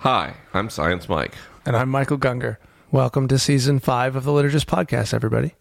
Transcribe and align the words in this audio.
Hi, 0.00 0.34
I'm 0.54 0.70
Science 0.70 1.08
Mike. 1.08 1.34
And 1.66 1.76
I'm 1.76 1.88
Michael 1.88 2.18
Gungor. 2.18 2.56
Welcome 2.90 3.28
to 3.28 3.38
season 3.38 3.78
five 3.78 4.16
of 4.16 4.24
the 4.24 4.30
Liturgist 4.30 4.64
Podcast, 4.66 5.12
everybody. 5.14 5.54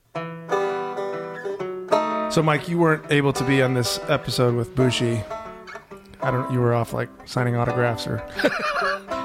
So, 2.31 2.41
Mike, 2.43 2.69
you 2.69 2.77
weren't 2.77 3.11
able 3.11 3.33
to 3.33 3.43
be 3.43 3.61
on 3.61 3.73
this 3.73 3.99
episode 4.07 4.55
with 4.55 4.75
Bushi. 4.75 5.21
I 6.21 6.31
don't. 6.31 6.51
You 6.53 6.59
were 6.59 6.73
off 6.73 6.93
like 6.93 7.09
signing 7.25 7.55
autographs 7.55 8.07
or 8.07 8.23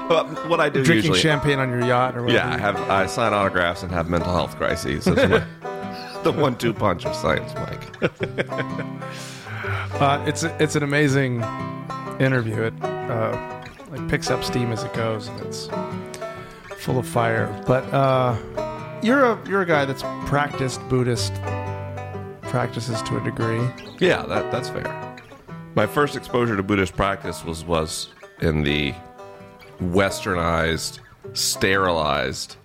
Well, 0.09 0.25
what 0.47 0.59
I 0.59 0.69
do 0.69 0.83
drinking 0.83 1.11
usually, 1.11 1.19
champagne 1.19 1.59
on 1.59 1.69
your 1.69 1.85
yacht 1.85 2.15
or 2.15 2.23
whatever. 2.23 2.47
yeah, 2.49 2.53
I 2.53 2.57
have 2.57 2.77
I 2.89 3.05
sign 3.07 3.33
autographs 3.33 3.83
and 3.83 3.91
have 3.91 4.09
mental 4.09 4.31
health 4.33 4.55
crises. 4.55 5.05
That's 5.05 5.29
my, 5.29 6.19
the 6.23 6.31
one-two 6.31 6.73
punch 6.73 7.05
of 7.05 7.15
Science 7.15 7.53
Mike. 7.55 9.01
Uh, 9.95 10.21
it's 10.27 10.43
it's 10.43 10.75
an 10.75 10.83
amazing 10.83 11.41
interview. 12.19 12.63
It 12.63 12.73
uh, 12.83 13.54
like 13.95 14.09
picks 14.09 14.29
up 14.29 14.43
steam 14.43 14.71
as 14.71 14.83
it 14.83 14.93
goes, 14.93 15.27
and 15.27 15.39
it's 15.41 15.67
full 16.77 16.97
of 16.99 17.07
fire. 17.07 17.47
But 17.65 17.83
uh, 17.93 18.35
you're 19.01 19.23
a 19.25 19.49
you're 19.49 19.61
a 19.61 19.65
guy 19.65 19.85
that's 19.85 20.03
practiced 20.25 20.81
Buddhist 20.89 21.33
practices 22.43 23.01
to 23.03 23.17
a 23.17 23.23
degree. 23.23 23.61
Yeah, 23.99 24.23
that 24.23 24.51
that's 24.51 24.69
fair. 24.69 25.01
My 25.75 25.85
first 25.85 26.15
exposure 26.15 26.55
to 26.55 26.63
Buddhist 26.63 26.95
practice 26.95 27.43
was 27.43 27.65
was 27.65 28.09
in 28.41 28.63
the 28.63 28.93
westernized, 29.81 30.99
sterilized 31.33 32.55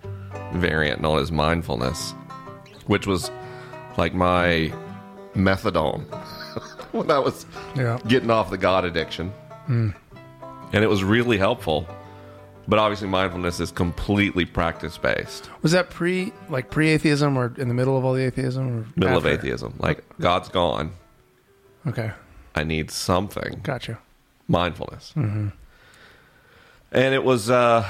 variant 0.53 1.01
known 1.01 1.19
as 1.19 1.31
mindfulness, 1.31 2.11
which 2.87 3.07
was 3.07 3.31
like 3.97 4.13
my 4.13 4.71
methadone 5.35 6.03
when 6.91 7.09
I 7.11 7.19
was 7.19 7.45
Yeah. 7.75 7.99
getting 8.07 8.29
off 8.29 8.49
the 8.49 8.57
God 8.57 8.85
addiction. 8.85 9.31
And 10.73 10.83
it 10.83 10.87
was 10.87 11.03
really 11.03 11.37
helpful. 11.37 11.87
But 12.67 12.79
obviously, 12.79 13.07
mindfulness 13.07 13.59
is 13.59 13.71
completely 13.71 14.45
practice 14.45 14.97
based. 14.97 15.49
Was 15.61 15.71
that 15.71 15.89
pre 15.89 16.31
like 16.49 16.69
pre 16.69 16.89
atheism 16.89 17.37
or 17.37 17.53
in 17.57 17.67
the 17.67 17.73
middle 17.73 17.97
of 17.97 18.05
all 18.05 18.13
the 18.13 18.23
atheism? 18.23 18.67
Or 18.67 18.85
Middle 18.95 19.17
of 19.17 19.25
atheism. 19.25 19.73
Like, 19.79 20.03
God's 20.19 20.47
gone. 20.49 20.91
Okay, 21.87 22.11
I 22.55 22.63
need 22.63 22.91
something. 22.91 23.59
gotcha. 23.63 23.97
mindfulness. 24.47 25.13
And 25.15 25.53
it 26.91 27.23
was 27.23 27.49
uh 27.49 27.85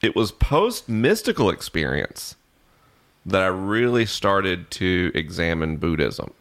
it 0.00 0.14
was 0.14 0.30
post 0.32 0.88
mystical 0.88 1.50
experience 1.50 2.36
that 3.26 3.42
I 3.42 3.48
really 3.48 4.06
started 4.06 4.70
to 4.72 5.10
examine 5.14 5.76
Buddhism. 5.76 6.32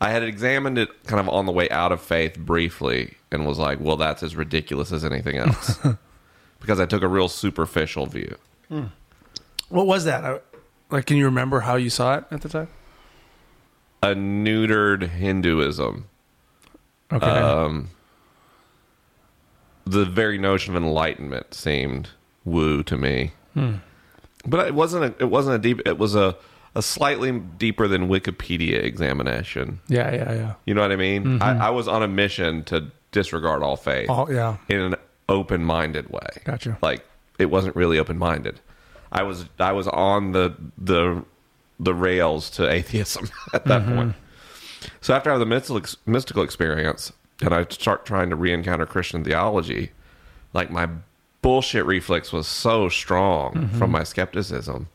I 0.00 0.10
had 0.10 0.22
examined 0.22 0.78
it 0.78 1.04
kind 1.04 1.20
of 1.20 1.28
on 1.28 1.46
the 1.46 1.52
way 1.52 1.68
out 1.70 1.92
of 1.92 2.00
faith 2.00 2.36
briefly 2.38 3.14
and 3.34 3.46
was 3.46 3.58
like, 3.58 3.80
well, 3.80 3.96
that's 3.96 4.22
as 4.22 4.36
ridiculous 4.36 4.92
as 4.92 5.04
anything 5.04 5.36
else. 5.36 5.78
because 6.60 6.80
I 6.80 6.86
took 6.86 7.02
a 7.02 7.08
real 7.08 7.28
superficial 7.28 8.06
view. 8.06 8.36
Hmm. 8.68 8.84
What 9.68 9.86
was 9.86 10.04
that? 10.04 10.24
I, 10.24 10.38
like, 10.90 11.06
can 11.06 11.16
you 11.16 11.26
remember 11.26 11.60
how 11.60 11.76
you 11.76 11.90
saw 11.90 12.16
it 12.16 12.24
at 12.30 12.40
the 12.40 12.48
time? 12.48 12.68
A 14.02 14.14
neutered 14.14 15.08
Hinduism. 15.08 16.06
Okay, 17.12 17.26
Um, 17.26 17.90
the 19.86 20.04
very 20.04 20.38
notion 20.38 20.74
of 20.74 20.82
enlightenment 20.82 21.52
seemed 21.52 22.10
woo 22.44 22.82
to 22.84 22.96
me, 22.96 23.32
hmm. 23.52 23.74
but 24.46 24.66
it 24.66 24.74
wasn't. 24.74 25.04
A, 25.04 25.22
it 25.22 25.30
wasn't 25.30 25.56
a 25.56 25.58
deep. 25.58 25.86
It 25.86 25.98
was 25.98 26.14
a 26.14 26.36
a 26.74 26.82
slightly 26.82 27.38
deeper 27.38 27.86
than 27.86 28.08
Wikipedia 28.08 28.82
examination. 28.82 29.80
yeah, 29.88 30.12
yeah, 30.12 30.32
yeah. 30.32 30.54
You 30.66 30.74
know 30.74 30.80
what 30.80 30.92
I 30.92 30.96
mean? 30.96 31.40
I, 31.40 31.52
mm-hmm. 31.52 31.62
I 31.62 31.70
was 31.70 31.86
on 31.86 32.02
a 32.02 32.08
mission 32.08 32.64
to 32.64 32.90
disregard 33.14 33.62
all 33.62 33.76
faith 33.76 34.10
Oh, 34.10 34.28
yeah. 34.28 34.58
in 34.68 34.80
an 34.80 34.96
open 35.28 35.64
minded 35.64 36.10
way. 36.10 36.28
Gotcha. 36.44 36.76
Like 36.82 37.06
it 37.38 37.46
wasn't 37.46 37.76
really 37.76 37.98
open 37.98 38.18
minded. 38.18 38.60
I 39.10 39.22
was 39.22 39.46
I 39.58 39.72
was 39.72 39.88
on 39.88 40.32
the 40.32 40.54
the 40.76 41.24
the 41.78 41.94
rails 41.94 42.50
to 42.50 42.68
atheism 42.68 43.30
at 43.54 43.64
that 43.66 43.82
mm-hmm. 43.82 43.96
point. 43.96 44.14
So 45.00 45.14
after 45.14 45.30
I 45.30 45.34
have 45.34 45.40
the 45.40 45.46
mystical 45.46 45.82
mystical 46.04 46.42
experience 46.42 47.12
and 47.40 47.54
I 47.54 47.64
start 47.70 48.04
trying 48.04 48.30
to 48.30 48.36
re-encounter 48.36 48.86
Christian 48.86 49.24
theology, 49.24 49.92
like 50.52 50.70
my 50.70 50.88
bullshit 51.40 51.86
reflex 51.86 52.32
was 52.32 52.46
so 52.46 52.88
strong 52.88 53.52
from 53.52 53.68
mm-hmm. 53.68 53.90
my 53.90 54.04
skepticism 54.04 54.88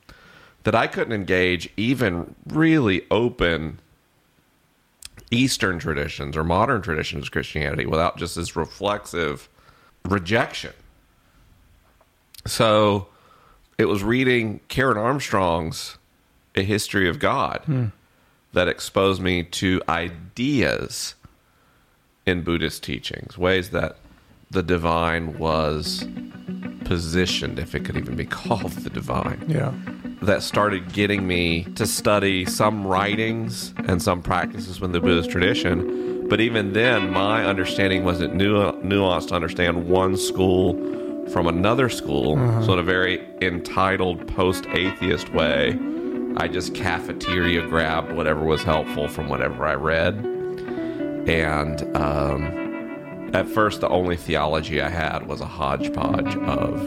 that 0.64 0.76
I 0.76 0.88
couldn't 0.88 1.14
engage 1.14 1.70
even 1.78 2.36
really 2.46 3.06
open 3.10 3.80
Eastern 5.32 5.80
traditions 5.80 6.36
or 6.36 6.44
modern 6.44 6.82
traditions 6.82 7.26
of 7.26 7.32
Christianity 7.32 7.86
without 7.86 8.18
just 8.18 8.36
this 8.36 8.56
reflexive 8.56 9.48
rejection. 10.06 10.74
So 12.46 13.08
it 13.78 13.86
was 13.86 14.04
reading 14.04 14.60
Karen 14.68 14.98
Armstrong's 14.98 15.98
A 16.56 16.64
History 16.64 17.08
of 17.08 17.20
God 17.20 17.62
hmm. 17.66 17.86
that 18.54 18.68
exposed 18.68 19.22
me 19.22 19.44
to 19.44 19.82
ideas 19.88 21.16
in 22.26 22.42
Buddhist 22.42 22.84
teachings, 22.84 23.38
ways 23.38 23.70
that 23.70 23.98
the 24.52 24.64
divine 24.64 25.38
was 25.38 26.06
positioned, 26.86 27.60
if 27.60 27.76
it 27.76 27.86
could 27.86 27.98
even 27.98 28.16
be 28.16 28.26
called 28.40 28.72
the 28.72 28.90
divine 28.90 29.44
Yeah. 29.48 29.72
that 30.22 30.42
started 30.42 30.92
getting 30.94 31.28
me 31.28 31.66
to 31.76 31.86
study 31.86 32.46
some 32.46 32.86
writings 32.86 33.74
and 33.88 34.02
some 34.02 34.22
practices 34.22 34.80
within 34.82 34.92
the 34.94 35.00
Buddhist 35.00 35.30
tradition. 35.30 36.28
But 36.28 36.42
even 36.42 36.74
then, 36.74 37.12
my 37.12 37.46
understanding 37.46 38.04
wasn't 38.04 38.36
nu- 38.36 38.72
nuanced 38.84 39.30
to 39.30 39.36
understand 39.36 39.88
one 39.88 40.16
school 40.18 40.74
from 41.30 41.48
another 41.48 41.90
school. 41.90 42.36
So, 42.64 42.74
in 42.74 42.80
a 42.80 42.84
very 42.84 43.20
entitled 43.42 44.28
post 44.28 44.66
atheist 44.68 45.32
way, 45.34 45.78
I 46.38 46.48
just 46.48 46.74
cafeteria 46.76 47.68
grabbed 47.68 48.12
whatever 48.14 48.44
was 48.44 48.62
helpful 48.64 49.08
from 49.08 49.28
whatever 49.30 49.66
I 49.66 49.74
read. 49.76 50.16
And 51.28 51.82
um, 51.98 52.59
at 53.34 53.48
first, 53.48 53.82
the 53.82 53.90
only 53.90 54.16
theology 54.16 54.82
I 54.82 54.90
had 54.90 55.28
was 55.28 55.42
a 55.42 55.46
hodgepodge 55.46 56.36
of 56.36 56.82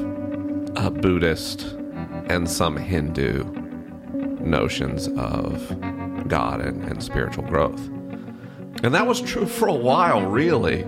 a 0.77 0.91
Buddhist 0.91 1.63
and 2.29 2.49
some 2.49 2.77
Hindu 2.77 3.45
notions 4.41 5.09
of 5.17 6.29
God 6.29 6.61
and, 6.61 6.83
and 6.85 7.03
spiritual 7.03 7.45
growth. 7.45 7.87
And 8.83 8.95
that 8.95 9.07
was 9.07 9.21
true 9.21 9.47
for 9.47 9.69
a 9.69 9.75
while, 9.75 10.23
really. 10.23 10.81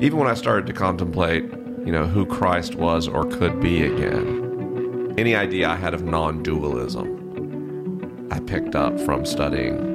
Even 0.00 0.18
when 0.18 0.28
I 0.28 0.34
started 0.34 0.66
to 0.66 0.72
contemplate, 0.72 1.44
you 1.44 1.90
know, 1.90 2.06
who 2.06 2.24
Christ 2.24 2.76
was 2.76 3.08
or 3.08 3.24
could 3.24 3.60
be 3.60 3.82
again, 3.82 5.14
any 5.18 5.34
idea 5.34 5.68
I 5.68 5.76
had 5.76 5.94
of 5.94 6.04
non 6.04 6.42
dualism, 6.42 8.28
I 8.30 8.38
picked 8.40 8.76
up 8.76 8.98
from 9.00 9.26
studying 9.26 9.91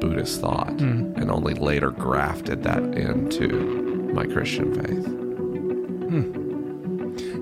Buddhist 0.00 0.40
thought 0.40 0.72
hmm. 0.72 1.12
and 1.16 1.30
only 1.30 1.54
later 1.54 1.90
grafted 1.90 2.62
that 2.64 2.82
into 2.82 3.48
my 4.12 4.26
Christian 4.26 4.74
faith. 4.74 5.06
Hmm. 6.08 6.46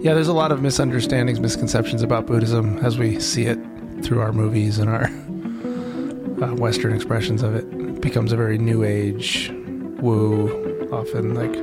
Yeah, 0.00 0.14
there's 0.14 0.28
a 0.28 0.34
lot 0.34 0.52
of 0.52 0.60
misunderstandings, 0.60 1.40
misconceptions 1.40 2.02
about 2.02 2.26
Buddhism 2.26 2.78
as 2.78 2.98
we 2.98 3.18
see 3.20 3.46
it 3.46 3.58
through 4.02 4.20
our 4.20 4.32
movies 4.32 4.78
and 4.78 4.90
our 4.90 5.04
uh, 6.44 6.54
Western 6.56 6.92
expressions 6.94 7.42
of 7.42 7.54
it. 7.54 7.64
It 7.72 8.00
becomes 8.00 8.32
a 8.32 8.36
very 8.36 8.58
new 8.58 8.84
age 8.84 9.50
woo, 10.00 10.88
often 10.92 11.34
like 11.34 11.54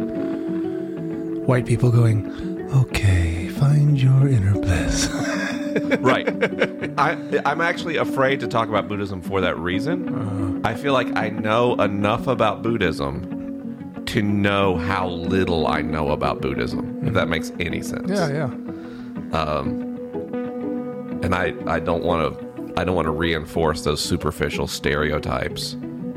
white 1.47 1.65
people 1.65 1.91
going, 1.91 2.25
okay, 2.73 3.49
find 3.49 4.01
your 4.01 4.27
inner 4.27 4.53
bliss. 4.53 5.07
right. 5.99 6.27
I, 6.97 7.41
I'm 7.45 7.61
actually 7.61 7.97
afraid 7.97 8.39
to 8.41 8.47
talk 8.47 8.69
about 8.69 8.87
Buddhism 8.87 9.21
for 9.21 9.41
that 9.41 9.57
reason. 9.57 10.09
Uh. 10.15 10.50
I 10.63 10.73
feel 10.75 10.93
like 10.93 11.15
I 11.17 11.29
know 11.29 11.75
enough 11.75 12.27
about 12.27 12.61
Buddhism 12.61 14.03
to 14.05 14.21
know 14.21 14.77
how 14.77 15.07
little 15.07 15.67
I 15.67 15.81
know 15.81 16.09
about 16.11 16.41
Buddhism, 16.41 16.99
if 17.07 17.13
that 17.13 17.27
makes 17.29 17.51
any 17.59 17.81
sense. 17.81 18.09
yeah, 18.09 18.29
yeah. 18.29 19.37
Um, 19.37 19.87
And 21.23 21.33
I, 21.35 21.53
I 21.67 21.79
don't 21.79 22.03
want 22.03 22.37
to 22.39 22.51
I 22.77 22.83
don't 22.83 22.95
want 22.95 23.05
to 23.05 23.11
reinforce 23.11 23.83
those 23.83 24.01
superficial 24.01 24.65
stereotypes 24.67 25.75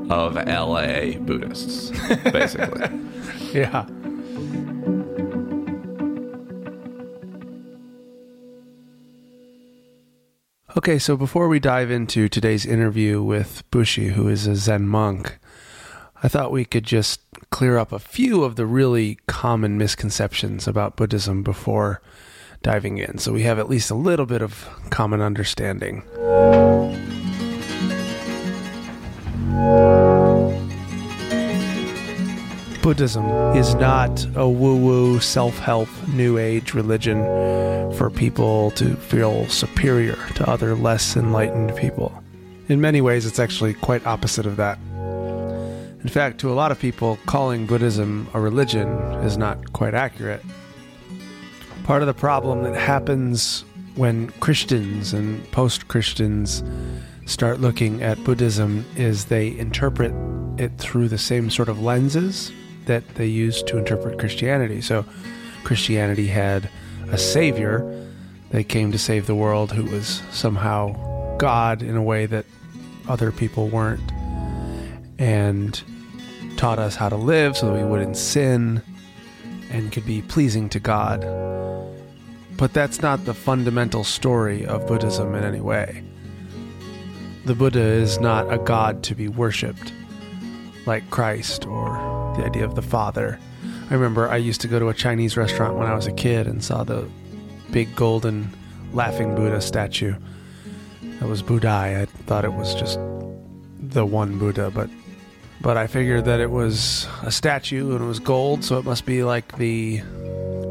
of 0.08 0.34
LA 0.36 1.18
Buddhists, 1.18 1.90
basically. 2.30 2.88
Yeah. 3.52 3.86
Okay, 10.76 10.98
so 10.98 11.16
before 11.16 11.46
we 11.46 11.60
dive 11.60 11.88
into 11.88 12.28
today's 12.28 12.66
interview 12.66 13.22
with 13.22 13.62
Bushi, 13.70 14.08
who 14.08 14.26
is 14.26 14.48
a 14.48 14.56
Zen 14.56 14.88
monk, 14.88 15.38
I 16.20 16.26
thought 16.26 16.50
we 16.50 16.64
could 16.64 16.82
just 16.82 17.20
clear 17.50 17.78
up 17.78 17.92
a 17.92 18.00
few 18.00 18.42
of 18.42 18.56
the 18.56 18.66
really 18.66 19.18
common 19.28 19.78
misconceptions 19.78 20.66
about 20.66 20.96
Buddhism 20.96 21.44
before 21.44 22.02
diving 22.62 22.98
in. 22.98 23.18
So 23.18 23.32
we 23.32 23.44
have 23.44 23.60
at 23.60 23.68
least 23.68 23.92
a 23.92 23.94
little 23.94 24.26
bit 24.26 24.42
of 24.42 24.68
common 24.90 25.20
understanding. 25.20 26.02
Buddhism 32.84 33.24
is 33.56 33.74
not 33.76 34.26
a 34.36 34.46
woo 34.46 34.76
woo, 34.76 35.18
self 35.18 35.58
help, 35.58 35.88
new 36.08 36.36
age 36.36 36.74
religion 36.74 37.24
for 37.94 38.10
people 38.10 38.72
to 38.72 38.94
feel 38.96 39.48
superior 39.48 40.18
to 40.34 40.46
other 40.46 40.74
less 40.74 41.16
enlightened 41.16 41.74
people. 41.76 42.12
In 42.68 42.82
many 42.82 43.00
ways, 43.00 43.24
it's 43.24 43.38
actually 43.38 43.72
quite 43.72 44.06
opposite 44.06 44.44
of 44.44 44.56
that. 44.56 44.78
In 46.02 46.10
fact, 46.10 46.36
to 46.40 46.52
a 46.52 46.52
lot 46.52 46.72
of 46.72 46.78
people, 46.78 47.18
calling 47.24 47.64
Buddhism 47.64 48.28
a 48.34 48.40
religion 48.40 48.86
is 49.24 49.38
not 49.38 49.72
quite 49.72 49.94
accurate. 49.94 50.44
Part 51.84 52.02
of 52.02 52.06
the 52.06 52.12
problem 52.12 52.64
that 52.64 52.76
happens 52.76 53.64
when 53.94 54.28
Christians 54.40 55.14
and 55.14 55.50
post 55.52 55.88
Christians 55.88 56.62
start 57.24 57.60
looking 57.60 58.02
at 58.02 58.22
Buddhism 58.24 58.84
is 58.94 59.24
they 59.24 59.56
interpret 59.56 60.12
it 60.58 60.76
through 60.76 61.08
the 61.08 61.16
same 61.16 61.48
sort 61.48 61.70
of 61.70 61.80
lenses 61.80 62.52
that 62.86 63.16
they 63.16 63.26
used 63.26 63.66
to 63.68 63.78
interpret 63.78 64.18
Christianity. 64.18 64.80
So, 64.80 65.04
Christianity 65.64 66.26
had 66.26 66.68
a 67.10 67.18
savior 67.18 68.06
that 68.50 68.64
came 68.64 68.92
to 68.92 68.98
save 68.98 69.26
the 69.26 69.34
world 69.34 69.72
who 69.72 69.84
was 69.84 70.22
somehow 70.30 71.36
God 71.38 71.82
in 71.82 71.96
a 71.96 72.02
way 72.02 72.26
that 72.26 72.46
other 73.08 73.32
people 73.32 73.68
weren't, 73.68 74.12
and 75.18 75.82
taught 76.56 76.78
us 76.78 76.96
how 76.96 77.08
to 77.08 77.16
live 77.16 77.56
so 77.56 77.66
that 77.66 77.74
we 77.74 77.84
wouldn't 77.84 78.16
sin 78.16 78.82
and 79.70 79.92
could 79.92 80.06
be 80.06 80.22
pleasing 80.22 80.68
to 80.70 80.80
God. 80.80 81.20
But 82.56 82.72
that's 82.72 83.02
not 83.02 83.24
the 83.24 83.34
fundamental 83.34 84.04
story 84.04 84.64
of 84.64 84.86
Buddhism 84.86 85.34
in 85.34 85.42
any 85.42 85.60
way. 85.60 86.04
The 87.44 87.54
Buddha 87.54 87.80
is 87.80 88.20
not 88.20 88.52
a 88.52 88.58
god 88.58 89.02
to 89.04 89.14
be 89.14 89.28
worshipped 89.28 89.92
like 90.86 91.08
Christ 91.10 91.66
or 91.66 91.88
the 92.36 92.44
idea 92.44 92.64
of 92.64 92.74
the 92.74 92.82
Father. 92.82 93.38
I 93.90 93.94
remember 93.94 94.28
I 94.28 94.36
used 94.36 94.60
to 94.62 94.68
go 94.68 94.78
to 94.78 94.88
a 94.88 94.94
Chinese 94.94 95.36
restaurant 95.36 95.76
when 95.76 95.86
I 95.86 95.94
was 95.94 96.06
a 96.06 96.12
kid 96.12 96.46
and 96.46 96.62
saw 96.62 96.84
the 96.84 97.08
big 97.70 97.94
golden 97.94 98.50
laughing 98.92 99.34
Buddha 99.34 99.60
statue. 99.60 100.14
That 101.20 101.28
was 101.28 101.42
Budai. 101.42 102.02
I 102.02 102.04
thought 102.04 102.44
it 102.44 102.52
was 102.52 102.74
just 102.74 102.98
the 103.80 104.06
one 104.06 104.38
Buddha, 104.38 104.70
but 104.70 104.88
but 105.60 105.76
I 105.76 105.86
figured 105.86 106.26
that 106.26 106.40
it 106.40 106.50
was 106.50 107.06
a 107.22 107.30
statue 107.30 107.92
and 107.92 108.04
it 108.04 108.06
was 108.06 108.18
gold, 108.18 108.64
so 108.64 108.78
it 108.78 108.84
must 108.84 109.06
be 109.06 109.24
like 109.24 109.56
the 109.56 110.02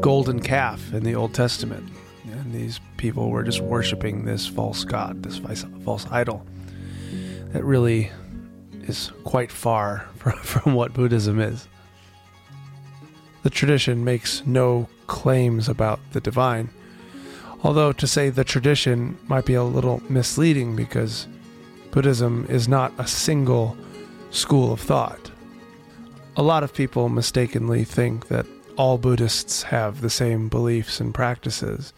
golden 0.00 0.40
calf 0.40 0.92
in 0.92 1.02
the 1.02 1.14
Old 1.14 1.34
Testament. 1.34 1.90
And 2.30 2.52
these 2.52 2.80
people 2.96 3.30
were 3.30 3.42
just 3.42 3.60
worshiping 3.60 4.24
this 4.24 4.46
false 4.46 4.84
god, 4.84 5.22
this 5.22 5.40
false 5.84 6.06
idol. 6.10 6.46
That 7.52 7.64
really 7.64 8.10
is 8.88 9.12
quite 9.24 9.50
far 9.52 10.08
from 10.16 10.74
what 10.74 10.92
Buddhism 10.92 11.40
is. 11.40 11.68
The 13.42 13.50
tradition 13.50 14.04
makes 14.04 14.44
no 14.46 14.88
claims 15.06 15.68
about 15.68 16.00
the 16.12 16.20
divine, 16.20 16.70
although 17.62 17.92
to 17.92 18.06
say 18.06 18.30
the 18.30 18.44
tradition 18.44 19.18
might 19.26 19.44
be 19.44 19.54
a 19.54 19.62
little 19.62 20.02
misleading 20.08 20.76
because 20.76 21.28
Buddhism 21.90 22.46
is 22.48 22.68
not 22.68 22.92
a 22.98 23.06
single 23.06 23.76
school 24.30 24.72
of 24.72 24.80
thought. 24.80 25.30
A 26.36 26.42
lot 26.42 26.62
of 26.62 26.74
people 26.74 27.08
mistakenly 27.08 27.84
think 27.84 28.28
that 28.28 28.46
all 28.76 28.98
Buddhists 28.98 29.62
have 29.64 30.00
the 30.00 30.10
same 30.10 30.48
beliefs 30.48 30.98
and 31.00 31.14
practices, 31.14 31.92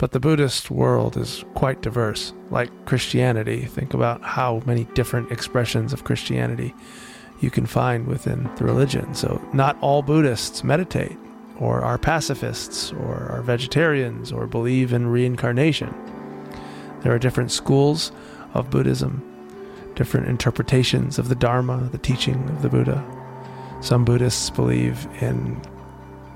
but 0.00 0.12
the 0.12 0.18
Buddhist 0.18 0.70
world 0.70 1.18
is 1.18 1.44
quite 1.54 1.82
diverse. 1.82 2.32
Like 2.48 2.70
Christianity, 2.86 3.66
think 3.66 3.92
about 3.92 4.22
how 4.22 4.62
many 4.64 4.84
different 4.94 5.30
expressions 5.30 5.92
of 5.92 6.04
Christianity 6.04 6.74
you 7.40 7.50
can 7.50 7.66
find 7.66 8.06
within 8.06 8.48
the 8.56 8.64
religion. 8.64 9.14
So, 9.14 9.46
not 9.52 9.76
all 9.82 10.00
Buddhists 10.00 10.64
meditate, 10.64 11.18
or 11.58 11.82
are 11.82 11.98
pacifists, 11.98 12.92
or 12.92 13.28
are 13.30 13.42
vegetarians, 13.42 14.32
or 14.32 14.46
believe 14.46 14.94
in 14.94 15.06
reincarnation. 15.06 15.94
There 17.02 17.12
are 17.12 17.18
different 17.18 17.52
schools 17.52 18.10
of 18.54 18.70
Buddhism, 18.70 19.22
different 19.96 20.28
interpretations 20.28 21.18
of 21.18 21.28
the 21.28 21.34
Dharma, 21.34 21.90
the 21.92 21.98
teaching 21.98 22.48
of 22.48 22.62
the 22.62 22.70
Buddha. 22.70 23.04
Some 23.82 24.06
Buddhists 24.06 24.48
believe 24.48 25.06
in 25.20 25.60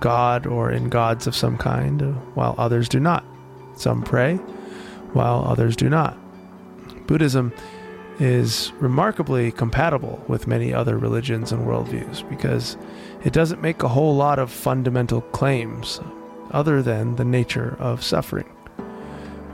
God 0.01 0.47
or 0.47 0.71
in 0.71 0.91
gods 0.91 1.27
of 1.27 1.35
some 1.35 1.57
kind, 1.57 2.03
while 2.35 2.55
others 2.59 2.91
do 2.91 3.01
not. 3.01 3.25
Some 3.77 4.03
pray, 4.03 4.37
while 5.13 5.45
others 5.47 5.77
do 5.77 5.89
not. 5.89 6.17
Buddhism 7.07 7.53
is 8.19 8.73
remarkably 8.79 9.51
compatible 9.51 10.23
with 10.29 10.47
many 10.47 10.73
other 10.73 10.97
religions 10.97 11.53
and 11.53 11.67
worldviews 11.67 12.29
because 12.29 12.77
it 13.25 13.33
doesn't 13.33 13.61
make 13.61 13.83
a 13.83 13.89
whole 13.89 14.15
lot 14.15 14.39
of 14.39 14.51
fundamental 14.51 15.21
claims 15.21 16.01
other 16.53 16.83
than 16.83 17.17
the 17.17 17.25
nature 17.25 17.77
of 17.81 18.05
suffering, 18.05 18.47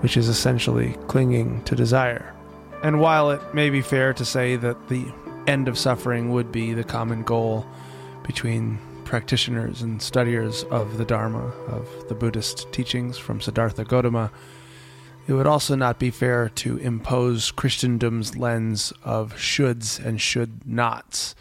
which 0.01 0.17
is 0.17 0.29
essentially 0.29 0.97
clinging 1.09 1.63
to 1.65 1.75
desire. 1.75 2.35
And 2.83 3.01
while 3.01 3.31
it 3.31 3.55
may 3.55 3.71
be 3.71 3.81
fair 3.81 4.13
to 4.15 4.25
say 4.25 4.57
that 4.57 4.89
the 4.89 5.07
end 5.47 5.69
of 5.69 5.79
suffering 5.79 6.31
would 6.31 6.53
be 6.53 6.75
the 6.75 6.85
common 6.85 7.23
goal 7.23 7.67
between 8.23 8.79
practitioners 9.11 9.83
and 9.83 10.01
studiers 10.01 10.63
of 10.71 10.97
the 10.97 11.05
Dharma, 11.05 11.49
of 11.67 12.09
the 12.09 12.15
Buddhist 12.15 12.73
teachings 12.73 13.19
from 13.19 13.41
Siddhartha 13.41 13.85
Gautama, 13.85 14.31
it 15.27 15.33
would 15.33 15.49
also 15.49 15.75
not 15.75 15.99
be 15.99 16.13
fair 16.13 16.49
to 16.51 16.77
impose 16.77 17.51
Christendom's 17.51 18.37
lens 18.37 18.93
of 19.03 19.35
shoulds 19.35 19.99
and 19.99 20.21
should 20.21 20.65
nots 20.65 21.35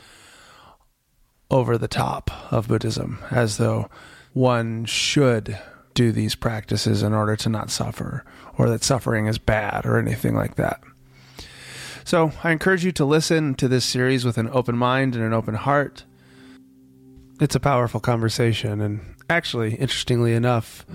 over 1.52 1.78
the 1.78 1.88
top 1.88 2.32
of 2.52 2.68
Buddhism, 2.68 3.20
as 3.30 3.58
though 3.58 3.88
one 4.34 4.86
should 4.86 5.56
do 5.94 6.12
these 6.12 6.34
practices 6.34 7.04
in 7.04 7.14
order 7.14 7.36
to 7.36 7.50
not 7.50 7.70
suffer, 7.70 8.26
or 8.58 8.68
that 8.68 8.84
suffering 8.84 9.28
is 9.28 9.38
bad, 9.38 9.86
or 9.86 10.00
anything 10.00 10.34
like 10.34 10.56
that. 10.56 10.82
So 12.04 12.32
I 12.44 12.50
encourage 12.50 12.84
you 12.84 12.92
to 12.94 13.06
listen 13.06 13.54
to 13.56 13.68
this 13.68 13.86
series 13.86 14.26
with 14.26 14.40
an 14.40 14.50
open 14.52 14.76
mind 14.76 15.16
and 15.16 15.24
an 15.24 15.34
open 15.34 15.54
heart. 15.54 16.06
It's 17.40 17.56
a 17.56 17.60
powerful 17.60 18.02
conversation. 18.02 18.82
And 18.82 19.16
actually, 19.30 19.76
interestingly 19.76 20.34
enough, 20.34 20.86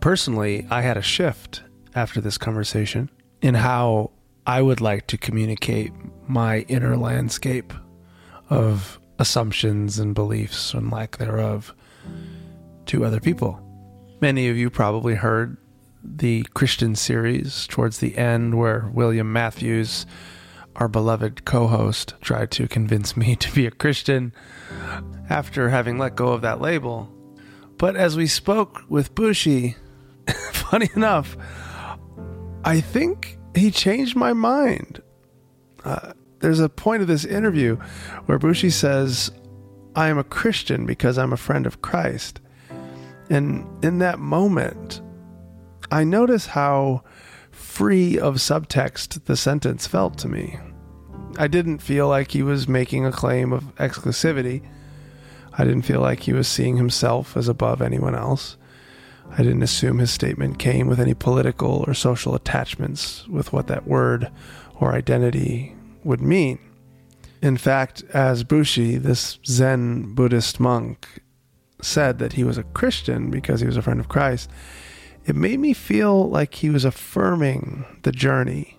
personally, 0.00 0.66
I 0.70 0.82
had 0.82 0.98
a 0.98 1.02
shift 1.02 1.62
after 1.94 2.20
this 2.20 2.36
conversation 2.36 3.10
in 3.40 3.54
how 3.54 4.10
I 4.46 4.60
would 4.60 4.80
like 4.80 5.06
to 5.08 5.16
communicate 5.16 5.92
my 6.28 6.60
inner 6.68 6.96
landscape 6.96 7.72
of 8.50 8.98
assumptions 9.18 9.98
and 9.98 10.14
beliefs 10.14 10.74
and 10.74 10.90
lack 10.90 11.16
thereof 11.16 11.74
to 12.86 13.04
other 13.04 13.20
people. 13.20 13.60
Many 14.20 14.48
of 14.48 14.56
you 14.56 14.68
probably 14.68 15.14
heard 15.14 15.56
the 16.04 16.42
Christian 16.54 16.94
series 16.94 17.66
towards 17.66 17.98
the 17.98 18.18
end 18.18 18.58
where 18.58 18.90
William 18.92 19.32
Matthews 19.32 20.04
our 20.76 20.88
beloved 20.88 21.44
co 21.44 21.66
host 21.66 22.14
tried 22.20 22.50
to 22.52 22.68
convince 22.68 23.16
me 23.16 23.36
to 23.40 23.52
be 23.54 23.66
a 23.66 23.70
Christian 23.70 24.32
after 25.28 25.68
having 25.70 25.98
let 25.98 26.16
go 26.16 26.28
of 26.28 26.42
that 26.42 26.60
label. 26.60 27.08
But 27.76 27.96
as 27.96 28.16
we 28.16 28.26
spoke 28.26 28.82
with 28.88 29.14
Bushi, 29.14 29.76
funny 30.52 30.90
enough, 30.94 31.36
I 32.64 32.80
think 32.80 33.38
he 33.54 33.70
changed 33.70 34.16
my 34.16 34.32
mind. 34.32 35.02
Uh, 35.84 36.12
there's 36.40 36.60
a 36.60 36.68
point 36.68 37.02
of 37.02 37.08
this 37.08 37.24
interview 37.24 37.76
where 38.26 38.38
Bushi 38.38 38.70
says, 38.70 39.30
I 39.94 40.08
am 40.08 40.18
a 40.18 40.24
Christian 40.24 40.86
because 40.86 41.18
I'm 41.18 41.32
a 41.32 41.38
friend 41.38 41.66
of 41.66 41.82
Christ. 41.82 42.40
And 43.28 43.66
in 43.84 43.98
that 43.98 44.18
moment, 44.18 45.00
I 45.90 46.04
notice 46.04 46.46
how 46.46 47.02
free 47.80 48.18
of 48.18 48.34
subtext 48.34 49.24
the 49.24 49.34
sentence 49.34 49.86
felt 49.86 50.18
to 50.18 50.28
me. 50.28 50.58
I 51.38 51.48
didn't 51.48 51.78
feel 51.78 52.08
like 52.08 52.30
he 52.30 52.42
was 52.42 52.68
making 52.68 53.06
a 53.06 53.10
claim 53.10 53.54
of 53.54 53.74
exclusivity. 53.76 54.62
I 55.54 55.64
didn't 55.64 55.86
feel 55.88 56.02
like 56.02 56.20
he 56.20 56.34
was 56.34 56.46
seeing 56.46 56.76
himself 56.76 57.38
as 57.38 57.48
above 57.48 57.80
anyone 57.80 58.14
else. 58.14 58.58
I 59.30 59.38
didn't 59.38 59.62
assume 59.62 59.98
his 59.98 60.10
statement 60.10 60.58
came 60.58 60.88
with 60.88 61.00
any 61.00 61.14
political 61.14 61.82
or 61.86 61.94
social 61.94 62.34
attachments 62.34 63.26
with 63.28 63.50
what 63.50 63.66
that 63.68 63.88
word 63.88 64.30
or 64.74 64.92
identity 64.92 65.74
would 66.04 66.20
mean. 66.20 66.58
In 67.40 67.56
fact, 67.56 68.04
as 68.12 68.44
Bushi, 68.44 68.98
this 68.98 69.38
Zen 69.46 70.14
Buddhist 70.14 70.60
monk, 70.60 71.22
said 71.80 72.18
that 72.18 72.34
he 72.34 72.44
was 72.44 72.58
a 72.58 72.62
Christian 72.62 73.30
because 73.30 73.60
he 73.60 73.66
was 73.66 73.78
a 73.78 73.82
friend 73.82 74.00
of 74.00 74.10
Christ, 74.10 74.50
it 75.26 75.36
made 75.36 75.60
me 75.60 75.72
feel 75.72 76.28
like 76.28 76.54
he 76.54 76.70
was 76.70 76.84
affirming 76.84 77.84
the 78.02 78.12
journey 78.12 78.78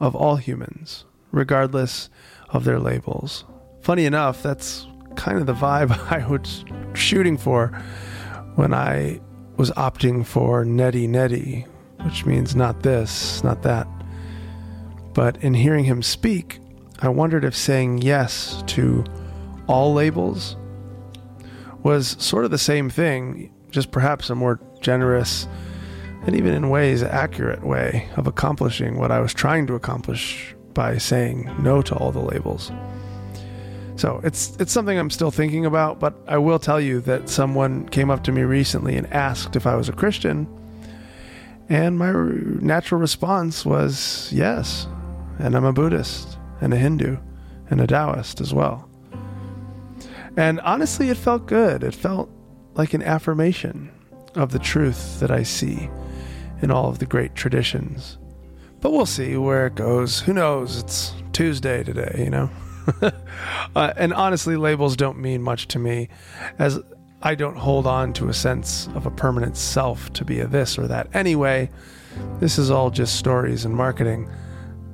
of 0.00 0.14
all 0.14 0.36
humans, 0.36 1.04
regardless 1.32 2.08
of 2.48 2.64
their 2.64 2.78
labels. 2.78 3.44
Funny 3.80 4.04
enough, 4.04 4.42
that's 4.42 4.86
kind 5.16 5.38
of 5.38 5.46
the 5.46 5.54
vibe 5.54 5.90
I 6.10 6.26
was 6.26 6.64
shooting 6.94 7.36
for 7.36 7.68
when 8.54 8.72
I 8.72 9.20
was 9.56 9.70
opting 9.72 10.24
for 10.24 10.64
neti 10.64 11.08
neti, 11.08 11.66
which 12.04 12.24
means 12.24 12.56
not 12.56 12.82
this, 12.82 13.44
not 13.44 13.62
that. 13.62 13.86
But 15.12 15.42
in 15.42 15.54
hearing 15.54 15.84
him 15.84 16.02
speak, 16.02 16.60
I 17.00 17.08
wondered 17.08 17.44
if 17.44 17.54
saying 17.54 17.98
yes 17.98 18.62
to 18.68 19.04
all 19.66 19.92
labels 19.92 20.56
was 21.82 22.16
sort 22.18 22.44
of 22.44 22.50
the 22.50 22.58
same 22.58 22.90
thing, 22.90 23.52
just 23.70 23.90
perhaps 23.90 24.30
a 24.30 24.34
more 24.34 24.60
generous 24.80 25.46
and 26.26 26.36
even 26.36 26.52
in 26.52 26.68
ways 26.68 27.02
accurate 27.02 27.64
way 27.64 28.08
of 28.16 28.26
accomplishing 28.26 28.98
what 28.98 29.10
I 29.10 29.20
was 29.20 29.32
trying 29.32 29.66
to 29.68 29.74
accomplish 29.74 30.54
by 30.74 30.98
saying 30.98 31.50
no 31.58 31.82
to 31.82 31.94
all 31.96 32.12
the 32.12 32.20
labels. 32.20 32.70
So 33.96 34.20
it's 34.24 34.56
it's 34.56 34.72
something 34.72 34.98
I'm 34.98 35.10
still 35.10 35.30
thinking 35.30 35.66
about, 35.66 36.00
but 36.00 36.14
I 36.26 36.38
will 36.38 36.58
tell 36.58 36.80
you 36.80 37.00
that 37.02 37.28
someone 37.28 37.88
came 37.88 38.10
up 38.10 38.24
to 38.24 38.32
me 38.32 38.42
recently 38.42 38.96
and 38.96 39.06
asked 39.12 39.56
if 39.56 39.66
I 39.66 39.76
was 39.76 39.88
a 39.88 39.92
Christian, 39.92 40.48
and 41.68 41.98
my 41.98 42.12
natural 42.12 43.00
response 43.00 43.66
was 43.66 44.30
yes, 44.32 44.86
and 45.38 45.54
I'm 45.54 45.64
a 45.64 45.72
Buddhist 45.72 46.38
and 46.60 46.72
a 46.72 46.78
Hindu 46.78 47.18
and 47.68 47.80
a 47.80 47.86
Taoist 47.86 48.40
as 48.40 48.54
well. 48.54 48.88
And 50.36 50.60
honestly, 50.60 51.10
it 51.10 51.16
felt 51.16 51.46
good. 51.46 51.82
It 51.82 51.94
felt 51.94 52.30
like 52.74 52.94
an 52.94 53.02
affirmation 53.02 53.90
of 54.34 54.52
the 54.52 54.58
truth 54.58 55.20
that 55.20 55.30
I 55.30 55.42
see 55.42 55.90
in 56.62 56.70
all 56.70 56.88
of 56.88 56.98
the 56.98 57.06
great 57.06 57.34
traditions. 57.34 58.18
But 58.80 58.92
we'll 58.92 59.06
see 59.06 59.36
where 59.36 59.66
it 59.66 59.74
goes. 59.74 60.20
Who 60.20 60.32
knows? 60.32 60.78
It's 60.78 61.12
Tuesday 61.32 61.82
today, 61.82 62.22
you 62.24 62.30
know? 62.30 62.50
uh, 63.76 63.92
and 63.96 64.12
honestly, 64.14 64.56
labels 64.56 64.96
don't 64.96 65.18
mean 65.18 65.42
much 65.42 65.68
to 65.68 65.78
me, 65.78 66.08
as 66.58 66.80
I 67.22 67.34
don't 67.34 67.56
hold 67.56 67.86
on 67.86 68.12
to 68.14 68.28
a 68.28 68.34
sense 68.34 68.88
of 68.94 69.06
a 69.06 69.10
permanent 69.10 69.56
self 69.56 70.12
to 70.14 70.24
be 70.24 70.40
a 70.40 70.46
this 70.46 70.78
or 70.78 70.86
that 70.88 71.14
anyway. 71.14 71.70
This 72.40 72.58
is 72.58 72.70
all 72.70 72.90
just 72.90 73.16
stories 73.16 73.64
and 73.64 73.74
marketing. 73.74 74.30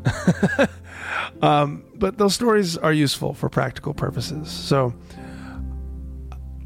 um, 1.42 1.84
but 1.94 2.18
those 2.18 2.34
stories 2.34 2.76
are 2.76 2.92
useful 2.92 3.34
for 3.34 3.48
practical 3.48 3.94
purposes. 3.94 4.50
So, 4.50 4.92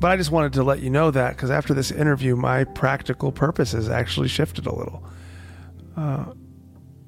but 0.01 0.11
I 0.11 0.17
just 0.17 0.31
wanted 0.31 0.55
to 0.55 0.63
let 0.63 0.81
you 0.81 0.89
know 0.89 1.11
that 1.11 1.37
because 1.37 1.51
after 1.51 1.75
this 1.75 1.91
interview, 1.91 2.35
my 2.35 2.65
practical 2.65 3.31
purposes 3.31 3.89
actually 3.91 4.29
shifted 4.29 4.67
a 4.67 4.75
little. 4.75 5.05
Uh, 5.95 6.25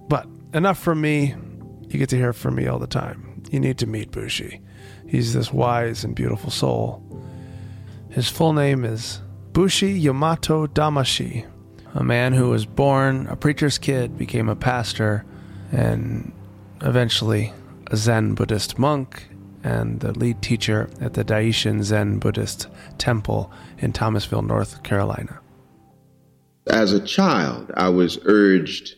but 0.08 0.26
enough 0.52 0.78
from 0.78 1.00
me. 1.00 1.34
You 1.88 1.99
get 1.99 2.11
to 2.11 2.16
hear 2.16 2.32
from 2.32 2.54
me 2.54 2.66
all 2.66 2.78
the 2.78 2.87
time. 2.87 3.42
You 3.50 3.61
need 3.61 3.78
to 3.78 3.87
meet 3.87 4.11
Bushi. 4.11 4.61
He's 5.06 5.32
this 5.34 5.52
wise 5.52 6.04
and 6.04 6.14
beautiful 6.14 6.50
soul. 6.50 7.02
His 8.11 8.28
full 8.28 8.52
name 8.52 8.84
is 8.84 9.20
Bushi 9.52 9.92
Yamato 9.92 10.66
Damashii, 10.66 11.46
a 11.94 12.04
man 12.04 12.32
who 12.32 12.50
was 12.50 12.64
born 12.66 13.26
a 13.26 13.37
preacher's 13.37 13.78
kid, 13.78 14.16
became 14.16 14.49
a 14.49 14.56
pastor, 14.56 15.25
and 15.70 16.32
eventually 16.82 17.52
a 17.88 17.96
Zen 17.96 18.34
Buddhist 18.34 18.78
monk 18.78 19.28
and 19.64 20.00
the 20.00 20.12
lead 20.19 20.42
teacher 20.42 20.88
at 21.00 21.14
the 21.14 21.25
Daishin 21.25 21.83
Zen 21.83 22.19
Buddhist 22.19 22.69
Temple 22.99 23.50
in 23.78 23.92
Thomasville, 23.92 24.42
North 24.42 24.83
Carolina. 24.83 25.40
As 26.66 26.92
a 26.92 27.00
child, 27.04 27.71
I 27.76 27.88
was 27.88 28.19
urged 28.25 28.95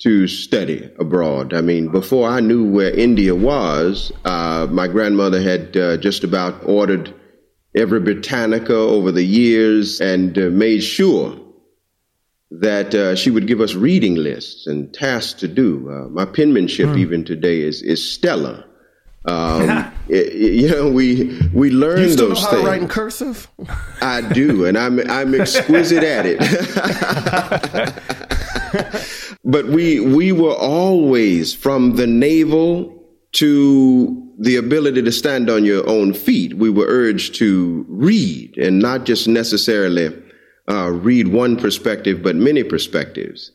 to 0.00 0.26
study 0.26 0.90
abroad. 0.98 1.52
I 1.52 1.60
mean, 1.60 1.88
before 1.88 2.28
I 2.28 2.40
knew 2.40 2.64
where 2.64 2.90
India 2.90 3.34
was, 3.34 4.12
uh, 4.24 4.66
my 4.70 4.88
grandmother 4.88 5.42
had 5.42 5.76
uh, 5.76 5.96
just 5.98 6.24
about 6.24 6.62
ordered 6.64 7.14
every 7.74 8.00
Britannica 8.00 8.74
over 8.74 9.12
the 9.12 9.24
years 9.24 10.00
and 10.00 10.36
uh, 10.38 10.42
made 10.50 10.80
sure 10.80 11.38
that 12.50 12.94
uh, 12.94 13.14
she 13.14 13.30
would 13.30 13.46
give 13.46 13.60
us 13.60 13.74
reading 13.74 14.16
lists 14.16 14.66
and 14.66 14.92
tasks 14.92 15.40
to 15.40 15.48
do. 15.48 15.88
Uh, 15.90 16.08
my 16.08 16.24
penmanship, 16.24 16.88
mm. 16.88 16.98
even 16.98 17.24
today, 17.24 17.60
is 17.60 17.82
is 17.82 18.12
stellar. 18.12 18.64
Um, 19.26 19.92
it, 20.08 20.32
you 20.34 20.68
know, 20.68 20.90
we 20.90 21.38
we 21.52 21.70
learn 21.70 22.00
you 22.00 22.14
those 22.14 22.18
know 22.18 22.34
how 22.34 22.50
things. 22.50 22.62
To 22.62 22.68
write 22.68 22.82
in 22.82 22.88
cursive. 22.88 23.48
I 24.02 24.20
do, 24.20 24.64
and 24.64 24.78
I'm 24.78 24.98
I'm 25.10 25.34
exquisite 25.34 26.02
at 26.02 26.26
it. 26.26 26.38
but 29.44 29.66
we 29.66 30.00
we 30.00 30.32
were 30.32 30.54
always 30.54 31.54
from 31.54 31.96
the 31.96 32.06
navel 32.06 32.96
to 33.32 34.26
the 34.38 34.56
ability 34.56 35.02
to 35.02 35.12
stand 35.12 35.50
on 35.50 35.64
your 35.64 35.86
own 35.88 36.14
feet. 36.14 36.54
We 36.54 36.70
were 36.70 36.86
urged 36.86 37.34
to 37.36 37.84
read 37.88 38.56
and 38.56 38.78
not 38.78 39.04
just 39.04 39.28
necessarily 39.28 40.16
uh, 40.68 40.90
read 40.90 41.28
one 41.28 41.56
perspective, 41.56 42.22
but 42.22 42.36
many 42.36 42.64
perspectives. 42.64 43.52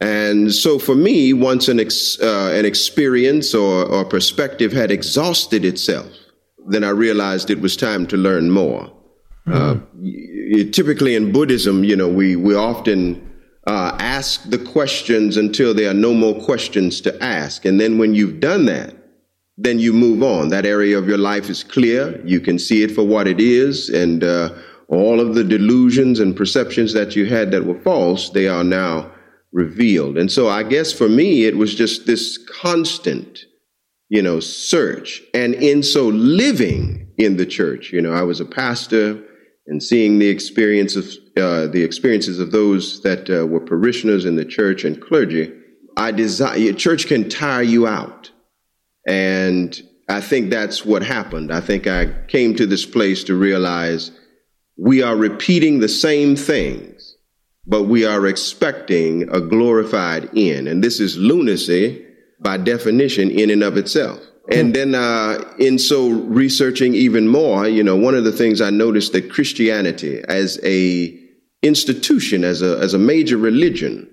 And 0.00 0.52
so 0.54 0.78
for 0.78 0.94
me, 0.94 1.32
once 1.32 1.68
an, 1.68 1.80
ex, 1.80 2.20
uh, 2.20 2.52
an 2.54 2.64
experience 2.66 3.54
or, 3.54 3.86
or 3.86 4.04
perspective 4.04 4.72
had 4.72 4.90
exhausted 4.90 5.64
itself, 5.64 6.10
then 6.68 6.84
I 6.84 6.90
realized 6.90 7.50
it 7.50 7.60
was 7.60 7.76
time 7.76 8.06
to 8.08 8.16
learn 8.16 8.50
more. 8.50 8.92
Mm-hmm. 9.46 10.68
Uh, 10.68 10.70
typically 10.72 11.14
in 11.14 11.32
Buddhism, 11.32 11.84
you 11.84 11.96
know, 11.96 12.08
we, 12.08 12.36
we 12.36 12.54
often 12.54 13.22
uh, 13.66 13.96
ask 13.98 14.48
the 14.50 14.58
questions 14.58 15.36
until 15.36 15.72
there 15.72 15.90
are 15.90 15.94
no 15.94 16.12
more 16.12 16.34
questions 16.42 17.00
to 17.02 17.22
ask. 17.22 17.64
And 17.64 17.80
then 17.80 17.98
when 17.98 18.14
you've 18.14 18.40
done 18.40 18.66
that, 18.66 18.94
then 19.56 19.78
you 19.78 19.92
move 19.92 20.22
on. 20.22 20.48
That 20.48 20.66
area 20.66 20.98
of 20.98 21.08
your 21.08 21.18
life 21.18 21.48
is 21.48 21.64
clear. 21.64 22.20
You 22.26 22.40
can 22.40 22.58
see 22.58 22.82
it 22.82 22.90
for 22.90 23.04
what 23.04 23.26
it 23.26 23.40
is. 23.40 23.88
And 23.88 24.22
uh, 24.22 24.50
all 24.88 25.20
of 25.20 25.34
the 25.34 25.42
delusions 25.42 26.20
and 26.20 26.36
perceptions 26.36 26.92
that 26.92 27.16
you 27.16 27.26
had 27.26 27.50
that 27.52 27.64
were 27.64 27.80
false, 27.80 28.30
they 28.30 28.48
are 28.48 28.64
now 28.64 29.10
revealed. 29.56 30.18
And 30.18 30.30
so 30.30 30.48
I 30.48 30.62
guess 30.62 30.92
for 30.92 31.08
me, 31.08 31.46
it 31.46 31.56
was 31.56 31.74
just 31.74 32.06
this 32.06 32.38
constant, 32.60 33.46
you 34.10 34.20
know, 34.20 34.38
search. 34.38 35.22
And 35.32 35.54
in 35.54 35.82
so 35.82 36.08
living 36.08 37.08
in 37.16 37.38
the 37.38 37.46
church, 37.46 37.90
you 37.90 38.02
know, 38.02 38.12
I 38.12 38.22
was 38.22 38.38
a 38.38 38.44
pastor 38.44 39.18
and 39.66 39.82
seeing 39.82 40.18
the 40.18 40.28
experience 40.28 40.94
of 40.94 41.06
uh, 41.38 41.68
the 41.68 41.82
experiences 41.82 42.38
of 42.38 42.52
those 42.52 43.02
that 43.02 43.30
uh, 43.30 43.46
were 43.46 43.60
parishioners 43.60 44.26
in 44.26 44.36
the 44.36 44.44
church 44.44 44.84
and 44.84 45.00
clergy. 45.00 45.50
I 45.96 46.12
desire 46.12 46.74
church 46.74 47.06
can 47.06 47.30
tire 47.30 47.62
you 47.62 47.86
out, 47.86 48.30
and 49.08 49.80
I 50.10 50.20
think 50.20 50.50
that's 50.50 50.84
what 50.84 51.02
happened. 51.02 51.50
I 51.50 51.62
think 51.62 51.86
I 51.86 52.12
came 52.28 52.54
to 52.56 52.66
this 52.66 52.84
place 52.84 53.24
to 53.24 53.34
realize 53.34 54.10
we 54.76 55.02
are 55.02 55.16
repeating 55.16 55.80
the 55.80 55.88
same 55.88 56.36
thing 56.36 56.95
but 57.66 57.84
we 57.84 58.04
are 58.04 58.26
expecting 58.26 59.28
a 59.30 59.40
glorified 59.40 60.30
end. 60.36 60.68
And 60.68 60.82
this 60.82 61.00
is 61.00 61.16
lunacy 61.16 62.04
by 62.40 62.56
definition 62.58 63.30
in 63.30 63.50
and 63.50 63.62
of 63.62 63.76
itself. 63.76 64.20
And 64.48 64.74
then, 64.74 64.94
uh, 64.94 65.42
in 65.58 65.76
so 65.76 66.08
researching 66.08 66.94
even 66.94 67.26
more, 67.26 67.66
you 67.66 67.82
know, 67.82 67.96
one 67.96 68.14
of 68.14 68.22
the 68.22 68.30
things 68.30 68.60
I 68.60 68.70
noticed 68.70 69.12
that 69.12 69.28
Christianity 69.30 70.22
as 70.28 70.60
a 70.62 71.18
institution, 71.62 72.44
as 72.44 72.62
a, 72.62 72.78
as 72.78 72.94
a 72.94 72.98
major 72.98 73.36
religion, 73.36 74.08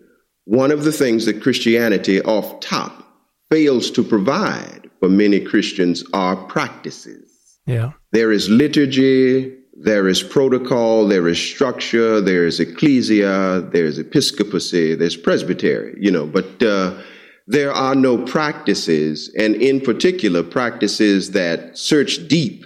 one 0.46 0.72
of 0.72 0.86
the 0.86 0.92
things 0.92 1.26
that 1.26 1.42
Christianity 1.42 2.20
off 2.22 2.60
top 2.62 3.08
fails 3.52 3.92
to 3.92 4.04
provide 4.04 4.90
for 5.00 5.08
many 5.08 5.40
Christians 5.40 6.04
are 6.14 6.36
practices. 6.36 7.60
Yeah. 7.68 7.92
There 8.12 8.32
is 8.32 8.50
liturgy, 8.50 9.56
there 9.75 10.08
is 10.08 10.22
protocol, 10.22 11.08
there 11.08 11.27
is 11.27 11.39
structure, 11.39 12.22
there 12.22 12.46
is 12.46 12.60
ecclesia, 12.60 13.62
there 13.72 13.86
is 13.86 13.98
episcopacy, 13.98 14.96
there's 14.96 15.18
presbytery, 15.18 15.98
you 16.00 16.12
know, 16.12 16.27
but 16.27 16.62
uh, 16.62 17.01
there 17.48 17.74
are 17.74 17.96
no 17.96 18.24
practices, 18.24 19.34
and 19.38 19.56
in 19.56 19.82
particular, 19.82 20.44
practices 20.44 21.32
that 21.32 21.77
search 21.77 22.27
deep 22.27 22.65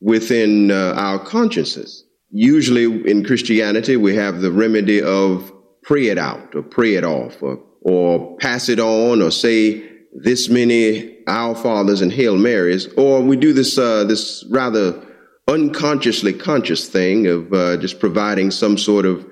within 0.00 0.70
uh, 0.70 0.94
our 0.96 1.18
consciences. 1.18 2.04
Usually 2.30 2.84
in 3.08 3.24
Christianity, 3.24 3.96
we 3.96 4.14
have 4.16 4.40
the 4.40 4.52
remedy 4.52 5.00
of 5.00 5.52
pray 5.82 6.08
it 6.08 6.18
out 6.18 6.54
or 6.54 6.62
pray 6.62 6.94
it 6.94 7.04
off 7.04 7.42
or, 7.42 7.58
or 7.80 8.36
pass 8.36 8.68
it 8.68 8.78
on 8.78 9.22
or 9.22 9.30
say 9.30 9.82
this 10.12 10.50
many 10.50 11.24
Our 11.26 11.54
Fathers 11.54 12.02
and 12.02 12.12
Hail 12.12 12.36
Marys, 12.36 12.88
or 12.94 13.22
we 13.22 13.36
do 13.36 13.54
this, 13.54 13.78
uh, 13.78 14.04
this 14.04 14.44
rather 14.50 15.07
unconsciously 15.48 16.32
conscious 16.32 16.88
thing 16.88 17.26
of 17.26 17.52
uh, 17.52 17.76
just 17.78 17.98
providing 17.98 18.50
some 18.50 18.76
sort 18.76 19.06
of, 19.06 19.26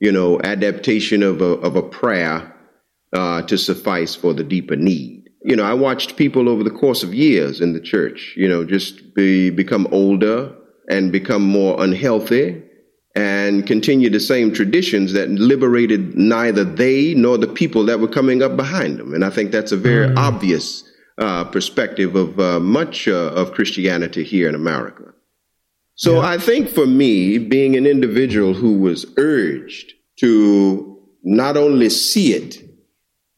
you 0.00 0.12
know, 0.12 0.40
adaptation 0.42 1.22
of 1.22 1.40
a, 1.40 1.54
of 1.66 1.76
a 1.76 1.82
prayer 1.82 2.54
uh, 3.12 3.42
to 3.42 3.56
suffice 3.56 4.14
for 4.14 4.34
the 4.34 4.44
deeper 4.44 4.76
need. 4.76 5.30
You 5.44 5.56
know, 5.56 5.64
I 5.64 5.74
watched 5.74 6.16
people 6.16 6.48
over 6.48 6.62
the 6.62 6.70
course 6.70 7.02
of 7.02 7.14
years 7.14 7.60
in 7.60 7.72
the 7.72 7.80
church, 7.80 8.34
you 8.36 8.48
know, 8.48 8.64
just 8.64 9.14
be, 9.14 9.50
become 9.50 9.88
older 9.90 10.54
and 10.88 11.10
become 11.10 11.42
more 11.42 11.82
unhealthy 11.82 12.62
and 13.14 13.66
continue 13.66 14.08
the 14.08 14.20
same 14.20 14.52
traditions 14.52 15.12
that 15.12 15.28
liberated 15.28 16.16
neither 16.16 16.64
they 16.64 17.14
nor 17.14 17.36
the 17.36 17.46
people 17.46 17.84
that 17.86 18.00
were 18.00 18.08
coming 18.08 18.42
up 18.42 18.56
behind 18.56 18.98
them. 18.98 19.14
And 19.14 19.24
I 19.24 19.30
think 19.30 19.50
that's 19.50 19.72
a 19.72 19.76
very 19.76 20.08
mm. 20.08 20.16
obvious 20.16 20.84
uh, 21.18 21.44
perspective 21.44 22.16
of 22.16 22.38
uh, 22.40 22.60
much 22.60 23.08
uh, 23.08 23.32
of 23.34 23.52
Christianity 23.52 24.24
here 24.24 24.48
in 24.48 24.54
America. 24.54 25.11
So 25.94 26.14
yeah. 26.14 26.28
I 26.28 26.38
think 26.38 26.68
for 26.68 26.86
me, 26.86 27.38
being 27.38 27.76
an 27.76 27.86
individual 27.86 28.54
who 28.54 28.78
was 28.78 29.06
urged 29.16 29.92
to 30.20 30.98
not 31.22 31.56
only 31.56 31.90
see 31.90 32.34
it 32.34 32.62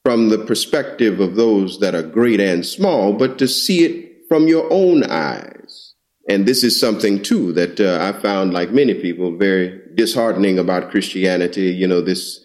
from 0.04 0.28
the 0.28 0.38
perspective 0.38 1.20
of 1.20 1.34
those 1.34 1.80
that 1.80 1.94
are 1.94 2.02
great 2.02 2.40
and 2.40 2.64
small, 2.64 3.12
but 3.14 3.38
to 3.38 3.48
see 3.48 3.84
it 3.84 4.28
from 4.28 4.46
your 4.46 4.70
own 4.70 5.02
eyes. 5.04 5.94
And 6.28 6.46
this 6.46 6.64
is 6.64 6.78
something 6.78 7.22
too 7.22 7.52
that 7.52 7.80
uh, 7.80 7.98
I 8.02 8.18
found, 8.20 8.54
like 8.54 8.70
many 8.70 8.94
people, 8.94 9.36
very 9.36 9.80
disheartening 9.94 10.58
about 10.58 10.90
Christianity. 10.90 11.72
You 11.72 11.86
know, 11.86 12.00
this 12.00 12.40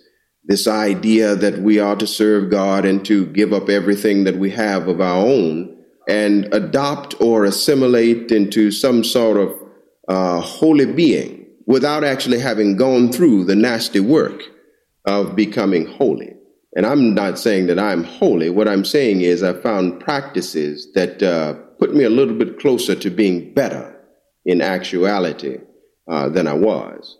this 0.45 0.67
idea 0.67 1.35
that 1.35 1.59
we 1.59 1.79
are 1.79 1.95
to 1.95 2.07
serve 2.07 2.49
God 2.49 2.83
and 2.83 3.05
to 3.05 3.27
give 3.27 3.53
up 3.53 3.69
everything 3.69 4.23
that 4.23 4.37
we 4.37 4.49
have 4.51 4.87
of 4.87 4.99
our 4.99 5.17
own 5.17 5.77
and 6.07 6.51
adopt 6.53 7.21
or 7.21 7.45
assimilate 7.45 8.31
into 8.31 8.71
some 8.71 9.03
sort 9.03 9.37
of 9.37 9.53
uh, 10.09 10.41
holy 10.41 10.91
being 10.91 11.45
without 11.65 12.03
actually 12.03 12.39
having 12.39 12.75
gone 12.75 13.11
through 13.11 13.45
the 13.45 13.55
nasty 13.55 13.99
work 13.99 14.41
of 15.05 15.35
becoming 15.35 15.85
holy. 15.85 16.33
And 16.75 16.85
I'm 16.85 17.13
not 17.13 17.39
saying 17.39 17.67
that 17.67 17.79
I'm 17.79 18.03
holy. 18.03 18.49
What 18.49 18.67
I'm 18.67 18.85
saying 18.85 19.21
is 19.21 19.43
I 19.43 19.53
found 19.53 19.99
practices 19.99 20.91
that 20.93 21.21
uh, 21.23 21.53
put 21.79 21.95
me 21.95 22.03
a 22.03 22.09
little 22.09 22.35
bit 22.35 22.59
closer 22.59 22.95
to 22.95 23.09
being 23.09 23.53
better 23.53 23.95
in 24.45 24.61
actuality 24.61 25.59
uh, 26.07 26.29
than 26.29 26.47
I 26.47 26.53
was. 26.53 27.17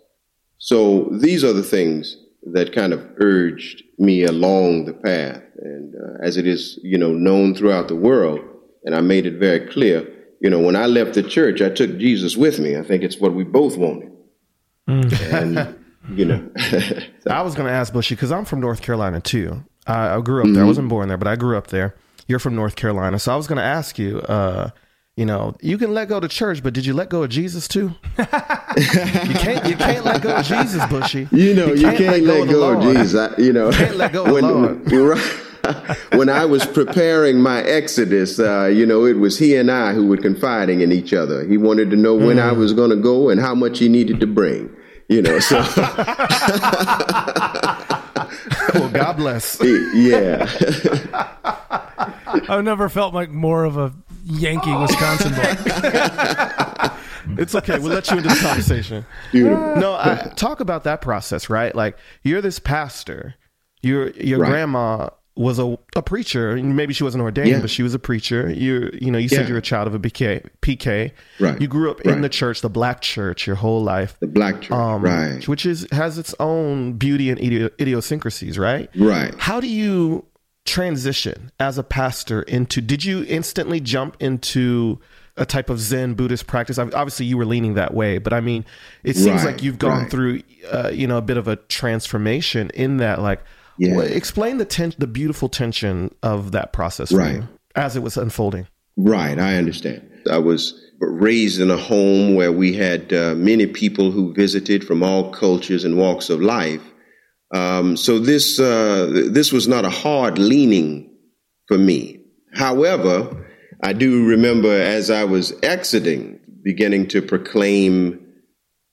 So 0.58 1.08
these 1.20 1.44
are 1.44 1.52
the 1.52 1.62
things 1.62 2.16
that 2.52 2.72
kind 2.72 2.92
of 2.92 3.06
urged 3.18 3.82
me 3.98 4.24
along 4.24 4.84
the 4.84 4.92
path. 4.92 5.42
And 5.62 5.94
uh, 5.94 6.24
as 6.24 6.36
it 6.36 6.46
is, 6.46 6.78
you 6.82 6.98
know, 6.98 7.12
known 7.12 7.54
throughout 7.54 7.88
the 7.88 7.96
world, 7.96 8.40
and 8.84 8.94
I 8.94 9.00
made 9.00 9.26
it 9.26 9.38
very 9.38 9.68
clear, 9.68 10.19
you 10.40 10.48
know, 10.48 10.58
when 10.58 10.74
I 10.74 10.86
left 10.86 11.14
the 11.14 11.22
church, 11.22 11.60
I 11.60 11.68
took 11.68 11.98
Jesus 11.98 12.36
with 12.36 12.58
me. 12.58 12.76
I 12.76 12.82
think 12.82 13.02
it's 13.02 13.18
what 13.18 13.34
we 13.34 13.44
both 13.44 13.76
wanted. 13.76 14.10
Mm. 14.88 15.32
And, 15.32 15.78
you 16.18 16.24
know. 16.24 16.50
so. 16.58 17.30
I 17.30 17.42
was 17.42 17.54
going 17.54 17.66
to 17.66 17.72
ask 17.72 17.92
Bushi, 17.92 18.14
because 18.14 18.32
I'm 18.32 18.46
from 18.46 18.60
North 18.60 18.80
Carolina 18.80 19.20
too. 19.20 19.62
I, 19.86 20.16
I 20.16 20.20
grew 20.20 20.40
up 20.40 20.46
mm-hmm. 20.46 20.54
there. 20.54 20.62
I 20.62 20.64
mm-hmm. 20.64 20.68
wasn't 20.68 20.88
born 20.88 21.08
there, 21.08 21.18
but 21.18 21.28
I 21.28 21.36
grew 21.36 21.56
up 21.56 21.68
there. 21.68 21.94
You're 22.26 22.38
from 22.38 22.54
North 22.54 22.74
Carolina. 22.74 23.18
So 23.18 23.32
I 23.32 23.36
was 23.36 23.46
going 23.46 23.58
to 23.58 23.64
ask 23.64 23.98
you, 23.98 24.20
uh, 24.20 24.70
you 25.16 25.26
know, 25.26 25.56
you 25.60 25.76
can 25.76 25.92
let 25.92 26.08
go 26.08 26.18
of 26.18 26.30
church, 26.30 26.62
but 26.62 26.72
did 26.72 26.86
you 26.86 26.94
let 26.94 27.10
go 27.10 27.22
of 27.22 27.28
Jesus 27.28 27.68
too? 27.68 27.94
you 28.18 28.24
can't. 28.24 29.66
You 29.66 29.76
can't 29.76 30.04
let 30.04 30.22
go 30.22 30.36
of 30.36 30.46
Jesus, 30.46 30.86
Bushi. 30.86 31.28
You 31.32 31.54
know, 31.54 31.74
you 31.74 31.82
can't, 31.82 31.98
you 31.98 32.06
can't 32.06 32.24
let, 32.24 32.40
let, 32.40 32.48
go, 32.48 32.70
of, 32.70 32.78
of 32.78 32.96
Jesus. 32.96 33.14
I, 33.14 33.36
you 33.36 33.52
know, 33.52 33.66
you 33.66 33.76
can't 33.76 33.96
let 33.96 34.12
go 34.12 34.24
of 34.24 34.32
when, 34.32 34.44
the 34.44 34.52
Lord. 34.52 35.20
when 36.12 36.28
I 36.28 36.44
was 36.44 36.66
preparing 36.66 37.40
my 37.40 37.62
exodus, 37.62 38.38
uh, 38.38 38.66
you 38.66 38.86
know, 38.86 39.04
it 39.04 39.18
was 39.18 39.38
he 39.38 39.56
and 39.56 39.70
I 39.70 39.92
who 39.92 40.06
were 40.06 40.16
confiding 40.16 40.80
in 40.80 40.92
each 40.92 41.12
other. 41.12 41.46
He 41.46 41.56
wanted 41.56 41.90
to 41.90 41.96
know 41.96 42.14
when 42.14 42.36
mm. 42.36 42.42
I 42.42 42.52
was 42.52 42.72
going 42.72 42.90
to 42.90 42.96
go 42.96 43.28
and 43.28 43.40
how 43.40 43.54
much 43.54 43.78
he 43.78 43.88
needed 43.88 44.20
to 44.20 44.26
bring. 44.26 44.74
You 45.08 45.22
know, 45.22 45.40
so. 45.40 45.58
well, 48.74 48.90
God 48.90 49.16
bless. 49.16 49.60
Yeah. 49.94 50.48
I've 52.48 52.62
never 52.64 52.88
felt 52.88 53.12
like 53.12 53.30
more 53.30 53.64
of 53.64 53.76
a 53.76 53.92
Yankee 54.24 54.74
Wisconsin 54.74 55.32
boy. 55.34 55.56
it's 57.40 57.54
okay. 57.54 57.78
We'll 57.78 57.92
let 57.92 58.08
you 58.10 58.18
into 58.18 58.28
the 58.28 58.38
conversation. 58.40 59.04
No, 59.32 59.94
I, 59.94 60.32
talk 60.36 60.60
about 60.60 60.84
that 60.84 61.00
process, 61.00 61.50
right? 61.50 61.74
Like 61.74 61.98
you're 62.22 62.40
this 62.40 62.58
pastor. 62.58 63.34
Your 63.82 64.10
your 64.10 64.38
right. 64.40 64.50
grandma 64.50 65.10
was 65.40 65.58
a, 65.58 65.78
a 65.96 66.02
preacher. 66.02 66.54
Maybe 66.56 66.92
she 66.92 67.02
wasn't 67.02 67.22
ordained, 67.22 67.48
yeah. 67.48 67.60
but 67.60 67.70
she 67.70 67.82
was 67.82 67.94
a 67.94 67.98
preacher. 67.98 68.50
You 68.50 68.90
you 69.00 69.10
know 69.10 69.16
you 69.16 69.28
said 69.28 69.42
yeah. 69.42 69.48
you're 69.48 69.58
a 69.58 69.62
child 69.62 69.86
of 69.88 69.94
a 69.94 69.98
PK. 69.98 70.46
PK. 70.60 71.12
Right. 71.38 71.58
You 71.58 71.66
grew 71.66 71.90
up 71.90 72.00
right. 72.04 72.14
in 72.14 72.20
the 72.20 72.28
church, 72.28 72.60
the 72.60 72.68
black 72.68 73.00
church, 73.00 73.46
your 73.46 73.56
whole 73.56 73.82
life. 73.82 74.16
The 74.20 74.26
black 74.26 74.60
church. 74.60 74.72
Um, 74.72 75.00
right. 75.00 75.48
Which 75.48 75.64
is 75.64 75.86
has 75.92 76.18
its 76.18 76.34
own 76.38 76.92
beauty 76.92 77.30
and 77.30 77.40
idiosyncrasies. 77.40 78.58
Right. 78.58 78.90
Right. 78.94 79.34
How 79.38 79.60
do 79.60 79.66
you 79.66 80.26
transition 80.66 81.50
as 81.58 81.78
a 81.78 81.82
pastor 81.82 82.42
into 82.42 82.82
did 82.82 83.02
you 83.02 83.24
instantly 83.26 83.80
jump 83.80 84.14
into 84.20 85.00
a 85.38 85.46
type 85.46 85.70
of 85.70 85.80
zen 85.80 86.12
buddhist 86.12 86.46
practice 86.46 86.78
obviously 86.78 87.24
you 87.24 87.38
were 87.38 87.46
leaning 87.46 87.74
that 87.74 87.94
way 87.94 88.18
but 88.18 88.34
i 88.34 88.40
mean 88.40 88.64
it 89.02 89.16
seems 89.16 89.42
right, 89.42 89.52
like 89.52 89.62
you've 89.62 89.78
gone 89.78 90.02
right. 90.02 90.10
through 90.10 90.42
uh, 90.70 90.90
you 90.92 91.06
know 91.06 91.16
a 91.16 91.22
bit 91.22 91.38
of 91.38 91.48
a 91.48 91.56
transformation 91.56 92.70
in 92.74 92.98
that 92.98 93.20
like 93.22 93.40
yeah. 93.80 93.96
well, 93.96 94.06
explain 94.06 94.58
the 94.58 94.64
ten- 94.64 94.94
the 94.98 95.06
beautiful 95.06 95.48
tension 95.48 96.14
of 96.22 96.52
that 96.52 96.72
process 96.72 97.12
right. 97.12 97.42
as 97.74 97.96
it 97.96 98.02
was 98.02 98.16
unfolding 98.16 98.66
right 98.96 99.38
i 99.38 99.56
understand 99.56 100.08
i 100.30 100.38
was 100.38 100.80
raised 101.00 101.60
in 101.60 101.70
a 101.70 101.76
home 101.76 102.34
where 102.34 102.52
we 102.52 102.74
had 102.74 103.12
uh, 103.12 103.34
many 103.34 103.66
people 103.66 104.10
who 104.10 104.34
visited 104.34 104.84
from 104.84 105.02
all 105.02 105.32
cultures 105.32 105.82
and 105.82 105.96
walks 105.96 106.28
of 106.28 106.40
life 106.42 106.82
um, 107.52 107.96
so 107.96 108.18
this 108.18 108.60
uh, 108.60 109.26
this 109.30 109.52
was 109.52 109.66
not 109.66 109.84
a 109.84 109.90
hard 109.90 110.38
leaning 110.38 111.10
for 111.66 111.78
me. 111.78 112.20
However, 112.54 113.46
I 113.82 113.92
do 113.92 114.26
remember 114.26 114.70
as 114.70 115.10
I 115.10 115.24
was 115.24 115.52
exiting, 115.62 116.38
beginning 116.62 117.08
to 117.08 117.22
proclaim 117.22 118.20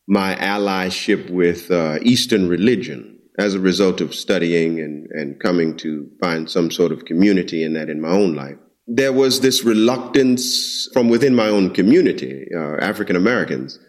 my 0.08 0.36
allyship 0.36 1.30
with 1.30 1.69
uh, 1.69 2.00
Eastern 2.02 2.47
religion 2.47 3.16
as 3.38 3.54
a 3.54 3.60
result 3.60 4.02
of 4.02 4.15
studying 4.15 4.80
and, 4.80 5.08
and 5.12 5.39
coming 5.39 5.78
to 5.78 6.10
find 6.19 6.50
some 6.50 6.71
sort 6.71 6.91
of 6.91 7.06
community 7.06 7.63
in 7.63 7.73
that 7.73 7.89
in 7.89 8.02
my 8.02 8.10
own 8.10 8.36
life. 8.36 8.58
There 8.88 9.13
was 9.13 9.41
this 9.41 9.63
reluctance 9.63 10.88
from 10.93 11.10
within 11.10 11.36
my 11.36 11.47
own 11.47 11.71
community, 11.71 12.47
uh, 12.56 12.78
African 12.78 13.15
Americans, 13.15 13.80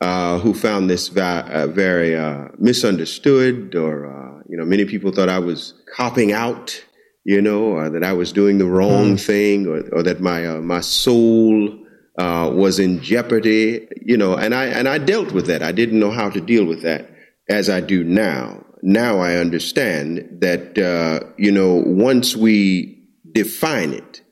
uh, 0.00 0.38
who 0.38 0.54
found 0.54 0.88
this 0.88 1.08
va- 1.08 1.48
uh, 1.50 1.66
very 1.66 2.14
uh, 2.14 2.48
misunderstood, 2.58 3.74
or 3.74 4.06
uh, 4.06 4.42
you 4.48 4.56
know, 4.56 4.64
many 4.64 4.84
people 4.84 5.10
thought 5.10 5.28
I 5.28 5.38
was 5.38 5.74
copping 5.94 6.32
out, 6.32 6.80
you 7.24 7.40
know, 7.40 7.64
or 7.64 7.90
that 7.90 8.04
I 8.04 8.12
was 8.12 8.32
doing 8.32 8.58
the 8.58 8.66
wrong 8.66 9.16
mm. 9.16 9.20
thing, 9.20 9.66
or, 9.66 9.82
or, 9.92 10.02
that 10.02 10.20
my 10.20 10.46
uh, 10.46 10.60
my 10.60 10.80
soul 10.80 11.76
uh, 12.18 12.50
was 12.54 12.78
in 12.78 13.02
jeopardy, 13.02 13.88
you 14.00 14.16
know, 14.16 14.36
and 14.36 14.54
I 14.54 14.66
and 14.66 14.86
I 14.86 14.98
dealt 14.98 15.32
with 15.32 15.46
that. 15.46 15.62
I 15.62 15.72
didn't 15.72 15.98
know 15.98 16.10
how 16.10 16.30
to 16.30 16.40
deal 16.40 16.66
with 16.66 16.82
that 16.82 17.10
as 17.48 17.68
I 17.68 17.80
do 17.80 18.04
now. 18.04 18.65
Now 18.82 19.18
I 19.18 19.36
understand 19.36 20.38
that 20.40 20.78
uh, 20.78 21.26
you 21.36 21.50
know 21.50 21.82
once 21.86 22.36
we 22.36 23.04
define 23.32 23.92
it, 23.92 24.22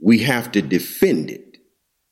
we 0.00 0.18
have 0.20 0.52
to 0.52 0.62
defend 0.62 1.30
it. 1.30 1.42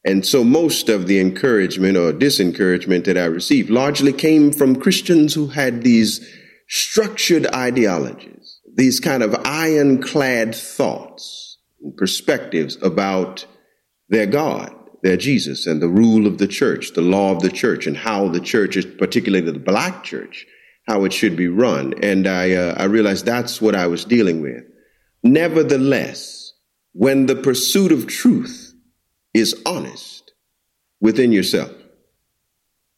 And 0.04 0.26
so 0.26 0.44
most 0.44 0.88
of 0.88 1.06
the 1.06 1.18
encouragement 1.18 1.96
or 1.96 2.12
disencouragement 2.12 3.04
that 3.04 3.16
I 3.16 3.24
received 3.24 3.70
largely 3.70 4.12
came 4.12 4.52
from 4.52 4.76
Christians 4.76 5.32
who 5.32 5.46
had 5.46 5.82
these 5.82 6.26
structured 6.68 7.46
ideologies, 7.54 8.60
these 8.76 9.00
kind 9.00 9.22
of 9.22 9.34
ironclad 9.46 10.54
thoughts 10.54 11.58
and 11.82 11.96
perspectives 11.96 12.76
about 12.82 13.46
their 14.08 14.26
God, 14.26 14.74
their 15.02 15.16
Jesus, 15.16 15.66
and 15.66 15.80
the 15.80 15.88
rule 15.88 16.26
of 16.26 16.38
the 16.38 16.48
church, 16.48 16.92
the 16.92 17.00
law 17.00 17.32
of 17.32 17.40
the 17.40 17.50
church, 17.50 17.86
and 17.86 17.96
how 17.96 18.28
the 18.28 18.40
church 18.40 18.76
particularly 18.98 19.44
the 19.50 19.58
black 19.58 20.04
church, 20.04 20.46
how 20.86 21.04
it 21.04 21.12
should 21.12 21.36
be 21.36 21.48
run. 21.48 21.94
And 22.02 22.26
I, 22.26 22.52
uh, 22.52 22.74
I 22.76 22.84
realized 22.84 23.24
that's 23.24 23.60
what 23.60 23.74
I 23.74 23.86
was 23.86 24.04
dealing 24.04 24.42
with. 24.42 24.64
Nevertheless, 25.22 26.52
when 26.92 27.26
the 27.26 27.36
pursuit 27.36 27.92
of 27.92 28.06
truth 28.06 28.74
is 29.32 29.60
honest 29.64 30.32
within 31.00 31.32
yourself, 31.32 31.72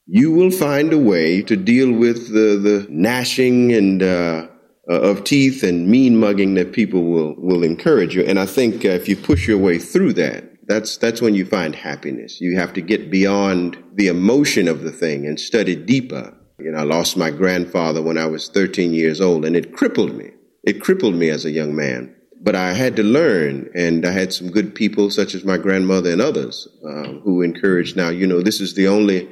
you 0.07 0.33
will 0.33 0.51
find 0.51 0.93
a 0.93 0.99
way 0.99 1.43
to 1.43 1.57
deal 1.57 1.93
with 1.93 2.33
the, 2.33 2.57
the 2.57 2.87
gnashing 2.91 3.73
and 3.73 4.03
uh, 4.03 4.47
uh, 4.89 5.01
of 5.01 5.25
teeth 5.25 5.65
and 5.65 5.89
mean 5.89 6.17
mugging 6.17 6.55
that 6.55 6.73
people 6.73 7.03
will 7.03 7.35
will 7.39 7.65
encourage 7.65 8.15
you. 8.15 8.23
And 8.23 8.39
I 8.39 8.47
think 8.47 8.85
uh, 8.85 8.91
if 8.91 9.09
you 9.09 9.17
push 9.17 9.49
your 9.49 9.59
way 9.59 9.79
through 9.79 10.13
that, 10.13 10.45
that's 10.69 10.97
that's 10.97 11.21
when 11.21 11.35
you 11.35 11.45
find 11.45 11.75
happiness. 11.75 12.41
You 12.41 12.57
have 12.57 12.73
to 12.75 12.81
get 12.81 13.11
beyond 13.11 13.83
the 13.95 14.07
emotion 14.07 14.69
of 14.69 14.83
the 14.83 14.93
thing 14.93 15.27
and 15.27 15.41
study 15.41 15.75
deeper. 15.75 16.33
You 16.59 16.71
know, 16.71 16.79
I 16.79 16.83
lost 16.83 17.17
my 17.17 17.31
grandfather 17.31 18.03
when 18.03 18.19
I 18.19 18.27
was 18.27 18.49
13 18.49 18.95
years 18.95 19.21
old, 19.21 19.45
and 19.45 19.57
it 19.57 19.73
crippled 19.75 20.15
me. 20.15 20.31
It 20.63 20.81
crippled 20.81 21.15
me 21.15 21.31
as 21.31 21.45
a 21.45 21.51
young 21.51 21.75
man 21.75 22.17
but 22.41 22.55
I 22.55 22.75
had 22.75 22.97
to 22.97 23.03
learn, 23.03 23.71
and 23.75 24.07
I 24.07 24.13
had 24.13 24.33
some 24.33 24.51
good 24.51 24.75
people, 24.75 25.11
such 25.11 25.35
as 25.35 25.45
my 25.45 25.57
grandmother 25.57 26.11
and 26.13 26.21
others, 26.21 26.69
uh, 26.85 27.15
who 27.25 27.43
encouraged. 27.43 27.97
Now, 27.97 28.11
you 28.11 28.27
know, 28.27 28.41
this 28.41 28.61
is 28.61 28.75
the 28.75 28.89
only 28.89 29.29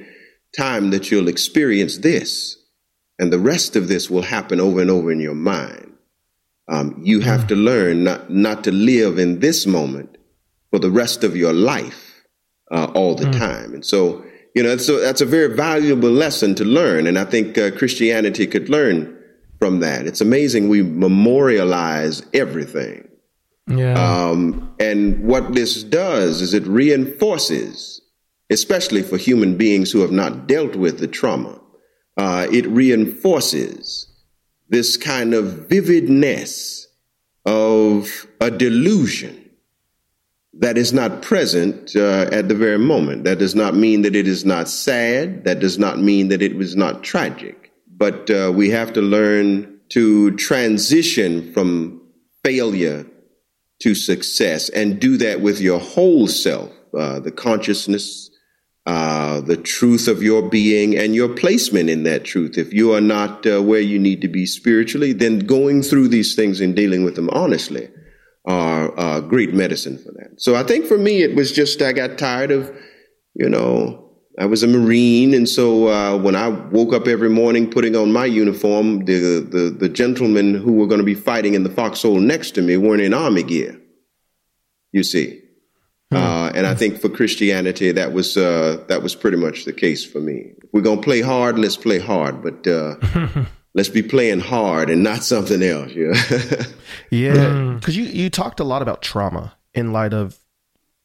time 0.57 0.91
that 0.91 1.11
you'll 1.11 1.29
experience 1.29 1.99
this, 1.99 2.57
and 3.19 3.33
the 3.33 3.39
rest 3.39 3.77
of 3.77 3.89
this 3.89 4.11
will 4.11 4.23
happen 4.23 4.61
over 4.61 4.81
and 4.81 4.91
over 4.91 5.13
in 5.13 5.21
your 5.21 5.35
mind. 5.35 5.93
Um, 6.67 7.01
you 7.05 7.21
have 7.21 7.47
to 7.49 7.55
learn 7.55 8.05
not 8.05 8.31
not 8.31 8.65
to 8.65 8.73
live 8.73 9.19
in 9.19 9.41
this 9.41 9.67
moment 9.67 10.17
for 10.71 10.79
the 10.79 10.91
rest 10.91 11.23
of 11.23 11.37
your 11.37 11.53
life 11.53 12.25
uh, 12.71 12.87
all 12.95 13.15
the 13.15 13.27
mm. 13.27 13.39
time, 13.39 13.75
and 13.75 13.85
so 13.85 14.25
you 14.55 14.63
know, 14.63 14.77
so 14.77 15.01
that's 15.01 15.21
a 15.21 15.27
very 15.27 15.55
valuable 15.55 16.11
lesson 16.11 16.55
to 16.57 16.65
learn, 16.65 17.07
and 17.07 17.19
I 17.19 17.25
think 17.25 17.59
uh, 17.59 17.73
Christianity 17.73 18.47
could 18.47 18.69
learn 18.69 19.19
from 19.59 19.81
that. 19.81 20.07
It's 20.07 20.21
amazing 20.21 20.69
we 20.69 20.83
memorialize 20.83 22.25
everything. 22.33 23.09
Yeah. 23.67 23.95
Um, 23.95 24.75
and 24.79 25.25
what 25.25 25.55
this 25.55 25.83
does 25.83 26.41
is 26.41 26.55
it 26.55 26.67
reinforces, 26.67 28.01
especially 28.51 29.03
for 29.03 29.17
human 29.17 29.57
beings 29.57 29.91
who 29.91 30.01
have 30.01 30.13
not 30.13 30.47
dealt 30.47 30.77
with 30.77 30.99
the 30.99 31.09
trauma, 31.09 31.61
uh, 32.17 32.47
it 32.53 32.67
reinforces 32.67 34.07
this 34.69 34.97
kind 34.97 35.35
of 35.35 35.69
vividness 35.69 36.87
of 37.45 38.27
a 38.41 38.51
delusion 38.51 39.44
that 40.59 40.79
is 40.79 40.93
not 40.93 41.23
present 41.23 41.97
uh, 41.97 42.29
at 42.31 42.49
the 42.49 42.55
very 42.55 42.79
moment. 42.79 43.25
That 43.25 43.39
does 43.39 43.55
not 43.55 43.75
mean 43.75 44.03
that 44.03 44.15
it 44.15 44.29
is 44.29 44.45
not 44.45 44.69
sad. 44.69 45.45
That 45.45 45.61
does 45.61 45.79
not 45.79 45.99
mean 45.99 46.29
that 46.29 46.43
it 46.43 46.57
was 46.57 46.77
not 46.77 47.03
tragic. 47.03 47.73
But 47.97 48.31
uh, 48.31 48.53
we 48.55 48.71
have 48.71 48.93
to 48.95 49.03
learn 49.03 49.81
to 49.91 50.31
transition 50.37 51.53
from 51.53 52.01
failure 52.45 53.07
to 53.81 53.95
success 53.95 54.69
and 54.69 55.01
do 55.01 55.17
that 55.17 55.41
with 55.41 55.61
your 55.61 55.81
whole 55.81 56.27
self, 56.29 56.71
uh, 56.97 57.21
the 57.21 57.33
consciousness, 57.33 58.31
uh, 58.87 59.41
the 59.41 59.57
truth 59.57 60.09
of 60.09 60.23
your 60.23 60.49
being 60.49 60.97
and 60.97 61.15
your 61.15 61.29
placement 61.29 61.91
in 61.91 62.05
that 62.05 62.25
truth. 62.25 62.57
If 62.57 62.73
you 62.73 62.93
are 62.95 63.01
not 63.01 63.47
uh, 63.47 63.63
where 63.63 63.81
you 63.81 63.99
need 63.99 64.21
to 64.21 64.29
be 64.29 64.47
spiritually, 64.47 65.13
then 65.13 65.41
going 65.41 65.83
through 65.83 66.09
these 66.09 66.35
things 66.35 66.61
and 66.61 66.77
dealing 66.77 67.03
with 67.03 67.17
them 67.17 67.31
honestly 67.31 67.89
are 68.45 68.99
uh, 68.99 69.21
great 69.21 69.55
medicine 69.55 69.99
for 69.99 70.13
that. 70.13 70.41
So 70.41 70.55
I 70.55 70.63
think 70.63 70.87
for 70.87 70.99
me, 70.99 71.23
it 71.23 71.35
was 71.35 71.53
just 71.53 71.81
I 71.81 71.93
got 71.93 72.19
tired 72.19 72.51
of, 72.51 72.75
you 73.35 73.49
know, 73.49 74.05
I 74.39 74.47
was 74.47 74.65
a 74.65 74.67
Marine, 74.67 75.33
and 75.33 75.49
so 75.49 75.89
uh, 75.89 76.19
when 76.19 76.35
I 76.35 76.49
woke 76.49 76.93
up 76.93 77.07
every 77.07 77.31
morning 77.31 77.71
putting 77.71 77.95
on 77.95 78.13
my 78.13 78.27
uniform, 78.27 79.05
the 79.05 79.41
the, 79.41 79.71
the 79.79 79.89
gentlemen 79.89 80.55
who 80.55 80.73
were 80.73 80.89
going 80.89 80.99
to 80.99 81.05
be 81.05 81.15
fighting 81.15 81.55
in 81.55 81.63
the 81.63 81.71
foxhole 81.71 82.19
next 82.19 82.53
to 82.53 82.63
me 82.63 82.77
weren't 82.77 83.01
in 83.01 83.15
army 83.15 83.45
gear. 83.45 83.81
You 84.91 85.05
see, 85.05 85.41
hmm. 86.11 86.17
uh, 86.17 86.51
and 86.53 86.67
I 86.67 86.75
think 86.75 87.01
for 87.01 87.09
Christianity, 87.09 87.93
that 87.93 88.13
was 88.13 88.37
uh, 88.37 88.85
that 88.89 89.05
was 89.05 89.15
pretty 89.15 89.37
much 89.37 89.67
the 89.67 89.73
case 89.73 90.05
for 90.05 90.21
me. 90.21 90.55
If 90.59 90.69
we're 90.73 90.83
gonna 90.83 91.01
play 91.01 91.21
hard, 91.21 91.57
let's 91.57 91.77
play 91.77 92.01
hard, 92.01 92.43
but 92.43 92.67
uh, 92.67 92.97
let's 93.75 93.89
be 93.89 94.03
playing 94.03 94.41
hard 94.41 94.89
and 94.89 95.03
not 95.03 95.23
something 95.23 95.63
else. 95.63 95.93
Yeah, 97.11 97.35
yeah. 97.35 97.75
Because 97.75 97.95
mm. 97.95 97.99
you 97.99 98.05
you 98.05 98.31
talked 98.31 98.61
a 98.61 98.65
lot 98.65 98.83
about 98.83 99.03
trauma 99.03 99.55
in 99.75 99.93
light 99.93 100.13
of 100.13 100.39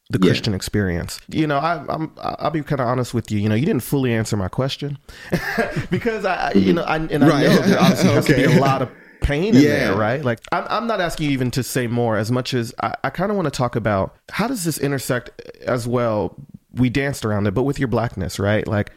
the 0.08 0.18
yeah. 0.20 0.30
Christian 0.30 0.54
experience. 0.54 1.20
You 1.28 1.46
know, 1.46 1.58
I, 1.58 1.84
I'm 1.88 2.12
I'll 2.20 2.50
be 2.50 2.62
kind 2.62 2.80
of 2.80 2.86
honest 2.86 3.12
with 3.12 3.30
you. 3.30 3.38
You 3.38 3.48
know, 3.48 3.54
you 3.54 3.66
didn't 3.66 3.82
fully 3.82 4.12
answer 4.12 4.36
my 4.36 4.48
question 4.48 4.98
because 5.90 6.24
I, 6.24 6.52
you 6.52 6.60
mm-hmm. 6.60 6.74
know, 6.76 6.82
I, 6.82 6.96
and 6.96 7.24
I 7.24 7.28
right. 7.28 7.42
know 7.42 7.58
there 7.62 7.80
obviously 7.80 8.10
has 8.10 8.30
okay. 8.30 8.42
to 8.42 8.48
be 8.48 8.56
a 8.56 8.60
lot 8.60 8.82
of 8.82 8.90
pain 9.20 9.54
in 9.54 9.62
yeah. 9.62 9.70
there, 9.70 9.96
right? 9.96 10.24
Like, 10.24 10.40
I'm, 10.52 10.66
I'm 10.68 10.86
not 10.86 11.00
asking 11.00 11.26
you 11.26 11.32
even 11.32 11.50
to 11.52 11.62
say 11.62 11.86
more 11.86 12.16
as 12.16 12.30
much 12.30 12.54
as 12.54 12.74
I, 12.82 12.94
I 13.04 13.10
kind 13.10 13.30
of 13.30 13.36
want 13.36 13.46
to 13.46 13.56
talk 13.56 13.76
about 13.76 14.16
how 14.30 14.46
does 14.48 14.64
this 14.64 14.78
intersect 14.78 15.30
as 15.62 15.86
well 15.86 16.36
we 16.74 16.88
danced 16.88 17.24
around 17.24 17.46
it, 17.46 17.52
but 17.52 17.64
with 17.64 17.78
your 17.78 17.88
blackness, 17.88 18.38
right? 18.38 18.66
Like 18.66 18.92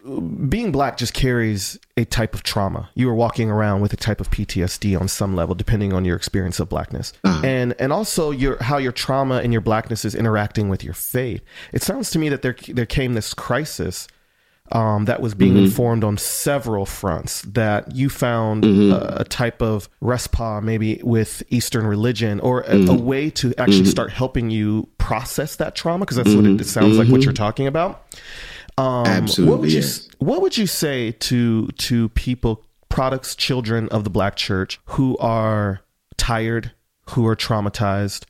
being 0.50 0.72
black 0.72 0.98
just 0.98 1.14
carries 1.14 1.80
a 1.98 2.06
type 2.06 2.34
of 2.34 2.44
trauma. 2.44 2.90
You 2.94 3.10
are 3.10 3.16
walking 3.16 3.50
around 3.50 3.82
with 3.82 3.94
a 3.94 3.98
type 3.98 4.22
of 4.22 4.30
PTSD 4.30 5.00
on 5.00 5.08
some 5.08 5.36
level, 5.36 5.56
depending 5.56 5.94
on 5.94 6.06
your 6.06 6.16
experience 6.16 6.60
of 6.60 6.70
blackness, 6.70 7.14
uh-huh. 7.24 7.46
and 7.46 7.74
and 7.80 7.92
also 7.92 8.32
your 8.32 8.62
how 8.62 8.78
your 8.78 8.92
trauma 8.92 9.38
and 9.38 9.52
your 9.52 9.62
blackness 9.62 10.06
is 10.06 10.16
interacting 10.16 10.70
with 10.70 10.84
your 10.84 10.94
faith. 10.94 11.42
It 11.72 11.82
sounds 11.82 12.12
to 12.12 12.20
me 12.20 12.30
that 12.30 12.42
there 12.42 12.56
there 12.70 12.86
came 12.86 13.14
this 13.14 13.34
crisis 13.34 14.08
um, 14.72 15.06
that 15.06 15.22
was 15.22 15.36
being 15.36 15.54
mm-hmm. 15.54 15.66
informed 15.66 16.04
on 16.04 16.18
several 16.18 16.86
fronts. 16.86 17.42
That 17.44 17.96
you 17.96 18.10
found 18.10 18.64
mm-hmm. 18.64 18.92
a, 18.92 19.22
a, 19.22 19.24
type 19.26 19.62
of 19.62 19.90
respite, 20.02 20.64
maybe 20.64 21.02
with 21.04 21.44
Eastern 21.50 21.86
religion, 21.86 22.40
or 22.40 22.62
a, 22.62 22.76
mm-hmm. 22.76 22.90
a 22.90 23.00
way 23.00 23.30
to 23.32 23.54
actually 23.58 23.82
mm-hmm. 23.82 23.90
start 23.90 24.12
helping 24.12 24.50
you 24.50 24.88
process 24.98 25.58
that 25.58 25.76
trauma, 25.76 26.06
because 26.06 26.18
that's 26.18 26.34
what 26.34 26.46
it, 26.46 26.62
it 26.62 26.66
sounds 26.66 26.98
like 26.98 27.08
what 27.08 27.20
mm-hmm. 27.20 27.24
you're 27.24 27.34
talking 27.34 27.68
about. 27.68 28.06
Um, 28.78 29.06
Absolutely. 29.06 29.52
What 29.52 29.60
would, 29.62 29.72
you, 29.72 29.80
yes. 29.80 30.08
what 30.18 30.42
would 30.42 30.58
you 30.58 30.66
say 30.66 31.12
to 31.12 31.68
to 31.68 32.10
people, 32.10 32.66
products, 32.90 33.36
children 33.36 33.90
of 33.90 34.04
the 34.04 34.10
Black 34.10 34.36
Church 34.36 34.80
who 34.86 35.18
are 35.18 35.82
tired, 36.18 36.72
who 37.12 37.28
are 37.28 37.36
traumatized, 37.36 38.26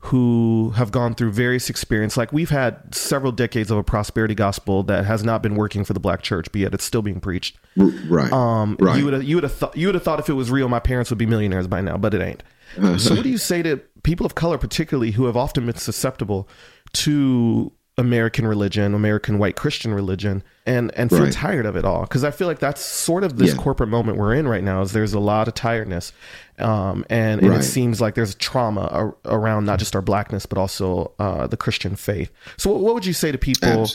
who 0.00 0.70
have 0.76 0.92
gone 0.92 1.12
through 1.12 1.32
various 1.32 1.68
experience 1.68 2.16
Like 2.16 2.32
we've 2.32 2.50
had 2.50 2.94
several 2.94 3.32
decades 3.32 3.68
of 3.70 3.78
a 3.78 3.82
prosperity 3.82 4.34
gospel 4.34 4.84
that 4.84 5.04
has 5.04 5.24
not 5.24 5.42
been 5.42 5.56
working 5.56 5.84
for 5.84 5.92
the 5.92 6.00
black 6.00 6.22
church, 6.22 6.46
but 6.52 6.60
yet 6.60 6.72
it's 6.72 6.84
still 6.84 7.02
being 7.02 7.20
preached. 7.20 7.58
Right. 7.76 8.32
Um, 8.32 8.76
right. 8.80 8.96
You 8.98 9.04
would 9.06 9.14
have 9.14 9.24
you 9.24 9.36
would 9.36 9.42
have 9.42 9.54
thought 9.54 9.76
you 9.76 9.88
would 9.88 9.94
have 9.94 10.04
thought 10.04 10.20
if 10.20 10.28
it 10.28 10.34
was 10.34 10.50
real, 10.50 10.68
my 10.68 10.78
parents 10.78 11.10
would 11.10 11.18
be 11.18 11.26
millionaires 11.26 11.66
by 11.66 11.80
now, 11.80 11.96
but 11.96 12.14
it 12.14 12.22
ain't. 12.22 12.42
Uh-huh. 12.76 12.98
So 12.98 13.14
what 13.14 13.24
do 13.24 13.30
you 13.30 13.38
say 13.38 13.62
to 13.62 13.78
people 14.02 14.24
of 14.24 14.34
color, 14.34 14.56
particularly 14.56 15.12
who 15.12 15.26
have 15.26 15.36
often 15.36 15.66
been 15.66 15.76
susceptible 15.76 16.48
to 16.92 17.72
American 17.98 18.46
religion, 18.46 18.94
American 18.94 19.38
white 19.40 19.56
Christian 19.56 19.92
religion, 19.92 20.44
and 20.64 20.92
and 20.94 21.10
feel 21.10 21.24
right. 21.24 21.32
tired 21.32 21.66
of 21.66 21.74
it 21.76 21.84
all. 21.84 22.02
Because 22.02 22.22
I 22.22 22.30
feel 22.30 22.46
like 22.46 22.60
that's 22.60 22.80
sort 22.80 23.24
of 23.24 23.36
this 23.36 23.50
yeah. 23.50 23.56
corporate 23.56 23.88
moment 23.88 24.16
we're 24.16 24.34
in 24.34 24.46
right 24.46 24.62
now. 24.62 24.80
Is 24.82 24.92
there's 24.92 25.14
a 25.14 25.20
lot 25.20 25.48
of 25.48 25.54
tiredness, 25.54 26.12
um, 26.58 27.04
and, 27.10 27.40
and 27.40 27.50
right. 27.50 27.58
it 27.58 27.64
seems 27.64 28.00
like 28.00 28.14
there's 28.14 28.36
trauma 28.36 28.86
ar- 28.86 29.16
around 29.24 29.64
not 29.64 29.80
just 29.80 29.96
our 29.96 30.02
blackness 30.02 30.46
but 30.46 30.58
also 30.58 31.12
uh, 31.18 31.48
the 31.48 31.56
Christian 31.56 31.96
faith. 31.96 32.30
So, 32.56 32.70
what 32.70 32.94
would 32.94 33.04
you 33.04 33.12
say 33.12 33.32
to 33.32 33.38
people? 33.38 33.86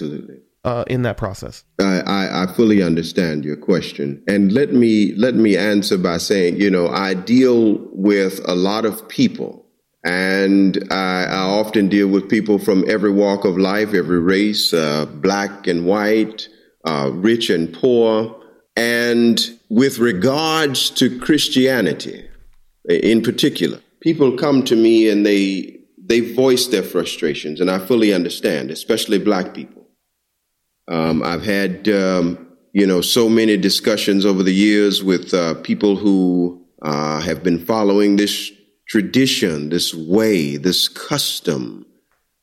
Uh, 0.66 0.86
in 0.88 1.02
that 1.02 1.18
process, 1.18 1.66
I, 1.82 2.00
I, 2.06 2.44
I 2.44 2.54
fully 2.54 2.82
understand 2.82 3.44
your 3.44 3.58
question, 3.58 4.24
and 4.30 4.54
let 4.54 4.72
me 4.72 5.14
let 5.16 5.36
me 5.36 5.58
answer 5.58 5.98
by 5.98 6.18
saying, 6.20 6.56
you 6.56 6.70
know, 6.70 6.88
I 6.88 7.16
deal 7.16 7.80
with 7.92 8.40
a 8.48 8.56
lot 8.56 8.86
of 8.86 9.06
people 9.10 9.63
and 10.04 10.86
I, 10.92 11.26
I, 11.26 11.40
often 11.40 11.88
deal 11.88 12.10
with 12.10 12.30
people 12.30 12.60
from 12.60 12.84
every 12.90 13.12
walk 13.12 13.46
of 13.46 13.58
life, 13.58 13.94
every 13.94 14.20
race, 14.20 14.74
uh, 14.74 15.06
black 15.06 15.66
and 15.66 15.86
white, 15.86 16.50
uh, 16.84 17.10
rich 17.14 17.50
and 17.50 17.74
poor. 17.74 18.36
And 18.76 19.40
with 19.70 20.00
regards 20.00 20.90
to 20.92 21.20
Christianity 21.20 22.28
in 22.90 23.22
particular, 23.22 23.80
people 24.02 24.36
come 24.36 24.64
to 24.64 24.76
me 24.76 25.10
and 25.10 25.26
they, 25.26 25.80
they 25.98 26.20
voice 26.20 26.68
their 26.68 26.84
frustrations, 26.84 27.62
and 27.62 27.72
I 27.72 27.80
fully 27.80 28.14
understand, 28.14 28.72
especially 28.72 29.20
black 29.20 29.54
people. 29.54 29.88
Um, 30.90 31.24
I've 31.24 31.46
had, 31.46 31.88
um, 31.88 32.58
you 32.74 32.86
know, 32.86 33.00
so 33.00 33.30
many 33.30 33.56
discussions 33.56 34.26
over 34.26 34.44
the 34.44 34.54
years 34.54 35.02
with 35.02 35.34
uh, 35.34 35.54
people 35.62 35.96
who 35.96 36.62
uh, 36.82 37.22
have 37.22 37.42
been 37.42 37.64
following 37.64 38.18
this 38.18 38.52
tradition, 38.88 39.70
this 39.70 39.94
way, 39.94 40.58
this 40.58 40.88
custom, 40.88 41.86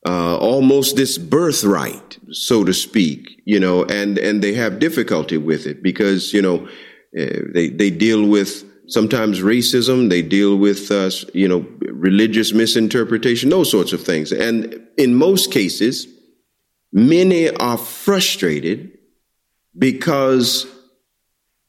uh, 0.06 0.36
almost 0.38 0.96
this 0.96 1.18
birthright, 1.18 2.18
so 2.30 2.64
to 2.64 2.72
speak, 2.72 3.42
you 3.44 3.60
know, 3.60 3.84
and, 3.84 4.18
and 4.18 4.42
they 4.42 4.54
have 4.54 4.78
difficulty 4.78 5.36
with 5.36 5.66
it 5.66 5.82
because, 5.82 6.32
you 6.32 6.40
know, 6.40 6.66
uh, 7.18 7.42
they, 7.52 7.68
they 7.68 7.90
deal 7.90 8.26
with 8.26 8.64
sometimes 8.88 9.40
racism, 9.40 10.08
they 10.08 10.22
deal 10.22 10.56
with, 10.56 10.90
uh, 10.90 11.10
you 11.34 11.46
know, 11.46 11.66
religious 11.92 12.52
misinterpretation, 12.52 13.50
those 13.50 13.70
sorts 13.70 13.92
of 13.92 14.02
things. 14.02 14.32
And 14.32 14.80
in 14.96 15.14
most 15.14 15.52
cases, 15.52 16.06
many 16.92 17.50
are 17.56 17.78
frustrated 17.78 18.98
because 19.78 20.66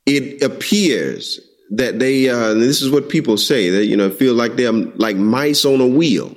it 0.06 0.42
appears 0.42 1.40
that 1.72 2.00
they 2.00 2.30
uh, 2.30 2.54
this 2.54 2.82
is 2.82 2.92
what 2.92 3.10
people 3.10 3.38
say 3.38 3.70
that 3.70 3.86
you 3.86 3.96
know 3.98 4.10
feel 4.10 4.34
like 4.34 4.56
they're 4.56 4.72
like 4.72 5.16
mice 5.16 5.66
on 5.66 5.82
a 5.82 5.88
wheel. 5.88 6.36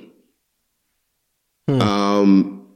Hmm. 1.67 1.81
um, 1.81 2.67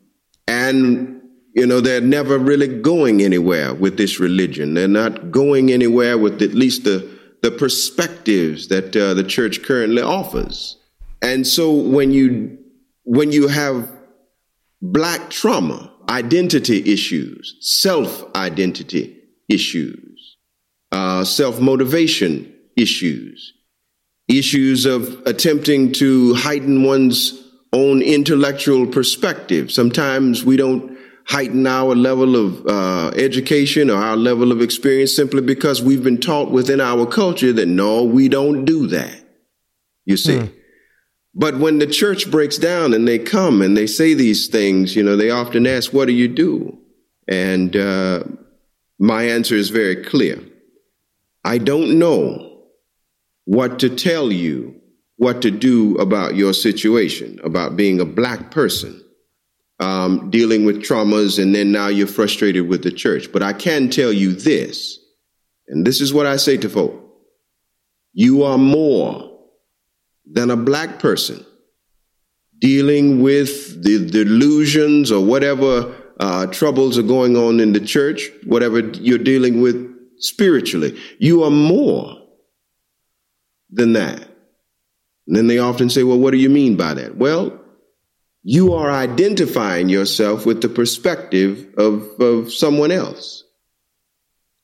and 0.48 1.22
you 1.54 1.65
know 1.65 1.80
they're 1.80 2.02
never 2.02 2.38
really 2.38 2.67
going 2.82 3.22
anywhere 3.22 3.74
with 3.74 3.98
this 3.98 4.19
religion. 4.19 4.74
They're 4.74 4.88
not 4.88 5.32
going 5.32 5.72
anywhere 5.72 6.17
with 6.17 6.41
at 6.41 6.54
least 6.54 6.84
the 6.84 7.10
the 7.41 7.52
perspectives 7.52 8.67
that 8.67 8.95
uh, 8.95 9.13
the 9.13 9.24
church 9.24 9.63
currently 9.63 10.02
offers. 10.02 10.78
And 11.22 11.48
so 11.48 11.72
when 11.72 12.12
you 12.12 12.58
when 13.04 13.32
you 13.32 13.48
have 13.48 13.89
black 14.82 15.30
trauma 15.30 15.93
identity 16.10 16.91
issues 16.91 17.56
self 17.62 18.26
identity 18.36 19.15
issues 19.48 20.09
uh, 20.91 21.23
self 21.23 21.60
motivation 21.60 22.54
issues, 22.75 23.54
issues 24.28 24.86
of 24.86 25.21
attempting 25.25 25.91
to 25.93 26.34
heighten 26.36 26.84
one's 26.84 27.34
own 27.73 28.02
intellectual 28.02 28.88
perspective. 28.88 29.71
Sometimes 29.71 30.43
we 30.43 30.58
don't 30.58 30.97
heighten 31.25 31.67
our 31.67 31.93
level 31.93 32.36
of 32.36 32.65
uh, 32.65 33.12
education 33.15 33.91
or 33.91 33.97
our 33.97 34.17
level 34.17 34.52
of 34.52 34.62
experience 34.62 35.15
simply 35.15 35.41
because 35.41 35.80
we've 35.80 36.04
been 36.04 36.19
taught 36.19 36.49
within 36.49 36.82
our 36.82 37.06
culture 37.06 37.54
that 37.54 37.67
no, 37.67 38.04
we 38.04 38.28
don't 38.28 38.65
do 38.65 38.88
that. 38.88 39.23
You 40.06 40.17
see. 40.17 40.39
Hmm. 40.39 40.47
But 41.36 41.58
when 41.58 41.78
the 41.78 41.86
church 41.86 42.30
breaks 42.32 42.58
down 42.58 42.93
and 42.93 43.08
they 43.08 43.19
come 43.19 43.62
and 43.62 43.78
they 43.78 43.86
say 43.86 44.15
these 44.15 44.47
things, 44.47 44.95
you 44.95 45.04
know, 45.04 45.15
they 45.15 45.30
often 45.30 45.67
ask, 45.67 45.93
What 45.93 46.08
do 46.08 46.13
you 46.13 46.28
do? 46.28 46.78
And 47.28 47.75
uh, 47.75 48.23
my 48.97 49.23
answer 49.23 49.56
is 49.56 49.69
very 49.69 50.04
clear. 50.04 50.41
I 51.43 51.58
don't 51.58 51.97
know 51.97 52.63
what 53.45 53.80
to 53.80 53.89
tell 53.89 54.32
you 54.32 54.80
what 55.17 55.41
to 55.41 55.52
do 55.52 55.95
about 55.97 56.36
your 56.36 56.54
situation, 56.54 57.39
about 57.43 57.75
being 57.75 57.99
a 57.99 58.06
black 58.06 58.52
person, 58.52 59.04
um, 59.80 60.30
dealing 60.30 60.65
with 60.65 60.82
traumas, 60.82 61.41
and 61.41 61.54
then 61.54 61.71
now 61.71 61.88
you're 61.88 62.08
frustrated 62.08 62.69
with 62.69 62.84
the 62.84 62.91
church. 62.91 63.32
But 63.32 63.43
I 63.43 63.54
can 63.54 63.89
tell 63.89 64.13
you 64.13 64.34
this, 64.34 64.97
and 65.67 65.86
this 65.86 65.99
is 65.99 66.13
what 66.13 66.25
I 66.25 66.38
say 66.38 66.58
to 66.58 66.69
folk 66.69 67.06
you 68.13 68.43
are 68.43 68.58
more 68.58 69.39
than 70.25 70.52
a 70.52 70.58
black 70.58 70.99
person 70.99 71.45
dealing 72.60 73.21
with 73.21 73.84
the 73.84 74.06
delusions 74.06 75.12
or 75.12 75.23
whatever 75.23 75.95
uh, 76.19 76.45
troubles 76.47 76.97
are 76.97 77.04
going 77.04 77.38
on 77.38 77.60
in 77.60 77.71
the 77.71 77.80
church, 77.80 78.30
whatever 78.45 78.80
you're 78.80 79.17
dealing 79.17 79.62
with 79.62 79.88
spiritually. 80.19 80.99
You 81.17 81.43
are 81.43 81.51
more 81.51 82.17
than 83.69 83.93
that. 83.93 84.21
And 85.27 85.36
then 85.36 85.47
they 85.47 85.60
often 85.60 85.89
say, 85.89 86.03
well, 86.03 86.17
what 86.19 86.32
do 86.32 86.38
you 86.38 86.49
mean 86.49 86.75
by 86.75 86.95
that? 86.95 87.17
Well, 87.17 87.60
you 88.43 88.73
are 88.73 88.89
identifying 88.89 89.89
yourself 89.89 90.45
with 90.45 90.62
the 90.62 90.69
perspective 90.69 91.73
of, 91.77 92.19
of 92.19 92.51
someone 92.51 92.91
else. 92.91 93.43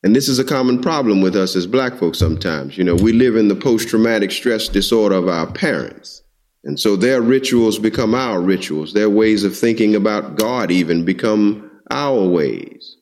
And 0.04 0.16
this 0.16 0.30
is 0.30 0.40
a 0.40 0.44
common 0.44 0.82
problem 0.82 1.22
with 1.22 1.36
us 1.36 1.56
as 1.56 1.68
black 1.68 1.96
folks 1.98 2.20
sometimes. 2.20 2.78
You 2.78 2.84
know, 2.84 2.96
we 2.96 3.12
live 3.12 3.36
in 3.36 3.48
the 3.48 3.56
post 3.56 3.90
traumatic 3.90 4.32
stress 4.32 4.68
disorder 4.68 5.16
of 5.16 5.28
our 5.28 5.52
parents. 5.52 6.22
And 6.64 6.80
so 6.80 6.96
their 6.96 7.22
rituals 7.22 7.78
become 7.78 8.16
our 8.16 8.42
rituals. 8.42 8.94
Their 8.94 9.10
ways 9.10 9.44
of 9.44 9.58
thinking 9.58 9.96
about 9.96 10.36
God 10.36 10.72
even 10.72 11.06
become 11.06 11.72
our 11.92 12.24
ways. 12.24 12.98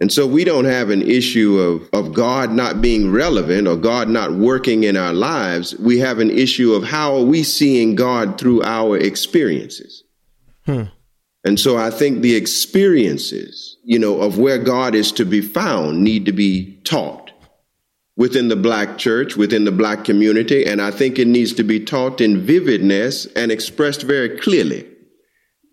And 0.00 0.12
so 0.12 0.26
we 0.26 0.44
don't 0.44 0.64
have 0.64 0.90
an 0.90 1.02
issue 1.02 1.58
of, 1.58 1.88
of 1.92 2.14
God 2.14 2.52
not 2.52 2.80
being 2.80 3.10
relevant 3.10 3.66
or 3.66 3.76
God 3.76 4.08
not 4.08 4.32
working 4.32 4.84
in 4.84 4.96
our 4.96 5.12
lives. 5.12 5.76
We 5.76 5.98
have 5.98 6.20
an 6.20 6.30
issue 6.30 6.72
of 6.72 6.84
how 6.84 7.16
are 7.16 7.24
we 7.24 7.42
seeing 7.42 7.96
God 7.96 8.38
through 8.38 8.62
our 8.62 8.96
experiences. 8.96 10.04
Hmm. 10.64 10.84
And 11.44 11.58
so 11.58 11.76
I 11.76 11.90
think 11.90 12.20
the 12.20 12.36
experiences, 12.36 13.76
you 13.82 13.98
know, 13.98 14.20
of 14.20 14.38
where 14.38 14.58
God 14.58 14.94
is 14.94 15.10
to 15.12 15.24
be 15.24 15.40
found 15.40 16.04
need 16.04 16.26
to 16.26 16.32
be 16.32 16.76
taught 16.84 17.32
within 18.16 18.48
the 18.48 18.56
black 18.56 18.98
church, 18.98 19.36
within 19.36 19.64
the 19.64 19.72
black 19.72 20.04
community. 20.04 20.64
And 20.64 20.80
I 20.80 20.90
think 20.90 21.18
it 21.18 21.26
needs 21.26 21.54
to 21.54 21.64
be 21.64 21.84
taught 21.84 22.20
in 22.20 22.40
vividness 22.40 23.26
and 23.26 23.50
expressed 23.50 24.02
very 24.02 24.38
clearly 24.38 24.86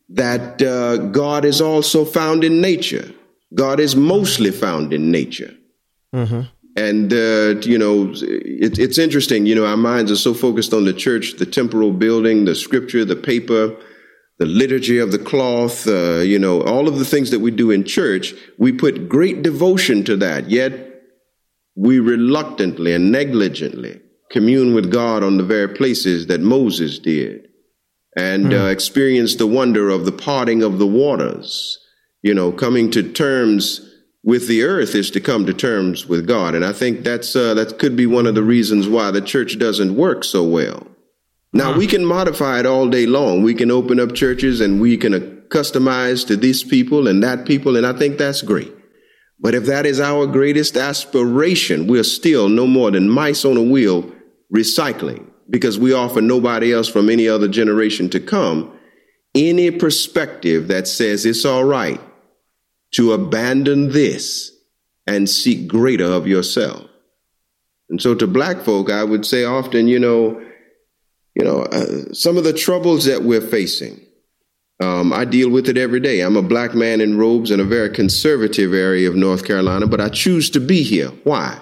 that 0.10 0.62
uh, 0.62 0.98
God 0.98 1.46
is 1.46 1.62
also 1.62 2.06
found 2.06 2.44
in 2.44 2.62
nature 2.62 3.12
God 3.54 3.80
is 3.80 3.96
mostly 3.96 4.52
found 4.52 4.94
in 4.94 5.12
nature. 5.12 5.54
Mm-hmm. 6.14 6.42
And, 6.78 7.14
uh, 7.14 7.62
you 7.62 7.78
know, 7.78 8.12
it, 8.14 8.78
it's 8.78 8.98
interesting. 8.98 9.46
You 9.46 9.56
know, 9.56 9.66
our 9.66 9.78
minds 9.78 10.12
are 10.12 10.18
so 10.18 10.34
focused 10.34 10.74
on 10.74 10.86
the 10.86 10.94
church, 10.94 11.38
the 11.38 11.46
temporal 11.46 11.92
building, 11.92 12.46
the 12.46 12.56
scripture, 12.56 13.06
the 13.06 13.16
paper, 13.16 13.76
the 14.40 14.46
liturgy 14.46 14.98
of 14.98 15.12
the 15.12 15.20
cloth, 15.20 15.88
uh, 15.88 16.18
you 16.18 16.38
know, 16.38 16.62
all 16.64 16.90
of 16.90 17.00
the 17.00 17.06
things 17.06 17.32
that 17.32 17.40
we 17.40 17.52
do 17.52 17.72
in 17.72 17.86
church. 17.86 18.34
We 18.58 18.74
put 18.74 19.08
great 19.08 19.42
devotion 19.42 20.04
to 20.06 20.18
that, 20.18 20.50
yet 20.50 21.04
we 21.76 22.00
reluctantly 22.00 22.94
and 22.94 23.12
negligently 23.12 24.02
commune 24.32 24.74
with 24.74 24.92
God 24.92 25.24
on 25.24 25.38
the 25.38 25.44
very 25.44 25.70
places 25.70 26.28
that 26.28 26.42
Moses 26.42 27.00
did 27.00 27.48
and 28.18 28.48
mm. 28.48 28.62
uh, 28.62 28.68
experience 28.68 29.36
the 29.36 29.48
wonder 29.48 29.90
of 29.90 30.06
the 30.06 30.12
parting 30.12 30.64
of 30.64 30.78
the 30.80 30.88
waters 30.88 31.80
you 32.26 32.34
know, 32.34 32.52
coming 32.52 32.90
to 32.90 33.04
terms 33.04 33.88
with 34.24 34.48
the 34.48 34.64
earth 34.64 34.96
is 34.96 35.12
to 35.12 35.22
come 35.22 35.46
to 35.46 35.54
terms 35.54 36.08
with 36.08 36.28
God. 36.28 36.56
And 36.56 36.66
I 36.66 36.74
think 36.74 37.04
that's 37.04 37.36
uh, 37.36 37.54
that 37.54 37.78
could 37.78 37.96
be 37.96 38.08
one 38.08 38.26
of 38.26 38.34
the 38.34 38.42
reasons 38.42 38.90
why 38.90 39.12
the 39.12 39.22
church 39.22 39.60
doesn't 39.60 39.96
work 39.96 40.24
so 40.24 40.44
well. 40.44 40.88
Now 41.54 41.74
huh. 41.74 41.78
we 41.78 41.86
can 41.86 42.04
modify 42.04 42.60
it 42.60 42.66
all 42.66 42.90
day 42.90 43.06
long. 43.06 43.44
We 43.44 43.54
can 43.54 43.70
open 43.70 44.00
up 44.00 44.16
churches 44.16 44.60
and 44.60 44.82
we 44.82 44.98
can 44.98 45.14
uh, 45.14 45.20
customize 45.50 46.26
to 46.26 46.36
these 46.36 46.64
people 46.64 47.08
and 47.08 47.22
that 47.22 47.46
people, 47.46 47.78
and 47.78 47.86
I 47.86 47.94
think 47.94 48.18
that's 48.18 48.42
great. 48.42 48.74
But 49.40 49.54
if 49.54 49.66
that 49.66 49.86
is 49.86 50.00
our 50.00 50.26
greatest 50.26 50.78
aspiration, 50.78 51.86
we're 51.86 52.04
still 52.04 52.50
no 52.50 52.66
more 52.66 52.90
than 52.90 53.08
mice 53.08 53.46
on 53.46 53.56
a 53.56 53.62
wheel 53.62 54.12
recycling 54.52 55.30
because 55.48 55.78
we 55.78 55.94
offer 55.94 56.22
nobody 56.22 56.74
else 56.74 56.88
from 56.88 57.12
any 57.12 57.28
other 57.28 57.48
generation 57.48 58.10
to 58.10 58.20
come 58.20 58.72
any 59.36 59.70
perspective 59.70 60.70
that 60.70 60.88
says 60.88 61.26
it's 61.26 61.46
all 61.46 61.66
right 61.66 62.02
to 62.96 63.14
abandon 63.14 63.92
this 63.92 64.52
and 65.06 65.30
seek 65.30 65.68
greater 65.68 66.06
of 66.06 66.28
yourself. 66.28 66.90
And 67.90 68.02
so 68.02 68.16
to 68.16 68.26
black 68.26 68.62
folk, 68.62 68.90
I 68.90 69.04
would 69.04 69.26
say 69.26 69.44
often, 69.44 69.88
you 69.88 70.00
know, 70.00 70.42
you 71.36 71.44
know, 71.44 71.64
uh, 71.64 72.14
some 72.14 72.38
of 72.38 72.46
the 72.46 72.54
troubles 72.54 73.06
that 73.06 73.24
we're 73.24 73.42
facing, 73.42 74.00
um, 74.80 75.14
I 75.14 75.26
deal 75.26 75.50
with 75.50 75.70
it 75.70 75.78
every 75.78 76.00
day. 76.00 76.22
I'm 76.22 76.38
a 76.38 76.42
black 76.42 76.74
man 76.74 77.02
in 77.02 77.18
robes 77.18 77.52
in 77.52 77.60
a 77.60 77.66
very 77.66 77.90
conservative 77.90 78.74
area 78.74 79.10
of 79.10 79.16
North 79.16 79.46
Carolina, 79.46 79.88
but 79.88 80.02
I 80.02 80.10
choose 80.10 80.50
to 80.52 80.60
be 80.60 80.82
here. 80.82 81.10
Why? 81.24 81.62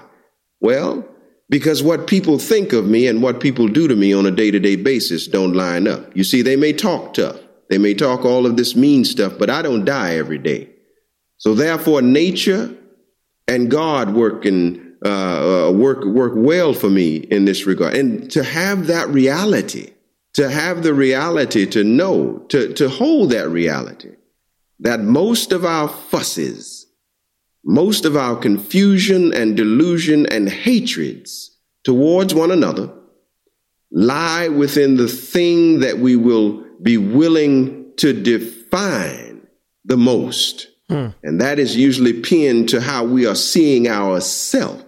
Well, 0.62 1.08
because 1.50 1.84
what 1.84 2.08
people 2.08 2.38
think 2.40 2.74
of 2.74 2.86
me 2.86 3.08
and 3.08 3.22
what 3.22 3.40
people 3.40 3.68
do 3.68 3.88
to 3.88 3.96
me 3.96 4.14
on 4.14 4.26
a 4.26 4.32
day 4.32 4.52
to 4.52 4.60
day 4.60 4.76
basis 4.76 5.28
don't 5.28 5.54
line 5.54 5.88
up. 5.88 6.16
You 6.16 6.24
see, 6.24 6.42
they 6.42 6.56
may 6.56 6.74
talk 6.74 7.16
tough, 7.16 7.40
they 7.70 7.78
may 7.80 7.94
talk 7.96 8.24
all 8.24 8.46
of 8.46 8.56
this 8.56 8.76
mean 8.76 9.04
stuff, 9.04 9.34
but 9.38 9.50
I 9.50 9.62
don't 9.64 9.84
die 9.84 10.16
every 10.16 10.38
day. 10.38 10.73
So 11.44 11.54
therefore, 11.54 12.02
nature 12.02 12.74
and 13.50 13.70
God 13.70 14.14
work 14.14 14.46
in, 14.46 14.96
uh, 15.04 15.68
uh, 15.68 15.72
work 15.74 16.06
work 16.06 16.32
well 16.38 16.74
for 16.74 16.90
me 16.90 17.18
in 17.18 17.44
this 17.44 17.66
regard, 17.66 17.96
and 17.96 18.32
to 18.32 18.46
have 18.46 18.88
that 18.88 19.10
reality, 19.10 19.90
to 20.36 20.50
have 20.50 20.84
the 20.84 20.94
reality 20.94 21.66
to 21.66 21.84
know, 21.84 22.38
to 22.48 22.72
to 22.76 22.88
hold 22.88 23.32
that 23.32 23.50
reality, 23.50 24.12
that 24.80 25.02
most 25.02 25.52
of 25.52 25.66
our 25.66 25.90
fusses, 25.90 26.86
most 27.66 28.06
of 28.06 28.16
our 28.16 28.38
confusion 28.38 29.34
and 29.34 29.58
delusion 29.58 30.26
and 30.28 30.48
hatreds 30.48 31.58
towards 31.84 32.34
one 32.34 32.52
another 32.52 32.90
lie 33.92 34.48
within 34.48 34.96
the 34.96 35.10
thing 35.10 35.82
that 35.82 36.00
we 36.00 36.16
will 36.16 36.64
be 36.82 36.98
willing 36.98 37.92
to 37.98 38.14
define 38.14 39.46
the 39.84 39.98
most 39.98 40.70
Hmm. 40.90 41.08
And 41.24 41.40
that 41.42 41.60
is 41.60 41.76
usually 41.76 42.14
pinned 42.14 42.70
to 42.70 42.82
how 42.82 43.04
we 43.06 43.26
are 43.26 43.36
seeing 43.36 43.88
ourselves 43.88 44.84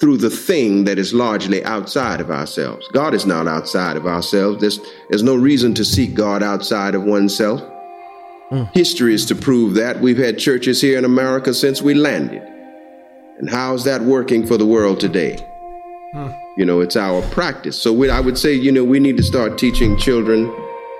through 0.00 0.18
the 0.18 0.30
thing 0.30 0.84
that 0.84 0.98
is 0.98 1.12
largely 1.12 1.64
outside 1.64 2.20
of 2.20 2.30
ourselves. 2.30 2.86
God 2.92 3.14
is 3.14 3.26
not 3.26 3.48
outside 3.48 3.96
of 3.96 4.06
ourselves. 4.06 4.60
There's, 4.60 4.78
there's 5.08 5.24
no 5.24 5.34
reason 5.34 5.74
to 5.74 5.84
seek 5.84 6.14
God 6.14 6.42
outside 6.42 6.94
of 6.94 7.02
oneself. 7.02 7.60
Hmm. 8.50 8.64
History 8.72 9.12
is 9.12 9.26
to 9.26 9.34
prove 9.34 9.74
that. 9.74 10.00
We've 10.00 10.18
had 10.18 10.38
churches 10.38 10.80
here 10.80 10.98
in 10.98 11.04
America 11.04 11.52
since 11.52 11.82
we 11.82 11.94
landed. 11.94 12.42
And 13.38 13.50
how's 13.50 13.84
that 13.84 14.02
working 14.02 14.46
for 14.46 14.56
the 14.56 14.66
world 14.66 15.00
today? 15.00 15.36
Hmm. 16.12 16.30
You 16.56 16.64
know, 16.64 16.80
it's 16.80 16.96
our 16.96 17.22
practice. 17.30 17.80
So 17.80 17.92
we, 17.92 18.08
I 18.08 18.20
would 18.20 18.38
say, 18.38 18.52
you 18.54 18.70
know, 18.70 18.84
we 18.84 19.00
need 19.00 19.16
to 19.16 19.22
start 19.22 19.58
teaching 19.58 19.96
children 19.96 20.46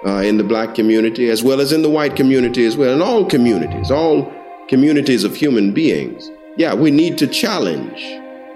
uh, 0.04 0.18
in 0.18 0.38
the 0.38 0.44
black 0.44 0.74
community 0.74 1.30
as 1.30 1.42
well 1.42 1.60
as 1.60 1.72
in 1.72 1.82
the 1.82 1.90
white 1.90 2.16
community 2.16 2.64
as 2.66 2.76
well, 2.76 2.94
in 2.94 3.02
all 3.02 3.24
communities, 3.24 3.90
all 3.90 4.32
communities 4.68 5.24
of 5.24 5.34
human 5.34 5.72
beings, 5.72 6.30
yeah, 6.56 6.74
we 6.74 6.90
need 6.90 7.18
to 7.18 7.26
challenge 7.26 8.00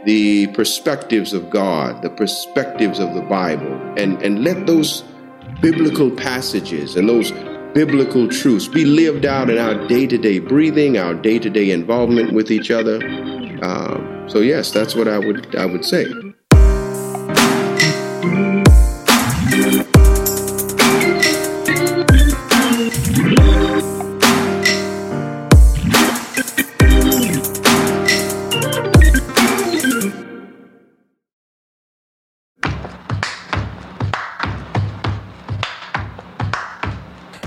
the 0.04 0.46
perspectives 0.48 1.32
of 1.32 1.48
God, 1.48 2.02
the 2.02 2.10
perspectives 2.10 2.98
of 2.98 3.14
the 3.14 3.22
Bible, 3.22 3.72
and, 3.96 4.20
and 4.22 4.44
let 4.44 4.66
those 4.66 5.04
biblical 5.60 6.10
passages 6.10 6.96
and 6.96 7.08
those 7.08 7.32
biblical 7.72 8.28
truths 8.28 8.68
be 8.68 8.84
lived 8.84 9.24
out 9.24 9.48
in 9.48 9.56
our 9.56 9.86
day 9.88 10.06
to 10.06 10.18
day 10.18 10.38
breathing, 10.38 10.98
our 10.98 11.14
day 11.14 11.38
to 11.38 11.48
day 11.48 11.70
involvement 11.70 12.32
with 12.32 12.50
each 12.50 12.70
other. 12.70 12.96
Um, 13.62 14.28
so, 14.28 14.40
yes, 14.40 14.70
that's 14.70 14.94
what 14.94 15.08
I 15.08 15.18
would 15.18 15.56
I 15.56 15.66
would 15.66 15.84
say. 15.84 16.12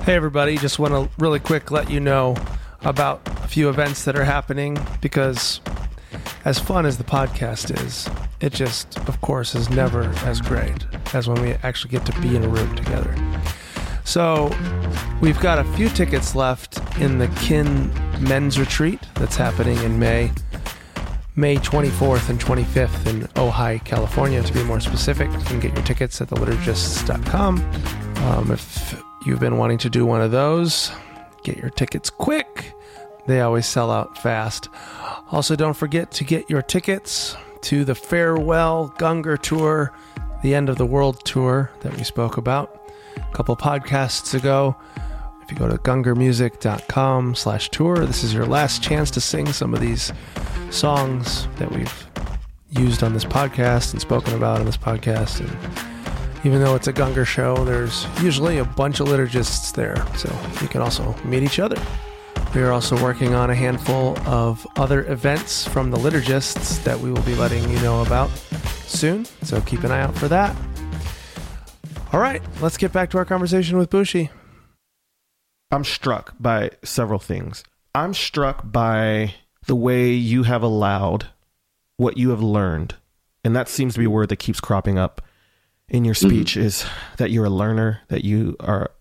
Hey, 0.05 0.13
everybody. 0.13 0.55
Just 0.59 0.77
want 0.77 0.93
to 0.93 1.09
really 1.17 1.39
quick 1.39 1.71
let 1.71 1.89
you 1.89 1.99
know 1.99 2.35
about 2.81 3.27
a 3.43 3.47
few 3.47 3.69
events 3.69 4.05
that 4.05 4.15
are 4.15 4.23
happening 4.23 4.77
because, 5.01 5.61
as 6.45 6.59
fun 6.59 6.85
as 6.85 6.99
the 6.99 7.03
podcast 7.03 7.75
is, 7.83 8.07
it 8.39 8.53
just, 8.53 8.99
of 9.09 9.19
course, 9.21 9.55
is 9.55 9.67
never 9.71 10.03
as 10.23 10.41
great 10.41 10.85
as 11.15 11.27
when 11.27 11.41
we 11.41 11.53
actually 11.63 11.89
get 11.89 12.05
to 12.05 12.21
be 12.21 12.35
in 12.35 12.43
a 12.43 12.47
room 12.47 12.75
together. 12.75 13.15
So, 14.03 14.55
we've 15.21 15.39
got 15.39 15.57
a 15.57 15.63
few 15.73 15.89
tickets 15.89 16.35
left 16.35 16.77
in 16.99 17.17
the 17.17 17.27
Kin 17.39 17.91
Men's 18.19 18.59
Retreat 18.59 18.99
that's 19.15 19.35
happening 19.35 19.77
in 19.79 19.97
May. 19.97 20.31
May 21.35 21.55
24th 21.55 22.29
and 22.29 22.39
25th 22.39 23.07
in 23.07 23.21
Ojai, 23.29 23.83
California, 23.83 24.43
to 24.43 24.53
be 24.53 24.63
more 24.65 24.79
specific. 24.79 25.31
You 25.31 25.45
can 25.45 25.59
get 25.59 25.73
your 25.73 25.83
tickets 25.83 26.21
at 26.21 26.27
theliturgists.com. 26.27 27.57
Um, 28.17 28.51
if 28.51 29.03
you've 29.25 29.39
been 29.39 29.57
wanting 29.57 29.77
to 29.79 29.89
do 29.89 30.05
one 30.05 30.21
of 30.21 30.31
those, 30.31 30.91
get 31.43 31.57
your 31.57 31.69
tickets 31.69 32.09
quick. 32.09 32.73
They 33.27 33.41
always 33.41 33.65
sell 33.65 33.89
out 33.91 34.17
fast. 34.17 34.69
Also, 35.31 35.55
don't 35.55 35.73
forget 35.73 36.11
to 36.11 36.23
get 36.23 36.49
your 36.49 36.61
tickets 36.61 37.35
to 37.61 37.83
the 37.83 37.95
Farewell 37.95 38.93
Gungor 38.99 39.41
Tour, 39.41 39.91
the 40.43 40.53
End 40.53 40.69
of 40.69 40.77
the 40.77 40.85
World 40.85 41.25
Tour 41.25 41.71
that 41.81 41.95
we 41.97 42.03
spoke 42.03 42.37
about. 42.37 42.79
a 43.17 43.33
couple 43.35 43.55
podcasts 43.55 44.33
ago. 44.33 44.75
If 45.41 45.51
you 45.51 45.57
go 45.57 45.67
to 45.67 45.77
gungormusic.com 45.77 47.35
slash 47.35 47.69
tour, 47.69 48.05
this 48.05 48.23
is 48.23 48.33
your 48.33 48.45
last 48.45 48.81
chance 48.81 49.11
to 49.11 49.21
sing 49.21 49.51
some 49.53 49.73
of 49.73 49.79
these 49.79 50.11
songs 50.71 51.47
that 51.57 51.71
we've 51.71 52.07
used 52.71 53.03
on 53.03 53.13
this 53.13 53.25
podcast 53.25 53.91
and 53.93 54.01
spoken 54.01 54.33
about 54.33 54.59
on 54.59 54.65
this 54.65 54.77
podcast. 54.77 55.39
And 55.39 55.94
even 56.45 56.61
though 56.61 56.75
it's 56.75 56.85
a 56.85 56.93
Gungor 56.93 57.25
show, 57.25 57.65
there's 57.65 58.05
usually 58.21 58.59
a 58.59 58.65
bunch 58.65 58.99
of 58.99 59.07
liturgists 59.07 59.73
there, 59.73 59.95
so 60.15 60.31
you 60.61 60.67
can 60.67 60.79
also 60.79 61.15
meet 61.25 61.41
each 61.41 61.57
other. 61.57 61.75
We 62.53 62.61
are 62.61 62.71
also 62.71 63.01
working 63.01 63.33
on 63.33 63.49
a 63.49 63.55
handful 63.55 64.17
of 64.27 64.65
other 64.75 65.11
events 65.11 65.67
from 65.67 65.89
the 65.89 65.97
liturgists 65.97 66.83
that 66.83 66.99
we 66.99 67.11
will 67.11 67.23
be 67.23 67.33
letting 67.33 67.67
you 67.71 67.79
know 67.81 68.03
about 68.03 68.29
soon, 68.85 69.25
so 69.41 69.59
keep 69.61 69.83
an 69.83 69.91
eye 69.91 70.01
out 70.01 70.15
for 70.15 70.27
that. 70.27 70.55
All 72.13 72.19
right, 72.19 72.43
let's 72.61 72.77
get 72.77 72.93
back 72.93 73.09
to 73.09 73.17
our 73.17 73.25
conversation 73.25 73.79
with 73.79 73.89
Bushi. 73.89 74.29
I'm 75.71 75.83
struck 75.83 76.35
by 76.39 76.69
several 76.83 77.19
things. 77.19 77.63
I'm 77.95 78.13
struck 78.13 78.71
by 78.71 79.33
the 79.65 79.75
way 79.75 80.11
you 80.11 80.43
have 80.43 80.61
allowed 80.61 81.25
what 81.97 82.17
you 82.17 82.29
have 82.29 82.43
learned, 82.43 82.93
and 83.43 83.55
that 83.55 83.67
seems 83.67 83.95
to 83.95 83.99
be 83.99 84.05
a 84.05 84.11
word 84.11 84.29
that 84.29 84.37
keeps 84.37 84.59
cropping 84.59 84.99
up 84.99 85.23
in 85.89 86.05
your 86.05 86.15
mm-hmm. 86.15 86.29
speech, 86.29 86.53
mm-hmm. 86.53 86.65
is 86.65 86.85
that 87.17 87.31
you're 87.31 87.45
a 87.45 87.49
learner, 87.49 88.01
that 88.07 88.23
you 88.23 88.55
are 88.59 88.91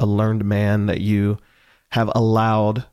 a 0.00 0.06
learned 0.06 0.44
man, 0.44 0.86
that 0.86 1.00
you 1.00 1.38
have 1.90 2.10
allowed 2.14 2.84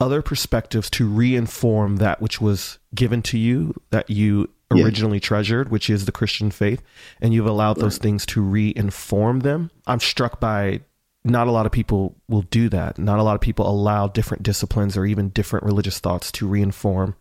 other 0.00 0.22
perspectives 0.22 0.90
to 0.90 1.08
reinform 1.08 1.98
that 1.98 2.20
which 2.20 2.40
was 2.40 2.78
given 2.94 3.22
to 3.22 3.38
you, 3.38 3.74
that 3.90 4.10
you 4.10 4.48
originally 4.70 5.16
yeah. 5.16 5.20
treasured, 5.20 5.70
which 5.70 5.88
is 5.88 6.04
the 6.04 6.12
Christian 6.12 6.50
faith, 6.50 6.82
and 7.20 7.32
you've 7.32 7.46
allowed 7.46 7.78
right. 7.78 7.84
those 7.84 7.98
things 7.98 8.26
to 8.26 8.42
reinform 8.42 9.42
them. 9.42 9.70
I'm 9.86 10.00
struck 10.00 10.40
by 10.40 10.80
not 11.24 11.48
a 11.48 11.50
lot 11.50 11.66
of 11.66 11.72
people 11.72 12.16
will 12.28 12.42
do 12.42 12.68
that. 12.68 12.98
Not 12.98 13.18
a 13.18 13.22
lot 13.22 13.34
of 13.34 13.40
people 13.40 13.68
allow 13.68 14.08
different 14.08 14.42
disciplines 14.42 14.96
or 14.96 15.04
even 15.06 15.30
different 15.30 15.64
religious 15.64 15.98
thoughts 15.98 16.30
to 16.32 16.48
reinform 16.48 17.14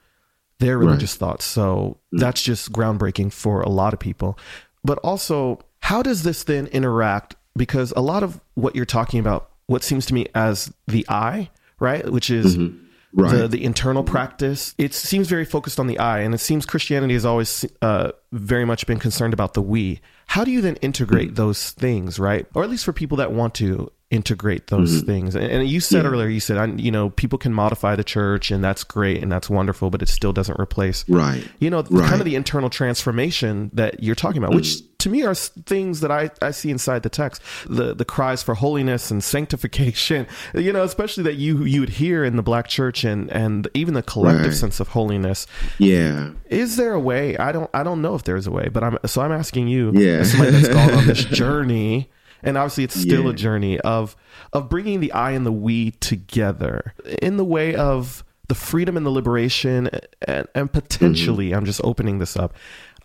their 0.59 0.77
religious 0.77 1.13
right. 1.13 1.19
thoughts. 1.19 1.45
So 1.45 1.97
mm. 2.13 2.19
that's 2.19 2.41
just 2.41 2.71
groundbreaking 2.71 3.33
for 3.33 3.61
a 3.61 3.69
lot 3.69 3.93
of 3.93 3.99
people. 3.99 4.37
But 4.83 4.99
also, 4.99 5.59
how 5.81 6.01
does 6.01 6.23
this 6.23 6.43
then 6.43 6.67
interact? 6.67 7.35
Because 7.55 7.93
a 7.95 8.01
lot 8.01 8.23
of 8.23 8.41
what 8.55 8.75
you're 8.75 8.85
talking 8.85 9.19
about, 9.19 9.49
what 9.67 9.83
seems 9.83 10.05
to 10.07 10.13
me 10.13 10.27
as 10.35 10.73
the 10.87 11.05
I, 11.07 11.49
right, 11.79 12.09
which 12.11 12.29
is 12.29 12.57
mm-hmm. 12.57 13.21
right. 13.21 13.31
the 13.31 13.47
the 13.47 13.63
internal 13.63 14.03
practice, 14.03 14.75
it 14.77 14.93
seems 14.93 15.27
very 15.27 15.45
focused 15.45 15.79
on 15.79 15.87
the 15.87 15.99
I, 15.99 16.19
and 16.19 16.33
it 16.33 16.39
seems 16.39 16.65
Christianity 16.65 17.13
has 17.13 17.25
always 17.25 17.65
uh, 17.81 18.11
very 18.31 18.65
much 18.65 18.85
been 18.87 18.99
concerned 18.99 19.33
about 19.33 19.53
the 19.53 19.61
we. 19.61 20.01
How 20.27 20.43
do 20.43 20.51
you 20.51 20.61
then 20.61 20.75
integrate 20.77 21.31
mm. 21.31 21.35
those 21.35 21.71
things, 21.71 22.19
right? 22.19 22.45
Or 22.53 22.63
at 22.63 22.69
least 22.69 22.83
for 22.83 22.93
people 22.93 23.17
that 23.17 23.31
want 23.31 23.53
to 23.55 23.91
integrate 24.15 24.67
those 24.67 24.97
mm-hmm. 24.97 25.05
things. 25.05 25.35
And, 25.35 25.45
and, 25.45 25.67
you 25.67 25.79
said 25.79 26.03
yeah. 26.03 26.11
earlier, 26.11 26.27
you 26.27 26.39
said, 26.39 26.57
I, 26.57 26.65
you 26.65 26.91
know, 26.91 27.09
people 27.11 27.37
can 27.37 27.53
modify 27.53 27.95
the 27.95 28.03
church 28.03 28.51
and 28.51 28.63
that's 28.63 28.83
great 28.83 29.21
and 29.21 29.31
that's 29.31 29.49
wonderful, 29.49 29.89
but 29.89 30.01
it 30.01 30.09
still 30.09 30.33
doesn't 30.33 30.59
replace, 30.59 31.07
right? 31.09 31.47
You 31.59 31.69
know, 31.69 31.83
right. 31.83 32.07
kind 32.07 32.21
of 32.21 32.25
the 32.25 32.35
internal 32.35 32.69
transformation 32.69 33.69
that 33.73 34.01
you're 34.01 34.15
talking 34.15 34.37
about, 34.37 34.51
mm-hmm. 34.51 34.57
which 34.57 34.81
to 35.05 35.09
me 35.09 35.23
are 35.23 35.35
things 35.35 35.99
that 35.99 36.11
I, 36.11 36.31
I 36.41 36.49
see 36.49 36.71
inside 36.71 37.03
the 37.03 37.09
text, 37.09 37.41
the 37.67 37.93
the 37.93 38.05
cries 38.05 38.41
for 38.41 38.55
holiness 38.55 39.11
and 39.11 39.23
sanctification. 39.35 40.25
You 40.53 40.73
know, 40.73 40.83
especially 40.83 41.23
that 41.23 41.35
you 41.35 41.63
you 41.63 41.79
would 41.81 41.89
hear 41.89 42.25
in 42.25 42.35
the 42.37 42.43
black 42.43 42.67
church 42.67 43.03
and 43.03 43.31
and 43.31 43.67
even 43.73 43.93
the 43.93 44.03
collective 44.03 44.45
right. 44.45 44.53
sense 44.53 44.79
of 44.79 44.89
holiness. 44.89 45.45
Yeah, 45.77 46.31
is 46.49 46.77
there 46.77 46.93
a 46.93 46.99
way? 46.99 47.37
I 47.37 47.51
don't 47.51 47.69
I 47.73 47.83
don't 47.83 48.01
know 48.01 48.15
if 48.15 48.23
there's 48.23 48.47
a 48.47 48.51
way, 48.51 48.69
but 48.69 48.83
I'm 48.83 48.97
so 49.05 49.21
I'm 49.21 49.31
asking 49.31 49.67
you, 49.67 49.91
yeah, 49.93 50.23
somebody 50.23 50.51
that's 50.51 50.69
gone 50.69 50.93
on 50.93 51.05
this 51.05 51.25
journey 51.25 52.09
and 52.45 52.57
obviously 52.57 52.83
it's 52.83 52.99
still 52.99 53.23
yeah. 53.23 53.31
a 53.31 53.33
journey 53.33 53.79
of 53.81 54.15
of 54.53 54.69
bringing 54.69 54.99
the 54.99 55.11
I 55.11 55.31
and 55.31 55.45
the 55.45 55.51
we 55.51 55.91
together 55.91 56.93
in 57.21 57.37
the 57.37 57.45
way 57.45 57.75
of 57.75 58.23
the 58.47 58.55
freedom 58.55 58.95
and 58.95 59.05
the 59.05 59.09
liberation 59.09 59.89
and, 60.27 60.47
and 60.53 60.71
potentially 60.71 61.47
mm-hmm. 61.47 61.57
I'm 61.57 61.65
just 61.65 61.81
opening 61.83 62.19
this 62.19 62.37
up 62.37 62.53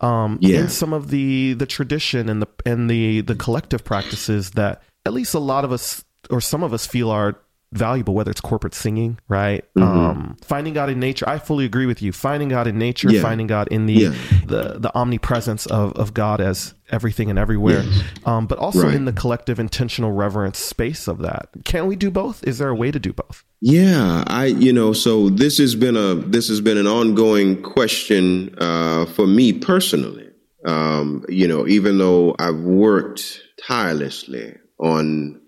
um 0.01 0.37
yeah. 0.41 0.59
in 0.59 0.69
some 0.69 0.93
of 0.93 1.09
the 1.09 1.53
the 1.53 1.65
tradition 1.65 2.29
and 2.29 2.41
the 2.41 2.47
and 2.65 2.89
the 2.89 3.21
the 3.21 3.35
collective 3.35 3.83
practices 3.83 4.51
that 4.51 4.81
at 5.05 5.13
least 5.13 5.33
a 5.33 5.39
lot 5.39 5.65
of 5.65 5.71
us 5.71 6.03
or 6.29 6.41
some 6.41 6.63
of 6.63 6.73
us 6.73 6.85
feel 6.85 7.09
are 7.09 7.39
valuable, 7.73 8.13
whether 8.13 8.31
it's 8.31 8.41
corporate 8.41 8.75
singing, 8.75 9.19
right? 9.27 9.63
Mm-hmm. 9.75 9.83
Um, 9.83 10.37
finding 10.43 10.73
God 10.73 10.89
in 10.89 10.99
nature. 10.99 11.27
I 11.27 11.39
fully 11.39 11.65
agree 11.65 11.85
with 11.85 12.01
you. 12.01 12.11
Finding 12.11 12.49
God 12.49 12.67
in 12.67 12.77
nature, 12.77 13.09
yeah. 13.09 13.21
finding 13.21 13.47
God 13.47 13.67
in 13.69 13.85
the, 13.85 13.93
yeah. 13.93 14.13
the 14.45 14.79
the 14.79 14.91
omnipresence 14.95 15.65
of, 15.67 15.93
of 15.93 16.13
God 16.13 16.41
as 16.41 16.73
everything 16.89 17.29
and 17.29 17.39
everywhere, 17.39 17.83
yes. 17.83 18.03
um, 18.25 18.47
but 18.47 18.57
also 18.57 18.83
right. 18.83 18.95
in 18.95 19.05
the 19.05 19.13
collective 19.13 19.59
intentional 19.59 20.11
reverence 20.11 20.59
space 20.59 21.07
of 21.07 21.19
that. 21.19 21.49
Can 21.63 21.87
we 21.87 21.95
do 21.95 22.11
both? 22.11 22.43
Is 22.43 22.57
there 22.57 22.69
a 22.69 22.75
way 22.75 22.91
to 22.91 22.99
do 22.99 23.13
both? 23.13 23.45
Yeah, 23.61 24.23
I 24.27 24.45
you 24.45 24.73
know 24.73 24.91
so 24.93 25.29
this 25.29 25.57
has 25.57 25.75
been 25.75 25.95
a 25.95 26.15
this 26.15 26.49
has 26.49 26.61
been 26.61 26.77
an 26.77 26.87
ongoing 26.87 27.61
question 27.61 28.55
uh, 28.59 29.05
for 29.05 29.27
me 29.27 29.53
personally. 29.53 30.27
Um, 30.65 31.25
you 31.27 31.47
know, 31.47 31.67
even 31.67 31.97
though 31.97 32.35
I've 32.37 32.59
worked 32.59 33.41
tirelessly 33.65 34.57
on 34.79 35.41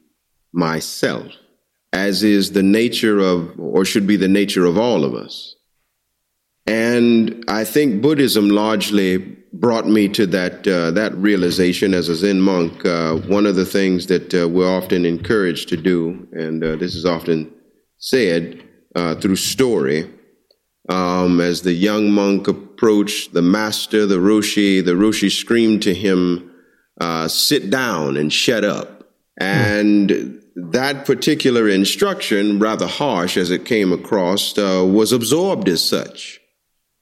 myself 0.54 1.32
as 1.94 2.24
is 2.24 2.52
the 2.52 2.64
nature 2.64 3.20
of, 3.20 3.58
or 3.58 3.86
should 3.86 4.08
be 4.08 4.18
the 4.18 4.28
nature 4.28 4.66
of 4.66 4.78
all 4.78 5.06
of 5.06 5.14
us. 5.14 5.56
And 6.66 7.46
I 7.48 7.64
think 7.64 8.02
Buddhism 8.02 8.50
largely 8.50 9.18
brought 9.54 9.88
me 9.88 10.10
to 10.10 10.26
that 10.28 10.68
uh, 10.68 10.92
that 10.92 11.14
realization 11.16 11.94
as 11.94 12.10
a 12.10 12.16
Zen 12.16 12.42
monk. 12.42 12.86
Uh, 12.86 13.16
one 13.16 13.46
of 13.46 13.56
the 13.56 13.66
things 13.66 14.08
that 14.08 14.34
uh, 14.34 14.50
we're 14.50 14.78
often 14.78 15.06
encouraged 15.06 15.70
to 15.70 15.78
do, 15.78 16.28
and 16.32 16.64
uh, 16.64 16.76
this 16.78 16.96
is 16.96 17.06
often 17.06 17.54
said 17.98 18.64
uh, 18.96 19.16
through 19.16 19.36
story, 19.36 20.10
um, 20.90 21.40
as 21.42 21.62
the 21.62 21.74
young 21.74 22.12
monk 22.12 22.48
approached 22.48 23.34
the 23.34 23.42
master, 23.42 24.06
the 24.06 24.16
roshi, 24.16 24.84
the 24.84 24.94
roshi 24.94 25.30
screamed 25.30 25.84
to 25.84 25.94
him, 25.94 26.50
uh, 27.00 27.28
"Sit 27.28 27.70
down 27.70 28.18
and 28.18 28.32
shut 28.32 28.64
up." 28.64 29.10
And 29.38 30.43
that 30.56 31.06
particular 31.06 31.68
instruction, 31.68 32.60
rather 32.60 32.88
harsh 32.88 33.38
as 33.38 33.52
it 33.52 33.66
came 33.66 33.92
across, 33.92 34.58
uh, 34.58 34.86
was 34.88 35.12
absorbed 35.12 35.68
as 35.68 35.84
such. 35.84 36.40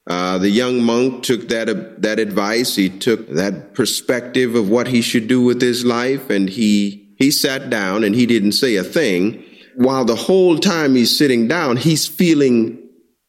Uh, 0.07 0.37
the 0.37 0.49
young 0.49 0.81
monk 0.81 1.23
took 1.23 1.47
that 1.49 1.69
uh, 1.69 1.75
that 1.97 2.19
advice. 2.19 2.75
He 2.75 2.89
took 2.89 3.29
that 3.29 3.73
perspective 3.73 4.55
of 4.55 4.69
what 4.69 4.87
he 4.87 5.01
should 5.01 5.27
do 5.27 5.41
with 5.41 5.61
his 5.61 5.85
life, 5.85 6.29
and 6.29 6.49
he 6.49 7.13
he 7.17 7.29
sat 7.29 7.69
down 7.69 8.03
and 8.03 8.15
he 8.15 8.25
didn't 8.25 8.53
say 8.53 8.77
a 8.77 8.83
thing. 8.83 9.43
While 9.75 10.05
the 10.05 10.15
whole 10.15 10.57
time 10.57 10.95
he's 10.95 11.15
sitting 11.15 11.47
down, 11.47 11.77
he's 11.77 12.07
feeling 12.07 12.79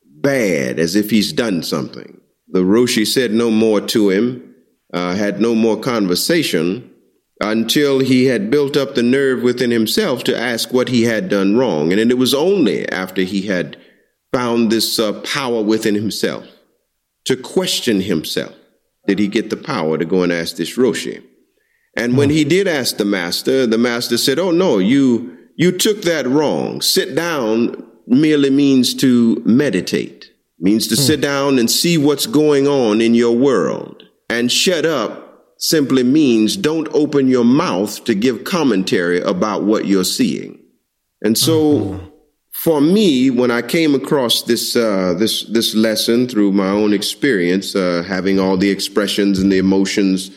bad, 0.03 0.79
as 0.79 0.97
if 0.97 1.11
he's 1.11 1.33
done 1.33 1.63
something. 1.63 2.21
The 2.49 2.61
roshi 2.61 3.07
said 3.07 3.33
no 3.33 3.51
more 3.51 3.81
to 3.81 4.11
him, 4.11 4.55
uh, 4.93 5.15
had 5.15 5.41
no 5.41 5.55
more 5.55 5.79
conversation 5.79 6.92
until 7.43 7.99
he 7.99 8.27
had 8.27 8.51
built 8.51 8.77
up 8.77 8.95
the 8.95 9.03
nerve 9.03 9.43
within 9.43 9.73
himself 9.73 10.23
to 10.25 10.39
ask 10.39 10.73
what 10.73 10.89
he 10.89 11.03
had 11.03 11.29
done 11.29 11.57
wrong. 11.57 11.93
And 11.93 12.01
it 12.01 12.17
was 12.17 12.33
only 12.33 12.89
after 12.89 13.23
he 13.23 13.43
had 13.43 13.77
found 14.33 14.71
this 14.71 14.99
uh, 14.99 15.21
power 15.21 15.63
within 15.63 15.97
himself 15.97 16.47
to 17.25 17.37
question 17.37 18.01
himself 18.01 18.55
did 19.07 19.19
he 19.19 19.27
get 19.27 19.51
the 19.51 19.57
power 19.57 19.99
to 19.99 20.05
go 20.05 20.23
and 20.23 20.33
ask 20.33 20.57
this 20.57 20.79
Roshi. 20.79 21.23
And 21.97 22.17
when 22.17 22.31
he 22.31 22.45
did 22.45 22.69
ask 22.69 22.97
the 22.97 23.05
master, 23.05 23.67
the 23.67 23.77
master 23.77 24.17
said, 24.17 24.39
Oh 24.39 24.53
no, 24.53 24.79
you, 24.79 25.37
you 25.57 25.73
took 25.73 26.03
that 26.03 26.27
wrong. 26.27 26.81
Sit 26.81 27.15
down 27.15 27.85
merely 28.07 28.51
means 28.51 28.95
to 28.95 29.43
meditate, 29.45 30.31
means 30.59 30.87
to 30.89 30.97
sit 30.97 31.21
down 31.21 31.59
and 31.59 31.71
see 31.71 31.99
what's 31.99 32.27
going 32.27 32.67
on 32.67 33.01
in 33.01 33.15
your 33.15 33.37
world 33.37 34.05
and 34.31 34.51
shut 34.51 34.87
up 34.87 35.22
simply 35.63 36.03
means 36.03 36.57
don't 36.57 36.89
open 36.93 37.29
your 37.29 37.45
mouth 37.45 38.03
to 38.05 38.17
give 38.17 38.43
commentary 38.43 39.21
about 39.21 39.63
what 39.63 39.87
you're 39.87 40.03
seeing. 40.03 40.59
And 41.25 41.39
so 41.39 42.01
for 42.51 42.81
me, 42.81 43.31
when 43.31 43.53
I 43.53 43.63
came 43.63 43.95
across 43.95 44.43
this, 44.43 44.75
uh, 44.75 45.15
this, 45.15 45.45
this 45.45 45.77
lesson 45.77 46.27
through 46.27 46.51
my 46.51 46.67
own 46.67 46.93
experience, 46.93 47.77
uh, 47.77 48.03
having 48.05 48.41
all 48.41 48.57
the 48.57 48.71
expressions 48.71 49.39
and 49.39 49.53
the 49.53 49.59
emotions, 49.59 50.33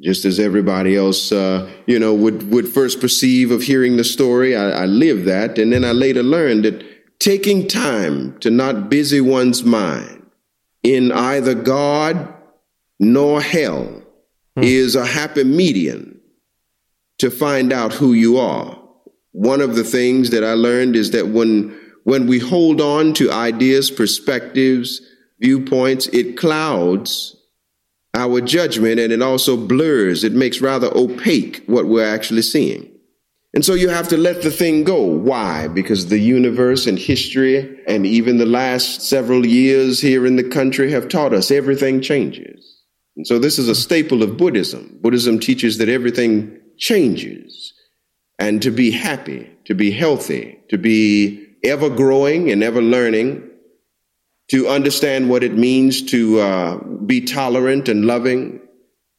just 0.00 0.24
as 0.24 0.38
everybody 0.38 0.96
else, 0.96 1.32
uh, 1.32 1.68
you 1.88 1.98
know, 1.98 2.14
would, 2.14 2.48
would 2.52 2.68
first 2.68 3.00
perceive 3.00 3.50
of 3.50 3.62
hearing 3.62 3.96
the 3.96 4.04
story, 4.04 4.54
I, 4.54 4.82
I 4.82 4.86
lived 4.86 5.24
that. 5.24 5.58
And 5.58 5.72
then 5.72 5.84
I 5.84 5.90
later 5.90 6.22
learned 6.22 6.64
that 6.66 7.18
taking 7.18 7.66
time 7.66 8.38
to 8.38 8.50
not 8.50 8.88
busy 8.88 9.20
one's 9.20 9.64
mind 9.64 10.24
in 10.84 11.10
either 11.10 11.54
God 11.54 12.32
nor 13.00 13.42
hell 13.42 13.97
Hmm. 14.58 14.64
is 14.64 14.96
a 14.96 15.06
happy 15.06 15.44
median 15.44 16.20
to 17.18 17.30
find 17.30 17.72
out 17.72 17.92
who 17.92 18.12
you 18.12 18.38
are. 18.38 18.76
One 19.32 19.60
of 19.60 19.76
the 19.76 19.84
things 19.84 20.30
that 20.30 20.42
I 20.42 20.54
learned 20.54 20.96
is 20.96 21.12
that 21.12 21.28
when 21.28 21.78
when 22.04 22.26
we 22.26 22.38
hold 22.38 22.80
on 22.80 23.12
to 23.14 23.30
ideas, 23.30 23.90
perspectives, 23.90 25.02
viewpoints, 25.40 26.06
it 26.08 26.36
clouds 26.36 27.36
our 28.14 28.40
judgment 28.40 28.98
and 28.98 29.12
it 29.12 29.22
also 29.22 29.56
blurs, 29.56 30.24
it 30.24 30.32
makes 30.32 30.60
rather 30.60 30.88
opaque 30.96 31.62
what 31.66 31.86
we're 31.86 32.06
actually 32.06 32.42
seeing. 32.42 32.90
And 33.54 33.64
so 33.64 33.74
you 33.74 33.90
have 33.90 34.08
to 34.08 34.16
let 34.16 34.42
the 34.42 34.50
thing 34.50 34.84
go. 34.84 35.02
Why? 35.02 35.68
Because 35.68 36.08
the 36.08 36.18
universe 36.18 36.86
and 36.86 36.98
history 36.98 37.78
and 37.86 38.06
even 38.06 38.38
the 38.38 38.46
last 38.46 39.02
several 39.02 39.46
years 39.46 40.00
here 40.00 40.26
in 40.26 40.36
the 40.36 40.48
country 40.48 40.90
have 40.92 41.08
taught 41.08 41.34
us 41.34 41.50
everything 41.50 42.00
changes. 42.00 42.57
And 43.18 43.26
so 43.26 43.40
this 43.40 43.58
is 43.58 43.68
a 43.68 43.74
staple 43.74 44.22
of 44.22 44.36
Buddhism. 44.36 44.96
Buddhism 45.02 45.40
teaches 45.40 45.78
that 45.78 45.88
everything 45.88 46.60
changes 46.78 47.74
and 48.38 48.62
to 48.62 48.70
be 48.70 48.92
happy, 48.92 49.50
to 49.64 49.74
be 49.74 49.90
healthy, 49.90 50.60
to 50.70 50.78
be 50.78 51.44
ever 51.64 51.90
growing 51.90 52.48
and 52.52 52.62
ever 52.62 52.80
learning, 52.80 53.50
to 54.52 54.68
understand 54.68 55.28
what 55.28 55.42
it 55.42 55.54
means 55.54 56.00
to 56.12 56.38
uh, 56.38 56.78
be 57.06 57.20
tolerant 57.20 57.88
and 57.88 58.06
loving, 58.06 58.60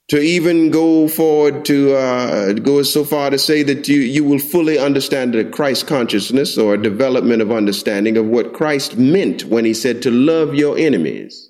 to 0.08 0.22
even 0.22 0.72
go 0.72 1.10
forward 1.10 1.66
to 1.66 1.94
uh, 1.94 2.54
go 2.54 2.82
so 2.84 3.04
far 3.04 3.30
to 3.30 3.38
say 3.38 3.64
that 3.64 3.90
you, 3.90 4.00
you 4.00 4.24
will 4.24 4.40
fully 4.40 4.80
understand 4.80 5.34
the 5.34 5.44
Christ 5.44 5.88
consciousness 5.88 6.58
or 6.58 6.78
development 6.78 7.42
of 7.42 7.52
understanding 7.52 8.16
of 8.16 8.26
what 8.28 8.54
Christ 8.54 8.98
meant 8.98 9.44
when 9.44 9.66
he 9.66 9.74
said 9.74 10.02
to 10.04 10.10
love 10.10 10.56
your 10.56 10.78
enemies. 10.78 11.49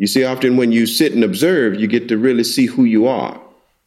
You 0.00 0.06
see, 0.06 0.24
often 0.24 0.56
when 0.56 0.72
you 0.72 0.86
sit 0.86 1.12
and 1.12 1.22
observe, 1.22 1.78
you 1.78 1.86
get 1.86 2.08
to 2.08 2.16
really 2.16 2.42
see 2.42 2.64
who 2.64 2.84
you 2.84 3.06
are. 3.06 3.38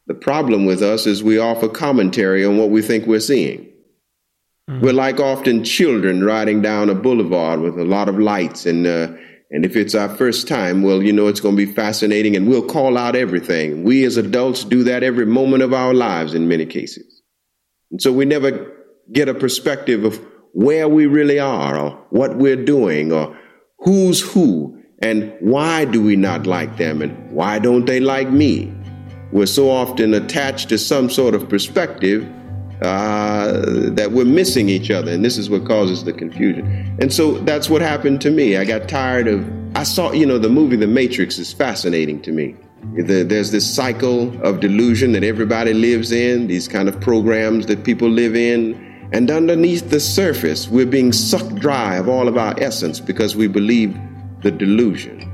The 0.06 0.14
problem 0.14 0.64
with 0.64 0.80
us 0.80 1.08
is 1.08 1.24
we 1.24 1.38
offer 1.38 1.68
commentary 1.68 2.44
on 2.44 2.56
what 2.56 2.70
we 2.70 2.82
think 2.82 3.04
we're 3.04 3.18
seeing. 3.18 3.68
Mm-hmm. 4.70 4.80
We're 4.80 4.92
like 4.92 5.18
often 5.18 5.64
children 5.64 6.22
riding 6.22 6.62
down 6.62 6.88
a 6.88 6.94
boulevard 6.94 7.62
with 7.62 7.76
a 7.80 7.84
lot 7.84 8.08
of 8.08 8.16
lights 8.20 8.64
and 8.64 8.86
uh, 8.86 9.08
and 9.50 9.64
if 9.64 9.74
it's 9.74 9.94
our 9.94 10.08
first 10.08 10.46
time, 10.46 10.82
well, 10.82 11.02
you 11.02 11.12
know, 11.12 11.26
it's 11.26 11.40
going 11.40 11.56
to 11.56 11.66
be 11.66 11.72
fascinating 11.72 12.36
and 12.36 12.48
we'll 12.48 12.66
call 12.66 12.96
out 12.96 13.16
everything. 13.16 13.82
We 13.82 14.04
as 14.04 14.16
adults 14.16 14.62
do 14.62 14.84
that 14.84 15.02
every 15.02 15.26
moment 15.26 15.64
of 15.64 15.72
our 15.72 15.94
lives 15.94 16.32
in 16.32 16.46
many 16.46 16.64
cases. 16.64 17.22
And 17.90 18.00
so 18.00 18.12
we 18.12 18.24
never 18.24 18.72
get 19.12 19.28
a 19.28 19.34
perspective 19.34 20.04
of 20.04 20.20
where 20.52 20.88
we 20.88 21.06
really 21.06 21.40
are 21.40 21.76
or 21.76 21.90
what 22.10 22.36
we're 22.36 22.64
doing 22.64 23.12
or 23.12 23.36
who's 23.80 24.20
who 24.20 24.80
and 25.00 25.34
why 25.40 25.84
do 25.84 26.02
we 26.02 26.16
not 26.16 26.46
like 26.46 26.76
them 26.76 27.02
and 27.02 27.30
why 27.30 27.58
don't 27.58 27.84
they 27.84 28.00
like 28.00 28.30
me? 28.30 28.72
We're 29.32 29.46
so 29.46 29.70
often 29.70 30.14
attached 30.14 30.68
to 30.68 30.78
some 30.78 31.10
sort 31.10 31.34
of 31.34 31.48
perspective 31.48 32.24
uh, 32.82 33.62
that 33.90 34.12
we're 34.12 34.24
missing 34.24 34.68
each 34.68 34.90
other. 34.90 35.12
And 35.12 35.24
this 35.24 35.36
is 35.36 35.50
what 35.50 35.66
causes 35.66 36.04
the 36.04 36.12
confusion. 36.12 36.96
And 37.00 37.12
so 37.12 37.38
that's 37.38 37.68
what 37.68 37.82
happened 37.82 38.20
to 38.22 38.30
me. 38.30 38.56
I 38.56 38.64
got 38.64 38.88
tired 38.88 39.26
of, 39.26 39.48
I 39.76 39.82
saw, 39.82 40.12
you 40.12 40.26
know, 40.26 40.38
the 40.38 40.48
movie 40.48 40.76
The 40.76 40.86
Matrix 40.86 41.38
is 41.38 41.52
fascinating 41.52 42.22
to 42.22 42.32
me. 42.32 42.56
There's 42.96 43.50
this 43.50 43.68
cycle 43.68 44.40
of 44.44 44.60
delusion 44.60 45.12
that 45.12 45.24
everybody 45.24 45.72
lives 45.72 46.12
in, 46.12 46.46
these 46.46 46.68
kind 46.68 46.88
of 46.88 47.00
programs 47.00 47.66
that 47.66 47.82
people 47.82 48.08
live 48.08 48.36
in. 48.36 49.08
And 49.12 49.30
underneath 49.30 49.90
the 49.90 50.00
surface, 50.00 50.68
we're 50.68 50.86
being 50.86 51.12
sucked 51.12 51.54
dry 51.56 51.96
of 51.96 52.08
all 52.08 52.28
of 52.28 52.36
our 52.36 52.54
essence 52.60 53.00
because 53.00 53.34
we 53.34 53.48
believe 53.48 53.98
the 54.44 54.50
delusion. 54.50 55.30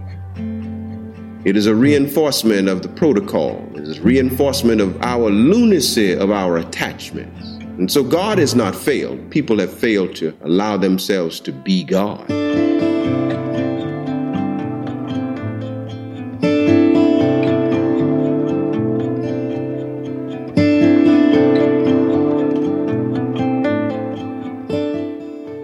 It 1.45 1.57
is 1.57 1.67
a 1.67 1.75
reinforcement 1.75 2.69
of 2.69 2.83
the 2.83 2.89
protocol. 2.89 3.69
It 3.75 3.83
is 3.83 3.99
reinforcement 3.99 4.81
of 4.81 5.03
our 5.03 5.31
lunacy 5.31 6.13
of 6.13 6.31
our 6.31 6.59
attachments. 6.59 7.49
And 7.79 7.91
so 7.91 8.05
God 8.05 8.39
has 8.39 8.55
not 8.55 8.77
failed. 8.77 9.31
People 9.31 9.59
have 9.59 9.73
failed 9.73 10.15
to 10.17 10.37
allow 10.43 10.77
themselves 10.77 11.41
to 11.41 11.53
be 11.53 11.83
God. 11.83 12.31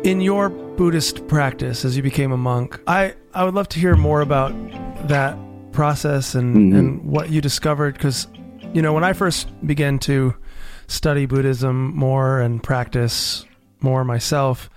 In 0.05 0.21
your 0.21 0.49
Buddhist 0.49 1.29
practice 1.29 1.85
as 1.85 1.97
you 1.97 2.03
became 2.03 2.33
a 2.33 2.37
monk, 2.37 2.81
I, 2.87 3.15
I 3.37 3.45
would 3.45 3.53
love 3.53 3.69
to 3.69 3.79
hear 3.79 3.97
more 3.97 4.23
about 4.23 4.55
that 5.09 5.37
process 5.73 6.35
and, 6.35 6.57
mm-hmm. 6.57 6.77
and 6.77 7.05
what 7.05 7.29
you 7.29 7.43
discovered? 7.43 7.93
Because, 7.93 8.27
you 8.73 8.81
know, 8.81 8.95
when 8.95 9.05
I 9.05 9.13
first 9.13 9.51
began 9.67 9.99
to 10.01 10.35
study 10.87 11.27
Buddhism 11.27 11.95
more 11.95 12.41
and 12.41 12.63
practice 12.63 13.45
more 13.81 14.05
myself, 14.05 14.71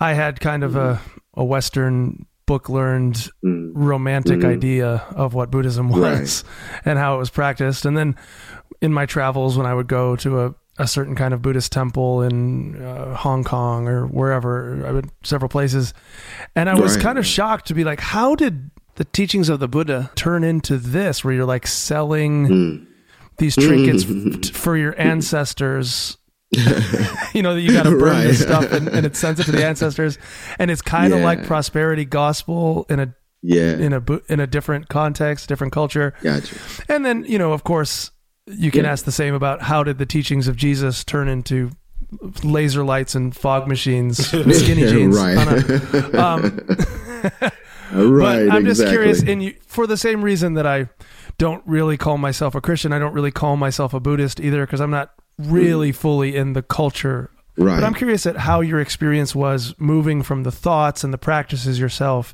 I 0.00 0.14
had 0.14 0.40
kind 0.40 0.64
of 0.64 0.76
a, 0.76 0.98
a 1.34 1.44
Western 1.44 2.24
book 2.46 2.70
learned 2.70 3.16
mm-hmm. 3.44 3.72
romantic 3.74 4.38
mm-hmm. 4.38 4.48
idea 4.48 5.04
of 5.14 5.34
what 5.34 5.50
Buddhism 5.50 5.88
was 5.90 6.42
right. 6.42 6.82
and 6.86 6.98
how 6.98 7.16
it 7.16 7.18
was 7.18 7.28
practiced. 7.28 7.84
And 7.84 7.98
then 7.98 8.16
in 8.80 8.94
my 8.94 9.04
travels, 9.04 9.58
when 9.58 9.66
I 9.66 9.74
would 9.74 9.88
go 9.88 10.16
to 10.16 10.40
a, 10.40 10.54
a 10.80 10.86
certain 10.86 11.14
kind 11.14 11.34
of 11.34 11.42
Buddhist 11.42 11.72
temple 11.72 12.22
in 12.22 12.82
uh, 12.82 13.14
Hong 13.14 13.44
Kong 13.44 13.86
or 13.86 14.06
wherever, 14.06 14.84
I 14.86 14.92
went 14.92 15.12
several 15.22 15.48
places, 15.48 15.92
and 16.56 16.70
I 16.70 16.74
was 16.74 16.96
right. 16.96 17.02
kind 17.02 17.18
of 17.18 17.26
shocked 17.26 17.66
to 17.68 17.74
be 17.74 17.84
like, 17.84 18.00
how 18.00 18.34
did 18.34 18.70
the 18.94 19.04
teachings 19.04 19.48
of 19.48 19.60
the 19.60 19.68
Buddha 19.68 20.10
turn 20.14 20.44
into 20.44 20.76
this, 20.76 21.24
where 21.24 21.32
you're 21.32 21.46
like 21.46 21.66
selling 21.66 22.46
mm. 22.46 22.86
these 23.38 23.56
trinkets 23.56 24.04
f- 24.48 24.54
for 24.54 24.76
your 24.76 24.98
ancestors. 25.00 26.16
you 27.32 27.42
know 27.42 27.54
that 27.54 27.60
you 27.60 27.72
got 27.72 27.84
to 27.84 27.90
burn 27.90 28.00
right. 28.00 28.24
this 28.24 28.42
stuff 28.42 28.72
and, 28.72 28.88
and, 28.88 29.06
it 29.06 29.14
sends 29.14 29.38
it 29.38 29.44
to 29.44 29.52
the 29.52 29.64
ancestors, 29.64 30.18
and 30.58 30.70
it's 30.70 30.82
kind 30.82 31.12
of 31.12 31.20
yeah. 31.20 31.24
like 31.24 31.44
prosperity 31.44 32.04
gospel 32.04 32.86
in 32.90 32.98
a 32.98 33.14
yeah 33.40 33.76
in 33.76 33.92
a 33.92 34.02
in 34.28 34.40
a 34.40 34.46
different 34.46 34.88
context, 34.88 35.48
different 35.48 35.72
culture. 35.72 36.12
Gotcha. 36.22 36.56
And 36.88 37.06
then 37.06 37.24
you 37.24 37.38
know, 37.38 37.52
of 37.52 37.62
course, 37.62 38.10
you 38.50 38.70
can 38.70 38.84
yeah. 38.84 38.92
ask 38.92 39.04
the 39.04 39.12
same 39.12 39.34
about 39.34 39.62
how 39.62 39.82
did 39.82 39.98
the 39.98 40.06
teachings 40.06 40.48
of 40.48 40.56
Jesus 40.56 41.04
turn 41.04 41.28
into 41.28 41.70
laser 42.42 42.84
lights 42.84 43.14
and 43.14 43.34
fog 43.34 43.68
machines, 43.68 44.26
skinny 44.28 44.86
jeans. 44.86 45.16
right. 45.16 46.14
Um, 46.14 46.66
right. 46.68 47.52
But 47.92 48.50
I'm 48.50 48.64
just 48.64 48.80
exactly. 48.80 48.90
curious, 48.90 49.22
and 49.22 49.42
you, 49.42 49.54
for 49.66 49.86
the 49.86 49.96
same 49.96 50.22
reason 50.22 50.54
that 50.54 50.66
I 50.66 50.88
don't 51.38 51.62
really 51.66 51.96
call 51.96 52.18
myself 52.18 52.54
a 52.54 52.60
Christian, 52.60 52.92
I 52.92 53.00
don't 53.00 53.12
really 53.12 53.32
call 53.32 53.56
myself 53.56 53.92
a 53.94 53.98
Buddhist 53.98 54.38
either, 54.38 54.64
because 54.64 54.80
I'm 54.80 54.92
not 54.92 55.12
really 55.38 55.90
mm. 55.90 55.96
fully 55.96 56.36
in 56.36 56.52
the 56.52 56.62
culture. 56.62 57.30
Right. 57.56 57.74
But 57.74 57.84
I'm 57.84 57.94
curious 57.94 58.26
at 58.26 58.36
how 58.36 58.60
your 58.60 58.80
experience 58.80 59.34
was 59.34 59.74
moving 59.78 60.22
from 60.22 60.44
the 60.44 60.52
thoughts 60.52 61.02
and 61.02 61.12
the 61.12 61.18
practices 61.18 61.80
yourself 61.80 62.32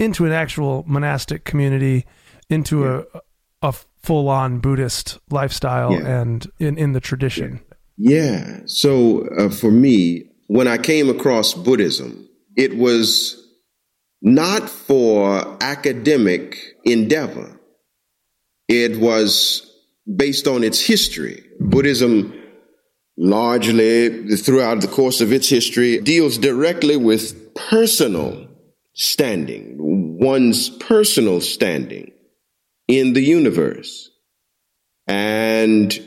into 0.00 0.26
an 0.26 0.32
actual 0.32 0.84
monastic 0.88 1.44
community, 1.44 2.04
into 2.50 2.80
yeah. 2.80 3.02
a 3.14 3.20
a 3.62 3.74
full 4.08 4.30
on 4.30 4.58
Buddhist 4.58 5.18
lifestyle, 5.30 5.92
yeah. 5.92 6.20
and 6.20 6.46
in 6.58 6.78
in 6.78 6.94
the 6.94 7.00
tradition. 7.00 7.60
Yeah. 7.98 8.22
yeah. 8.22 8.60
So 8.64 9.28
uh, 9.36 9.50
for 9.50 9.70
me, 9.70 10.30
when 10.46 10.66
I 10.66 10.78
came 10.78 11.10
across 11.10 11.52
Buddhism, 11.52 12.26
it 12.56 12.78
was 12.78 13.36
not 14.22 14.70
for 14.70 15.56
academic 15.60 16.56
endeavor. 16.84 17.60
It 18.66 18.98
was 18.98 19.70
based 20.16 20.46
on 20.48 20.64
its 20.64 20.80
history. 20.80 21.44
Buddhism 21.60 22.32
largely 23.18 24.36
throughout 24.36 24.80
the 24.80 24.88
course 24.88 25.20
of 25.20 25.32
its 25.32 25.48
history 25.50 26.00
deals 26.00 26.38
directly 26.38 26.96
with 26.96 27.54
personal 27.54 28.46
standing, 28.94 29.76
one's 30.18 30.70
personal 30.70 31.40
standing 31.40 32.12
in 32.88 33.12
the 33.12 33.22
universe. 33.22 34.10
And 35.06 35.98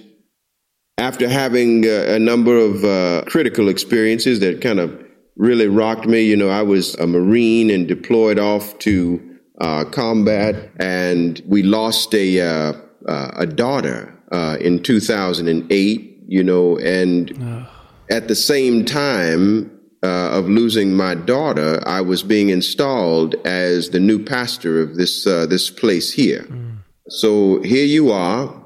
after 0.97 1.27
having 1.29 1.85
a, 1.85 2.15
a 2.15 2.19
number 2.19 2.57
of 2.57 2.83
uh, 2.83 3.23
critical 3.27 3.69
experiences 3.69 4.39
that 4.41 4.61
kind 4.61 4.79
of 4.79 5.01
really 5.35 5.67
rocked 5.67 6.05
me. 6.05 6.21
You 6.21 6.37
know, 6.37 6.49
I 6.49 6.61
was 6.61 6.95
a 6.95 7.07
Marine 7.07 7.69
and 7.69 7.87
deployed 7.87 8.39
off 8.39 8.77
to 8.79 9.39
uh, 9.59 9.85
combat, 9.85 10.71
and 10.77 11.41
we 11.45 11.63
lost 11.63 12.13
a 12.13 12.41
uh, 12.41 12.73
uh, 13.07 13.31
a 13.35 13.45
daughter 13.45 14.17
uh, 14.31 14.57
in 14.59 14.81
2008. 14.83 16.07
You 16.27 16.43
know, 16.43 16.77
and 16.77 17.67
at 18.09 18.27
the 18.27 18.35
same 18.35 18.85
time 18.85 19.69
uh, 20.03 20.29
of 20.31 20.47
losing 20.47 20.95
my 20.95 21.15
daughter, 21.15 21.81
I 21.85 22.01
was 22.01 22.23
being 22.23 22.49
installed 22.49 23.35
as 23.45 23.89
the 23.89 23.99
new 23.99 24.23
pastor 24.23 24.81
of 24.81 24.95
this 24.95 25.27
uh, 25.27 25.45
this 25.45 25.69
place 25.69 26.13
here. 26.13 26.43
Mm. 26.43 26.70
So 27.11 27.61
here 27.61 27.83
you 27.83 28.13
are, 28.13 28.65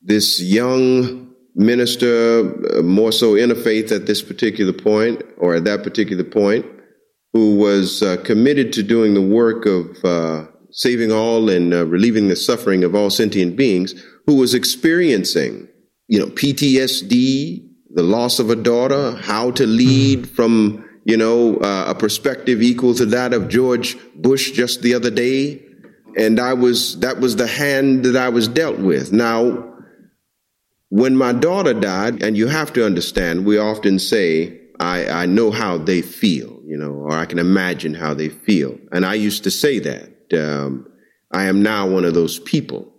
this 0.00 0.40
young 0.40 1.34
minister, 1.54 2.78
uh, 2.78 2.82
more 2.82 3.12
so 3.12 3.34
interfaith 3.34 3.92
at 3.92 4.06
this 4.06 4.22
particular 4.22 4.72
point 4.72 5.22
or 5.36 5.56
at 5.56 5.64
that 5.64 5.82
particular 5.82 6.24
point, 6.24 6.64
who 7.34 7.56
was 7.56 8.02
uh, 8.02 8.16
committed 8.24 8.72
to 8.72 8.82
doing 8.82 9.12
the 9.12 9.20
work 9.20 9.66
of 9.66 10.02
uh, 10.02 10.46
saving 10.70 11.12
all 11.12 11.50
and 11.50 11.74
uh, 11.74 11.84
relieving 11.84 12.28
the 12.28 12.36
suffering 12.36 12.84
of 12.84 12.94
all 12.94 13.10
sentient 13.10 13.54
beings, 13.54 13.94
who 14.24 14.36
was 14.36 14.54
experiencing, 14.54 15.68
you 16.06 16.18
know, 16.18 16.28
PTSD, 16.28 17.68
the 17.90 18.02
loss 18.02 18.38
of 18.38 18.48
a 18.48 18.56
daughter, 18.56 19.14
how 19.16 19.50
to 19.50 19.66
lead 19.66 20.26
from, 20.26 20.88
you 21.04 21.18
know, 21.18 21.58
uh, 21.58 21.84
a 21.88 21.94
perspective 21.94 22.62
equal 22.62 22.94
to 22.94 23.04
that 23.04 23.34
of 23.34 23.48
George 23.50 23.98
Bush 24.14 24.52
just 24.52 24.80
the 24.80 24.94
other 24.94 25.10
day. 25.10 25.67
And 26.18 26.40
I 26.40 26.52
was, 26.54 26.98
that 27.00 27.20
was 27.20 27.36
the 27.36 27.46
hand 27.46 28.04
that 28.04 28.16
I 28.16 28.28
was 28.28 28.48
dealt 28.48 28.78
with. 28.78 29.12
Now, 29.12 29.64
When 30.90 31.16
my 31.16 31.32
daughter 31.32 31.74
died, 31.74 32.22
and 32.22 32.36
you 32.36 32.46
have 32.48 32.72
to 32.72 32.84
understand, 32.84 33.44
we 33.44 33.58
often 33.58 33.98
say, 33.98 34.58
I, 34.80 35.06
I 35.22 35.26
know 35.26 35.50
how 35.50 35.76
they 35.78 36.02
feel, 36.02 36.60
you 36.64 36.78
know, 36.78 36.92
or 36.92 37.12
I 37.12 37.26
can 37.26 37.38
imagine 37.38 37.94
how 37.94 38.14
they 38.14 38.30
feel. 38.30 38.78
And 38.92 39.04
I 39.04 39.14
used 39.14 39.44
to 39.44 39.50
say 39.50 39.78
that. 39.80 40.32
Um, 40.32 40.86
I 41.32 41.44
am 41.44 41.62
now 41.62 41.86
one 41.86 42.04
of 42.04 42.14
those 42.14 42.38
people. 42.38 42.92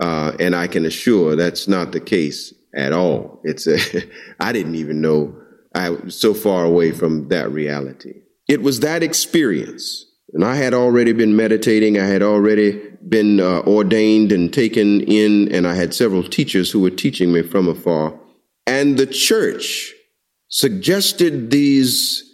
Uh, 0.00 0.32
and 0.38 0.54
I 0.54 0.66
can 0.68 0.84
assure 0.84 1.34
that's 1.36 1.66
not 1.66 1.92
the 1.92 2.00
case 2.00 2.54
at 2.74 2.92
all. 2.92 3.40
It's 3.44 3.66
a, 3.66 3.78
I 4.40 4.52
didn't 4.52 4.76
even 4.76 5.00
know 5.00 5.36
I 5.74 5.90
was 5.90 6.18
so 6.18 6.34
far 6.34 6.64
away 6.64 6.92
from 6.92 7.28
that 7.28 7.50
reality. 7.50 8.22
It 8.48 8.62
was 8.62 8.80
that 8.80 9.02
experience. 9.02 10.06
And 10.34 10.44
I 10.44 10.56
had 10.56 10.74
already 10.74 11.12
been 11.12 11.36
meditating. 11.36 11.96
I 11.98 12.06
had 12.06 12.20
already 12.22 12.72
been 13.08 13.38
uh, 13.38 13.60
ordained 13.60 14.32
and 14.32 14.52
taken 14.52 15.00
in, 15.02 15.52
and 15.54 15.64
I 15.66 15.74
had 15.74 15.94
several 15.94 16.24
teachers 16.24 16.72
who 16.72 16.80
were 16.80 16.90
teaching 16.90 17.32
me 17.32 17.42
from 17.42 17.68
afar. 17.68 18.18
And 18.66 18.96
the 18.96 19.06
church 19.06 19.94
suggested 20.48 21.52
these, 21.52 22.24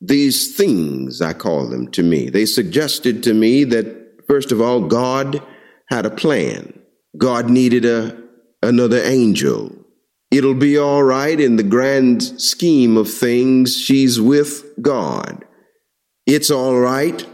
these 0.00 0.56
things, 0.56 1.22
I 1.22 1.32
call 1.32 1.68
them 1.68 1.90
to 1.92 2.02
me. 2.02 2.28
They 2.28 2.44
suggested 2.44 3.22
to 3.22 3.32
me 3.32 3.64
that, 3.64 4.26
first 4.26 4.52
of 4.52 4.60
all, 4.60 4.82
God 4.82 5.42
had 5.88 6.04
a 6.04 6.10
plan. 6.10 6.78
God 7.16 7.48
needed 7.48 7.86
a, 7.86 8.22
another 8.62 9.00
angel. 9.02 9.74
It'll 10.30 10.52
be 10.52 10.76
all 10.76 11.02
right 11.02 11.40
in 11.40 11.56
the 11.56 11.62
grand 11.62 12.22
scheme 12.22 12.98
of 12.98 13.10
things. 13.10 13.74
She's 13.74 14.20
with 14.20 14.64
God. 14.82 15.46
It's 16.26 16.50
all 16.50 16.78
right. 16.78 17.26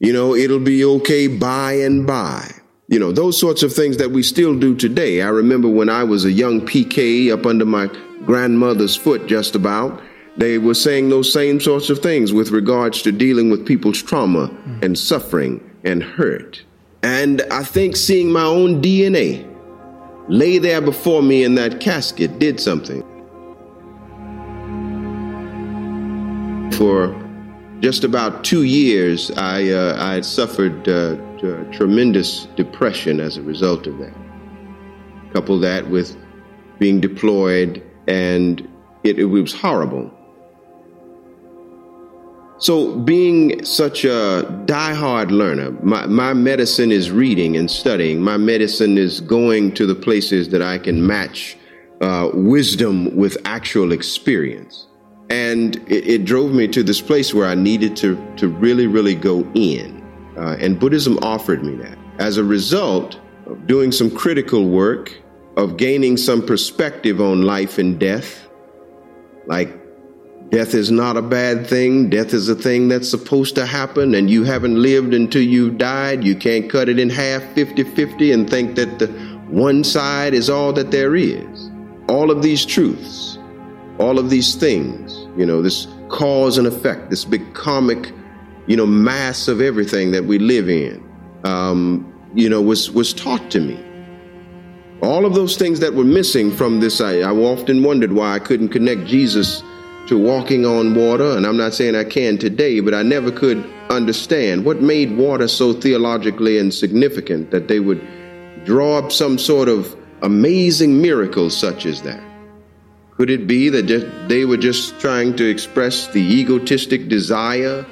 You 0.00 0.12
know, 0.12 0.34
it'll 0.34 0.60
be 0.60 0.84
okay 0.84 1.26
by 1.26 1.72
and 1.72 2.06
by. 2.06 2.48
You 2.86 3.00
know, 3.00 3.10
those 3.10 3.38
sorts 3.38 3.64
of 3.64 3.72
things 3.72 3.96
that 3.96 4.12
we 4.12 4.22
still 4.22 4.56
do 4.58 4.76
today. 4.76 5.22
I 5.22 5.28
remember 5.28 5.68
when 5.68 5.88
I 5.88 6.04
was 6.04 6.24
a 6.24 6.30
young 6.30 6.60
PK 6.60 7.32
up 7.32 7.44
under 7.46 7.66
my 7.66 7.90
grandmother's 8.24 8.94
foot, 8.94 9.26
just 9.26 9.56
about, 9.56 10.00
they 10.36 10.56
were 10.58 10.74
saying 10.74 11.08
those 11.08 11.32
same 11.32 11.58
sorts 11.58 11.90
of 11.90 11.98
things 11.98 12.32
with 12.32 12.50
regards 12.50 13.02
to 13.02 13.12
dealing 13.12 13.50
with 13.50 13.66
people's 13.66 14.00
trauma 14.00 14.50
and 14.82 14.96
suffering 14.96 15.60
and 15.82 16.02
hurt. 16.02 16.62
And 17.02 17.42
I 17.50 17.64
think 17.64 17.96
seeing 17.96 18.30
my 18.30 18.44
own 18.44 18.80
DNA 18.80 19.44
lay 20.28 20.58
there 20.58 20.80
before 20.80 21.22
me 21.22 21.42
in 21.42 21.56
that 21.56 21.80
casket 21.80 22.38
did 22.38 22.60
something. 22.60 23.02
For 26.72 27.27
just 27.80 28.04
about 28.04 28.44
two 28.44 28.64
years, 28.64 29.30
I, 29.32 29.70
uh, 29.70 29.96
I 29.98 30.14
had 30.14 30.24
suffered 30.24 30.88
uh, 30.88 31.16
tremendous 31.72 32.46
depression 32.56 33.20
as 33.20 33.36
a 33.36 33.42
result 33.42 33.86
of 33.86 33.98
that. 33.98 34.14
Couple 35.32 35.58
that 35.60 35.88
with 35.88 36.16
being 36.78 37.00
deployed, 37.00 37.82
and 38.08 38.68
it, 39.04 39.18
it 39.18 39.26
was 39.26 39.54
horrible. 39.54 40.12
So, 42.60 42.96
being 42.98 43.64
such 43.64 44.04
a 44.04 44.42
die-hard 44.66 45.30
learner, 45.30 45.70
my, 45.82 46.06
my 46.06 46.34
medicine 46.34 46.90
is 46.90 47.08
reading 47.12 47.56
and 47.56 47.70
studying. 47.70 48.20
My 48.20 48.36
medicine 48.36 48.98
is 48.98 49.20
going 49.20 49.74
to 49.74 49.86
the 49.86 49.94
places 49.94 50.48
that 50.48 50.60
I 50.60 50.78
can 50.78 51.06
match 51.06 51.56
uh, 52.00 52.30
wisdom 52.34 53.14
with 53.14 53.36
actual 53.44 53.92
experience. 53.92 54.87
And 55.30 55.76
it, 55.90 56.08
it, 56.08 56.24
drove 56.24 56.52
me 56.52 56.68
to 56.68 56.82
this 56.82 57.00
place 57.00 57.34
where 57.34 57.46
I 57.46 57.54
needed 57.54 57.96
to, 57.98 58.34
to 58.36 58.48
really, 58.48 58.86
really 58.86 59.14
go 59.14 59.40
in. 59.54 60.02
Uh, 60.36 60.56
and 60.58 60.80
Buddhism 60.80 61.18
offered 61.20 61.62
me 61.62 61.74
that. 61.76 61.98
As 62.18 62.38
a 62.38 62.44
result 62.44 63.20
of 63.46 63.66
doing 63.66 63.92
some 63.92 64.10
critical 64.10 64.68
work, 64.68 65.14
of 65.56 65.76
gaining 65.76 66.16
some 66.16 66.44
perspective 66.44 67.20
on 67.20 67.42
life 67.42 67.78
and 67.78 67.98
death, 67.98 68.48
like 69.46 69.68
death 70.50 70.72
is 70.72 70.90
not 70.90 71.18
a 71.18 71.22
bad 71.22 71.66
thing, 71.66 72.08
death 72.08 72.32
is 72.32 72.48
a 72.48 72.54
thing 72.54 72.88
that's 72.88 73.10
supposed 73.10 73.54
to 73.56 73.66
happen, 73.66 74.14
and 74.14 74.30
you 74.30 74.44
haven't 74.44 74.80
lived 74.80 75.12
until 75.12 75.42
you've 75.42 75.76
died. 75.76 76.24
You 76.24 76.36
can't 76.36 76.70
cut 76.70 76.88
it 76.88 76.98
in 76.98 77.10
half 77.10 77.42
50 77.52 77.84
50 77.84 78.32
and 78.32 78.48
think 78.48 78.76
that 78.76 78.98
the 78.98 79.08
one 79.48 79.84
side 79.84 80.32
is 80.32 80.48
all 80.48 80.72
that 80.72 80.90
there 80.90 81.16
is. 81.16 81.70
All 82.08 82.30
of 82.30 82.42
these 82.42 82.64
truths 82.64 83.38
all 83.98 84.18
of 84.18 84.30
these 84.30 84.54
things, 84.54 85.17
you 85.38 85.46
know, 85.46 85.62
this 85.62 85.86
cause 86.08 86.58
and 86.58 86.66
effect, 86.66 87.10
this 87.10 87.24
big 87.24 87.54
karmic, 87.54 88.12
you 88.66 88.76
know, 88.76 88.86
mass 88.86 89.46
of 89.46 89.60
everything 89.60 90.10
that 90.10 90.24
we 90.24 90.38
live 90.38 90.68
in, 90.68 91.02
um, 91.44 92.12
you 92.34 92.48
know, 92.48 92.60
was 92.60 92.90
was 92.90 93.14
taught 93.14 93.48
to 93.52 93.60
me. 93.60 93.82
All 95.00 95.24
of 95.24 95.34
those 95.34 95.56
things 95.56 95.78
that 95.78 95.94
were 95.94 96.04
missing 96.04 96.50
from 96.50 96.80
this, 96.80 97.00
I, 97.00 97.20
I 97.20 97.30
often 97.30 97.84
wondered 97.84 98.12
why 98.12 98.34
I 98.34 98.40
couldn't 98.40 98.70
connect 98.70 99.04
Jesus 99.04 99.62
to 100.08 100.18
walking 100.18 100.66
on 100.66 100.96
water, 100.96 101.36
and 101.36 101.46
I'm 101.46 101.56
not 101.56 101.72
saying 101.72 101.94
I 101.94 102.02
can 102.02 102.36
today, 102.36 102.80
but 102.80 102.92
I 102.92 103.02
never 103.02 103.30
could 103.30 103.64
understand 103.90 104.64
what 104.64 104.82
made 104.82 105.16
water 105.16 105.46
so 105.46 105.72
theologically 105.72 106.58
insignificant 106.58 107.52
that 107.52 107.68
they 107.68 107.78
would 107.78 108.04
draw 108.64 108.98
up 108.98 109.12
some 109.12 109.38
sort 109.38 109.68
of 109.68 109.96
amazing 110.22 111.00
miracle 111.00 111.48
such 111.48 111.86
as 111.86 112.02
that. 112.02 112.27
Could 113.18 113.30
it 113.30 113.48
be 113.48 113.68
that 113.70 114.28
they 114.28 114.44
were 114.44 114.56
just 114.56 115.00
trying 115.00 115.34
to 115.38 115.44
express 115.44 116.06
the 116.06 116.20
egotistic 116.20 117.08
desire 117.08 117.84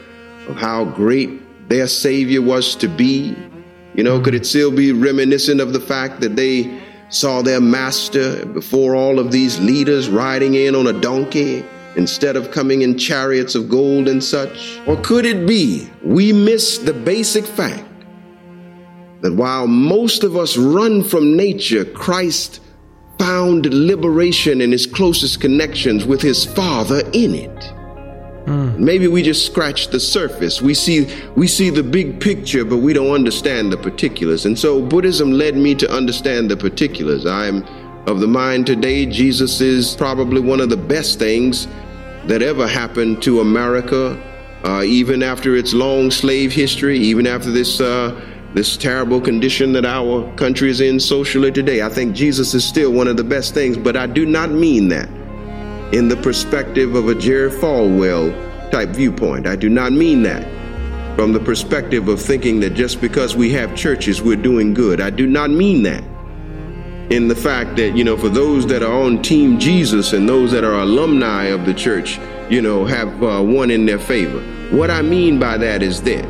of 0.46 0.54
how 0.54 0.84
great 0.84 1.68
their 1.68 1.88
Savior 1.88 2.40
was 2.40 2.76
to 2.76 2.86
be? 2.86 3.34
You 3.96 4.04
know, 4.04 4.20
could 4.20 4.36
it 4.36 4.46
still 4.46 4.70
be 4.70 4.92
reminiscent 4.92 5.60
of 5.60 5.72
the 5.72 5.80
fact 5.80 6.20
that 6.20 6.36
they 6.36 6.80
saw 7.08 7.42
their 7.42 7.60
master 7.60 8.46
before 8.46 8.94
all 8.94 9.18
of 9.18 9.32
these 9.32 9.58
leaders 9.58 10.08
riding 10.08 10.54
in 10.54 10.76
on 10.76 10.86
a 10.86 10.92
donkey 10.92 11.64
instead 11.96 12.36
of 12.36 12.52
coming 12.52 12.82
in 12.82 12.96
chariots 12.96 13.56
of 13.56 13.68
gold 13.68 14.06
and 14.06 14.22
such? 14.22 14.78
Or 14.86 14.96
could 15.02 15.26
it 15.26 15.44
be 15.44 15.90
we 16.04 16.32
miss 16.32 16.78
the 16.78 16.92
basic 16.92 17.44
fact 17.44 17.82
that 19.22 19.34
while 19.34 19.66
most 19.66 20.22
of 20.22 20.36
us 20.36 20.56
run 20.56 21.02
from 21.02 21.36
nature, 21.36 21.84
Christ 21.84 22.60
found 23.18 23.66
liberation 23.66 24.60
in 24.60 24.72
his 24.72 24.86
closest 24.86 25.40
connections 25.40 26.04
with 26.04 26.20
his 26.20 26.44
father 26.44 27.00
in 27.12 27.34
it. 27.34 27.72
Mm. 28.46 28.78
Maybe 28.78 29.08
we 29.08 29.22
just 29.22 29.44
scratch 29.44 29.88
the 29.88 29.98
surface. 29.98 30.62
We 30.62 30.72
see 30.72 31.12
we 31.34 31.48
see 31.48 31.68
the 31.70 31.82
big 31.82 32.20
picture, 32.20 32.64
but 32.64 32.76
we 32.76 32.92
don't 32.92 33.10
understand 33.12 33.72
the 33.72 33.76
particulars. 33.76 34.46
And 34.46 34.56
so 34.56 34.80
Buddhism 34.80 35.32
led 35.32 35.56
me 35.56 35.74
to 35.74 35.90
understand 35.90 36.50
the 36.50 36.56
particulars. 36.56 37.26
I'm 37.26 37.64
of 38.06 38.20
the 38.20 38.28
mind 38.28 38.66
today 38.66 39.04
Jesus 39.04 39.60
is 39.60 39.96
probably 39.96 40.40
one 40.40 40.60
of 40.60 40.70
the 40.70 40.76
best 40.76 41.18
things 41.18 41.66
that 42.26 42.40
ever 42.40 42.68
happened 42.68 43.20
to 43.22 43.40
America, 43.40 44.16
uh, 44.64 44.82
even 44.82 45.24
after 45.24 45.56
its 45.56 45.74
long 45.74 46.12
slave 46.12 46.52
history, 46.52 46.98
even 46.98 47.26
after 47.26 47.50
this 47.50 47.80
uh, 47.80 48.14
this 48.56 48.74
terrible 48.74 49.20
condition 49.20 49.70
that 49.70 49.84
our 49.84 50.32
country 50.36 50.70
is 50.70 50.80
in 50.80 50.98
socially 50.98 51.52
today. 51.52 51.82
I 51.82 51.90
think 51.90 52.16
Jesus 52.16 52.54
is 52.54 52.64
still 52.64 52.90
one 52.90 53.06
of 53.06 53.18
the 53.18 53.22
best 53.22 53.52
things, 53.52 53.76
but 53.76 53.98
I 53.98 54.06
do 54.06 54.24
not 54.24 54.50
mean 54.50 54.88
that 54.88 55.10
in 55.92 56.08
the 56.08 56.16
perspective 56.16 56.94
of 56.94 57.08
a 57.08 57.14
Jerry 57.14 57.50
Falwell 57.50 58.32
type 58.70 58.88
viewpoint. 58.88 59.46
I 59.46 59.56
do 59.56 59.68
not 59.68 59.92
mean 59.92 60.22
that 60.22 60.42
from 61.16 61.34
the 61.34 61.38
perspective 61.38 62.08
of 62.08 62.18
thinking 62.18 62.58
that 62.60 62.70
just 62.70 62.98
because 63.02 63.36
we 63.36 63.50
have 63.52 63.76
churches, 63.76 64.22
we're 64.22 64.36
doing 64.36 64.72
good. 64.72 65.02
I 65.02 65.10
do 65.10 65.26
not 65.26 65.50
mean 65.50 65.82
that 65.82 66.02
in 67.12 67.28
the 67.28 67.36
fact 67.36 67.76
that, 67.76 67.94
you 67.94 68.04
know, 68.04 68.16
for 68.16 68.30
those 68.30 68.66
that 68.68 68.82
are 68.82 69.02
on 69.02 69.20
Team 69.20 69.58
Jesus 69.58 70.14
and 70.14 70.26
those 70.26 70.50
that 70.52 70.64
are 70.64 70.80
alumni 70.80 71.44
of 71.44 71.66
the 71.66 71.74
church, 71.74 72.18
you 72.48 72.62
know, 72.62 72.86
have 72.86 73.22
uh, 73.22 73.42
one 73.42 73.70
in 73.70 73.84
their 73.84 73.98
favor. 73.98 74.40
What 74.74 74.90
I 74.90 75.02
mean 75.02 75.38
by 75.38 75.58
that 75.58 75.82
is 75.82 76.00
this 76.00 76.24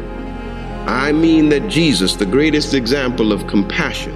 I 0.86 1.10
mean 1.10 1.48
that 1.48 1.68
Jesus, 1.68 2.14
the 2.14 2.26
greatest 2.26 2.72
example 2.72 3.32
of 3.32 3.48
compassion 3.48 4.14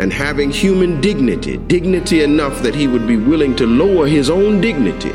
and 0.00 0.10
having 0.10 0.50
human 0.50 1.00
dignity, 1.00 1.58
dignity 1.58 2.22
enough 2.22 2.62
that 2.62 2.74
he 2.74 2.86
would 2.86 3.06
be 3.06 3.16
willing 3.16 3.54
to 3.56 3.66
lower 3.66 4.06
his 4.06 4.30
own 4.30 4.62
dignity 4.62 5.12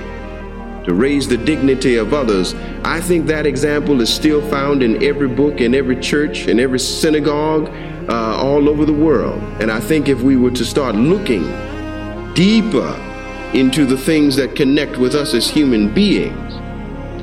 to 0.86 0.94
raise 0.94 1.28
the 1.28 1.38
dignity 1.38 1.96
of 1.96 2.14
others, 2.14 2.54
I 2.84 3.02
think 3.02 3.26
that 3.28 3.48
example 3.48 4.00
is 4.02 4.14
still 4.14 4.48
found 4.50 4.84
in 4.84 5.04
every 5.04 5.28
book, 5.28 5.60
in 5.60 5.74
every 5.74 6.00
church, 6.00 6.48
in 6.48 6.60
every 6.60 6.80
synagogue, 6.80 7.70
uh, 8.08 8.38
all 8.38 8.70
over 8.70 8.86
the 8.86 8.94
world. 8.94 9.42
And 9.60 9.72
I 9.72 9.80
think 9.80 10.08
if 10.08 10.22
we 10.22 10.36
were 10.36 10.52
to 10.52 10.66
start 10.66 10.96
looking 10.96 11.44
deeper 12.36 12.94
into 13.54 13.86
the 13.86 13.98
things 13.98 14.36
that 14.36 14.56
connect 14.56 14.98
with 14.98 15.16
us 15.16 15.34
as 15.34 15.50
human 15.50 15.94
beings, 15.94 16.54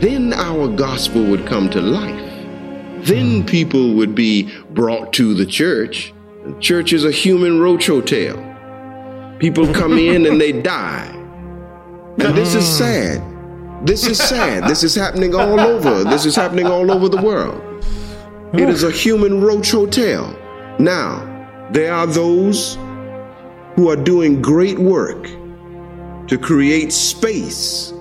then 0.01 0.33
our 0.33 0.67
gospel 0.67 1.23
would 1.25 1.47
come 1.47 1.69
to 1.71 1.81
life. 1.81 2.30
Then 3.05 3.45
people 3.45 3.95
would 3.95 4.15
be 4.15 4.51
brought 4.71 5.13
to 5.15 5.35
the 5.35 5.47
church. 5.47 6.13
The 6.45 6.59
church 6.61 6.93
is 6.93 7.05
a 7.05 7.11
human 7.11 7.61
roach 7.61 7.87
hotel. 7.87 8.37
People 9.39 9.73
come 9.73 9.99
in 9.99 10.27
and 10.27 10.41
they 10.41 10.53
die. 10.53 11.07
And 12.19 12.37
this 12.37 12.55
is 12.55 12.67
sad. 12.67 13.23
This 13.87 14.07
is 14.07 14.19
sad. 14.19 14.69
This 14.69 14.83
is 14.83 14.95
happening 14.95 15.35
all 15.35 15.59
over. 15.59 16.05
This 16.05 16.27
is 16.27 16.37
happening 16.37 16.67
all 16.67 16.91
over 16.91 17.09
the 17.09 17.21
world. 17.21 17.63
It 18.53 18.69
is 18.69 18.83
a 18.83 18.91
human 18.91 19.41
roach 19.41 19.71
hotel. 19.71 20.37
Now, 20.79 21.27
there 21.73 21.95
are 21.95 22.07
those 22.07 22.77
who 23.77 23.89
are 23.89 23.97
doing 23.97 24.43
great 24.43 24.79
work 24.79 25.25
to 26.29 26.39
create 26.39 26.93
space 26.93 27.95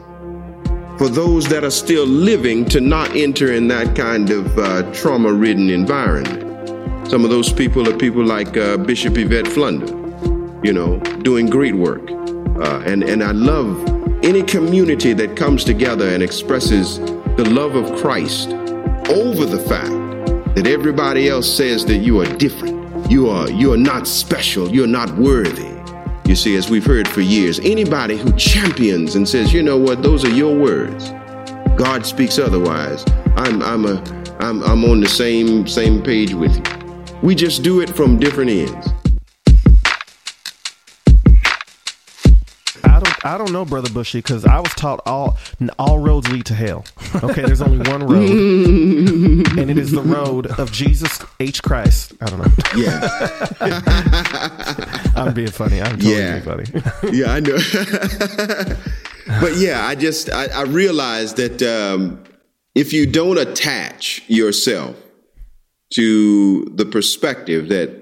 for 0.99 1.07
those 1.07 1.47
that 1.47 1.63
are 1.63 1.71
still 1.71 2.05
living 2.05 2.65
to 2.65 2.81
not 2.81 3.15
enter 3.15 3.53
in 3.53 3.69
that 3.69 3.95
kind 3.95 4.29
of 4.31 4.59
uh, 4.59 4.83
trauma 4.91 5.31
ridden 5.31 5.69
environment. 5.69 7.07
Some 7.09 7.23
of 7.23 7.29
those 7.29 7.53
people 7.53 7.87
are 7.87 7.97
people 7.97 8.21
like 8.21 8.57
uh, 8.57 8.75
Bishop 8.75 9.17
Yvette 9.17 9.47
Flunder, 9.47 9.87
you 10.61 10.73
know, 10.73 10.99
doing 11.23 11.45
great 11.45 11.73
work. 11.73 12.11
Uh, 12.11 12.83
and, 12.85 13.03
and 13.03 13.23
I 13.23 13.31
love 13.31 13.81
any 14.25 14.43
community 14.43 15.13
that 15.13 15.37
comes 15.37 15.63
together 15.63 16.09
and 16.09 16.21
expresses 16.21 16.99
the 16.99 17.49
love 17.49 17.75
of 17.75 17.97
Christ 18.01 18.49
over 18.49 19.45
the 19.45 19.63
fact 19.69 20.55
that 20.55 20.67
everybody 20.67 21.29
else 21.29 21.49
says 21.49 21.85
that 21.85 21.99
you 21.99 22.19
are 22.19 22.27
different. 22.35 23.09
You 23.09 23.29
are 23.29 23.49
you 23.49 23.71
are 23.71 23.77
not 23.77 24.05
special. 24.05 24.69
You're 24.69 24.85
not 24.85 25.09
worthy. 25.17 25.78
You 26.29 26.35
see, 26.35 26.55
as 26.57 26.69
we've 26.69 26.85
heard 26.85 27.07
for 27.07 27.21
years, 27.21 27.59
anybody 27.61 28.15
who 28.15 28.31
champions 28.33 29.15
and 29.15 29.27
says, 29.27 29.51
you 29.51 29.63
know 29.63 29.77
what, 29.77 30.03
those 30.03 30.23
are 30.23 30.29
your 30.29 30.55
words. 30.55 31.09
God 31.75 32.05
speaks 32.05 32.37
otherwise. 32.37 33.03
I'm 33.35 33.63
I'm 33.63 33.85
a 33.85 33.95
I'm 34.39 34.61
I'm 34.61 34.85
on 34.85 35.01
the 35.01 35.09
same 35.09 35.65
same 35.65 36.03
page 36.03 36.35
with 36.35 36.55
you. 36.55 37.17
We 37.23 37.33
just 37.33 37.63
do 37.63 37.81
it 37.81 37.89
from 37.89 38.19
different 38.19 38.51
ends. 38.51 38.98
I 43.23 43.37
don't 43.37 43.51
know, 43.51 43.65
brother 43.65 43.89
Bushi, 43.89 44.19
because 44.19 44.45
I 44.45 44.59
was 44.59 44.73
taught 44.75 45.01
all 45.05 45.37
all 45.77 45.99
roads 45.99 46.29
lead 46.31 46.45
to 46.47 46.53
hell. 46.53 46.85
Okay, 47.23 47.41
there's 47.41 47.61
only 47.61 47.77
one 47.89 48.03
road, 48.05 48.29
and 49.57 49.69
it 49.69 49.77
is 49.77 49.91
the 49.91 50.01
road 50.01 50.47
of 50.59 50.71
Jesus 50.71 51.19
H 51.39 51.61
Christ. 51.61 52.13
I 52.21 52.25
don't 52.27 52.39
know. 52.39 52.51
Yeah, 52.75 53.07
I'm 55.15 55.33
being 55.33 55.51
funny. 55.51 55.81
I'm 55.81 55.99
totally 55.99 56.15
yeah. 56.15 56.39
funny. 56.41 56.65
yeah, 57.11 57.33
I 57.33 57.39
know. 57.39 57.57
but 59.41 59.57
yeah, 59.57 59.85
I 59.85 59.95
just 59.95 60.31
I, 60.31 60.47
I 60.47 60.63
realized 60.63 61.37
that 61.37 61.61
um, 61.61 62.23
if 62.75 62.93
you 62.93 63.05
don't 63.05 63.37
attach 63.37 64.23
yourself 64.27 64.95
to 65.93 66.65
the 66.65 66.85
perspective 66.85 67.69
that 67.69 67.99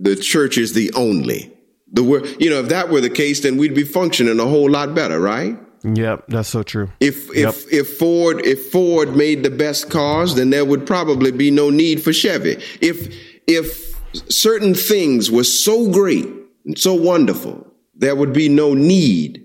the 0.00 0.16
church 0.16 0.58
is 0.58 0.72
the 0.72 0.90
only 0.94 1.52
the 1.92 2.02
word, 2.02 2.26
you 2.38 2.50
know, 2.50 2.60
if 2.60 2.68
that 2.68 2.90
were 2.90 3.00
the 3.00 3.10
case, 3.10 3.40
then 3.40 3.56
we'd 3.56 3.74
be 3.74 3.84
functioning 3.84 4.38
a 4.38 4.44
whole 4.44 4.70
lot 4.70 4.94
better, 4.94 5.20
right? 5.20 5.58
Yep, 5.84 6.24
that's 6.28 6.48
so 6.48 6.62
true. 6.62 6.90
If 7.00 7.34
yep. 7.34 7.54
if 7.54 7.72
if 7.72 7.98
Ford 7.98 8.44
if 8.44 8.70
Ford 8.70 9.16
made 9.16 9.42
the 9.42 9.50
best 9.50 9.90
cars, 9.90 10.34
then 10.34 10.50
there 10.50 10.64
would 10.64 10.86
probably 10.86 11.30
be 11.30 11.50
no 11.50 11.70
need 11.70 12.02
for 12.02 12.12
Chevy. 12.12 12.62
If 12.80 13.14
if 13.46 13.94
certain 14.28 14.74
things 14.74 15.30
were 15.30 15.44
so 15.44 15.90
great 15.90 16.28
and 16.64 16.78
so 16.78 16.94
wonderful, 16.94 17.66
there 17.94 18.16
would 18.16 18.32
be 18.32 18.48
no 18.48 18.74
need 18.74 19.44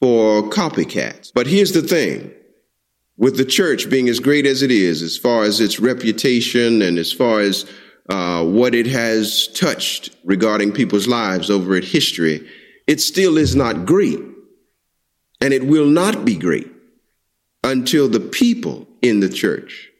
for 0.00 0.42
copycats. 0.50 1.32
But 1.34 1.46
here's 1.46 1.72
the 1.72 1.82
thing. 1.82 2.30
With 3.16 3.36
the 3.36 3.44
church 3.44 3.88
being 3.88 4.08
as 4.08 4.18
great 4.18 4.44
as 4.44 4.62
it 4.62 4.72
is, 4.72 5.00
as 5.00 5.16
far 5.16 5.44
as 5.44 5.60
its 5.60 5.78
reputation 5.78 6.82
and 6.82 6.98
as 6.98 7.12
far 7.12 7.40
as 7.40 7.64
uh, 8.08 8.44
what 8.44 8.74
it 8.74 8.86
has 8.86 9.48
touched 9.48 10.14
regarding 10.24 10.72
people's 10.72 11.08
lives 11.08 11.50
over 11.50 11.76
its 11.76 11.90
history, 11.90 12.46
it 12.86 13.00
still 13.00 13.38
is 13.38 13.56
not 13.56 13.86
great. 13.86 14.20
And 15.40 15.52
it 15.52 15.66
will 15.66 15.86
not 15.86 16.24
be 16.24 16.36
great 16.36 16.70
until 17.62 18.08
the 18.08 18.20
people 18.20 18.86
in 19.02 19.20
the 19.20 19.28
church 19.28 19.90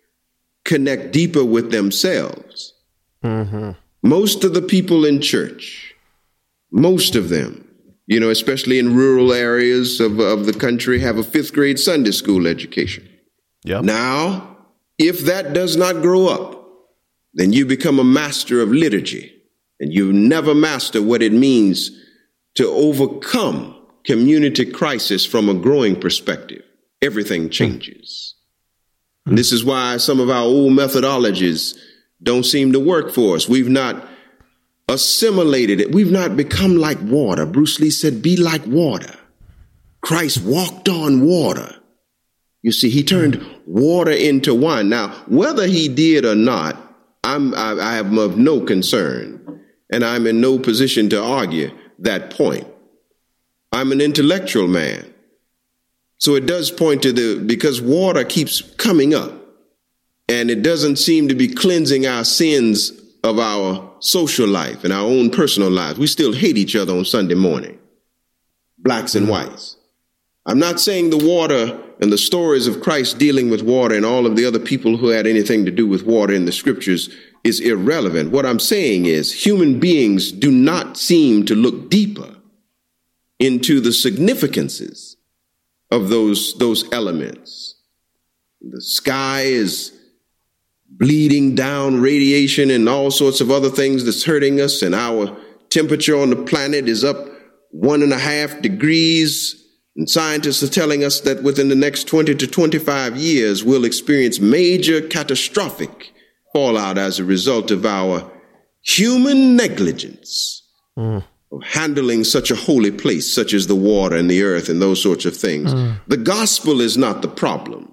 connect 0.64 1.12
deeper 1.12 1.44
with 1.44 1.70
themselves. 1.70 2.74
Mm-hmm. 3.22 3.70
Most 4.02 4.44
of 4.44 4.54
the 4.54 4.62
people 4.62 5.04
in 5.04 5.20
church, 5.20 5.94
most 6.70 7.16
of 7.16 7.28
them, 7.28 7.66
you 8.06 8.20
know, 8.20 8.30
especially 8.30 8.78
in 8.78 8.94
rural 8.94 9.32
areas 9.32 10.00
of, 10.00 10.18
of 10.18 10.46
the 10.46 10.52
country, 10.52 11.00
have 11.00 11.16
a 11.16 11.22
fifth 11.22 11.52
grade 11.52 11.78
Sunday 11.78 12.10
school 12.10 12.46
education. 12.46 13.08
Yep. 13.64 13.84
Now, 13.84 14.56
if 14.98 15.20
that 15.20 15.54
does 15.54 15.76
not 15.76 16.02
grow 16.02 16.28
up, 16.28 16.63
then 17.34 17.52
you 17.52 17.66
become 17.66 17.98
a 17.98 18.04
master 18.04 18.60
of 18.60 18.70
liturgy 18.70 19.34
and 19.80 19.92
you've 19.92 20.14
never 20.14 20.54
master 20.54 21.02
what 21.02 21.22
it 21.22 21.32
means 21.32 21.90
to 22.54 22.68
overcome 22.68 23.74
community 24.04 24.64
crisis 24.64 25.26
from 25.26 25.48
a 25.48 25.54
growing 25.54 25.98
perspective. 25.98 26.62
Everything 27.02 27.50
changes. 27.50 28.34
And 29.26 29.36
this 29.36 29.52
is 29.52 29.64
why 29.64 29.96
some 29.96 30.20
of 30.20 30.30
our 30.30 30.42
old 30.42 30.72
methodologies 30.72 31.76
don't 32.22 32.44
seem 32.44 32.72
to 32.72 32.80
work 32.80 33.12
for 33.12 33.36
us. 33.36 33.48
We've 33.48 33.68
not 33.68 34.06
assimilated 34.88 35.80
it. 35.80 35.92
We've 35.92 36.12
not 36.12 36.36
become 36.36 36.76
like 36.76 37.00
water. 37.00 37.46
Bruce 37.46 37.80
Lee 37.80 37.90
said, 37.90 38.22
be 38.22 38.36
like 38.36 38.64
water. 38.66 39.18
Christ 40.02 40.44
walked 40.44 40.88
on 40.88 41.24
water. 41.24 41.74
You 42.62 42.72
see, 42.72 42.90
he 42.90 43.02
turned 43.02 43.44
water 43.66 44.10
into 44.10 44.54
wine. 44.54 44.88
Now, 44.88 45.08
whether 45.26 45.66
he 45.66 45.88
did 45.88 46.24
or 46.24 46.34
not, 46.34 46.76
I'm, 47.34 47.54
I, 47.54 47.72
I 47.72 47.96
am 47.96 48.18
of 48.18 48.36
no 48.36 48.60
concern, 48.60 49.60
and 49.90 50.04
I'm 50.04 50.26
in 50.26 50.40
no 50.40 50.58
position 50.58 51.10
to 51.10 51.22
argue 51.22 51.70
that 51.98 52.30
point. 52.30 52.66
I'm 53.72 53.92
an 53.92 54.00
intellectual 54.00 54.68
man. 54.68 55.12
So 56.18 56.36
it 56.36 56.46
does 56.46 56.70
point 56.70 57.02
to 57.02 57.12
the, 57.12 57.42
because 57.44 57.82
water 57.82 58.24
keeps 58.24 58.62
coming 58.62 59.14
up 59.14 59.32
and 60.28 60.50
it 60.50 60.62
doesn't 60.62 60.96
seem 60.96 61.28
to 61.28 61.34
be 61.34 61.48
cleansing 61.48 62.06
our 62.06 62.24
sins 62.24 62.92
of 63.22 63.38
our 63.38 63.92
social 64.00 64.48
life 64.48 64.84
and 64.84 64.92
our 64.92 65.04
own 65.04 65.30
personal 65.30 65.70
lives. 65.70 65.98
We 65.98 66.06
still 66.06 66.32
hate 66.32 66.56
each 66.56 66.76
other 66.76 66.94
on 66.96 67.04
Sunday 67.04 67.34
morning, 67.34 67.78
blacks 68.78 69.14
and 69.14 69.26
mm-hmm. 69.26 69.48
whites. 69.48 69.76
I'm 70.46 70.58
not 70.58 70.78
saying 70.78 71.10
the 71.10 71.24
water 71.24 71.80
and 72.00 72.12
the 72.12 72.18
stories 72.18 72.66
of 72.66 72.82
Christ 72.82 73.18
dealing 73.18 73.50
with 73.50 73.62
water 73.62 73.94
and 73.94 74.04
all 74.04 74.26
of 74.26 74.36
the 74.36 74.44
other 74.44 74.58
people 74.58 74.96
who 74.96 75.08
had 75.08 75.26
anything 75.26 75.64
to 75.64 75.70
do 75.70 75.86
with 75.86 76.04
water 76.04 76.34
in 76.34 76.44
the 76.44 76.52
scriptures 76.52 77.08
is 77.44 77.60
irrelevant. 77.60 78.30
What 78.30 78.44
I'm 78.44 78.58
saying 78.58 79.06
is 79.06 79.46
human 79.46 79.80
beings 79.80 80.32
do 80.32 80.50
not 80.50 80.98
seem 80.98 81.46
to 81.46 81.54
look 81.54 81.88
deeper 81.88 82.36
into 83.38 83.80
the 83.80 83.92
significances 83.92 85.16
of 85.90 86.08
those, 86.08 86.54
those 86.58 86.90
elements. 86.92 87.76
The 88.60 88.82
sky 88.82 89.42
is 89.42 89.92
bleeding 90.88 91.54
down 91.54 92.00
radiation 92.00 92.70
and 92.70 92.88
all 92.88 93.10
sorts 93.10 93.40
of 93.40 93.50
other 93.50 93.70
things 93.70 94.04
that's 94.04 94.24
hurting 94.24 94.60
us, 94.60 94.82
and 94.82 94.94
our 94.94 95.36
temperature 95.70 96.16
on 96.18 96.30
the 96.30 96.36
planet 96.44 96.88
is 96.88 97.02
up 97.02 97.28
one 97.70 98.02
and 98.02 98.12
a 98.12 98.18
half 98.18 98.62
degrees 98.62 99.63
and 99.96 100.10
scientists 100.10 100.62
are 100.62 100.68
telling 100.68 101.04
us 101.04 101.20
that 101.20 101.42
within 101.42 101.68
the 101.68 101.76
next 101.76 102.04
20 102.04 102.34
to 102.34 102.46
25 102.46 103.16
years, 103.16 103.62
we'll 103.62 103.84
experience 103.84 104.40
major 104.40 105.00
catastrophic 105.00 106.12
fallout 106.52 106.98
as 106.98 107.18
a 107.18 107.24
result 107.24 107.70
of 107.70 107.86
our 107.86 108.30
human 108.82 109.56
negligence 109.56 110.62
mm. 110.98 111.22
of 111.52 111.62
handling 111.62 112.24
such 112.24 112.50
a 112.50 112.56
holy 112.56 112.90
place, 112.90 113.32
such 113.32 113.52
as 113.52 113.66
the 113.66 113.76
water 113.76 114.16
and 114.16 114.30
the 114.30 114.42
earth 114.42 114.68
and 114.68 114.82
those 114.82 115.02
sorts 115.02 115.24
of 115.24 115.36
things. 115.36 115.72
Mm. 115.72 116.00
The 116.08 116.16
gospel 116.16 116.80
is 116.80 116.96
not 116.98 117.22
the 117.22 117.28
problem. 117.28 117.90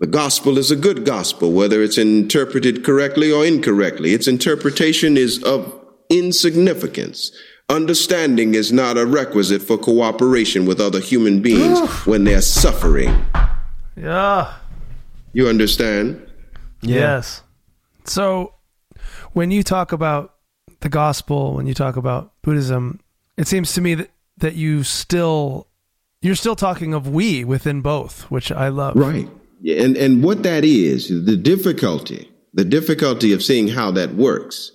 The 0.00 0.06
gospel 0.06 0.58
is 0.58 0.70
a 0.70 0.76
good 0.76 1.06
gospel, 1.06 1.52
whether 1.52 1.82
it's 1.82 1.96
interpreted 1.96 2.84
correctly 2.84 3.32
or 3.32 3.46
incorrectly. 3.46 4.12
Its 4.12 4.28
interpretation 4.28 5.16
is 5.16 5.42
of 5.44 5.80
insignificance. 6.10 7.32
Understanding 7.70 8.54
is 8.54 8.72
not 8.72 8.98
a 8.98 9.06
requisite 9.06 9.62
for 9.62 9.78
cooperation 9.78 10.66
with 10.66 10.80
other 10.80 11.00
human 11.00 11.40
beings 11.40 11.80
when 12.06 12.24
they're 12.24 12.42
suffering. 12.42 13.24
Yeah. 13.96 14.52
You 15.32 15.48
understand? 15.48 16.30
Yes. 16.82 17.42
So 18.04 18.54
when 19.32 19.50
you 19.50 19.62
talk 19.62 19.92
about 19.92 20.34
the 20.80 20.90
gospel, 20.90 21.54
when 21.54 21.66
you 21.66 21.72
talk 21.72 21.96
about 21.96 22.32
Buddhism, 22.42 23.00
it 23.38 23.48
seems 23.48 23.72
to 23.72 23.80
me 23.80 23.94
that, 23.94 24.10
that 24.38 24.54
you 24.54 24.82
still 24.82 25.68
you're 26.20 26.34
still 26.34 26.56
talking 26.56 26.94
of 26.94 27.08
we 27.08 27.44
within 27.44 27.82
both, 27.82 28.30
which 28.30 28.50
I 28.52 28.68
love. 28.68 28.96
Right. 28.96 29.28
And 29.66 29.96
and 29.96 30.22
what 30.22 30.42
that 30.42 30.64
is, 30.64 31.08
the 31.08 31.36
difficulty, 31.36 32.30
the 32.52 32.64
difficulty 32.64 33.32
of 33.32 33.42
seeing 33.42 33.68
how 33.68 33.90
that 33.92 34.14
works 34.14 34.70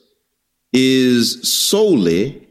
is 0.73 1.41
solely 1.47 2.48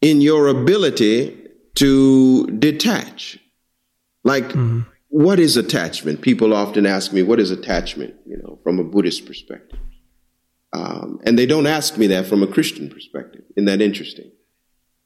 in 0.00 0.20
your 0.20 0.48
ability 0.48 1.36
to 1.76 2.46
detach. 2.46 3.38
Like, 4.24 4.48
mm-hmm. 4.48 4.80
what 5.08 5.38
is 5.38 5.56
attachment? 5.56 6.20
People 6.20 6.52
often 6.52 6.86
ask 6.86 7.12
me, 7.12 7.22
what 7.22 7.40
is 7.40 7.50
attachment, 7.50 8.14
you 8.26 8.36
know, 8.36 8.58
from 8.62 8.78
a 8.78 8.84
Buddhist 8.84 9.26
perspective? 9.26 9.78
Um, 10.72 11.20
and 11.24 11.38
they 11.38 11.46
don't 11.46 11.66
ask 11.66 11.96
me 11.96 12.08
that 12.08 12.26
from 12.26 12.42
a 12.42 12.46
Christian 12.46 12.90
perspective. 12.90 13.42
Isn't 13.56 13.66
that 13.66 13.80
interesting? 13.80 14.30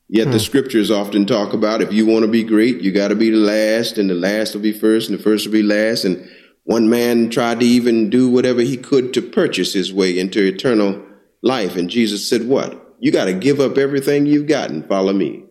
Yet 0.09 0.27
the 0.27 0.33
hmm. 0.33 0.39
scriptures 0.39 0.91
often 0.91 1.25
talk 1.25 1.55
about 1.55 1.81
if 1.81 1.93
you 1.93 2.05
want 2.05 2.25
to 2.25 2.31
be 2.31 2.43
great, 2.43 2.83
you 2.83 2.93
got 2.93 3.09
to 3.09 3.15
be 3.15 3.31
the 3.31 3.37
last, 3.37 3.97
and 3.97 4.11
the 4.11 4.15
last 4.15 4.55
will 4.55 4.61
be 4.61 4.73
first, 4.73 5.09
and 5.09 5.19
the 5.19 5.23
first 5.23 5.47
will 5.47 5.53
be 5.53 5.63
last. 5.63 6.05
And 6.05 6.29
one 6.65 6.91
man 6.91 7.31
tried 7.31 7.61
to 7.61 7.67
even 7.67 8.11
do 8.11 8.29
whatever 8.29 8.61
he 8.61 8.77
could 8.77 9.15
to 9.15 9.23
purchase 9.23 9.73
his 9.73 9.93
way 9.93 10.19
into 10.19 10.45
eternal 10.45 11.03
life. 11.43 11.77
And 11.77 11.89
Jesus 11.89 12.29
said, 12.29 12.47
What? 12.47 12.82
You 13.03 13.11
got 13.11 13.25
to 13.25 13.33
give 13.33 13.59
up 13.59 13.79
everything 13.79 14.27
you've 14.27 14.47
got 14.47 14.71
and 14.71 14.87
follow 14.87 15.13
me. 15.13 15.43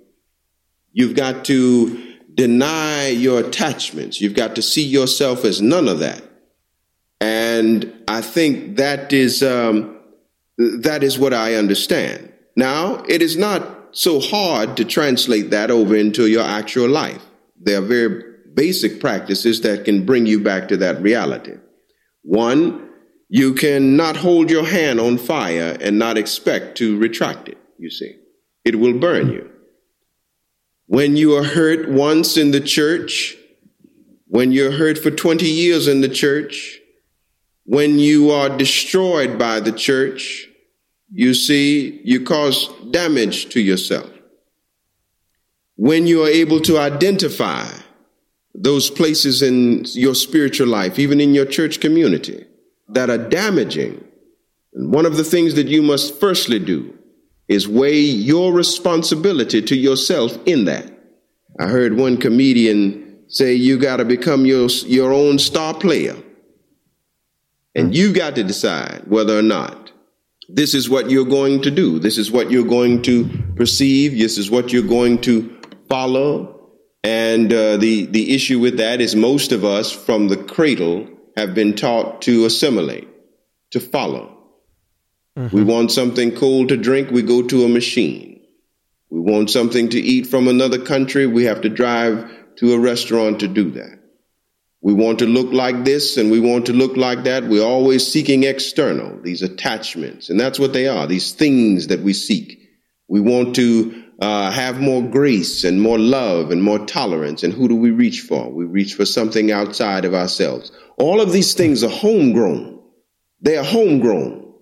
You've 0.93 1.17
got 1.17 1.43
to 1.45 2.15
deny 2.33 3.09
your 3.09 3.41
attachments. 3.41 4.21
You've 4.21 4.35
got 4.35 4.55
to 4.55 4.61
see 4.61 4.85
yourself 4.85 5.43
as 5.43 5.61
none 5.61 5.89
of 5.89 5.99
that. 5.99 6.23
And 7.19 7.93
I 8.07 8.21
think 8.21 8.77
that 8.77 9.11
is 9.11 9.43
um, 9.43 9.99
that 10.57 11.03
is 11.03 11.19
what 11.19 11.33
I 11.33 11.55
understand. 11.55 12.31
Now, 12.55 13.03
it 13.09 13.21
is 13.21 13.35
not 13.35 13.89
so 13.91 14.21
hard 14.21 14.77
to 14.77 14.85
translate 14.85 15.49
that 15.49 15.69
over 15.69 15.93
into 15.93 16.27
your 16.27 16.45
actual 16.45 16.87
life. 16.87 17.21
There 17.59 17.79
are 17.79 17.85
very 17.85 18.23
basic 18.53 19.01
practices 19.01 19.59
that 19.61 19.83
can 19.83 20.05
bring 20.05 20.25
you 20.25 20.39
back 20.39 20.69
to 20.69 20.77
that 20.77 21.01
reality. 21.01 21.57
One, 22.21 22.90
you 23.33 23.53
cannot 23.53 24.17
hold 24.17 24.49
your 24.49 24.65
hand 24.65 24.99
on 24.99 25.17
fire 25.17 25.77
and 25.79 25.97
not 25.97 26.17
expect 26.17 26.77
to 26.77 26.97
retract 26.97 27.47
it, 27.47 27.57
you 27.77 27.89
see. 27.89 28.17
It 28.65 28.77
will 28.77 28.99
burn 28.99 29.31
you. 29.31 29.49
When 30.87 31.15
you 31.15 31.37
are 31.37 31.43
hurt 31.45 31.87
once 31.87 32.35
in 32.35 32.51
the 32.51 32.59
church, 32.59 33.37
when 34.27 34.51
you're 34.51 34.73
hurt 34.73 34.97
for 34.97 35.11
20 35.11 35.45
years 35.45 35.87
in 35.87 36.01
the 36.01 36.09
church, 36.09 36.77
when 37.63 37.99
you 37.99 38.31
are 38.31 38.49
destroyed 38.49 39.39
by 39.39 39.61
the 39.61 39.71
church, 39.71 40.49
you 41.09 41.33
see, 41.33 42.01
you 42.03 42.25
cause 42.25 42.67
damage 42.91 43.47
to 43.53 43.61
yourself. 43.61 44.09
When 45.77 46.05
you 46.05 46.25
are 46.25 46.29
able 46.29 46.59
to 46.63 46.77
identify 46.77 47.69
those 48.53 48.89
places 48.89 49.41
in 49.41 49.85
your 49.93 50.15
spiritual 50.15 50.67
life, 50.67 50.99
even 50.99 51.21
in 51.21 51.33
your 51.33 51.45
church 51.45 51.79
community, 51.79 52.45
that 52.91 53.09
are 53.09 53.29
damaging. 53.29 54.03
And 54.73 54.93
one 54.93 55.05
of 55.05 55.17
the 55.17 55.23
things 55.23 55.55
that 55.55 55.67
you 55.67 55.81
must 55.81 56.19
firstly 56.19 56.59
do 56.59 56.97
is 57.47 57.67
weigh 57.67 57.99
your 57.99 58.53
responsibility 58.53 59.61
to 59.61 59.75
yourself 59.75 60.37
in 60.45 60.65
that. 60.65 60.89
I 61.59 61.67
heard 61.67 61.97
one 61.97 62.17
comedian 62.17 63.25
say 63.27 63.53
you 63.53 63.77
got 63.77 63.97
to 63.97 64.05
become 64.05 64.45
your, 64.45 64.67
your 64.85 65.13
own 65.13 65.39
star 65.39 65.73
player. 65.73 66.15
And 67.75 67.95
you've 67.95 68.15
got 68.15 68.35
to 68.35 68.43
decide 68.43 69.03
whether 69.07 69.37
or 69.37 69.41
not 69.41 69.91
this 70.49 70.73
is 70.73 70.89
what 70.89 71.09
you're 71.09 71.25
going 71.25 71.61
to 71.61 71.71
do. 71.71 71.99
This 71.99 72.17
is 72.17 72.31
what 72.31 72.51
you're 72.51 72.65
going 72.65 73.01
to 73.03 73.29
perceive. 73.55 74.17
This 74.17 74.37
is 74.37 74.51
what 74.51 74.73
you're 74.73 74.83
going 74.83 75.21
to 75.21 75.57
follow. 75.87 76.69
And 77.03 77.51
uh, 77.51 77.77
the, 77.77 78.05
the 78.05 78.35
issue 78.35 78.59
with 78.59 78.77
that 78.77 79.01
is 79.01 79.15
most 79.15 79.51
of 79.51 79.63
us 79.63 79.91
from 79.91 80.27
the 80.27 80.37
cradle 80.37 81.07
have 81.35 81.53
been 81.53 81.75
taught 81.75 82.23
to 82.23 82.45
assimilate, 82.45 83.07
to 83.71 83.79
follow. 83.79 84.37
Mm-hmm. 85.37 85.55
We 85.55 85.63
want 85.63 85.91
something 85.91 86.35
cold 86.35 86.69
to 86.69 86.77
drink, 86.77 87.11
we 87.11 87.21
go 87.21 87.41
to 87.47 87.65
a 87.65 87.69
machine. 87.69 88.41
We 89.09 89.19
want 89.19 89.49
something 89.49 89.89
to 89.89 89.99
eat 89.99 90.27
from 90.27 90.47
another 90.47 90.83
country, 90.83 91.27
we 91.27 91.45
have 91.45 91.61
to 91.61 91.69
drive 91.69 92.29
to 92.57 92.73
a 92.73 92.79
restaurant 92.79 93.39
to 93.41 93.47
do 93.47 93.71
that. 93.71 93.99
We 94.81 94.93
want 94.93 95.19
to 95.19 95.25
look 95.25 95.53
like 95.53 95.85
this 95.85 96.17
and 96.17 96.31
we 96.31 96.39
want 96.39 96.65
to 96.65 96.73
look 96.73 96.97
like 96.97 97.23
that. 97.25 97.43
We're 97.43 97.63
always 97.63 98.05
seeking 98.05 98.43
external, 98.43 99.21
these 99.21 99.43
attachments. 99.43 100.29
And 100.29 100.39
that's 100.39 100.57
what 100.57 100.73
they 100.73 100.87
are, 100.87 101.05
these 101.05 101.33
things 101.33 101.87
that 101.87 101.99
we 101.99 102.13
seek. 102.13 102.59
We 103.07 103.21
want 103.21 103.55
to 103.57 104.03
uh, 104.19 104.49
have 104.49 104.79
more 104.79 105.03
grace 105.03 105.63
and 105.63 105.81
more 105.81 105.99
love 105.99 106.49
and 106.49 106.63
more 106.63 106.79
tolerance. 106.79 107.43
And 107.43 107.53
who 107.53 107.67
do 107.67 107.75
we 107.75 107.91
reach 107.91 108.21
for? 108.21 108.51
We 108.51 108.65
reach 108.65 108.95
for 108.95 109.05
something 109.05 109.51
outside 109.51 110.03
of 110.03 110.15
ourselves. 110.15 110.71
All 111.01 111.19
of 111.19 111.31
these 111.31 111.55
things 111.55 111.83
are 111.83 111.89
homegrown. 111.89 112.79
They 113.41 113.57
are 113.57 113.63
homegrown. 113.63 114.53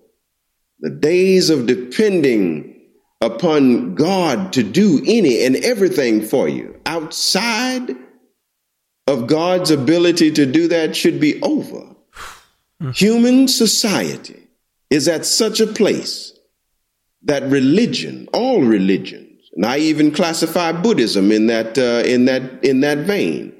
The 0.78 0.88
days 0.88 1.50
of 1.50 1.66
depending 1.66 2.80
upon 3.20 3.94
God 3.94 4.54
to 4.54 4.62
do 4.62 5.02
any 5.06 5.44
and 5.44 5.56
everything 5.56 6.22
for 6.22 6.48
you 6.48 6.80
outside 6.86 7.94
of 9.06 9.26
God's 9.26 9.70
ability 9.70 10.30
to 10.32 10.46
do 10.46 10.68
that 10.68 10.96
should 10.96 11.20
be 11.20 11.42
over. 11.42 11.94
Human 12.94 13.46
society 13.46 14.48
is 14.88 15.08
at 15.08 15.26
such 15.26 15.60
a 15.60 15.66
place 15.66 16.32
that 17.24 17.42
religion, 17.42 18.26
all 18.32 18.62
religions, 18.62 19.50
and 19.54 19.66
I 19.66 19.76
even 19.76 20.10
classify 20.10 20.72
Buddhism 20.72 21.32
in 21.32 21.48
that, 21.48 21.76
uh, 21.76 22.02
in 22.08 22.24
that, 22.24 22.64
in 22.64 22.80
that 22.80 22.98
vein, 22.98 23.52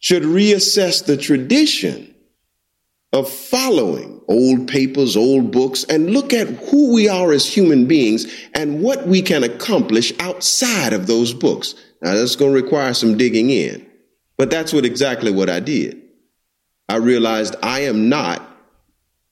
should 0.00 0.24
reassess 0.24 1.02
the 1.02 1.16
tradition 1.16 2.09
of 3.12 3.28
following 3.28 4.20
old 4.28 4.68
papers, 4.68 5.16
old 5.16 5.50
books, 5.50 5.84
and 5.84 6.10
look 6.10 6.32
at 6.32 6.46
who 6.46 6.92
we 6.92 7.08
are 7.08 7.32
as 7.32 7.44
human 7.44 7.86
beings 7.86 8.26
and 8.54 8.82
what 8.82 9.06
we 9.08 9.20
can 9.20 9.42
accomplish 9.42 10.12
outside 10.20 10.92
of 10.92 11.06
those 11.06 11.34
books. 11.34 11.74
Now, 12.02 12.14
that's 12.14 12.36
going 12.36 12.54
to 12.54 12.62
require 12.62 12.94
some 12.94 13.16
digging 13.16 13.50
in, 13.50 13.84
but 14.36 14.50
that's 14.50 14.72
what 14.72 14.84
exactly 14.84 15.32
what 15.32 15.50
I 15.50 15.60
did. 15.60 16.00
I 16.88 16.96
realized 16.96 17.56
I 17.62 17.80
am 17.80 18.08
not 18.08 18.46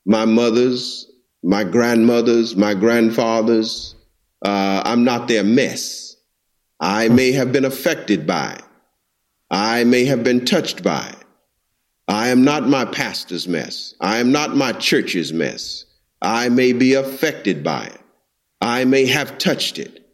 my 0.04 0.24
mother's, 0.24 1.10
my 1.42 1.64
grandmother's, 1.64 2.56
my 2.56 2.74
grandfather's, 2.74 3.94
uh, 4.44 4.82
I'm 4.84 5.04
not 5.04 5.28
their 5.28 5.44
mess. 5.44 6.16
I 6.80 7.08
may 7.08 7.32
have 7.32 7.52
been 7.52 7.64
affected 7.64 8.26
by 8.26 8.52
it. 8.52 8.64
I 9.50 9.84
may 9.84 10.04
have 10.06 10.22
been 10.22 10.44
touched 10.44 10.82
by 10.82 11.08
it. 11.08 11.17
I 12.08 12.28
am 12.28 12.42
not 12.42 12.66
my 12.66 12.86
pastor's 12.86 13.46
mess. 13.46 13.94
I 14.00 14.18
am 14.18 14.32
not 14.32 14.56
my 14.56 14.72
church's 14.72 15.32
mess. 15.32 15.84
I 16.22 16.48
may 16.48 16.72
be 16.72 16.94
affected 16.94 17.62
by 17.62 17.84
it. 17.84 18.00
I 18.60 18.84
may 18.86 19.06
have 19.06 19.38
touched 19.38 19.78
it. 19.78 20.06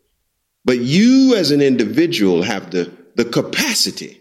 But 0.65 0.81
you 0.81 1.37
as 1.37 1.51
an 1.51 1.61
individual 1.61 2.43
have 2.43 2.71
the, 2.73 2.93
the 3.15 3.25
capacity. 3.25 4.21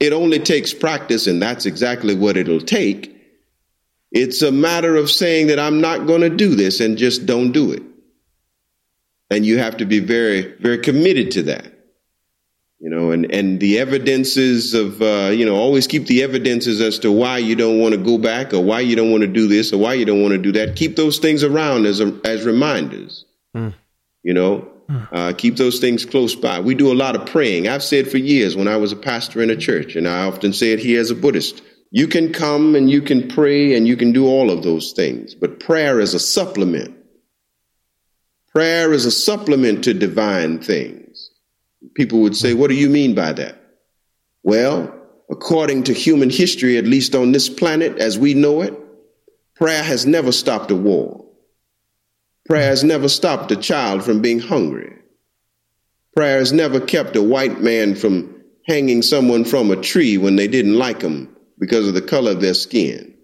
It 0.00 0.12
only 0.12 0.38
takes 0.38 0.72
practice, 0.72 1.26
and 1.26 1.40
that's 1.40 1.66
exactly 1.66 2.14
what 2.14 2.36
it'll 2.36 2.60
take. 2.60 3.14
It's 4.10 4.42
a 4.42 4.52
matter 4.52 4.96
of 4.96 5.10
saying 5.10 5.48
that 5.48 5.58
I'm 5.58 5.80
not 5.80 6.06
going 6.06 6.22
to 6.22 6.30
do 6.30 6.54
this 6.54 6.80
and 6.80 6.98
just 6.98 7.26
don't 7.26 7.52
do 7.52 7.72
it. 7.72 7.82
And 9.30 9.46
you 9.46 9.58
have 9.58 9.76
to 9.78 9.84
be 9.84 10.00
very, 10.00 10.54
very 10.56 10.78
committed 10.78 11.30
to 11.32 11.42
that. 11.44 11.71
You 12.82 12.90
know, 12.90 13.12
and, 13.12 13.32
and 13.32 13.60
the 13.60 13.78
evidences 13.78 14.74
of, 14.74 15.00
uh, 15.00 15.30
you 15.32 15.46
know, 15.46 15.54
always 15.54 15.86
keep 15.86 16.06
the 16.06 16.24
evidences 16.24 16.80
as 16.80 16.98
to 16.98 17.12
why 17.12 17.38
you 17.38 17.54
don't 17.54 17.78
want 17.78 17.94
to 17.94 18.00
go 18.00 18.18
back 18.18 18.52
or 18.52 18.60
why 18.60 18.80
you 18.80 18.96
don't 18.96 19.12
want 19.12 19.20
to 19.20 19.28
do 19.28 19.46
this 19.46 19.72
or 19.72 19.78
why 19.78 19.94
you 19.94 20.04
don't 20.04 20.20
want 20.20 20.32
to 20.32 20.38
do 20.38 20.50
that. 20.50 20.74
Keep 20.74 20.96
those 20.96 21.20
things 21.20 21.44
around 21.44 21.86
as, 21.86 22.00
a, 22.00 22.12
as 22.24 22.44
reminders. 22.44 23.24
Mm. 23.56 23.72
You 24.24 24.34
know, 24.34 24.68
mm. 24.90 25.08
uh, 25.12 25.32
keep 25.32 25.58
those 25.58 25.78
things 25.78 26.04
close 26.04 26.34
by. 26.34 26.58
We 26.58 26.74
do 26.74 26.90
a 26.90 26.94
lot 26.94 27.14
of 27.14 27.24
praying. 27.24 27.68
I've 27.68 27.84
said 27.84 28.10
for 28.10 28.18
years 28.18 28.56
when 28.56 28.66
I 28.66 28.78
was 28.78 28.90
a 28.90 28.96
pastor 28.96 29.40
in 29.40 29.50
a 29.50 29.56
church, 29.56 29.94
and 29.94 30.08
I 30.08 30.24
often 30.26 30.52
say 30.52 30.72
it 30.72 30.80
here 30.80 31.00
as 31.00 31.12
a 31.12 31.14
Buddhist. 31.14 31.62
You 31.92 32.08
can 32.08 32.32
come 32.32 32.74
and 32.74 32.90
you 32.90 33.00
can 33.00 33.28
pray 33.28 33.76
and 33.76 33.86
you 33.86 33.96
can 33.96 34.10
do 34.10 34.26
all 34.26 34.50
of 34.50 34.64
those 34.64 34.90
things, 34.90 35.36
but 35.36 35.60
prayer 35.60 36.00
is 36.00 36.14
a 36.14 36.20
supplement 36.20 36.96
Prayer 38.52 38.92
is 38.92 39.06
a 39.06 39.10
supplement 39.10 39.84
to 39.84 39.94
divine 39.94 40.58
things. 40.58 41.01
People 41.94 42.20
would 42.20 42.36
say, 42.36 42.54
What 42.54 42.68
do 42.68 42.74
you 42.74 42.88
mean 42.88 43.14
by 43.14 43.32
that? 43.32 43.58
Well, 44.42 44.92
according 45.30 45.84
to 45.84 45.92
human 45.92 46.30
history, 46.30 46.76
at 46.76 46.84
least 46.84 47.14
on 47.14 47.32
this 47.32 47.48
planet 47.48 47.98
as 47.98 48.18
we 48.18 48.34
know 48.34 48.62
it, 48.62 48.74
prayer 49.54 49.82
has 49.82 50.06
never 50.06 50.32
stopped 50.32 50.70
a 50.70 50.76
war. 50.76 51.24
Prayer 52.46 52.68
has 52.68 52.82
never 52.82 53.08
stopped 53.08 53.50
a 53.52 53.56
child 53.56 54.02
from 54.04 54.20
being 54.20 54.40
hungry. 54.40 54.92
Prayer 56.14 56.38
has 56.38 56.52
never 56.52 56.80
kept 56.80 57.16
a 57.16 57.22
white 57.22 57.60
man 57.60 57.94
from 57.94 58.42
hanging 58.66 59.02
someone 59.02 59.44
from 59.44 59.70
a 59.70 59.76
tree 59.76 60.18
when 60.18 60.36
they 60.36 60.48
didn't 60.48 60.78
like 60.78 61.00
him 61.00 61.34
because 61.58 61.88
of 61.88 61.94
the 61.94 62.02
color 62.02 62.32
of 62.32 62.40
their 62.40 62.54
skin. 62.54 63.14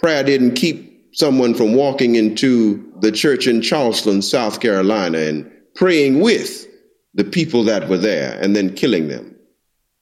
Prayer 0.00 0.22
didn't 0.24 0.54
keep 0.54 1.10
someone 1.14 1.54
from 1.54 1.74
walking 1.74 2.14
into 2.14 2.92
the 3.00 3.12
church 3.12 3.46
in 3.46 3.60
Charleston, 3.60 4.22
South 4.22 4.60
Carolina, 4.60 5.18
and 5.18 5.50
praying 5.74 6.20
with 6.20 6.66
the 7.14 7.24
people 7.24 7.64
that 7.64 7.88
were 7.88 7.98
there 7.98 8.38
and 8.40 8.56
then 8.56 8.74
killing 8.74 9.08
them. 9.08 9.36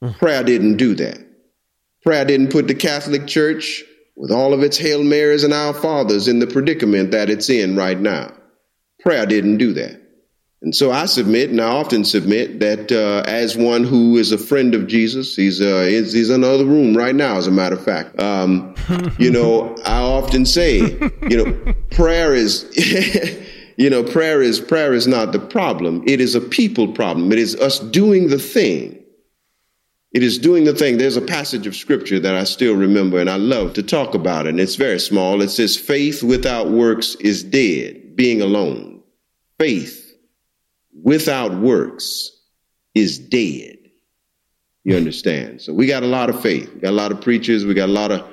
Mm. 0.03 0.17
Prayer 0.17 0.43
didn't 0.43 0.77
do 0.77 0.95
that. 0.95 1.19
Prayer 2.03 2.25
didn't 2.25 2.51
put 2.51 2.67
the 2.67 2.75
Catholic 2.75 3.27
Church 3.27 3.83
with 4.15 4.31
all 4.31 4.53
of 4.53 4.63
its 4.63 4.77
Hail 4.77 5.03
Marys 5.03 5.43
and 5.43 5.53
Our 5.53 5.73
Fathers 5.73 6.27
in 6.27 6.39
the 6.39 6.47
predicament 6.47 7.11
that 7.11 7.29
it's 7.29 7.49
in 7.49 7.75
right 7.75 7.99
now. 7.99 8.33
Prayer 8.99 9.25
didn't 9.25 9.57
do 9.57 9.73
that. 9.73 10.01
And 10.63 10.75
so 10.75 10.91
I 10.91 11.05
submit, 11.05 11.49
and 11.49 11.59
I 11.59 11.65
often 11.65 12.05
submit, 12.05 12.59
that 12.59 12.91
uh, 12.91 13.27
as 13.27 13.57
one 13.57 13.83
who 13.83 14.17
is 14.17 14.31
a 14.31 14.37
friend 14.37 14.75
of 14.75 14.85
Jesus, 14.85 15.35
he's, 15.35 15.59
uh, 15.59 15.85
he's, 15.89 16.13
he's 16.13 16.29
in 16.29 16.43
another 16.43 16.65
room 16.65 16.95
right 16.95 17.15
now, 17.15 17.37
as 17.37 17.47
a 17.47 17.51
matter 17.51 17.75
of 17.75 17.83
fact. 17.83 18.19
Um, 18.19 18.75
you 19.17 19.31
know, 19.31 19.75
I 19.85 20.01
often 20.01 20.45
say, 20.45 20.77
you 21.29 21.43
know, 21.43 21.73
prayer 21.89 22.35
is, 22.35 22.65
you 23.77 23.89
know, 23.89 24.03
prayer 24.03 24.41
is 24.41 24.59
prayer 24.59 24.93
is 24.93 25.07
not 25.07 25.31
the 25.31 25.39
problem. 25.39 26.03
It 26.07 26.21
is 26.21 26.35
a 26.35 26.41
people 26.41 26.91
problem. 26.91 27.31
It 27.31 27.39
is 27.39 27.55
us 27.55 27.79
doing 27.79 28.27
the 28.27 28.39
thing. 28.39 28.97
It 30.13 30.23
is 30.23 30.37
doing 30.37 30.65
the 30.65 30.75
thing. 30.75 30.97
There's 30.97 31.15
a 31.15 31.21
passage 31.21 31.65
of 31.67 31.75
scripture 31.75 32.19
that 32.19 32.35
I 32.35 32.43
still 32.43 32.75
remember, 32.75 33.19
and 33.19 33.29
I 33.29 33.37
love 33.37 33.73
to 33.73 33.83
talk 33.83 34.13
about 34.13 34.45
it. 34.45 34.49
And 34.49 34.59
it's 34.59 34.75
very 34.75 34.99
small. 34.99 35.41
It 35.41 35.49
says, 35.49 35.77
"Faith 35.77 36.21
without 36.21 36.69
works 36.69 37.15
is 37.21 37.43
dead, 37.43 38.15
being 38.15 38.41
alone." 38.41 39.01
Faith 39.57 40.13
without 41.01 41.61
works 41.61 42.29
is 42.93 43.17
dead. 43.17 43.77
You 44.83 44.97
understand? 44.97 45.61
So 45.61 45.73
we 45.73 45.85
got 45.85 46.03
a 46.03 46.07
lot 46.07 46.29
of 46.29 46.41
faith. 46.41 46.69
We 46.73 46.81
got 46.81 46.89
a 46.89 46.91
lot 46.91 47.11
of 47.11 47.21
preachers. 47.21 47.65
We 47.65 47.73
got 47.73 47.87
a 47.87 47.91
lot 47.93 48.11
of 48.11 48.23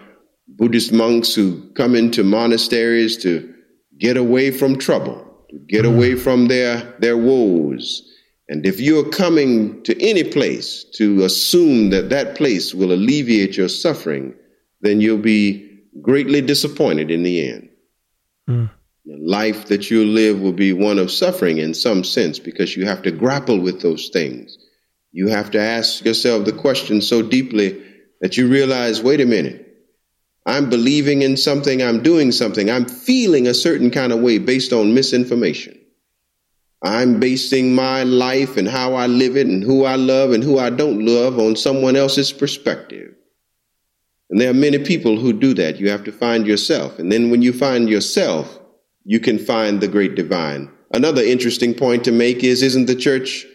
Buddhist 0.49 0.93
monks 0.93 1.35
who 1.35 1.61
come 1.75 1.95
into 1.95 2.25
monasteries 2.25 3.19
to 3.19 3.55
get 3.99 4.17
away 4.17 4.51
from 4.51 4.79
trouble, 4.79 5.28
to 5.51 5.59
get 5.59 5.85
mm-hmm. 5.85 5.97
away 5.97 6.15
from 6.15 6.49
their, 6.49 6.95
their 6.99 7.17
woes. 7.17 8.05
And 8.49 8.65
if 8.65 8.81
you're 8.81 9.09
coming 9.11 9.83
to 9.83 10.01
any 10.03 10.25
place 10.25 10.85
to 10.95 11.25
assume 11.25 11.91
that 11.91 12.09
that 12.11 12.35
place 12.35 12.75
will 12.75 12.93
alleviate 12.93 13.57
your 13.57 13.69
suffering, 13.69 14.35
then 14.81 15.01
you'll 15.01 15.19
be 15.19 15.83
greatly 16.01 16.41
disappointed 16.41 17.11
in 17.11 17.23
the 17.23 17.49
end. 17.51 17.69
Mm. 18.49 18.71
The 19.05 19.19
life 19.19 19.67
that 19.67 19.91
you'll 19.91 20.07
live 20.07 20.41
will 20.41 20.53
be 20.53 20.73
one 20.73 20.99
of 20.99 21.11
suffering 21.11 21.59
in 21.59 21.75
some 21.75 22.05
sense 22.05 22.39
because 22.39 22.77
you 22.77 22.87
have 22.87 23.03
to 23.03 23.11
grapple 23.11 23.61
with 23.61 23.81
those 23.81 24.09
things. 24.09 24.57
You 25.13 25.29
have 25.29 25.51
to 25.53 25.61
ask 25.61 26.05
yourself 26.05 26.45
the 26.45 26.53
question 26.53 27.01
so 27.01 27.23
deeply 27.23 27.83
that 28.21 28.37
you 28.37 28.49
realize 28.49 29.03
wait 29.03 29.21
a 29.21 29.27
minute, 29.27 29.68
I'm 30.47 30.71
believing 30.71 31.23
in 31.23 31.37
something, 31.37 31.83
I'm 31.83 32.03
doing 32.03 32.33
something, 32.33 32.71
I'm 32.71 32.87
feeling 32.87 33.47
a 33.47 33.55
certain 33.55 33.91
kind 33.91 34.13
of 34.13 34.21
way 34.21 34.39
based 34.39 34.73
on 34.73 34.95
misinformation. 34.95 35.79
I'm 36.83 37.19
basing 37.19 37.75
my 37.75 38.05
life 38.05 38.57
and 38.57 38.69
how 38.69 38.95
I 38.95 39.09
live 39.09 39.37
it 39.37 39.47
and 39.47 39.63
who 39.63 39.85
I 39.85 39.97
love 39.97 40.33
and 40.33 40.45
who 40.45 40.59
I 40.59 40.71
don't 40.71 41.05
love 41.05 41.39
on 41.39 41.57
someone 41.57 41.97
else's 41.97 42.33
perspective. 42.33 43.15
And 44.31 44.41
there 44.41 44.51
are 44.51 44.55
many 44.55 44.79
people 44.79 45.19
who 45.19 45.33
do 45.33 45.55
that. 45.55 45.81
You 45.81 45.91
have 45.91 46.05
to 46.05 46.13
find 46.13 46.47
yourself. 46.47 46.99
And 46.99 47.11
then 47.11 47.31
when 47.31 47.43
you 47.43 47.53
find 47.53 47.89
yourself, 47.89 48.61
you 49.05 49.21
can 49.21 49.39
find 49.39 49.81
the 49.81 49.89
great 49.89 50.15
divine. 50.15 50.71
Another 50.93 51.23
interesting 51.23 51.75
point 51.75 52.05
to 52.05 52.13
make 52.13 52.45
is 52.45 52.63
isn't 52.63 52.87
the 52.87 52.95
church 52.95 53.47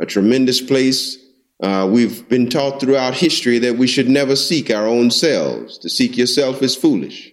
a 0.00 0.06
tremendous 0.06 0.60
place? 0.60 1.18
Uh, 1.62 1.88
we've 1.90 2.26
been 2.28 2.48
taught 2.48 2.80
throughout 2.80 3.14
history 3.14 3.58
that 3.58 3.76
we 3.76 3.86
should 3.86 4.08
never 4.08 4.34
seek 4.34 4.70
our 4.70 4.86
own 4.86 5.10
selves. 5.10 5.78
To 5.78 5.90
seek 5.90 6.16
yourself 6.16 6.62
is 6.62 6.74
foolish. 6.74 7.32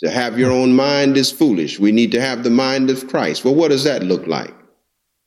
To 0.00 0.10
have 0.10 0.38
your 0.38 0.50
own 0.50 0.74
mind 0.74 1.16
is 1.16 1.30
foolish. 1.30 1.78
We 1.78 1.92
need 1.92 2.12
to 2.12 2.20
have 2.20 2.42
the 2.42 2.50
mind 2.50 2.90
of 2.90 3.08
Christ. 3.08 3.44
Well, 3.44 3.54
what 3.54 3.68
does 3.68 3.84
that 3.84 4.02
look 4.02 4.26
like? 4.26 4.54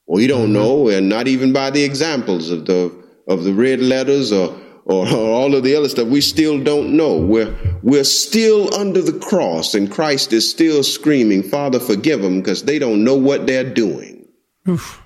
Well, 0.08 0.18
we 0.18 0.28
don't 0.28 0.54
know, 0.54 0.90
and 0.90 1.08
not 1.08 1.28
even 1.28 1.54
by 1.54 1.70
the 1.70 1.84
examples 1.84 2.50
of 2.50 2.66
the 2.66 2.92
of 3.28 3.44
the 3.44 3.54
red 3.54 3.80
letters 3.80 4.32
or, 4.32 4.60
or, 4.86 5.08
or 5.08 5.30
all 5.30 5.56
of 5.56 5.64
the 5.64 5.76
other 5.76 5.88
stuff. 5.88 6.08
We 6.08 6.22
still 6.22 6.62
don't 6.62 6.96
know. 6.96 7.18
We're 7.18 7.56
we're 7.84 8.04
still 8.04 8.74
under 8.74 9.02
the 9.02 9.18
cross, 9.20 9.74
and 9.74 9.92
Christ 9.92 10.34
is 10.34 10.50
still 10.50 10.84
screaming, 10.84 11.44
"Father, 11.44 11.80
forgive 11.80 12.22
them," 12.22 12.40
because 12.40 12.64
they 12.64 12.80
don't 12.80 13.04
know 13.04 13.16
what 13.16 13.48
they're 13.48 13.70
doing. 13.74 14.28
Oof. 14.68 15.01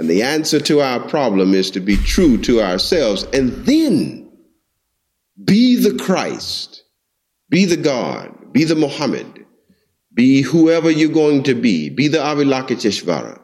And 0.00 0.08
the 0.08 0.22
answer 0.22 0.58
to 0.60 0.80
our 0.80 0.98
problem 0.98 1.52
is 1.52 1.70
to 1.72 1.80
be 1.80 1.96
true 1.98 2.38
to 2.38 2.62
ourselves, 2.62 3.24
and 3.34 3.52
then 3.66 4.32
be 5.44 5.76
the 5.76 5.96
Christ, 6.02 6.82
be 7.50 7.66
the 7.66 7.76
God, 7.76 8.52
be 8.52 8.64
the 8.64 8.74
Muhammad, 8.74 9.44
be 10.14 10.40
whoever 10.40 10.90
you're 10.90 11.12
going 11.12 11.42
to 11.42 11.54
be, 11.54 11.90
be 11.90 12.08
the 12.08 12.18
Avalokiteshvara 12.18 13.40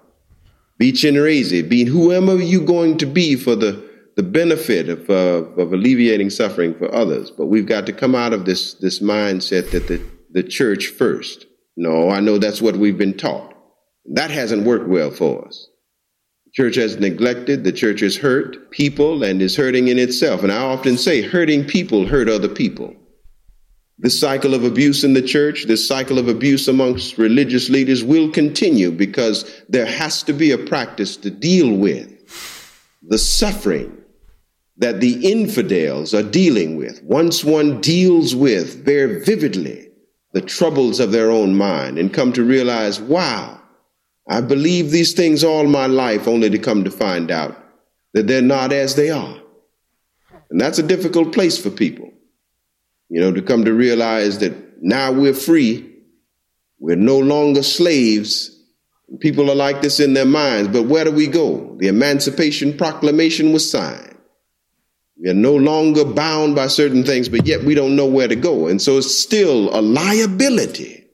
be 0.79 0.93
Chenrezig, 0.93 1.69
be 1.69 1.85
whoever 1.85 2.37
you're 2.37 2.65
going 2.65 2.99
to 2.99 3.07
be 3.07 3.37
for 3.37 3.57
the, 3.57 3.83
the 4.17 4.23
benefit 4.23 4.89
of, 4.89 5.09
uh, 5.09 5.45
of 5.61 5.73
alleviating 5.73 6.31
suffering 6.31 6.75
for 6.75 6.93
others. 6.95 7.31
But 7.31 7.47
we've 7.47 7.67
got 7.67 7.87
to 7.87 7.93
come 7.93 8.15
out 8.15 8.33
of 8.33 8.45
this, 8.45 8.75
this 8.75 9.01
mindset 9.01 9.71
that 9.71 9.89
the, 9.89 10.03
the 10.31 10.43
church 10.43 10.89
first. 10.89 11.47
No, 11.77 12.11
I 12.11 12.21
know 12.21 12.39
that's 12.39 12.63
what 12.63 12.77
we've 12.77 12.99
been 12.99 13.17
taught. 13.17 13.55
That 14.13 14.31
hasn't 14.31 14.65
worked 14.65 14.89
well 14.89 15.11
for 15.11 15.47
us. 15.47 15.69
Church 16.57 16.77
has 16.77 16.99
neglected, 16.99 17.65
the 17.65 17.73
church 17.73 18.01
has 18.01 18.17
hurt 18.17 18.71
people 18.71 19.23
and 19.23 19.43
is 19.43 19.55
hurting 19.55 19.89
in 19.89 19.99
itself. 19.99 20.43
And 20.43 20.51
I 20.51 20.57
often 20.57 20.97
say, 20.97 21.21
hurting 21.21 21.67
people 21.67 22.07
hurt 22.07 22.31
other 22.31 22.49
people. 22.49 22.97
This 23.99 24.19
cycle 24.19 24.55
of 24.55 24.65
abuse 24.65 25.05
in 25.05 25.13
the 25.13 25.21
church, 25.21 25.65
this 25.67 25.87
cycle 25.87 26.19
of 26.19 26.29
abuse 26.29 26.67
amongst 26.67 27.19
religious 27.19 27.69
leaders 27.69 28.03
will 28.03 28.31
continue 28.31 28.91
because 28.91 29.63
there 29.69 29.85
has 29.85 30.23
to 30.23 30.33
be 30.33 30.51
a 30.51 30.59
practice 30.59 31.19
to 31.19 31.31
deal 31.31 31.77
with 31.77 32.11
the 33.03 33.19
suffering 33.19 33.95
that 34.79 35.01
the 35.01 35.31
infidels 35.31 36.15
are 36.15 36.23
dealing 36.23 36.77
with. 36.77 37.03
Once 37.03 37.45
one 37.45 37.83
deals 37.83 38.35
with 38.35 38.83
very 38.83 39.23
vividly 39.23 39.89
the 40.33 40.41
troubles 40.41 41.01
of 41.01 41.13
their 41.13 41.31
own 41.31 41.55
mind 41.55 41.99
and 41.99 42.15
come 42.15 42.33
to 42.33 42.45
realize, 42.45 42.99
wow, 43.01 43.56
I 44.29 44.41
believe 44.41 44.91
these 44.91 45.13
things 45.13 45.45
all 45.45 45.67
my 45.67 45.87
life 45.87 46.27
only 46.27 46.51
to 46.51 46.59
come 46.59 46.85
to 46.85 46.91
find 46.91 47.31
out 47.31 47.57
that 48.13 48.27
they're 48.27 48.43
not 48.43 48.73
as 48.73 48.95
they 48.95 49.11
are. 49.11 49.41
And 50.51 50.61
that's 50.61 50.79
a 50.79 50.83
difficult 50.83 51.33
place 51.33 51.59
for 51.59 51.71
people 51.71 52.13
you 53.09 53.21
know, 53.21 53.33
to 53.33 53.43
come 53.43 53.65
to 53.65 53.73
realize 53.73 54.39
that 54.39 54.83
now 54.83 55.13
we're 55.13 55.35
free. 55.35 55.95
We're 56.79 56.97
no 56.97 57.19
longer 57.19 57.63
slaves. 57.63 58.51
People 59.21 59.51
are 59.51 59.55
like 59.55 59.83
this 59.83 60.01
in 60.01 60.15
their 60.15 60.27
minds, 60.27 60.69
but 60.69 60.85
where 60.85 61.05
do 61.05 61.13
we 61.13 61.29
go? 61.29 61.77
The 61.79 61.89
Emancipation 61.89 62.77
Proclamation 62.77 63.53
was 63.53 63.71
signed. 63.71 64.17
We 65.19 65.31
are 65.31 65.35
no 65.35 65.55
longer 65.55 66.05
bound 66.05 66.55
by 66.55 66.67
certain 66.67 67.05
things, 67.05 67.29
but 67.29 67.47
yet 67.47 67.65
we 67.65 67.75
don't 67.75 67.97
know 67.97 68.07
where 68.07 68.29
to 68.29 68.37
go. 68.37 68.67
And 68.67 68.83
so 68.83 68.99
it's 68.99 69.17
still 69.17 69.75
a 69.75 69.81
liability 69.81 71.06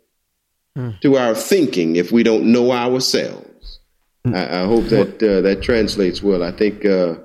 hmm. 0.76 0.90
to 1.02 1.16
our 1.16 1.34
thinking 1.34 1.96
if 1.96 2.12
we 2.12 2.22
don't 2.22 2.44
know 2.44 2.72
ourselves. 2.72 3.80
Hmm. 4.24 4.34
I, 4.34 4.62
I, 4.62 4.64
hope 4.66 4.84
that 4.86 5.22
uh, 5.22 5.40
that 5.42 5.62
translates 5.62 6.22
well. 6.22 6.42
I 6.42 6.52
think 6.52 6.84
uh, 6.84 7.16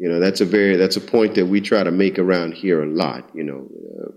you 0.00 0.08
know, 0.08 0.18
that's 0.18 0.40
a 0.40 0.46
very 0.46 0.76
that's 0.76 0.96
a 0.96 1.00
point 1.00 1.34
that 1.34 1.46
we 1.46 1.60
try 1.60 1.84
to 1.84 1.90
make 1.90 2.18
around 2.18 2.54
here 2.54 2.82
a 2.82 2.86
lot. 2.86 3.28
You 3.34 3.44
know, 3.44 3.68
uh, 3.68 4.12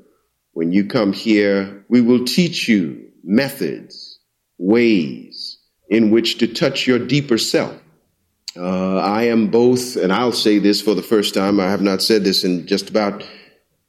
when 0.54 0.72
you 0.72 0.88
come 0.88 1.12
here, 1.12 1.86
we 1.90 2.00
will 2.00 2.24
teach 2.24 2.70
you 2.70 3.12
methods, 3.22 4.18
ways 4.58 5.60
in 5.90 6.10
which 6.10 6.38
to 6.38 6.48
touch 6.48 6.88
your 6.88 7.00
deeper 7.00 7.38
self. 7.38 7.76
Uh, 8.56 9.00
I 9.00 9.24
am 9.24 9.48
both, 9.48 9.98
and 9.98 10.14
I'll 10.14 10.32
say 10.32 10.58
this 10.58 10.82
for 10.82 10.96
the 10.96 11.02
first 11.02 11.34
time. 11.34 11.60
I 11.60 11.70
have 11.70 11.82
not 11.82 12.02
said 12.02 12.24
this 12.24 12.46
in 12.46 12.66
just 12.66 12.90
about 12.90 13.22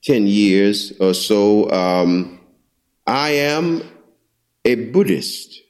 ten 0.03 0.26
years 0.26 0.93
or 0.99 1.14
so. 1.14 1.70
Um, 1.70 2.41
I 3.07 3.30
am 3.30 3.89
a 4.64 4.74
Buddhist, 4.90 5.60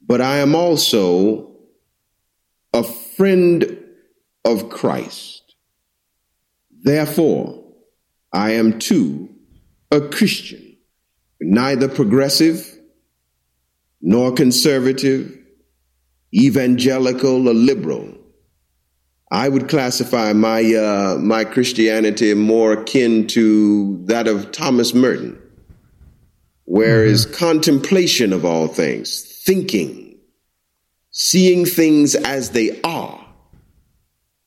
but 0.00 0.20
I 0.20 0.38
am 0.38 0.54
also 0.54 1.52
a 2.72 2.82
friend 2.82 3.78
of 4.44 4.68
Christ. 4.70 5.54
Therefore, 6.82 7.62
I 8.32 8.52
am 8.52 8.78
too 8.78 9.30
a 9.90 10.00
Christian, 10.00 10.76
neither 11.40 11.88
progressive 11.88 12.78
nor 14.02 14.32
conservative, 14.32 15.38
evangelical 16.34 17.48
or 17.48 17.54
liberal. 17.54 18.12
I 19.30 19.48
would 19.48 19.68
classify 19.68 20.32
my 20.32 20.62
uh, 20.74 21.16
my 21.18 21.44
Christianity 21.44 22.34
more 22.34 22.72
akin 22.72 23.26
to 23.28 24.04
that 24.04 24.28
of 24.28 24.52
Thomas 24.52 24.94
Merton, 24.94 25.40
where 26.64 27.00
mm-hmm. 27.00 27.12
is 27.12 27.26
contemplation 27.26 28.32
of 28.32 28.44
all 28.44 28.68
things, 28.68 29.22
thinking, 29.44 30.18
seeing 31.10 31.64
things 31.64 32.14
as 32.14 32.50
they 32.50 32.80
are, 32.82 33.24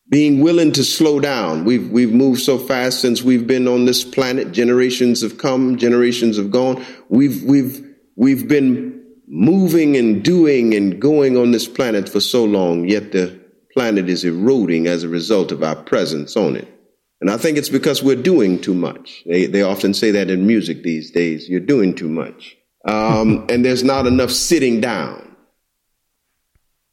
being 0.09 0.41
willing 0.41 0.72
to 0.72 0.84
slow 0.84 1.20
down. 1.20 1.65
We've 1.65 1.89
we've 1.89 2.13
moved 2.13 2.41
so 2.41 2.57
fast 2.57 3.01
since 3.01 3.22
we've 3.22 3.47
been 3.47 3.68
on 3.68 3.86
this 3.86 4.03
planet. 4.03 4.51
Generations 4.51 5.22
have 5.22 5.38
come, 5.38 5.78
generations 5.78 6.38
have 6.38 6.51
gone. 6.51 6.84
We've 7.09 7.43
we've 7.43 7.86
we've 8.15 8.47
been 8.47 9.03
moving 9.28 9.97
and 9.97 10.24
doing 10.24 10.74
and 10.74 11.01
going 11.01 11.38
on 11.38 11.51
this 11.51 11.68
planet 11.68 12.07
for 12.07 12.22
so 12.22 12.45
long, 12.45 12.88
yet 12.88 13.11
the 13.11 13.39
planet 13.74 14.09
is 14.09 14.24
eroding 14.24 14.88
as 14.88 15.03
a 15.03 15.09
result 15.09 15.51
of 15.51 15.61
our 15.61 15.76
presence 15.76 16.36
on 16.38 16.55
it. 16.55 16.76
And 17.20 17.32
I 17.32 17.38
think 17.38 17.57
it's 17.57 17.70
because 17.70 18.03
we're 18.03 18.22
doing 18.22 18.59
too 18.59 18.76
much. 18.76 19.24
They 19.26 19.47
they 19.47 19.63
often 19.63 19.93
say 19.93 20.11
that 20.11 20.30
in 20.30 20.45
music 20.45 20.84
these 20.84 21.11
days. 21.11 21.49
You're 21.49 21.59
doing 21.59 21.95
too 21.95 22.09
much, 22.09 22.55
um, 22.86 23.45
and 23.49 23.65
there's 23.65 23.84
not 23.84 24.05
enough 24.05 24.32
sitting 24.32 24.82
down. 24.82 25.36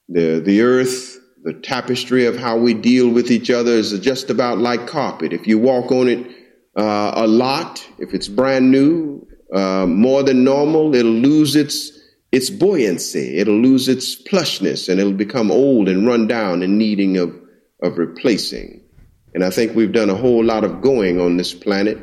The 0.09 0.41
the 0.41 0.62
earth 0.62 1.18
the 1.45 1.53
tapestry 1.53 2.25
of 2.25 2.37
how 2.37 2.57
we 2.57 2.72
deal 2.72 3.11
with 3.11 3.31
each 3.31 3.51
other 3.51 3.72
is 3.72 3.99
just 4.01 4.31
about 4.31 4.59
like 4.59 4.87
carpet. 4.87 5.35
If 5.35 5.47
you 5.47 5.59
walk 5.59 5.93
on 5.93 6.09
it 6.09 6.27
uh, 6.77 7.12
a 7.14 7.27
lot, 7.27 7.87
if 7.99 8.14
it's 8.14 8.29
brand 8.29 8.70
new, 8.70 9.27
uh, 9.55 9.85
more 9.87 10.22
than 10.22 10.43
normal, 10.43 10.95
it'll 10.95 11.12
lose 11.12 11.55
its 11.55 11.93
its 12.33 12.51
buoyancy. 12.51 13.37
It'll 13.39 13.61
lose 13.61 13.89
its 13.89 14.20
plushness, 14.20 14.89
and 14.89 14.99
it'll 14.99 15.12
become 15.12 15.51
old 15.51 15.89
and 15.89 16.07
run 16.07 16.27
down 16.27 16.62
and 16.62 16.79
needing 16.79 17.18
of 17.18 17.35
of 17.83 17.99
replacing. 17.99 18.81
And 19.35 19.45
I 19.45 19.51
think 19.51 19.74
we've 19.74 19.93
done 19.93 20.11
a 20.11 20.14
whole 20.14 20.45
lot 20.45 20.64
of 20.64 20.80
going 20.80 21.20
on 21.20 21.37
this 21.37 21.53
planet. 21.53 21.99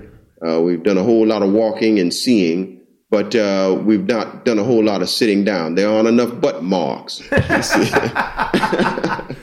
Uh, 0.46 0.62
we've 0.62 0.84
done 0.84 0.98
a 0.98 1.04
whole 1.04 1.26
lot 1.26 1.44
of 1.44 1.52
walking 1.52 2.00
and 2.00 2.14
seeing, 2.14 2.82
but 3.10 3.36
uh, 3.36 3.80
we've 3.84 4.06
not 4.06 4.46
done 4.46 4.60
a 4.60 4.64
whole 4.64 4.84
lot 4.84 5.02
of 5.02 5.10
sitting 5.10 5.44
down. 5.44 5.76
There 5.76 5.90
aren't 5.90 6.08
enough 6.08 6.40
butt 6.42 6.64
marks. 6.64 7.22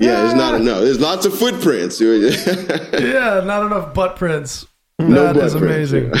Yeah, 0.00 0.24
it's 0.24 0.34
not 0.34 0.54
enough. 0.54 0.80
There's 0.80 0.98
lots 0.98 1.26
of 1.26 1.38
footprints. 1.38 2.00
yeah, 2.00 3.42
not 3.44 3.66
enough 3.66 3.92
butt 3.92 4.16
prints. 4.16 4.66
No 4.98 5.32
that 5.32 5.36
is 5.36 5.54
amazing. 5.54 6.06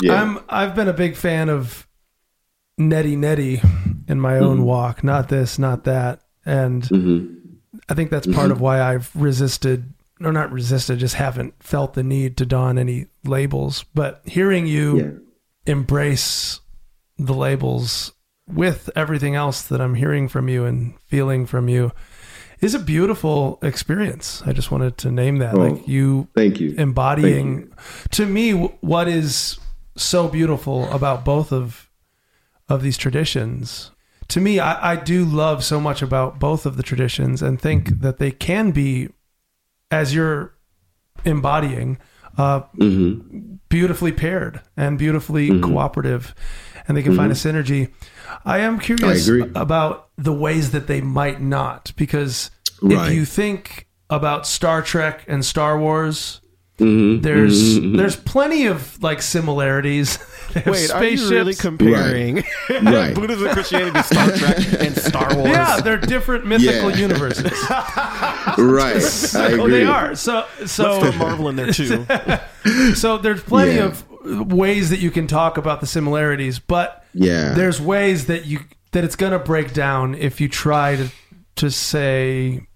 yeah. 0.00 0.22
I'm 0.22 0.38
I've 0.48 0.76
been 0.76 0.86
a 0.86 0.92
big 0.92 1.16
fan 1.16 1.48
of 1.48 1.88
Neti 2.78 3.16
Neti 3.16 3.60
in 4.08 4.20
my 4.20 4.38
own 4.38 4.58
mm-hmm. 4.58 4.66
walk. 4.66 5.02
Not 5.02 5.28
this, 5.28 5.58
not 5.58 5.82
that. 5.84 6.20
And 6.46 6.84
mm-hmm. 6.84 7.37
I 7.88 7.94
think 7.94 8.10
that's 8.10 8.26
part 8.26 8.38
mm-hmm. 8.38 8.52
of 8.52 8.60
why 8.60 8.80
I've 8.80 9.10
resisted 9.14 9.94
or 10.20 10.32
not 10.32 10.50
resisted, 10.50 10.98
just 10.98 11.14
haven't 11.14 11.54
felt 11.62 11.94
the 11.94 12.02
need 12.02 12.36
to 12.38 12.46
don 12.46 12.78
any 12.78 13.06
labels. 13.24 13.84
But 13.94 14.22
hearing 14.24 14.66
you 14.66 14.98
yeah. 14.98 15.72
embrace 15.72 16.60
the 17.18 17.34
labels 17.34 18.12
with 18.48 18.90
everything 18.96 19.34
else 19.34 19.62
that 19.62 19.80
I'm 19.80 19.94
hearing 19.94 20.28
from 20.28 20.48
you 20.48 20.64
and 20.64 20.98
feeling 21.06 21.46
from 21.46 21.68
you 21.68 21.92
is 22.60 22.74
a 22.74 22.78
beautiful 22.78 23.58
experience. 23.62 24.42
I 24.44 24.52
just 24.52 24.70
wanted 24.70 24.98
to 24.98 25.10
name 25.10 25.38
that. 25.38 25.54
Oh, 25.54 25.58
like 25.58 25.86
you 25.86 26.28
thank 26.34 26.58
you 26.58 26.74
embodying 26.76 27.68
thank 27.68 27.70
you. 27.70 28.08
to 28.12 28.26
me 28.26 28.52
what 28.80 29.06
is 29.06 29.58
so 29.96 30.28
beautiful 30.28 30.90
about 30.90 31.24
both 31.24 31.52
of 31.52 31.88
of 32.68 32.82
these 32.82 32.96
traditions. 32.96 33.92
To 34.28 34.40
me, 34.40 34.60
I, 34.60 34.92
I 34.92 34.96
do 34.96 35.24
love 35.24 35.64
so 35.64 35.80
much 35.80 36.02
about 36.02 36.38
both 36.38 36.66
of 36.66 36.76
the 36.76 36.82
traditions 36.82 37.42
and 37.42 37.60
think 37.60 38.00
that 38.00 38.18
they 38.18 38.30
can 38.30 38.72
be 38.72 39.08
as 39.90 40.14
you're 40.14 40.54
embodying 41.24 41.98
uh, 42.36 42.60
mm-hmm. 42.76 43.56
beautifully 43.68 44.12
paired 44.12 44.60
and 44.76 44.98
beautifully 44.98 45.48
mm-hmm. 45.48 45.64
cooperative 45.64 46.34
and 46.86 46.96
they 46.96 47.02
can 47.02 47.12
mm-hmm. 47.12 47.20
find 47.20 47.32
a 47.32 47.34
mm-hmm. 47.34 47.56
synergy 47.56 47.92
I 48.44 48.58
am 48.58 48.78
curious 48.78 49.28
I 49.28 49.42
about 49.54 50.08
the 50.16 50.32
ways 50.32 50.72
that 50.72 50.86
they 50.86 51.00
might 51.00 51.40
not, 51.40 51.92
because 51.96 52.50
right. 52.82 53.08
if 53.08 53.14
you 53.14 53.24
think 53.24 53.88
about 54.10 54.46
Star 54.46 54.82
Trek 54.82 55.24
and 55.28 55.44
Star 55.44 55.78
Wars, 55.78 56.40
mm-hmm, 56.78 57.20
there's 57.22 57.60
mm-hmm, 57.60 57.86
mm-hmm. 57.86 57.96
there's 57.96 58.16
plenty 58.16 58.66
of 58.66 59.02
like 59.02 59.22
similarities. 59.22 60.18
Wait, 60.66 60.90
are 60.90 61.04
you 61.04 61.28
really 61.28 61.54
comparing 61.54 62.36
right. 62.36 62.82
right. 62.82 63.14
Buddhism 63.14 63.46
and 63.46 63.54
Christianity 63.54 63.92
to 63.92 64.02
Star 64.02 64.30
Trek 64.32 64.56
and 64.80 64.96
Star 64.96 65.36
Wars? 65.36 65.50
Yeah, 65.50 65.80
they're 65.80 65.98
different 65.98 66.46
mythical 66.46 66.90
yeah. 66.90 66.96
universes. 66.96 67.52
right, 68.58 69.00
so 69.00 69.42
I 69.42 69.48
agree. 69.48 69.70
They 69.70 69.84
are. 69.84 70.14
So 70.14 70.46
so 70.66 71.00
Let's 71.00 71.16
throw 71.16 71.26
Marvel 71.26 71.48
in 71.50 71.56
there 71.56 71.72
too. 71.72 72.06
so 72.94 73.18
there's 73.18 73.42
plenty 73.42 73.74
yeah. 73.74 73.84
of 73.84 74.52
ways 74.52 74.90
that 74.90 75.00
you 75.00 75.10
can 75.10 75.26
talk 75.26 75.58
about 75.58 75.80
the 75.80 75.86
similarities, 75.86 76.58
but 76.58 77.04
yeah, 77.12 77.52
there's 77.52 77.80
ways 77.80 78.26
that 78.26 78.46
you 78.46 78.60
that 78.92 79.04
it's 79.04 79.16
going 79.16 79.32
to 79.32 79.38
break 79.38 79.72
down 79.72 80.14
if 80.14 80.40
you 80.40 80.48
try 80.48 80.96
to 80.96 81.10
to 81.56 81.70
say, 81.70 82.66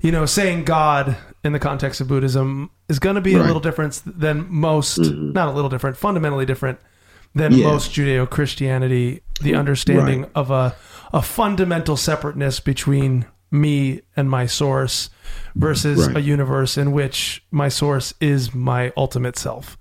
you 0.00 0.12
know, 0.12 0.24
saying 0.26 0.64
God 0.64 1.16
in 1.44 1.52
the 1.52 1.58
context 1.58 2.00
of 2.00 2.08
Buddhism 2.08 2.70
is 2.88 2.98
going 2.98 3.16
to 3.16 3.20
be 3.20 3.34
right. 3.34 3.42
a 3.42 3.46
little 3.46 3.60
different 3.60 4.02
than 4.04 4.46
most, 4.50 4.98
mm-hmm. 4.98 5.32
not 5.32 5.48
a 5.48 5.52
little 5.52 5.70
different, 5.70 5.96
fundamentally 5.96 6.46
different 6.46 6.78
than 7.34 7.52
yeah. 7.52 7.64
most 7.64 7.92
Judeo 7.92 8.28
Christianity. 8.28 9.22
The 9.40 9.54
understanding 9.54 10.22
right. 10.22 10.30
of 10.34 10.50
a 10.50 10.74
a 11.12 11.22
fundamental 11.22 11.96
separateness 11.96 12.60
between 12.60 13.26
me 13.50 14.00
and 14.16 14.30
my 14.30 14.46
source 14.46 15.10
versus 15.56 16.06
right. 16.06 16.18
a 16.18 16.20
universe 16.20 16.78
in 16.78 16.92
which 16.92 17.42
my 17.50 17.68
source 17.68 18.14
is 18.20 18.54
my 18.54 18.92
ultimate 18.96 19.36
self. 19.36 19.76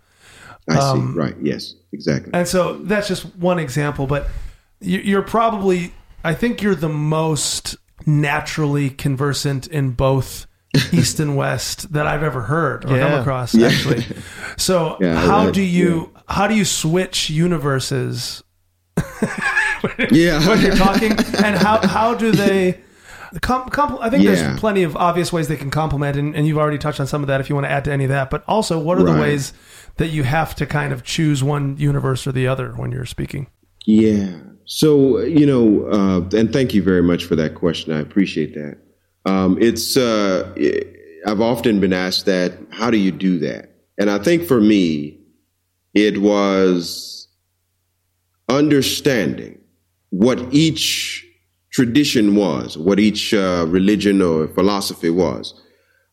I 0.68 0.78
um, 0.78 1.14
see. 1.14 1.20
Right. 1.20 1.36
Yes. 1.42 1.76
Exactly. 1.92 2.32
And 2.34 2.48
so 2.48 2.78
that's 2.80 3.08
just 3.08 3.36
one 3.36 3.60
example, 3.60 4.08
but 4.08 4.28
you're 4.80 5.22
probably, 5.22 5.94
I 6.24 6.34
think 6.34 6.62
you're 6.62 6.76
the 6.76 6.90
most 6.90 7.76
naturally 8.06 8.90
conversant 8.90 9.68
in 9.68 9.92
both 9.92 10.48
East 10.92 11.20
and 11.20 11.36
West 11.36 11.92
that 11.94 12.06
I've 12.06 12.24
ever 12.24 12.42
heard 12.42 12.86
or 12.86 12.96
yeah. 12.96 13.10
come 13.10 13.20
across. 13.20 13.56
Yeah. 13.56 13.68
Actually, 13.68 14.06
so 14.58 14.98
yeah, 15.00 15.20
how 15.20 15.46
right. 15.46 15.54
do 15.54 15.62
you 15.62 16.14
how 16.28 16.48
do 16.48 16.56
you 16.56 16.66
switch 16.66 17.30
universes? 17.30 18.44
yeah, 20.12 20.48
when 20.48 20.62
you're 20.62 20.76
talking, 20.76 21.12
and 21.12 21.58
how 21.58 21.86
how 21.88 22.14
do 22.14 22.32
they? 22.32 22.82
Com- 23.42 23.70
I 24.02 24.10
think 24.10 24.24
there's 24.24 24.60
plenty 24.60 24.82
of 24.82 24.96
obvious 24.96 25.32
ways 25.32 25.48
they 25.48 25.56
can 25.56 25.70
complement, 25.70 26.18
and, 26.18 26.36
and, 26.36 26.48
you've 26.48 26.58
already 26.58 26.80
touched 26.80 27.00
on 27.00 27.06
some 27.06 27.22
of 27.22 27.28
that. 27.28 27.40
If 27.40 27.48
you 27.48 27.54
want 27.54 27.66
to 27.66 27.72
add 27.72 27.86
to 27.86 27.92
any 27.92 28.06
of 28.06 28.10
that, 28.10 28.32
but 28.32 28.44
also, 28.48 28.80
what 28.80 28.98
are 28.98 29.06
right. 29.06 29.14
the 29.14 29.22
ways 29.22 29.54
that 29.98 30.08
you 30.08 30.24
have 30.24 30.56
to 30.56 30.66
kind 30.66 30.92
of 30.92 31.04
choose 31.04 31.44
one 31.44 31.78
universe 31.78 32.26
or 32.26 32.32
the 32.32 32.48
other 32.48 32.72
when 32.72 32.92
you're 32.92 33.06
speaking? 33.06 33.46
Yeah. 33.86 34.40
So 34.66 35.20
you 35.20 35.46
know, 35.46 35.86
uh, 35.92 36.38
and 36.38 36.52
thank 36.52 36.74
you 36.74 36.82
very 36.82 37.04
much 37.04 37.26
for 37.26 37.36
that 37.36 37.54
question. 37.54 37.94
I 37.94 38.00
appreciate 38.00 38.56
that. 38.56 38.78
Um, 39.26 39.58
it's 39.62 39.98
uh, 39.98 40.54
I've 41.26 41.42
often 41.42 41.80
been 41.80 41.94
asked 41.94 42.26
that. 42.26 42.54
How 42.72 42.90
do 42.90 42.98
you 42.98 43.12
do 43.12 43.40
that? 43.40 43.72
And 43.98 44.10
I 44.10 44.20
think 44.20 44.48
for 44.48 44.62
me, 44.62 45.20
it 45.94 46.22
was 46.22 47.28
understanding 48.48 49.60
what 50.10 50.40
each 50.54 51.26
tradition 51.72 52.36
was, 52.36 52.78
what 52.78 53.00
each 53.00 53.34
uh, 53.34 53.66
religion 53.68 54.22
or 54.22 54.48
philosophy 54.50 55.10
was. 55.10 55.54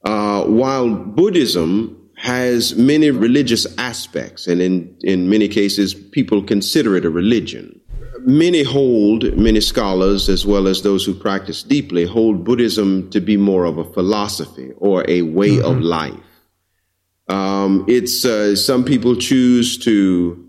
Uh, 0.05 0.45
while 0.45 0.95
Buddhism 0.95 1.97
has 2.17 2.75
many 2.77 3.11
religious 3.11 3.67
aspects, 3.79 4.47
and 4.47 4.61
in, 4.61 4.97
in 5.03 5.29
many 5.29 5.49
cases, 5.49 5.95
people 5.95 6.43
consider 6.43 6.97
it 6.97 7.05
a 7.05 7.11
religion. 7.11 7.81
Many 8.29 8.65
hold, 8.65 9.37
many 9.37 9.61
scholars, 9.61 10.29
as 10.29 10.45
well 10.45 10.67
as 10.67 10.83
those 10.83 11.05
who 11.05 11.15
practice 11.15 11.63
deeply, 11.63 12.05
hold 12.05 12.43
Buddhism 12.43 13.09
to 13.11 13.21
be 13.21 13.37
more 13.37 13.65
of 13.65 13.79
a 13.79 13.85
philosophy 13.85 14.73
or 14.79 15.05
a 15.09 15.23
way 15.23 15.51
mm-hmm. 15.51 15.65
of 15.65 15.81
life. 15.81 16.15
Um, 17.29 17.85
it's 17.87 18.25
uh, 18.25 18.57
some 18.57 18.85
people 18.85 19.15
choose 19.15 19.79
to 19.79 20.45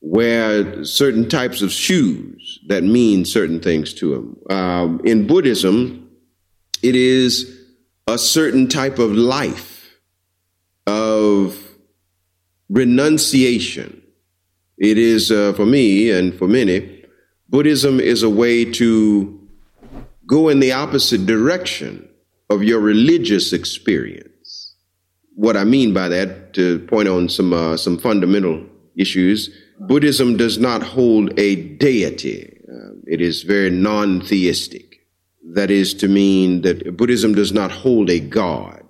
wear 0.00 0.84
certain 0.84 1.28
types 1.28 1.60
of 1.60 1.70
shoes 1.70 2.60
that 2.68 2.82
mean 2.82 3.26
certain 3.26 3.60
things 3.60 3.92
to 3.94 4.14
them. 4.14 4.56
Um, 4.56 5.00
in 5.04 5.26
Buddhism, 5.26 6.10
it 6.82 6.94
is 6.94 7.60
a 8.06 8.16
certain 8.16 8.68
type 8.68 8.98
of 8.98 9.12
life, 9.12 9.90
of 10.86 11.58
renunciation. 12.70 14.00
It 14.78 14.98
is, 14.98 15.30
uh, 15.30 15.52
for 15.54 15.64
me 15.66 16.10
and 16.10 16.34
for 16.34 16.46
many, 16.46 17.04
Buddhism 17.48 18.00
is 18.00 18.22
a 18.22 18.30
way 18.30 18.64
to 18.72 19.40
go 20.26 20.48
in 20.48 20.60
the 20.60 20.72
opposite 20.72 21.24
direction 21.26 22.08
of 22.50 22.62
your 22.62 22.80
religious 22.80 23.52
experience. 23.52 24.74
What 25.34 25.56
I 25.56 25.64
mean 25.64 25.94
by 25.94 26.08
that, 26.08 26.52
to 26.54 26.80
point 26.80 27.08
on 27.08 27.28
some 27.28 27.52
uh, 27.52 27.76
some 27.76 27.98
fundamental 27.98 28.64
issues, 28.96 29.50
Buddhism 29.80 30.36
does 30.36 30.58
not 30.58 30.82
hold 30.82 31.38
a 31.38 31.56
deity. 31.76 32.58
Uh, 32.68 32.96
it 33.06 33.20
is 33.20 33.42
very 33.42 33.70
non 33.70 34.20
theistic. 34.20 35.00
That 35.52 35.70
is 35.70 35.94
to 35.94 36.08
mean 36.08 36.62
that 36.62 36.96
Buddhism 36.96 37.34
does 37.34 37.52
not 37.52 37.70
hold 37.70 38.10
a 38.10 38.18
God. 38.18 38.82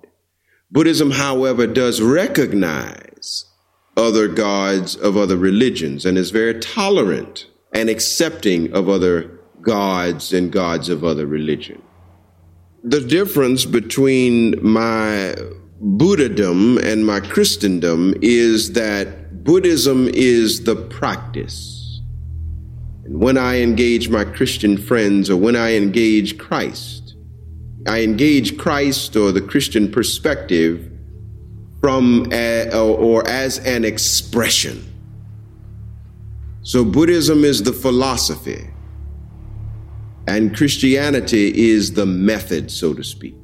Buddhism, 0.71 1.11
however, 1.11 1.67
does 1.67 2.01
recognize 2.01 3.45
other 3.97 4.27
gods 4.27 4.95
of 4.95 5.17
other 5.17 5.35
religions 5.35 6.05
and 6.05 6.17
is 6.17 6.29
very 6.29 6.59
tolerant 6.59 7.47
and 7.73 7.89
accepting 7.89 8.71
of 8.73 8.87
other 8.87 9.39
gods 9.61 10.31
and 10.31 10.51
gods 10.51 10.87
of 10.87 11.03
other 11.03 11.25
religion. 11.25 11.81
The 12.83 13.01
difference 13.01 13.65
between 13.65 14.55
my 14.63 15.35
Buddhism 15.79 16.77
and 16.77 17.05
my 17.05 17.19
Christendom 17.19 18.13
is 18.21 18.73
that 18.73 19.43
Buddhism 19.43 20.07
is 20.09 20.63
the 20.63 20.75
practice. 20.75 22.01
And 23.03 23.19
when 23.19 23.37
I 23.37 23.61
engage 23.61 24.09
my 24.09 24.23
Christian 24.23 24.77
friends 24.77 25.29
or 25.29 25.37
when 25.37 25.55
I 25.55 25.75
engage 25.75 26.37
Christ, 26.37 27.15
I 27.87 28.01
engage 28.01 28.57
Christ 28.57 29.15
or 29.15 29.31
the 29.31 29.41
Christian 29.41 29.91
perspective 29.91 30.91
from 31.81 32.27
a, 32.31 32.69
or 32.73 33.27
as 33.27 33.59
an 33.59 33.85
expression. 33.85 34.83
So 36.63 36.83
Buddhism 36.83 37.43
is 37.43 37.63
the 37.63 37.73
philosophy 37.73 38.69
and 40.27 40.55
Christianity 40.55 41.71
is 41.71 41.93
the 41.93 42.05
method, 42.05 42.71
so 42.71 42.93
to 42.93 43.03
speak. 43.03 43.35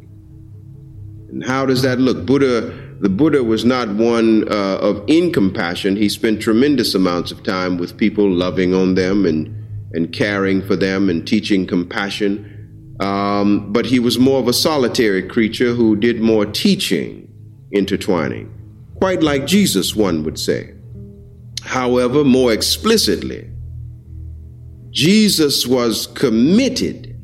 And 1.29 1.43
how 1.45 1.65
does 1.65 1.81
that 1.83 1.99
look? 1.99 2.25
Buddha 2.25 2.83
the 3.03 3.09
Buddha 3.09 3.43
was 3.43 3.65
not 3.65 3.89
one 3.95 4.47
uh, 4.49 4.77
of 4.77 5.03
incompassion. 5.07 5.97
He 5.97 6.07
spent 6.07 6.41
tremendous 6.41 6.95
amounts 6.95 7.33
of 7.33 7.43
time 7.43 7.77
with 7.77 7.97
people, 7.97 8.29
loving 8.29 8.73
on 8.73 8.95
them 8.95 9.25
and, 9.25 9.53
and 9.91 10.13
caring 10.13 10.61
for 10.61 10.77
them 10.77 11.09
and 11.09 11.27
teaching 11.27 11.67
compassion. 11.67 12.95
Um, 13.01 13.73
but 13.73 13.85
he 13.85 13.99
was 13.99 14.17
more 14.17 14.39
of 14.39 14.47
a 14.47 14.53
solitary 14.53 15.21
creature 15.21 15.73
who 15.73 15.97
did 15.97 16.21
more 16.21 16.45
teaching, 16.45 17.27
intertwining, 17.73 18.49
quite 18.95 19.21
like 19.21 19.45
Jesus, 19.45 19.95
one 19.95 20.23
would 20.23 20.39
say. 20.39 20.73
However, 21.63 22.23
more 22.23 22.53
explicitly, 22.53 23.49
Jesus 24.91 25.65
was 25.65 26.07
committed 26.07 27.15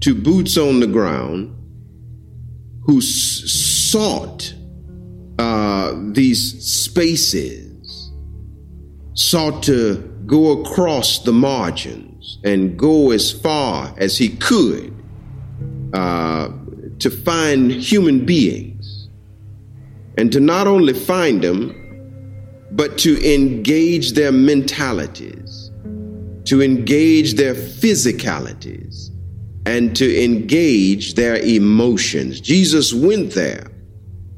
to 0.00 0.14
boots 0.14 0.58
on 0.58 0.80
the 0.80 0.86
ground 0.86 1.50
who 2.82 2.98
s- 2.98 3.42
sought 3.90 4.54
uh, 5.38 5.94
these 6.12 6.62
spaces, 6.62 8.12
sought 9.14 9.62
to 9.62 9.96
go 10.26 10.60
across 10.60 11.20
the 11.20 11.32
margins 11.32 12.38
and 12.44 12.78
go 12.78 13.10
as 13.10 13.32
far 13.32 13.94
as 13.96 14.18
he 14.18 14.28
could 14.28 14.92
uh, 15.94 16.50
to 16.98 17.10
find 17.10 17.70
human 17.70 18.24
beings 18.26 18.73
and 20.16 20.32
to 20.32 20.40
not 20.40 20.66
only 20.66 20.92
find 20.92 21.42
them, 21.42 21.80
but 22.72 22.98
to 22.98 23.34
engage 23.34 24.12
their 24.12 24.32
mentalities, 24.32 25.70
to 26.44 26.62
engage 26.62 27.34
their 27.34 27.54
physicalities, 27.54 29.10
and 29.66 29.96
to 29.96 30.22
engage 30.24 31.14
their 31.14 31.36
emotions. 31.36 32.40
Jesus 32.40 32.92
went 32.92 33.32
there 33.32 33.66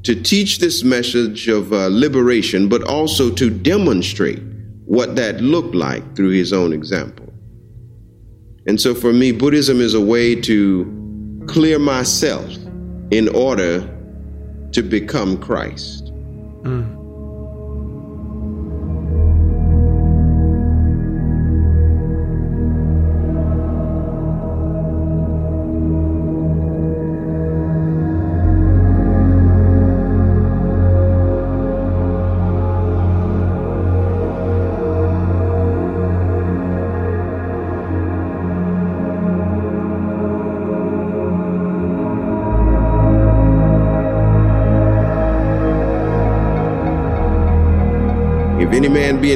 to 0.03 0.15
teach 0.15 0.59
this 0.59 0.83
message 0.83 1.47
of 1.47 1.73
uh, 1.73 1.87
liberation, 1.91 2.69
but 2.69 2.83
also 2.83 3.29
to 3.31 3.49
demonstrate 3.49 4.41
what 4.85 5.15
that 5.17 5.41
looked 5.41 5.75
like 5.75 6.15
through 6.15 6.29
his 6.29 6.53
own 6.53 6.71
example. 6.71 7.25
And 8.67 8.79
so 8.79 8.93
for 8.93 9.11
me, 9.11 9.31
Buddhism 9.31 9.81
is 9.81 9.93
a 9.93 10.01
way 10.01 10.35
to 10.41 11.43
clear 11.47 11.79
myself 11.79 12.55
in 13.11 13.27
order 13.29 13.96
to 14.77 14.83
become 14.83 15.41
Christ. 15.41 16.13
Mm. 16.61 16.96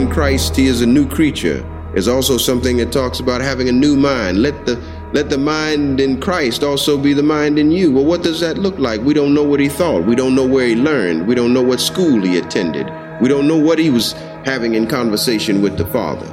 In 0.02 0.10
Christ, 0.10 0.56
he 0.56 0.66
is 0.66 0.82
a 0.82 0.86
new 0.86 1.08
creature. 1.08 1.64
There's 1.92 2.08
also 2.08 2.38
something 2.38 2.78
that 2.78 2.92
talks 2.92 3.20
about 3.20 3.40
having 3.40 3.70
a 3.70 3.72
new 3.72 3.96
mind. 3.96 4.42
Let 4.42 4.66
the 4.66 4.82
let 5.14 5.30
the 5.30 5.38
mind 5.38 6.00
in 6.00 6.20
Christ 6.20 6.64
also 6.64 6.98
be 6.98 7.14
the 7.14 7.22
mind 7.22 7.60
in 7.60 7.70
you. 7.70 7.92
Well, 7.92 8.06
what 8.06 8.24
does 8.24 8.40
that 8.40 8.58
look 8.58 8.80
like? 8.80 9.02
We 9.02 9.14
don't 9.14 9.34
know 9.34 9.44
what 9.44 9.60
he 9.60 9.68
thought. 9.68 10.06
We 10.06 10.16
don't 10.16 10.34
know 10.34 10.48
where 10.48 10.66
he 10.68 10.76
learned. 10.76 11.28
We 11.28 11.36
don't 11.36 11.54
know 11.54 11.62
what 11.62 11.82
school 11.82 12.22
he 12.22 12.38
attended. 12.38 12.90
We 13.22 13.28
don't 13.28 13.48
know 13.48 13.58
what 13.58 13.78
he 13.78 13.90
was 13.90 14.14
having 14.46 14.74
in 14.74 14.88
conversation 14.88 15.62
with 15.62 15.78
the 15.78 15.86
Father. 15.86 16.26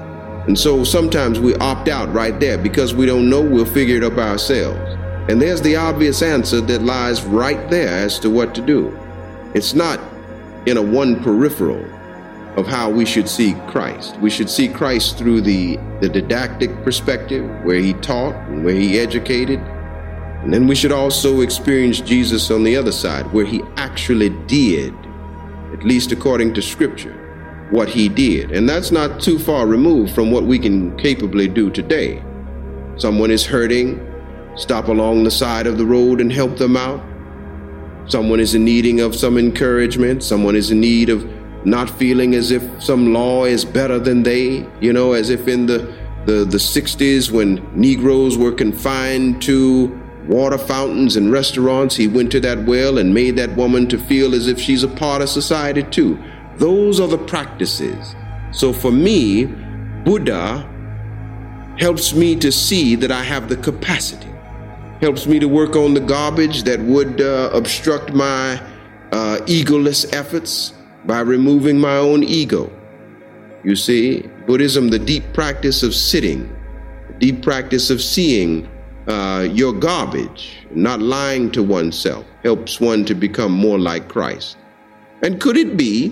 And 0.47 0.57
so 0.59 0.85
sometimes 0.85 1.41
we 1.41 1.55
opt 1.57 1.89
out 1.89 2.11
right 2.15 2.39
there 2.39 2.57
because 2.57 2.95
we 2.95 3.05
don't 3.05 3.29
know, 3.29 3.43
we'll 3.43 3.67
figure 3.67 3.97
it 3.97 4.05
up 4.05 4.17
ourselves. 4.17 4.97
And 5.29 5.43
there's 5.43 5.61
the 5.61 5.77
obvious 5.77 6.23
answer 6.23 6.61
that 6.63 6.83
lies 6.83 7.25
right 7.25 7.69
there 7.69 7.99
as 7.99 8.19
to 8.21 8.31
what 8.31 8.55
to 8.55 8.63
do. 8.63 8.97
It's 9.55 9.75
not 9.75 10.01
in 10.67 10.77
a 10.77 10.83
one 10.83 11.23
peripheral 11.23 11.85
of 12.59 12.67
how 12.67 12.91
we 12.91 13.05
should 13.05 13.29
see 13.29 13.55
Christ. 13.69 14.19
We 14.19 14.31
should 14.31 14.51
see 14.51 14.67
Christ 14.67 15.17
through 15.17 15.43
the, 15.43 15.77
the 16.01 16.09
didactic 16.09 16.83
perspective, 16.83 17.49
where 17.65 17.79
he 17.79 17.93
taught 17.95 18.35
and 18.49 18.65
where 18.65 18.75
he 18.75 18.99
educated. 18.99 19.61
And 20.43 20.53
then 20.53 20.67
we 20.67 20.75
should 20.75 20.91
also 20.91 21.41
experience 21.43 22.01
Jesus 22.01 22.51
on 22.51 22.65
the 22.65 22.77
other 22.77 22.91
side, 22.91 23.33
where 23.33 23.45
he 23.45 23.63
actually 23.77 24.31
did, 24.47 24.93
at 25.73 25.85
least 25.85 26.11
according 26.11 26.53
to 26.55 26.63
Scripture, 26.63 27.15
what 27.71 27.89
he 27.89 28.09
did. 28.09 28.51
And 28.51 28.69
that's 28.69 28.91
not 28.91 29.21
too 29.21 29.39
far 29.39 29.69
removed 29.69 30.13
from 30.13 30.33
what 30.33 30.43
we 30.43 30.59
can 30.59 30.97
capably 30.99 31.47
do 31.47 31.71
today. 31.71 32.21
Someone 32.97 33.31
is 33.31 33.47
hurting, 33.47 34.05
stop 34.57 34.89
along 34.89 35.23
the 35.23 35.31
side 35.31 35.69
of 35.69 35.79
the 35.79 35.87
road 35.87 36.21
and 36.21 36.33
help 36.33 36.57
them 36.57 36.77
out. 36.77 37.01
Someone 38.11 38.41
is 38.41 38.57
in 38.57 38.65
needing 38.65 39.01
of 39.01 39.15
some 39.15 39.39
encouragement. 39.39 40.25
Someone 40.25 40.57
is 40.57 40.73
in 40.73 40.81
need 40.81 41.09
of 41.09 41.38
not 41.65 41.91
feeling 41.91 42.35
as 42.35 42.51
if 42.51 42.63
some 42.83 43.13
law 43.13 43.45
is 43.45 43.65
better 43.65 43.99
than 43.99 44.23
they, 44.23 44.67
you 44.81 44.93
know, 44.93 45.13
as 45.13 45.31
if 45.31 45.49
in 45.49 45.67
the, 45.67 45.79
the, 46.27 46.45
the 46.45 46.59
60s 46.59 47.31
when 47.31 47.57
Negroes 47.79 48.39
were 48.39 48.53
confined 48.53 49.43
to 49.43 49.89
water 50.27 50.59
fountains 50.59 51.17
and 51.17 51.33
restaurants, 51.33 51.97
he 51.97 52.07
went 52.07 52.31
to 52.33 52.41
that 52.41 52.65
well 52.67 52.99
and 52.99 53.13
made 53.13 53.37
that 53.37 53.55
woman 53.57 53.89
to 53.89 53.99
feel 53.99 54.35
as 54.35 54.47
if 54.47 54.61
she's 54.61 54.83
a 54.83 54.89
part 54.89 55.23
of 55.23 55.29
society 55.29 55.83
too. 55.83 56.23
Those 56.57 57.01
are 57.01 57.09
the 57.09 57.19
practices. 57.19 58.15
So 58.53 58.73
for 58.73 58.93
me, 58.93 59.47
Buddha 60.05 60.69
helps 61.79 62.13
me 62.13 62.37
to 62.37 62.51
see 62.53 62.95
that 62.97 63.11
I 63.11 63.23
have 63.23 63.49
the 63.49 63.57
capacity, 63.57 64.31
helps 65.01 65.27
me 65.27 65.39
to 65.39 65.47
work 65.47 65.77
on 65.77 65.95
the 65.95 66.01
garbage 66.01 66.65
that 66.65 66.81
would 66.81 67.21
uh, 67.21 67.51
obstruct 67.53 68.13
my 68.13 68.61
uh, 69.13 69.39
egoless 69.47 70.13
efforts 70.13 70.75
by 71.05 71.21
removing 71.21 71.79
my 71.79 71.97
own 71.97 72.23
ego. 72.23 72.71
You 73.65 73.77
see, 73.77 74.23
Buddhism, 74.47 74.89
the 74.89 74.99
deep 74.99 75.25
practice 75.33 75.83
of 75.83 75.95
sitting, 75.95 76.49
the 77.09 77.15
deep 77.19 77.43
practice 77.43 77.91
of 77.91 78.01
seeing 78.01 78.69
uh, 79.09 79.49
your 79.51 79.73
garbage, 79.73 80.67
not 80.71 81.01
lying 81.01 81.51
to 81.53 81.63
oneself, 81.63 82.25
helps 82.43 82.81
one 82.81 83.05
to 83.07 83.15
become 83.15 83.53
more 83.53 83.79
like 83.79 84.09
Christ. 84.09 84.57
And 85.23 85.41
could 85.41 85.57
it 85.57 85.77
be 85.77 86.11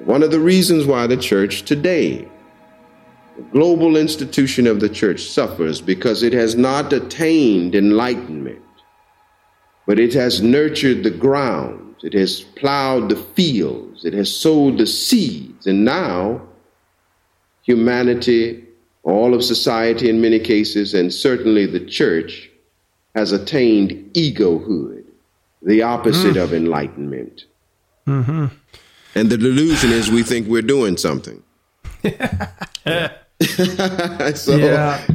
one 0.00 0.22
of 0.22 0.30
the 0.30 0.40
reasons 0.40 0.86
why 0.86 1.06
the 1.06 1.16
church 1.16 1.62
today, 1.62 2.28
the 3.36 3.42
global 3.52 3.96
institution 3.96 4.66
of 4.66 4.80
the 4.80 4.88
church, 4.88 5.22
suffers 5.22 5.80
because 5.80 6.22
it 6.22 6.32
has 6.32 6.56
not 6.56 6.92
attained 6.92 7.74
enlightenment, 7.74 8.62
but 9.86 9.98
it 9.98 10.12
has 10.14 10.42
nurtured 10.42 11.02
the 11.02 11.10
ground 11.10 11.93
it 12.02 12.14
has 12.14 12.42
plowed 12.42 13.08
the 13.08 13.16
fields. 13.16 14.04
It 14.04 14.14
has 14.14 14.34
sowed 14.34 14.78
the 14.78 14.86
seeds. 14.86 15.66
And 15.66 15.84
now, 15.84 16.42
humanity, 17.62 18.64
all 19.02 19.34
of 19.34 19.44
society 19.44 20.08
in 20.08 20.20
many 20.20 20.38
cases, 20.38 20.94
and 20.94 21.12
certainly 21.12 21.66
the 21.66 21.84
church, 21.84 22.50
has 23.14 23.32
attained 23.32 24.12
egohood, 24.14 25.04
the 25.62 25.82
opposite 25.82 26.34
mm. 26.34 26.42
of 26.42 26.52
enlightenment. 26.52 27.44
Mm-hmm. 28.06 28.46
And 29.14 29.30
the 29.30 29.38
delusion 29.38 29.90
is 29.90 30.10
we 30.10 30.22
think 30.22 30.48
we're 30.48 30.62
doing 30.62 30.96
something. 30.96 31.42
so, 32.02 34.56
yeah. 34.56 35.06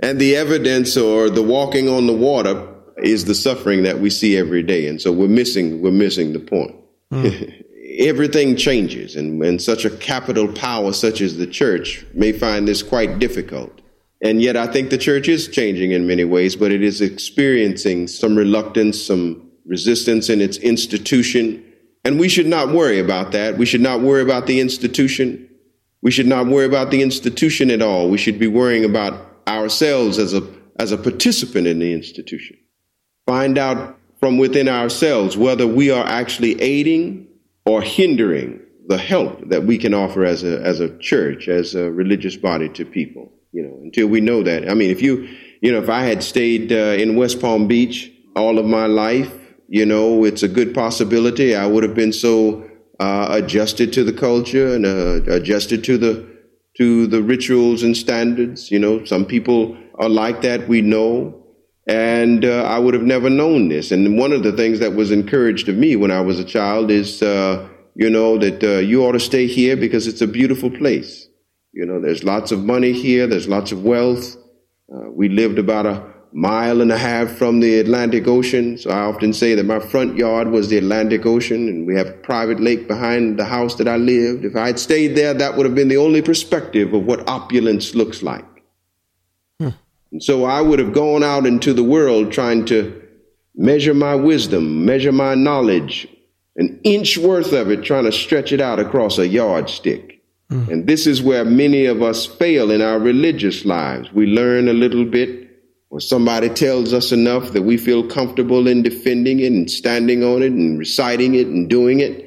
and 0.00 0.20
the 0.20 0.36
evidence 0.36 0.96
or 0.96 1.30
the 1.30 1.42
walking 1.42 1.88
on 1.88 2.06
the 2.06 2.12
water 2.12 2.67
is 3.02 3.24
the 3.24 3.34
suffering 3.34 3.82
that 3.84 4.00
we 4.00 4.10
see 4.10 4.36
every 4.36 4.62
day. 4.62 4.88
And 4.88 5.00
so 5.00 5.12
we're 5.12 5.28
missing, 5.28 5.80
we're 5.82 5.90
missing 5.90 6.32
the 6.32 6.40
point. 6.40 6.74
Mm. 7.12 7.64
Everything 7.98 8.54
changes, 8.54 9.16
and, 9.16 9.42
and 9.42 9.60
such 9.60 9.84
a 9.84 9.90
capital 9.90 10.46
power 10.52 10.92
such 10.92 11.20
as 11.20 11.36
the 11.36 11.46
church 11.46 12.04
may 12.14 12.30
find 12.30 12.68
this 12.68 12.82
quite 12.82 13.18
difficult. 13.18 13.80
And 14.22 14.40
yet, 14.40 14.56
I 14.56 14.66
think 14.66 14.90
the 14.90 14.98
church 14.98 15.28
is 15.28 15.48
changing 15.48 15.92
in 15.92 16.06
many 16.06 16.24
ways, 16.24 16.54
but 16.54 16.70
it 16.70 16.82
is 16.82 17.00
experiencing 17.00 18.06
some 18.06 18.36
reluctance, 18.36 19.00
some 19.00 19.50
resistance 19.64 20.28
in 20.28 20.40
its 20.40 20.58
institution. 20.58 21.64
And 22.04 22.20
we 22.20 22.28
should 22.28 22.46
not 22.46 22.72
worry 22.72 23.00
about 23.00 23.32
that. 23.32 23.58
We 23.58 23.66
should 23.66 23.80
not 23.80 24.00
worry 24.00 24.22
about 24.22 24.46
the 24.46 24.60
institution. 24.60 25.48
We 26.02 26.10
should 26.10 26.26
not 26.26 26.46
worry 26.46 26.66
about 26.66 26.90
the 26.90 27.02
institution 27.02 27.70
at 27.70 27.82
all. 27.82 28.08
We 28.10 28.18
should 28.18 28.38
be 28.38 28.46
worrying 28.46 28.84
about 28.84 29.42
ourselves 29.48 30.18
as 30.18 30.34
a, 30.34 30.46
as 30.78 30.92
a 30.92 30.98
participant 30.98 31.66
in 31.66 31.80
the 31.80 31.92
institution 31.92 32.56
find 33.28 33.58
out 33.58 33.98
from 34.20 34.38
within 34.38 34.68
ourselves 34.68 35.36
whether 35.36 35.66
we 35.66 35.90
are 35.90 36.06
actually 36.06 36.58
aiding 36.62 37.28
or 37.66 37.82
hindering 37.82 38.58
the 38.88 38.96
help 38.96 39.46
that 39.50 39.64
we 39.64 39.76
can 39.76 39.92
offer 39.92 40.24
as 40.24 40.42
a 40.42 40.60
as 40.62 40.80
a 40.80 40.96
church, 40.98 41.46
as 41.46 41.74
a 41.74 41.90
religious 41.92 42.36
body 42.36 42.70
to 42.70 42.86
people. 42.86 43.30
You 43.52 43.62
know, 43.64 43.78
until 43.82 44.08
we 44.08 44.20
know 44.22 44.42
that. 44.42 44.70
I 44.70 44.74
mean, 44.74 44.90
if 44.90 45.02
you, 45.02 45.28
you 45.60 45.70
know, 45.72 45.78
if 45.82 45.90
I 45.90 46.02
had 46.02 46.22
stayed 46.22 46.72
uh, 46.72 47.02
in 47.02 47.16
West 47.16 47.40
Palm 47.40 47.68
Beach 47.68 48.10
all 48.34 48.58
of 48.58 48.64
my 48.64 48.86
life, 48.86 49.32
you 49.68 49.84
know, 49.84 50.24
it's 50.24 50.42
a 50.42 50.48
good 50.48 50.74
possibility 50.74 51.54
I 51.54 51.66
would 51.66 51.82
have 51.82 51.94
been 51.94 52.12
so 52.12 52.68
uh, 52.98 53.26
adjusted 53.30 53.92
to 53.94 54.04
the 54.04 54.12
culture 54.12 54.74
and 54.74 54.86
uh, 54.86 55.22
adjusted 55.30 55.84
to 55.84 55.98
the 55.98 56.26
to 56.78 57.06
the 57.06 57.22
rituals 57.22 57.82
and 57.82 57.94
standards. 57.94 58.70
You 58.70 58.78
know, 58.78 59.04
some 59.04 59.26
people 59.26 59.76
are 59.96 60.08
like 60.08 60.40
that. 60.42 60.66
We 60.66 60.80
know, 60.80 61.37
and 61.88 62.44
uh, 62.44 62.64
I 62.64 62.78
would 62.78 62.92
have 62.92 63.02
never 63.02 63.30
known 63.30 63.68
this. 63.68 63.90
And 63.90 64.18
one 64.18 64.32
of 64.32 64.42
the 64.42 64.52
things 64.52 64.78
that 64.80 64.94
was 64.94 65.10
encouraged 65.10 65.66
to 65.66 65.72
me 65.72 65.96
when 65.96 66.10
I 66.10 66.20
was 66.20 66.38
a 66.38 66.44
child 66.44 66.90
is, 66.90 67.22
uh, 67.22 67.66
you 67.94 68.10
know, 68.10 68.36
that 68.36 68.62
uh, 68.62 68.78
you 68.78 69.04
ought 69.04 69.12
to 69.12 69.20
stay 69.20 69.46
here 69.46 69.74
because 69.74 70.06
it's 70.06 70.20
a 70.20 70.26
beautiful 70.26 70.70
place. 70.70 71.28
You 71.72 71.86
know, 71.86 71.98
there's 71.98 72.22
lots 72.22 72.52
of 72.52 72.62
money 72.62 72.92
here, 72.92 73.26
there's 73.26 73.48
lots 73.48 73.72
of 73.72 73.84
wealth. 73.84 74.36
Uh, 74.94 75.10
we 75.10 75.30
lived 75.30 75.58
about 75.58 75.86
a 75.86 76.12
mile 76.30 76.82
and 76.82 76.92
a 76.92 76.98
half 76.98 77.30
from 77.30 77.60
the 77.60 77.78
Atlantic 77.78 78.28
Ocean, 78.28 78.76
so 78.76 78.90
I 78.90 79.00
often 79.00 79.32
say 79.32 79.54
that 79.54 79.64
my 79.64 79.78
front 79.78 80.16
yard 80.16 80.48
was 80.50 80.68
the 80.68 80.76
Atlantic 80.76 81.24
Ocean, 81.24 81.68
and 81.68 81.86
we 81.86 81.94
have 81.94 82.08
a 82.08 82.12
private 82.12 82.60
lake 82.60 82.86
behind 82.86 83.38
the 83.38 83.46
house 83.46 83.76
that 83.76 83.88
I 83.88 83.96
lived. 83.96 84.44
If 84.44 84.56
I 84.56 84.66
had 84.66 84.78
stayed 84.78 85.16
there, 85.16 85.32
that 85.32 85.56
would 85.56 85.64
have 85.64 85.74
been 85.74 85.88
the 85.88 85.96
only 85.96 86.20
perspective 86.20 86.92
of 86.92 87.04
what 87.04 87.26
opulence 87.26 87.94
looks 87.94 88.22
like. 88.22 88.57
And 90.12 90.22
so 90.22 90.44
I 90.44 90.60
would 90.60 90.78
have 90.78 90.92
gone 90.92 91.22
out 91.22 91.46
into 91.46 91.72
the 91.72 91.84
world 91.84 92.32
trying 92.32 92.64
to 92.66 93.02
measure 93.54 93.94
my 93.94 94.14
wisdom, 94.14 94.84
measure 94.84 95.12
my 95.12 95.34
knowledge, 95.34 96.08
an 96.56 96.80
inch 96.84 97.18
worth 97.18 97.52
of 97.52 97.70
it, 97.70 97.84
trying 97.84 98.04
to 98.04 98.12
stretch 98.12 98.52
it 98.52 98.60
out 98.60 98.78
across 98.78 99.18
a 99.18 99.28
yardstick. 99.28 100.22
Mm. 100.50 100.68
And 100.68 100.86
this 100.86 101.06
is 101.06 101.22
where 101.22 101.44
many 101.44 101.84
of 101.86 102.02
us 102.02 102.24
fail 102.24 102.70
in 102.70 102.80
our 102.80 102.98
religious 102.98 103.64
lives. 103.64 104.12
We 104.12 104.26
learn 104.26 104.68
a 104.68 104.72
little 104.72 105.04
bit, 105.04 105.50
or 105.90 106.00
somebody 106.00 106.48
tells 106.48 106.92
us 106.92 107.12
enough 107.12 107.52
that 107.52 107.62
we 107.62 107.76
feel 107.76 108.08
comfortable 108.08 108.66
in 108.66 108.82
defending 108.82 109.40
it 109.40 109.52
and 109.52 109.70
standing 109.70 110.24
on 110.24 110.42
it 110.42 110.52
and 110.52 110.78
reciting 110.78 111.34
it 111.34 111.48
and 111.48 111.68
doing 111.68 112.00
it. 112.00 112.24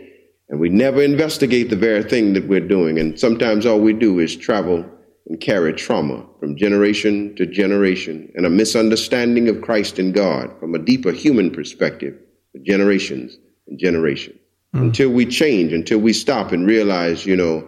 And 0.49 0.59
we 0.59 0.69
never 0.69 1.01
investigate 1.01 1.69
the 1.69 1.75
very 1.75 2.03
thing 2.03 2.33
that 2.33 2.47
we're 2.47 2.59
doing. 2.59 2.99
And 2.99 3.19
sometimes 3.19 3.65
all 3.65 3.79
we 3.79 3.93
do 3.93 4.19
is 4.19 4.35
travel 4.35 4.85
and 5.27 5.39
carry 5.39 5.73
trauma 5.73 6.25
from 6.39 6.55
generation 6.55 7.35
to 7.35 7.45
generation 7.45 8.31
and 8.35 8.45
a 8.45 8.49
misunderstanding 8.49 9.47
of 9.47 9.61
Christ 9.61 9.99
and 9.99 10.13
God 10.13 10.51
from 10.59 10.75
a 10.75 10.79
deeper 10.79 11.11
human 11.11 11.51
perspective 11.51 12.17
for 12.51 12.59
generations 12.59 13.37
and 13.67 13.79
generations. 13.79 14.39
Mm. 14.75 14.81
Until 14.81 15.09
we 15.09 15.25
change, 15.25 15.73
until 15.73 15.99
we 15.99 16.13
stop 16.13 16.51
and 16.51 16.67
realize, 16.67 17.25
you 17.25 17.35
know, 17.35 17.67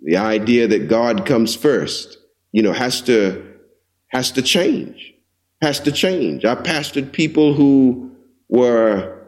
the 0.00 0.16
idea 0.16 0.68
that 0.68 0.88
God 0.88 1.26
comes 1.26 1.54
first, 1.54 2.18
you 2.52 2.62
know, 2.62 2.72
has 2.72 3.00
to 3.02 3.54
has 4.08 4.30
to 4.32 4.42
change. 4.42 5.12
Has 5.62 5.80
to 5.80 5.92
change. 5.92 6.44
I 6.44 6.54
pastored 6.54 7.12
people 7.12 7.54
who 7.54 8.12
were 8.48 9.26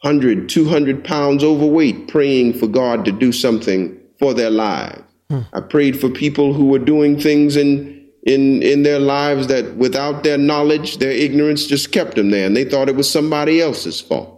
100, 0.00 0.48
200 0.48 1.04
pounds 1.04 1.42
overweight, 1.42 2.08
praying 2.08 2.54
for 2.54 2.66
God 2.66 3.04
to 3.06 3.12
do 3.12 3.32
something 3.32 3.98
for 4.18 4.34
their 4.34 4.50
lives. 4.50 5.03
Hmm. 5.42 5.56
I 5.56 5.60
prayed 5.60 5.98
for 5.98 6.08
people 6.08 6.52
who 6.52 6.66
were 6.66 6.78
doing 6.78 7.18
things 7.18 7.56
in 7.56 8.08
in 8.26 8.62
in 8.62 8.82
their 8.82 9.00
lives 9.00 9.46
that 9.48 9.76
without 9.76 10.24
their 10.24 10.38
knowledge, 10.38 10.98
their 10.98 11.10
ignorance 11.10 11.66
just 11.66 11.92
kept 11.92 12.16
them 12.16 12.30
there, 12.30 12.46
and 12.46 12.56
they 12.56 12.64
thought 12.64 12.88
it 12.88 12.96
was 12.96 13.10
somebody 13.10 13.60
else's 13.60 14.00
fault. 14.00 14.30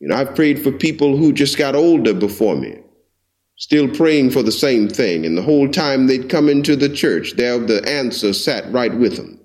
You 0.00 0.08
know, 0.08 0.16
I've 0.16 0.34
prayed 0.34 0.62
for 0.62 0.72
people 0.72 1.16
who 1.16 1.32
just 1.32 1.58
got 1.58 1.74
older 1.74 2.14
before 2.14 2.56
me 2.56 2.78
still 3.58 3.88
praying 3.88 4.30
for 4.30 4.42
the 4.42 4.52
same 4.52 4.88
thing. 4.88 5.26
And 5.26 5.36
the 5.36 5.42
whole 5.42 5.68
time 5.68 6.06
they'd 6.06 6.30
come 6.30 6.48
into 6.48 6.76
the 6.76 6.88
church, 6.88 7.34
there 7.36 7.58
the 7.58 7.86
answer 7.88 8.32
sat 8.32 8.70
right 8.72 8.94
with 8.94 9.16
them. 9.16 9.38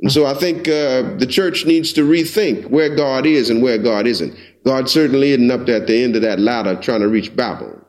And 0.00 0.12
so 0.12 0.26
I 0.26 0.34
think 0.34 0.68
uh, 0.68 1.16
the 1.18 1.26
church 1.28 1.66
needs 1.66 1.92
to 1.94 2.08
rethink 2.08 2.70
where 2.70 2.94
God 2.94 3.26
is 3.26 3.50
and 3.50 3.60
where 3.60 3.78
God 3.78 4.06
isn't. 4.06 4.32
God 4.64 4.88
certainly 4.88 5.32
isn't 5.32 5.50
up 5.50 5.66
there 5.66 5.80
at 5.80 5.88
the 5.88 6.02
end 6.02 6.14
of 6.14 6.22
that 6.22 6.38
ladder 6.38 6.76
trying 6.76 7.00
to 7.00 7.08
reach 7.08 7.34
Babel. 7.34 7.84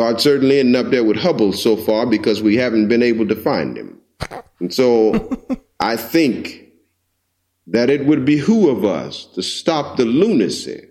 God 0.00 0.18
certainly 0.18 0.56
isn't 0.56 0.74
up 0.74 0.90
there 0.90 1.04
with 1.04 1.18
Hubble 1.18 1.52
so 1.52 1.76
far 1.76 2.06
because 2.06 2.42
we 2.42 2.56
haven't 2.56 2.88
been 2.88 3.02
able 3.02 3.28
to 3.28 3.36
find 3.36 3.76
him. 3.76 4.00
And 4.58 4.72
so 4.72 5.44
I 5.80 5.98
think 5.98 6.68
that 7.66 7.90
it 7.90 8.06
would 8.06 8.24
behoove 8.24 8.78
of 8.78 8.84
us 8.86 9.26
to 9.34 9.42
stop 9.42 9.98
the 9.98 10.06
lunacy 10.06 10.88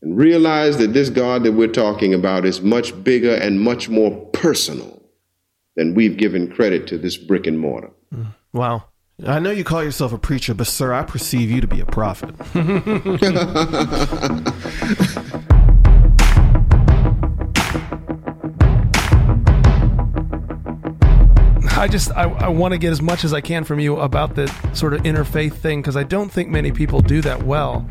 and 0.00 0.16
realize 0.16 0.78
that 0.78 0.94
this 0.94 1.10
God 1.10 1.44
that 1.44 1.52
we're 1.52 1.68
talking 1.68 2.14
about 2.14 2.46
is 2.46 2.62
much 2.62 3.04
bigger 3.04 3.34
and 3.34 3.60
much 3.60 3.90
more 3.90 4.24
personal 4.28 5.02
than 5.76 5.94
we've 5.94 6.16
given 6.16 6.50
credit 6.50 6.86
to 6.86 6.96
this 6.96 7.18
brick 7.18 7.46
and 7.46 7.60
mortar. 7.60 7.90
Mm. 8.14 8.28
Wow. 8.54 8.84
I 9.26 9.40
know 9.40 9.50
you 9.50 9.62
call 9.62 9.84
yourself 9.84 10.14
a 10.14 10.18
preacher, 10.18 10.54
but 10.54 10.68
sir, 10.68 10.94
I 10.94 11.02
perceive 11.02 11.50
you 11.50 11.60
to 11.60 11.66
be 11.66 11.80
a 11.80 11.84
prophet. 11.84 12.34
I 21.80 21.88
just 21.88 22.12
I, 22.12 22.24
I 22.24 22.48
want 22.48 22.72
to 22.72 22.78
get 22.78 22.92
as 22.92 23.00
much 23.00 23.24
as 23.24 23.32
I 23.32 23.40
can 23.40 23.64
from 23.64 23.80
you 23.80 23.96
about 23.96 24.34
the 24.34 24.48
sort 24.74 24.92
of 24.92 25.00
interfaith 25.04 25.54
thing 25.54 25.80
because 25.80 25.96
I 25.96 26.02
don't 26.02 26.28
think 26.30 26.50
many 26.50 26.72
people 26.72 27.00
do 27.00 27.22
that 27.22 27.44
well. 27.44 27.88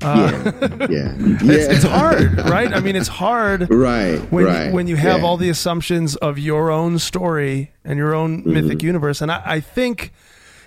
Uh, 0.00 0.50
yeah, 0.66 0.88
yeah, 0.90 1.14
it's, 1.18 1.72
it's, 1.72 1.84
hard, 1.84 2.36
right? 2.50 2.74
I 2.74 2.80
mean, 2.80 2.96
it's 2.96 3.06
hard, 3.06 3.70
right? 3.70 4.18
When 4.32 4.44
right, 4.44 4.66
you, 4.66 4.72
when 4.72 4.88
you 4.88 4.96
have 4.96 5.20
yeah. 5.20 5.24
all 5.24 5.36
the 5.36 5.48
assumptions 5.50 6.16
of 6.16 6.36
your 6.36 6.72
own 6.72 6.98
story 6.98 7.70
and 7.84 7.96
your 7.96 8.12
own 8.12 8.40
mm-hmm. 8.40 8.54
mythic 8.54 8.82
universe, 8.82 9.20
and 9.20 9.30
I, 9.30 9.40
I, 9.44 9.60
think 9.60 10.12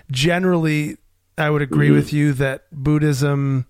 generally 0.10 0.96
I 1.38 1.50
would 1.50 1.62
agree 1.62 1.88
mm-hmm. 1.88 1.98
with 1.98 2.14
you 2.14 2.32
that 2.32 2.68
Buddhism 2.72 3.66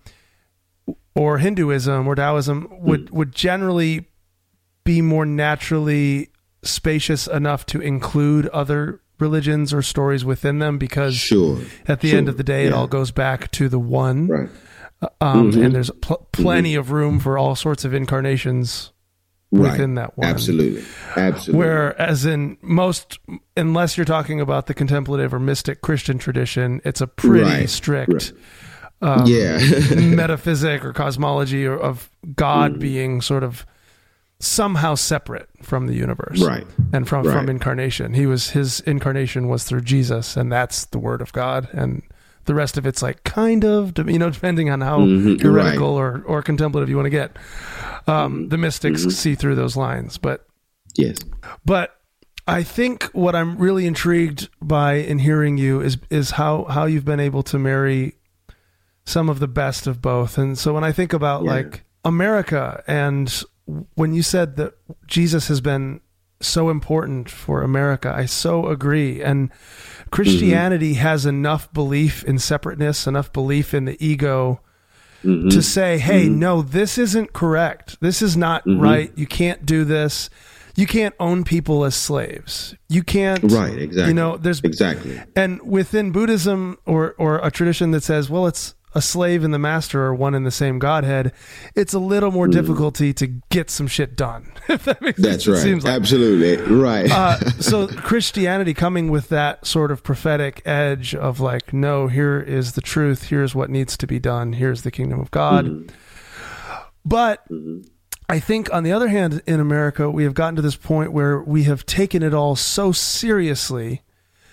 or 1.16 1.40
Hinduism 1.40 2.08
or 2.08 2.14
Taoism 2.14 2.68
would 2.82 3.08
mm-hmm. 3.08 3.18
would 3.18 3.34
generally 3.34 4.10
be 4.84 5.02
more 5.02 5.26
naturally 5.26 6.30
spacious 6.66 7.28
enough 7.28 7.66
to 7.68 7.80
include 7.80 8.48
other 8.48 9.02
religions 9.20 9.74
or 9.74 9.82
stories 9.82 10.26
within 10.26 10.60
them 10.60 10.78
because 10.78 11.16
sure, 11.16 11.60
at 11.88 12.02
the 12.02 12.10
sure. 12.10 12.18
end 12.18 12.28
of 12.28 12.36
the 12.36 12.44
day 12.44 12.64
yeah. 12.64 12.68
it 12.68 12.74
all 12.74 12.88
goes 12.88 13.12
back 13.12 13.50
to 13.52 13.70
the 13.70 13.80
one 13.80 14.28
right 14.28 14.50
um, 15.22 15.52
mm-hmm. 15.52 15.64
and 15.64 15.76
there's 15.76 15.92
pl- 16.02 16.28
plenty 16.32 16.72
mm-hmm. 16.72 16.80
of 16.80 16.92
room 16.92 17.20
for 17.20 17.38
all 17.38 17.56
sorts 17.56 17.86
of 17.86 17.94
incarnations 17.94 18.92
right. 19.52 19.72
within 19.72 19.96
that 19.96 20.18
one. 20.18 20.28
Absolutely, 20.28 20.84
absolutely. 21.16 21.66
Whereas 21.66 22.26
in 22.26 22.58
most, 22.62 23.20
unless 23.58 23.98
you're 23.98 24.06
talking 24.06 24.40
about 24.40 24.68
the 24.68 24.74
contemplative 24.74 25.34
or 25.34 25.40
mystic 25.40 25.82
Christian 25.82 26.18
tradition, 26.18 26.82
it's 26.86 27.02
a 27.02 27.08
pretty 27.08 27.44
right. 27.44 27.70
strict. 27.70 28.12
Right. 28.12 28.34
Um, 29.02 29.26
yeah, 29.28 29.60
metaphysic 29.96 30.86
or 30.86 30.94
cosmology 30.94 31.66
or, 31.66 31.78
of 31.78 32.10
God 32.36 32.76
mm. 32.76 32.80
being 32.80 33.22
sort 33.22 33.44
of 33.44 33.66
somehow 34.46 34.96
separate 34.96 35.50
from 35.62 35.88
the 35.88 35.96
universe, 35.96 36.42
right? 36.42 36.66
And 36.94 37.08
from 37.08 37.26
right. 37.26 37.34
from 37.34 37.50
incarnation, 37.50 38.14
he 38.14 38.26
was 38.26 38.52
his 38.52 38.80
incarnation 38.82 39.48
was 39.48 39.64
through 39.64 39.82
Jesus, 39.82 40.38
and 40.38 40.52
that's 40.52 40.86
the 40.86 41.00
Word 41.00 41.22
of 41.22 41.34
God, 41.34 41.68
and 41.74 42.04
the 42.46 42.56
rest 42.56 42.78
of 42.78 42.86
it's 42.86 43.02
like 43.02 43.24
kind 43.24 43.66
of, 43.66 43.98
you 44.08 44.20
know, 44.20 44.30
depending 44.30 44.70
on 44.70 44.82
how 44.82 45.00
mm-hmm, 45.00 45.42
heretical 45.42 46.00
right. 46.00 46.20
or, 46.20 46.24
or 46.26 46.42
contemplative 46.44 46.90
you 46.90 46.96
want 46.96 47.08
to 47.08 47.10
get. 47.10 47.38
Um, 48.08 48.34
mm-hmm. 48.34 48.50
the 48.50 48.58
mystics 48.58 49.02
mm-hmm. 49.02 49.10
see 49.10 49.36
through 49.36 49.56
those 49.56 49.76
lines, 49.76 50.18
but 50.18 50.46
yes, 50.96 51.18
but 51.66 52.00
I 52.48 52.62
think 52.62 53.06
what 53.06 53.36
I'm 53.36 53.58
really 53.58 53.88
intrigued 53.88 54.50
by 54.62 54.96
in 54.96 55.20
hearing 55.20 55.58
you 55.58 55.82
is 55.82 55.98
is 56.10 56.32
how 56.32 56.66
how 56.66 56.86
you've 56.86 57.06
been 57.06 57.20
able 57.20 57.42
to 57.44 57.58
marry 57.58 58.16
some 59.06 59.30
of 59.30 59.40
the 59.40 59.48
best 59.48 59.88
of 59.88 60.02
both. 60.02 60.38
And 60.38 60.58
so 60.58 60.74
when 60.74 60.84
I 60.84 60.92
think 60.92 61.14
about 61.14 61.44
yeah. 61.44 61.52
like 61.52 61.84
America 62.04 62.84
and 62.88 63.44
when 63.96 64.14
you 64.14 64.22
said 64.24 64.58
that 64.58 64.74
Jesus 65.08 65.48
has 65.48 65.62
been 65.62 66.02
so 66.42 66.70
important 66.70 67.30
for 67.30 67.62
America, 67.62 68.14
I 68.16 68.26
so 68.26 68.68
agree. 68.68 69.22
And 69.22 69.50
Christianity 70.12 70.92
mm-hmm. 70.92 71.02
has 71.02 71.26
enough 71.26 71.72
belief 71.74 72.24
in 72.24 72.40
separateness, 72.40 73.08
enough 73.08 73.34
belief 73.34 73.74
in 73.74 73.86
the 73.86 73.98
ego 74.06 74.62
mm-hmm. 75.24 75.50
to 75.50 75.62
say, 75.62 75.98
hey, 75.98 76.26
mm-hmm. 76.26 76.40
no, 76.40 76.62
this 76.62 76.98
isn't 76.98 77.34
correct. 77.34 77.98
This 78.02 78.22
is 78.22 78.38
not 78.38 78.66
mm-hmm. 78.66 78.80
right. 78.80 79.12
You 79.16 79.26
can't 79.26 79.66
do 79.66 79.84
this. 79.84 80.30
You 80.76 80.86
can't 80.86 81.16
own 81.22 81.46
people 81.46 81.86
as 81.86 81.96
slaves. 81.96 82.76
You 82.90 83.02
can't. 83.02 83.50
Right, 83.50 83.78
exactly. 83.78 84.10
You 84.10 84.14
know, 84.14 84.36
there's. 84.36 84.60
Exactly. 84.60 85.22
And 85.34 85.62
within 85.62 86.12
Buddhism 86.12 86.78
or, 86.86 87.16
or 87.18 87.40
a 87.40 87.50
tradition 87.50 87.92
that 87.92 88.04
says, 88.04 88.30
well, 88.30 88.46
it's 88.46 88.76
a 88.96 89.02
slave 89.02 89.44
and 89.44 89.54
the 89.54 89.60
master 89.60 90.06
are 90.06 90.16
one 90.16 90.34
and 90.34 90.46
the 90.46 90.52
same 90.52 90.80
Godhead, 90.80 91.34
it's 91.76 91.94
a 91.94 92.00
little 92.00 92.32
more 92.32 92.48
mm. 92.48 92.54
difficulty 92.54 93.14
to 93.14 93.28
get 93.28 93.70
some 93.70 93.88
shit 93.88 94.16
done. 94.16 94.52
If 94.68 94.86
that 94.86 95.00
makes 95.02 95.22
That's 95.22 95.46
sense. 95.46 95.64
right. 95.66 95.84
Like. 95.84 95.94
Absolutely. 95.94 96.76
Right. 96.76 97.12
uh, 97.12 97.38
so 97.60 97.88
Christianity 97.88 98.74
coming 98.74 99.12
with 99.12 99.30
that 99.30 99.66
sort 99.68 99.92
of 99.92 100.04
prophetic 100.04 100.62
edge 100.66 101.14
of 101.14 101.40
like, 101.40 101.72
no, 101.72 102.08
here 102.08 102.40
is 102.40 102.74
the 102.74 102.82
truth. 102.82 103.26
Here's 103.26 103.54
what 103.54 103.70
needs 103.70 103.96
to 103.98 104.08
be 104.08 104.20
done. 104.20 104.54
Here's 104.54 104.82
the 104.82 104.92
kingdom 104.92 105.20
of 105.20 105.30
God. 105.30 105.66
Mm-hmm. 105.66 105.96
But 107.06 107.48
mm-hmm. 107.50 107.82
I 108.28 108.40
think, 108.40 108.74
on 108.74 108.84
the 108.84 108.92
other 108.92 109.08
hand, 109.08 109.44
in 109.46 109.60
America, 109.60 110.10
we 110.10 110.24
have 110.24 110.34
gotten 110.34 110.56
to 110.56 110.64
this 110.64 110.76
point 110.76 111.14
where 111.14 111.40
we 111.40 111.64
have 111.64 111.86
taken 111.86 112.24
it 112.24 112.34
all 112.34 112.56
so 112.56 112.92
seriously 112.92 114.02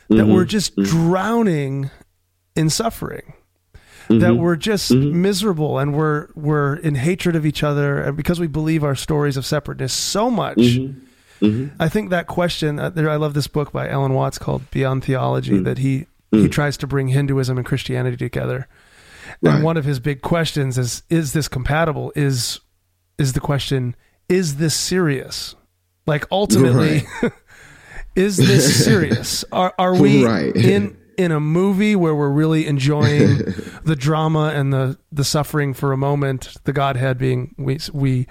that 0.09 0.17
mm-hmm. 0.17 0.33
we're 0.33 0.45
just 0.45 0.77
mm-hmm. 0.77 0.91
drowning 0.91 1.91
in 2.55 2.69
suffering 2.69 3.33
mm-hmm. 4.13 4.21
that 4.21 4.35
we're 4.35 4.57
just 4.57 4.93
mm-hmm. 4.93 5.21
miserable 5.21 5.79
and 5.79 5.95
we're 5.95 6.29
we're 6.35 6.77
in 6.77 6.95
hatred 6.95 7.37
of 7.37 7.45
each 7.45 7.63
other 7.63 8.01
and 8.03 8.17
because 8.17 8.41
we 8.41 8.47
believe 8.47 8.85
our 8.85 8.95
stories 8.95 9.37
of 9.37 9.45
separateness 9.45 9.93
so 9.93 10.31
much 10.31 10.59
mm-hmm. 10.59 11.45
mm-hmm. 11.45 11.83
i 11.83 11.89
think 11.89 12.11
that 12.11 12.27
question 12.27 12.79
uh, 12.79 12.91
there, 12.91 13.11
i 13.11 13.17
love 13.17 13.35
this 13.35 13.47
book 13.47 13.73
by 13.73 13.89
alan 13.89 14.15
watts 14.15 14.39
called 14.39 14.69
beyond 14.71 15.05
theology 15.05 15.53
mm. 15.53 15.65
that 15.65 15.79
he 15.79 16.07
he 16.31 16.47
mm. 16.47 16.53
tries 16.53 16.77
to 16.77 16.87
bring 16.87 17.09
hinduism 17.09 17.59
and 17.59 17.67
christianity 17.67 18.17
together 18.17 18.69
right. 19.41 19.55
and 19.55 19.65
one 19.65 19.77
of 19.77 19.85
his 19.85 20.01
big 20.01 20.23
questions 20.23 20.79
is 20.79 21.03
is 21.11 21.33
this 21.33 21.49
compatible 21.49 22.13
is 22.15 22.61
is 23.19 23.33
the 23.33 23.41
question: 23.41 23.95
Is 24.29 24.57
this 24.57 24.75
serious? 24.75 25.55
Like 26.07 26.27
ultimately, 26.31 27.05
right. 27.23 27.33
is 28.17 28.37
this 28.37 28.85
serious? 28.85 29.45
Are 29.53 29.75
are 29.79 29.95
we 29.95 30.25
right. 30.27 30.55
in 30.55 30.97
in 31.23 31.33
a 31.33 31.41
movie 31.41 31.97
where 31.97 32.15
we're 32.15 32.31
really 32.31 32.67
enjoying 32.67 33.39
the 33.85 33.97
drama 33.97 34.53
and 34.55 34.73
the 34.73 34.99
the 35.11 35.25
suffering 35.25 35.75
for 35.75 35.93
a 35.93 35.97
moment, 35.97 36.57
the 36.65 36.73
Godhead 36.73 37.19
being 37.19 37.55
we 37.57 37.79
we 37.93 38.27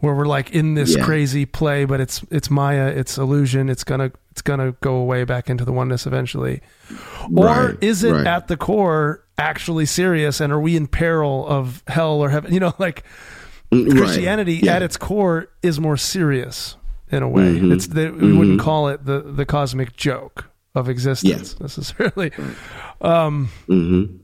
where 0.00 0.14
we're 0.14 0.26
like 0.26 0.50
in 0.52 0.74
this 0.74 0.96
yeah. 0.96 1.04
crazy 1.04 1.46
play, 1.46 1.84
but 1.84 2.00
it's 2.00 2.24
it's 2.30 2.50
Maya, 2.50 2.88
it's 2.88 3.18
illusion, 3.18 3.68
it's 3.68 3.84
gonna 3.84 4.12
it's 4.30 4.42
gonna 4.42 4.72
go 4.80 4.96
away 4.96 5.24
back 5.24 5.48
into 5.50 5.64
the 5.64 5.72
oneness 5.72 6.06
eventually, 6.06 6.60
or 7.34 7.46
right, 7.46 7.76
is 7.80 8.04
it 8.04 8.12
right. 8.12 8.26
at 8.26 8.48
the 8.48 8.56
core 8.56 9.24
actually 9.38 9.86
serious, 9.86 10.40
and 10.40 10.52
are 10.52 10.60
we 10.60 10.76
in 10.76 10.86
peril 10.86 11.46
of 11.46 11.82
hell 11.88 12.20
or 12.20 12.30
heaven? 12.30 12.52
You 12.56 12.60
know, 12.60 12.74
like 12.78 13.04
mm, 13.70 13.90
Christianity 13.96 14.60
yeah. 14.62 14.76
at 14.76 14.82
its 14.82 14.96
core 14.96 15.48
is 15.62 15.80
more 15.80 15.96
serious 15.96 16.76
in 17.10 17.22
a 17.22 17.28
way. 17.28 17.56
Mm-hmm. 17.56 17.72
It's 17.72 17.88
the, 17.88 18.10
we 18.10 18.18
mm-hmm. 18.18 18.38
wouldn't 18.38 18.60
call 18.60 18.88
it 18.88 19.04
the 19.04 19.20
the 19.20 19.44
cosmic 19.44 19.96
joke 19.96 20.50
of 20.76 20.90
existence 20.90 21.56
yes. 21.58 21.60
necessarily. 21.60 22.30
Um, 23.00 23.48
mm-hmm. 23.66 24.16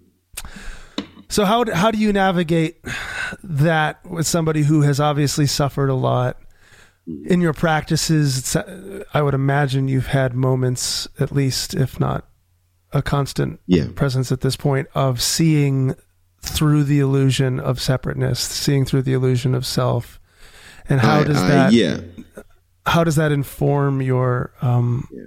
So 1.29 1.47
how 1.47 1.65
how 1.73 1.91
do 1.91 1.99
you 1.99 2.13
navigate 2.13 2.85
that 3.43 4.05
with 4.07 4.27
somebody 4.27 4.63
who 4.63 4.83
has 4.83 5.01
obviously 5.01 5.47
suffered 5.47 5.89
a 5.89 5.95
lot 5.95 6.37
in 7.07 7.41
your 7.41 7.55
practices? 7.55 8.55
I 9.15 9.23
would 9.23 9.35
imagine 9.35 9.89
you've 9.89 10.09
had 10.09 10.35
moments, 10.35 11.09
at 11.19 11.33
least 11.33 11.75
if 11.75 11.99
not 11.99 12.29
a 12.93 13.01
constant 13.01 13.61
yeah. 13.67 13.87
presence 13.95 14.31
at 14.31 14.43
this 14.43 14.57
point, 14.57 14.89
of 14.95 15.23
seeing 15.23 15.95
through 16.43 16.85
the 16.85 17.01
illusion 17.01 17.59
of 17.59 17.81
separateness, 17.81 18.41
seeing 18.41 18.85
through 18.85 19.03
the 19.03 19.15
illusion 19.15 19.55
of 19.55 19.65
self, 19.65 20.21
and 20.87 21.01
how 21.01 21.21
I, 21.21 21.25
does 21.25 21.41
that? 21.41 21.69
I, 21.69 21.71
yeah. 21.71 22.01
How 22.85 23.05
does 23.05 23.17
that 23.17 23.33
inform 23.33 24.03
your 24.03 24.53
um, 24.61 25.09
yeah 25.11 25.23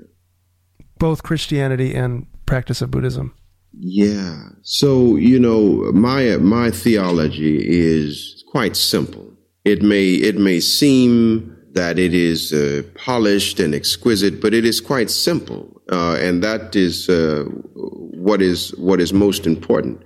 both 0.97 1.23
Christianity 1.23 1.93
and 1.93 2.27
practice 2.45 2.81
of 2.81 2.91
Buddhism? 2.91 3.33
Yeah. 3.77 4.49
So, 4.61 5.15
you 5.15 5.39
know, 5.39 5.91
my 5.91 6.37
my 6.37 6.71
theology 6.71 7.57
is 7.67 8.43
quite 8.51 8.75
simple. 8.75 9.33
It 9.65 9.81
may 9.81 10.13
it 10.13 10.37
may 10.37 10.59
seem 10.59 11.55
that 11.73 11.99
it 11.99 12.13
is 12.13 12.53
uh, 12.53 12.83
polished 12.95 13.59
and 13.59 13.75
exquisite, 13.75 14.39
but 14.39 14.53
it 14.53 14.65
is 14.65 14.79
quite 14.79 15.09
simple, 15.11 15.81
uh, 15.91 16.17
and 16.21 16.41
that 16.41 16.75
is 16.75 17.09
uh, 17.09 17.43
what 17.73 18.41
is 18.41 18.69
what 18.77 19.01
is 19.01 19.11
most 19.11 19.45
important. 19.45 20.01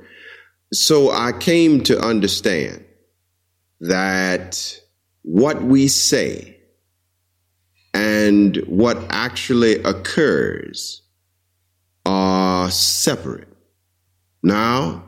So 0.73 1.11
I 1.11 1.31
came 1.31 1.81
to 1.83 1.99
understand 1.99 2.83
that 3.81 4.79
what 5.21 5.63
we 5.63 5.87
say 5.87 6.58
and 7.93 8.57
what 8.67 8.97
actually 9.09 9.75
occurs 9.83 11.01
are 12.05 12.69
separate. 12.71 13.47
Now, 14.43 15.03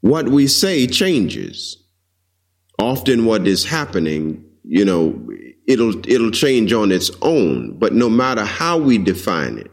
what 0.00 0.28
we 0.28 0.46
say 0.46 0.86
changes. 0.86 1.76
Often 2.78 3.24
what 3.24 3.46
is 3.46 3.64
happening, 3.64 4.44
you 4.64 4.84
know, 4.84 5.28
it'll 5.66 5.98
it'll 6.08 6.30
change 6.30 6.72
on 6.72 6.92
its 6.92 7.10
own, 7.22 7.76
but 7.78 7.92
no 7.92 8.08
matter 8.08 8.44
how 8.44 8.78
we 8.78 8.98
define 8.98 9.58
it, 9.58 9.70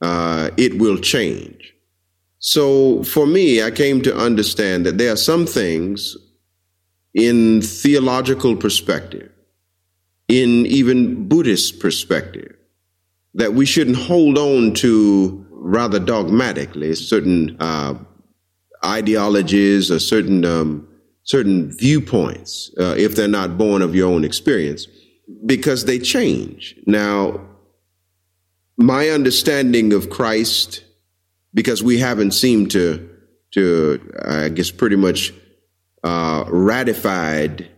uh, 0.00 0.50
it 0.56 0.78
will 0.78 0.98
change. 0.98 1.74
So 2.38 3.02
for 3.04 3.26
me, 3.26 3.62
I 3.62 3.70
came 3.70 4.02
to 4.02 4.16
understand 4.16 4.86
that 4.86 4.98
there 4.98 5.12
are 5.12 5.16
some 5.16 5.46
things 5.46 6.16
in 7.14 7.60
theological 7.60 8.56
perspective 8.56 9.31
in 10.32 10.64
even 10.64 11.28
Buddhist 11.28 11.78
perspective, 11.78 12.56
that 13.34 13.52
we 13.52 13.66
shouldn't 13.66 13.98
hold 13.98 14.38
on 14.38 14.72
to 14.72 15.46
rather 15.50 16.00
dogmatically 16.00 16.94
certain 16.94 17.54
uh, 17.60 17.94
ideologies 18.82 19.90
or 19.90 19.98
certain 19.98 20.44
um, 20.46 20.88
certain 21.24 21.70
viewpoints 21.70 22.70
uh, 22.80 22.94
if 22.96 23.14
they're 23.14 23.28
not 23.28 23.58
born 23.58 23.82
of 23.82 23.94
your 23.94 24.10
own 24.10 24.24
experience, 24.24 24.86
because 25.44 25.84
they 25.84 25.98
change. 25.98 26.76
Now, 26.86 27.40
my 28.78 29.10
understanding 29.10 29.92
of 29.92 30.08
Christ, 30.08 30.82
because 31.52 31.82
we 31.82 31.98
haven't 31.98 32.32
seemed 32.32 32.70
to 32.70 33.06
to 33.50 34.00
I 34.24 34.48
guess 34.48 34.70
pretty 34.70 34.96
much 34.96 35.34
uh, 36.02 36.44
ratified 36.48 37.68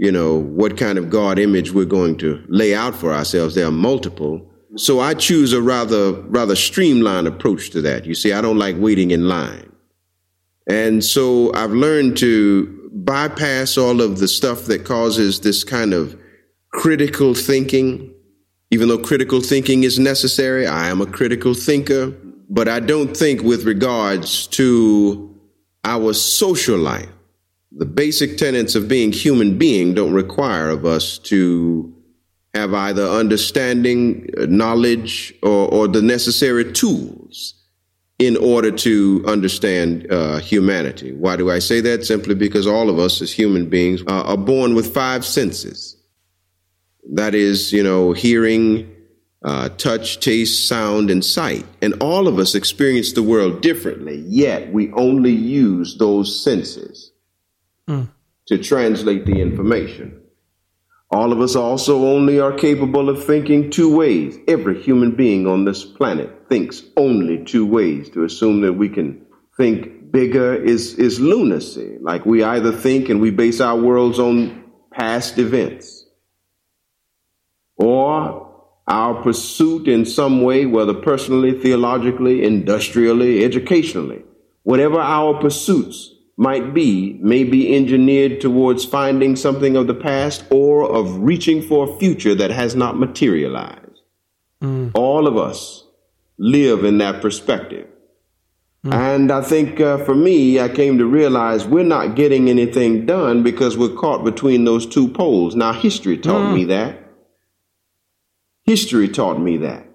you 0.00 0.10
know, 0.10 0.38
what 0.38 0.78
kind 0.78 0.96
of 0.96 1.10
God 1.10 1.38
image 1.38 1.72
we're 1.72 1.84
going 1.84 2.16
to 2.18 2.42
lay 2.48 2.74
out 2.74 2.94
for 2.94 3.12
ourselves. 3.12 3.54
There 3.54 3.66
are 3.66 3.70
multiple. 3.70 4.40
So 4.76 4.98
I 4.98 5.12
choose 5.12 5.52
a 5.52 5.60
rather, 5.60 6.12
rather 6.22 6.56
streamlined 6.56 7.26
approach 7.26 7.68
to 7.72 7.82
that. 7.82 8.06
You 8.06 8.14
see, 8.14 8.32
I 8.32 8.40
don't 8.40 8.58
like 8.58 8.76
waiting 8.78 9.10
in 9.10 9.28
line. 9.28 9.70
And 10.66 11.04
so 11.04 11.52
I've 11.52 11.72
learned 11.72 12.16
to 12.16 12.90
bypass 12.94 13.76
all 13.76 14.00
of 14.00 14.20
the 14.20 14.28
stuff 14.28 14.64
that 14.64 14.86
causes 14.86 15.40
this 15.40 15.64
kind 15.64 15.92
of 15.92 16.18
critical 16.72 17.34
thinking. 17.34 18.10
Even 18.70 18.88
though 18.88 18.96
critical 18.96 19.42
thinking 19.42 19.84
is 19.84 19.98
necessary, 19.98 20.66
I 20.66 20.88
am 20.88 21.02
a 21.02 21.06
critical 21.06 21.52
thinker, 21.52 22.14
but 22.48 22.68
I 22.68 22.80
don't 22.80 23.14
think 23.14 23.42
with 23.42 23.64
regards 23.64 24.46
to 24.46 25.38
our 25.84 26.14
social 26.14 26.78
life 26.78 27.10
the 27.72 27.86
basic 27.86 28.36
tenets 28.36 28.74
of 28.74 28.88
being 28.88 29.12
human 29.12 29.56
being 29.56 29.94
don't 29.94 30.12
require 30.12 30.70
of 30.70 30.84
us 30.84 31.18
to 31.18 31.94
have 32.54 32.74
either 32.74 33.04
understanding, 33.04 34.28
uh, 34.36 34.46
knowledge, 34.46 35.32
or, 35.42 35.68
or 35.72 35.88
the 35.88 36.02
necessary 36.02 36.72
tools 36.72 37.54
in 38.18 38.36
order 38.36 38.70
to 38.70 39.24
understand 39.26 40.10
uh, 40.10 40.38
humanity. 40.38 41.12
Why 41.12 41.36
do 41.36 41.50
I 41.50 41.60
say 41.60 41.80
that? 41.82 42.04
Simply 42.04 42.34
because 42.34 42.66
all 42.66 42.90
of 42.90 42.98
us 42.98 43.22
as 43.22 43.32
human 43.32 43.68
beings 43.68 44.02
uh, 44.02 44.24
are 44.24 44.36
born 44.36 44.74
with 44.74 44.92
five 44.92 45.24
senses. 45.24 45.96
That 47.12 47.34
is, 47.34 47.72
you 47.72 47.82
know, 47.82 48.12
hearing, 48.12 48.94
uh, 49.42 49.70
touch, 49.70 50.20
taste, 50.20 50.68
sound, 50.68 51.08
and 51.08 51.24
sight. 51.24 51.64
And 51.80 51.94
all 52.02 52.26
of 52.26 52.38
us 52.38 52.54
experience 52.54 53.12
the 53.12 53.22
world 53.22 53.62
differently, 53.62 54.24
yet 54.26 54.72
we 54.72 54.92
only 54.92 55.32
use 55.32 55.96
those 55.96 56.44
senses 56.44 57.09
to 58.46 58.58
translate 58.58 59.26
the 59.26 59.40
information. 59.40 60.20
All 61.12 61.32
of 61.32 61.40
us 61.40 61.56
also 61.56 62.04
only 62.06 62.38
are 62.38 62.52
capable 62.52 63.08
of 63.08 63.24
thinking 63.24 63.70
two 63.70 63.94
ways. 63.96 64.38
Every 64.46 64.80
human 64.80 65.16
being 65.16 65.46
on 65.46 65.64
this 65.64 65.84
planet 65.84 66.48
thinks 66.48 66.82
only 66.96 67.44
two 67.44 67.66
ways. 67.66 68.10
To 68.10 68.24
assume 68.24 68.60
that 68.60 68.74
we 68.74 68.88
can 68.88 69.26
think 69.56 70.12
bigger 70.12 70.54
is, 70.54 70.94
is 70.94 71.18
lunacy. 71.18 71.98
Like 72.00 72.24
we 72.26 72.44
either 72.44 72.72
think 72.72 73.08
and 73.08 73.20
we 73.20 73.30
base 73.30 73.60
our 73.60 73.76
worlds 73.76 74.18
on 74.18 74.64
past 74.92 75.38
events, 75.38 76.06
or 77.76 78.46
our 78.86 79.22
pursuit 79.22 79.88
in 79.88 80.04
some 80.04 80.42
way, 80.42 80.66
whether 80.66 80.94
personally, 80.94 81.58
theologically, 81.58 82.44
industrially, 82.44 83.44
educationally, 83.44 84.22
whatever 84.64 85.00
our 85.00 85.40
pursuits, 85.40 86.14
might 86.40 86.72
be 86.72 87.18
may 87.20 87.44
be 87.44 87.76
engineered 87.76 88.40
towards 88.40 88.82
finding 88.82 89.36
something 89.36 89.76
of 89.76 89.86
the 89.86 89.94
past 89.94 90.42
or 90.50 90.90
of 90.90 91.18
reaching 91.18 91.60
for 91.60 91.86
a 91.86 91.98
future 91.98 92.34
that 92.34 92.50
has 92.50 92.74
not 92.74 92.98
materialized. 92.98 94.00
Mm. 94.62 94.90
All 94.94 95.26
of 95.26 95.36
us 95.36 95.84
live 96.38 96.82
in 96.82 96.96
that 96.96 97.20
perspective. 97.20 97.86
Mm. 98.86 98.94
And 98.94 99.30
I 99.30 99.42
think 99.42 99.82
uh, 99.82 99.98
for 99.98 100.14
me, 100.14 100.58
I 100.58 100.70
came 100.70 100.96
to 100.96 101.04
realize 101.04 101.66
we're 101.66 101.84
not 101.84 102.16
getting 102.16 102.48
anything 102.48 103.04
done 103.04 103.42
because 103.42 103.76
we're 103.76 103.94
caught 103.94 104.24
between 104.24 104.64
those 104.64 104.86
two 104.86 105.08
poles. 105.08 105.54
Now, 105.54 105.74
history 105.74 106.16
taught 106.16 106.52
mm. 106.52 106.54
me 106.54 106.64
that. 106.64 107.04
History 108.64 109.08
taught 109.08 109.38
me 109.38 109.58
that. 109.58 109.89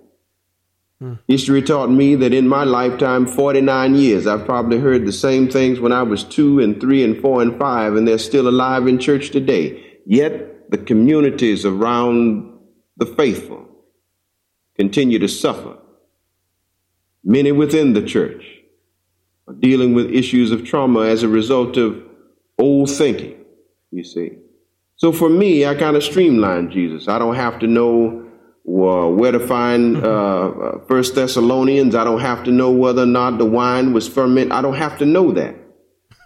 Hmm. 0.99 1.13
History 1.27 1.61
taught 1.61 1.91
me 1.91 2.15
that 2.15 2.34
in 2.34 2.47
my 2.47 2.63
lifetime, 2.63 3.27
49 3.27 3.95
years, 3.95 4.27
I've 4.27 4.45
probably 4.45 4.80
heard 4.80 5.05
the 5.05 5.11
same 5.11 5.49
things 5.49 5.80
when 5.80 5.91
I 5.91 6.03
was 6.03 6.23
two 6.23 6.59
and 6.59 6.80
three 6.80 7.03
and 7.03 7.19
four 7.22 7.41
and 7.41 7.57
five, 7.59 7.95
and 7.95 8.07
they're 8.07 8.17
still 8.17 8.47
alive 8.47 8.88
in 8.88 8.97
church 8.97 9.31
today. 9.31 9.99
Yet 10.05 10.72
the 10.72 10.77
communities 10.77 11.65
around 11.65 12.51
the 12.97 13.05
faithful 13.05 13.67
continue 14.76 15.19
to 15.19 15.27
suffer. 15.27 15.77
Many 17.23 17.51
within 17.51 17.93
the 17.93 18.03
church 18.03 18.45
are 19.47 19.53
dealing 19.53 19.93
with 19.93 20.11
issues 20.11 20.51
of 20.51 20.63
trauma 20.63 21.01
as 21.01 21.23
a 21.23 21.27
result 21.27 21.76
of 21.76 22.01
old 22.57 22.89
thinking, 22.89 23.35
you 23.91 24.03
see. 24.03 24.38
So 24.95 25.11
for 25.11 25.30
me, 25.30 25.65
I 25.65 25.76
kind 25.76 25.97
of 25.97 26.03
streamline 26.03 26.72
Jesus. 26.72 27.07
I 27.07 27.19
don't 27.19 27.35
have 27.35 27.59
to 27.59 27.67
know 27.67 28.24
where 28.66 29.32
to 29.32 29.40
find 29.40 29.98
mm-hmm. 29.98 30.06
uh, 30.06 30.68
uh, 30.68 30.86
First 30.88 31.16
Thessalonians. 31.16 31.96
I 31.96 32.04
don't 32.04 32.22
have 32.22 32.44
to 32.46 32.52
know 32.52 32.72
whether 32.72 33.04
or 33.04 33.08
not 33.08 33.38
the 33.38 33.46
wine 33.46 33.94
was 33.94 34.08
fermented. 34.08 34.52
I 34.52 34.62
don't 34.62 34.76
have 34.76 34.98
to 35.00 35.06
know 35.06 35.32
that. 35.32 35.56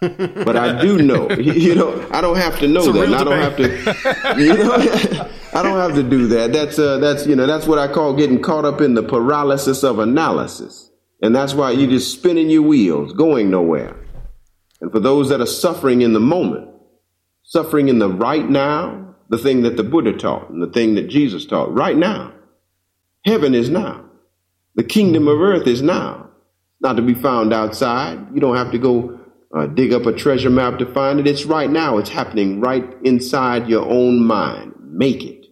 but 0.00 0.56
I 0.56 0.80
do 0.80 0.98
know. 0.98 1.28
You 1.40 1.74
know, 1.74 2.08
I 2.10 2.20
don't 2.22 2.36
have 2.36 2.58
to 2.60 2.68
know 2.68 2.90
that. 2.92 3.12
I 3.12 3.24
don't 3.24 3.38
have 3.38 3.56
to. 3.56 4.38
You 4.40 4.56
know, 4.56 5.30
I 5.52 5.62
don't 5.62 5.78
have 5.78 5.94
to 5.94 6.02
do 6.02 6.28
that. 6.28 6.52
That's 6.52 6.78
uh, 6.78 6.98
that's 6.98 7.26
you 7.26 7.36
know, 7.36 7.46
that's 7.46 7.66
what 7.66 7.78
I 7.78 7.92
call 7.92 8.14
getting 8.14 8.40
caught 8.40 8.64
up 8.64 8.80
in 8.80 8.94
the 8.94 9.02
paralysis 9.02 9.82
of 9.82 9.98
analysis, 9.98 10.90
and 11.20 11.34
that's 11.34 11.52
why 11.52 11.72
you're 11.72 11.90
just 11.90 12.12
spinning 12.12 12.48
your 12.48 12.62
wheels, 12.62 13.12
going 13.12 13.50
nowhere. 13.50 13.96
And 14.80 14.90
for 14.90 15.00
those 15.00 15.28
that 15.28 15.40
are 15.40 15.46
suffering 15.46 16.00
in 16.00 16.14
the 16.14 16.20
moment, 16.20 16.70
suffering 17.42 17.88
in 17.88 17.98
the 17.98 18.08
right 18.08 18.48
now, 18.48 19.09
the 19.30 19.38
thing 19.38 19.62
that 19.62 19.76
the 19.76 19.84
Buddha 19.84 20.12
taught 20.12 20.50
and 20.50 20.60
the 20.60 20.70
thing 20.70 20.96
that 20.96 21.08
Jesus 21.08 21.46
taught, 21.46 21.72
right 21.72 21.96
now, 21.96 22.32
heaven 23.24 23.54
is 23.54 23.70
now. 23.70 24.04
The 24.74 24.84
kingdom 24.84 25.28
of 25.28 25.40
earth 25.40 25.66
is 25.66 25.80
now. 25.80 26.30
Not 26.80 26.94
to 26.94 27.02
be 27.02 27.14
found 27.14 27.52
outside. 27.52 28.18
You 28.34 28.40
don't 28.40 28.56
have 28.56 28.72
to 28.72 28.78
go 28.78 29.20
uh, 29.54 29.66
dig 29.66 29.92
up 29.92 30.06
a 30.06 30.12
treasure 30.12 30.50
map 30.50 30.78
to 30.78 30.92
find 30.92 31.20
it. 31.20 31.26
It's 31.26 31.44
right 31.44 31.70
now. 31.70 31.98
It's 31.98 32.10
happening 32.10 32.60
right 32.60 32.84
inside 33.04 33.68
your 33.68 33.86
own 33.86 34.24
mind. 34.24 34.74
Make 34.80 35.22
it. 35.22 35.46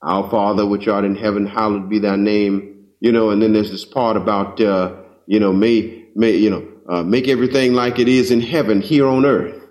Our 0.00 0.30
Father, 0.30 0.64
which 0.64 0.88
art 0.88 1.04
in 1.04 1.14
heaven, 1.14 1.46
hallowed 1.46 1.90
be 1.90 1.98
thy 1.98 2.16
name. 2.16 2.86
You 3.00 3.12
know, 3.12 3.30
and 3.30 3.42
then 3.42 3.52
there's 3.52 3.70
this 3.70 3.84
part 3.84 4.16
about, 4.16 4.60
uh, 4.60 4.94
you 5.26 5.40
know, 5.40 5.52
may, 5.52 6.06
may, 6.14 6.36
you 6.36 6.50
know, 6.50 6.66
uh, 6.88 7.02
make 7.02 7.28
everything 7.28 7.74
like 7.74 7.98
it 7.98 8.08
is 8.08 8.30
in 8.30 8.40
heaven 8.40 8.80
here 8.80 9.06
on 9.06 9.26
earth. 9.26 9.61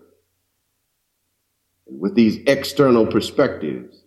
With 1.99 2.15
these 2.15 2.39
external 2.47 3.05
perspectives, 3.05 4.03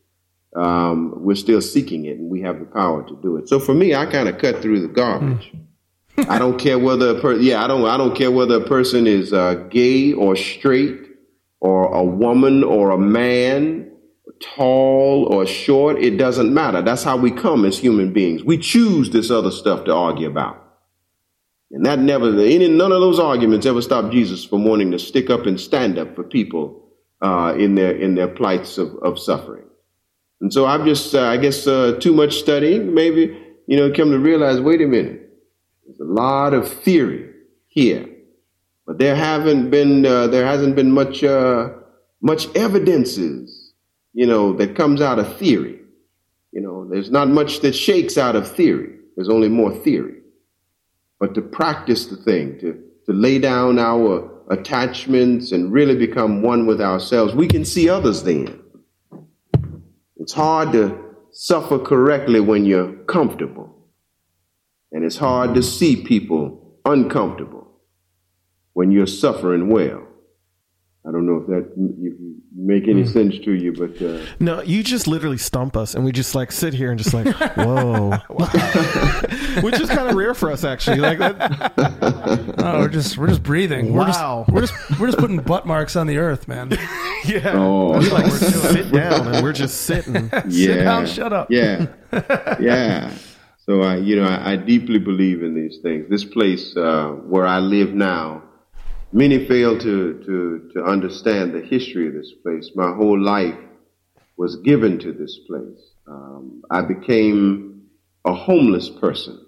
um, 0.57 1.15
we're 1.17 1.37
still 1.37 1.61
seeking 1.61 2.07
it 2.07 2.19
and 2.19 2.31
we 2.31 2.41
have 2.43 2.59
the 2.59 2.65
power 2.65 3.07
to 3.07 3.19
do 3.23 3.37
it. 3.37 3.49
So 3.49 3.59
for 3.59 3.75
me, 3.75 3.95
I 3.95 4.07
kind 4.07 4.29
of 4.29 4.39
cut 4.39 4.63
through 4.63 4.81
the 4.81 4.89
garbage. 4.89 5.53
Mm. 5.53 6.29
I 6.29 6.39
don't 6.39 6.59
care 6.59 6.79
whether 6.79 7.17
a 7.17 7.21
per- 7.21 7.35
yeah, 7.37 7.63
I 7.63 7.67
don't 7.67 7.85
I 7.85 7.97
don't 7.97 8.15
care 8.17 8.31
whether 8.31 8.57
a 8.63 8.67
person 8.67 9.07
is 9.07 9.33
uh, 9.33 9.55
gay 9.69 10.13
or 10.13 10.37
straight 10.37 11.01
or 11.61 11.93
a 11.93 12.05
woman 12.05 12.63
or 12.63 12.91
a 12.91 12.99
man, 12.99 13.91
tall 14.41 15.25
or 15.25 15.47
short, 15.47 15.99
it 15.99 16.19
doesn't 16.19 16.53
matter. 16.53 16.83
That's 16.83 17.03
how 17.03 17.17
we 17.17 17.31
come 17.31 17.65
as 17.65 17.79
human 17.79 18.13
beings. 18.13 18.45
We 18.45 18.59
choose 18.59 19.11
this 19.11 19.31
other 19.31 19.51
stuff 19.51 19.85
to 19.87 19.95
argue 19.95 20.29
about. 20.29 20.61
And 21.71 21.85
that 21.87 21.99
never 21.99 22.29
any 22.39 22.69
none 22.69 22.93
of 22.93 23.01
those 23.01 23.19
arguments 23.19 23.67
ever 23.67 23.83
stopped 23.83 24.13
Jesus 24.13 24.45
from 24.45 24.65
wanting 24.65 24.93
to 24.93 24.99
stick 24.99 25.31
up 25.31 25.47
and 25.47 25.61
stand 25.61 25.99
up 25.99 26.15
for 26.15 26.23
people 26.23 26.84
uh, 27.25 27.55
in 27.65 27.75
their 27.75 27.93
in 27.97 28.15
their 28.15 28.29
plights 28.29 28.79
of, 28.79 28.95
of 29.03 29.19
suffering. 29.19 29.65
And 30.41 30.53
so 30.53 30.67
I've 30.67 30.85
just 30.85 31.15
uh, 31.15 31.27
I 31.35 31.37
guess 31.39 31.67
uh, 31.67 31.97
too 32.01 32.13
much 32.13 32.35
studying, 32.35 32.95
maybe, 32.95 33.23
you 33.67 33.77
know, 33.77 33.91
come 33.91 34.11
to 34.11 34.19
realize, 34.19 34.61
wait 34.61 34.81
a 34.83 34.87
minute 34.87 35.25
there's 35.87 36.01
a 36.01 36.05
lot 36.05 36.55
of 36.55 36.69
theory 36.69 37.31
here, 37.69 38.09
but 38.87 38.99
there 38.99 39.17
haven't 39.17 39.71
been 39.71 40.07
uh, 40.07 40.27
there 40.29 40.47
hasn't 40.47 40.77
been 40.77 40.93
much 40.93 41.23
uh, 41.23 41.71
much 42.21 42.55
evidences, 42.55 43.73
you 44.13 44.27
know, 44.27 44.53
that 44.55 44.77
comes 44.77 45.01
out 45.01 45.19
of 45.19 45.37
theory. 45.37 45.81
You 46.53 46.61
know, 46.61 46.89
there's 46.89 47.11
not 47.11 47.29
much 47.29 47.61
that 47.61 47.75
shakes 47.75 48.17
out 48.17 48.37
of 48.37 48.51
theory. 48.51 48.99
There's 49.17 49.29
only 49.29 49.49
more 49.49 49.75
theory. 49.75 50.21
But 51.19 51.35
to 51.35 51.43
practice 51.43 52.07
the 52.07 52.17
thing, 52.17 52.59
to 52.61 52.81
to 53.07 53.13
lay 53.13 53.39
down 53.39 53.79
our 53.79 54.31
attachments 54.49 55.53
and 55.53 55.73
really 55.73 55.97
become 55.97 56.43
one 56.43 56.67
with 56.67 56.81
ourselves, 56.81 57.35
we 57.35 57.49
can 57.49 57.65
see 57.65 57.89
others 57.89 58.23
then. 58.23 58.61
It's 60.17 60.33
hard 60.33 60.73
to 60.73 60.99
suffer 61.33 61.79
correctly 61.79 62.41
when 62.41 62.65
you're 62.65 62.93
comfortable. 63.05 63.71
And 64.93 65.05
it's 65.05 65.17
hard 65.17 65.55
to 65.55 65.63
see 65.63 66.05
people 66.05 66.79
uncomfortable 66.85 67.81
when 68.75 68.91
you're 68.91 69.07
suffering 69.07 69.69
well. 69.69 70.07
I 71.07 71.13
don't 71.13 71.27
know 71.27 71.41
if 71.41 71.47
that 71.49 71.73
make 72.65 72.89
any 72.89 73.03
mm. 73.03 73.13
sense 73.13 73.39
to 73.45 73.53
you, 73.53 73.73
but 73.73 74.01
uh, 74.03 74.25
no, 74.41 74.63
you 74.63 74.83
just 74.83 75.07
literally 75.07 75.39
stump 75.39 75.77
us, 75.77 75.95
and 75.95 76.05
we 76.05 76.13
just 76.13 76.35
like 76.35 76.51
sit 76.51 76.73
here 76.73 76.91
and 76.91 76.99
just 76.99 77.13
like, 77.13 77.27
whoa, 77.57 78.11
which 79.61 79.79
is 79.81 79.89
kind 79.89 80.09
of 80.09 80.15
rare 80.15 80.35
for 80.35 80.51
us 80.51 80.65
actually. 80.65 80.99
Like 80.99 81.19
that. 81.19 82.57
No, 82.59 82.79
we're 82.81 82.89
just 82.89 83.19
we're 83.19 83.29
just 83.29 83.43
breathing. 83.43 83.95
Wow, 83.95 84.47
we're 84.49 84.63
just 84.63 84.73
we're 84.73 84.89
just 84.89 85.01
we're 85.01 85.07
just 85.09 85.19
putting 85.19 85.39
butt 85.39 85.67
marks 85.67 85.97
on 85.97 86.07
the 86.07 86.17
earth, 86.19 86.49
man. 86.49 86.71
yeah, 87.25 87.53
oh. 87.55 87.99
we 87.99 88.09
like 88.11 88.31
sit 88.33 88.91
down, 88.93 89.35
and 89.35 89.45
we're 89.45 89.53
just 89.53 89.83
sitting. 89.83 90.31
Yeah, 90.33 90.41
sit 90.49 90.85
down, 90.85 91.07
shut 91.07 91.33
up. 91.33 91.51
Yeah, 91.51 91.87
yeah. 92.61 93.13
So 93.67 93.83
I, 93.83 93.97
you 93.97 94.17
know, 94.17 94.25
I, 94.25 94.53
I, 94.53 94.57
deeply 94.57 94.99
believe 94.99 95.43
in 95.43 95.55
these 95.55 95.79
things. 95.83 96.07
This 96.11 96.23
place 96.23 96.77
uh, 96.77 97.13
where 97.25 97.47
I 97.47 97.61
live 97.61 97.95
now, 97.95 98.43
many 99.15 99.47
fail 99.47 99.79
to, 99.79 100.21
to, 100.27 100.71
to 100.75 100.85
understand 100.85 101.55
the 101.55 101.61
history 101.61 102.09
of 102.09 102.15
this 102.15 102.33
place. 102.43 102.73
My 102.75 102.93
whole 102.93 103.19
life 103.19 103.55
was 104.37 104.57
given 104.57 104.99
to 104.99 105.13
this 105.13 105.39
place. 105.47 105.93
Um, 106.09 106.63
I 106.69 106.83
became 106.83 107.85
a 108.25 108.35
homeless 108.35 108.91
person. 108.91 109.47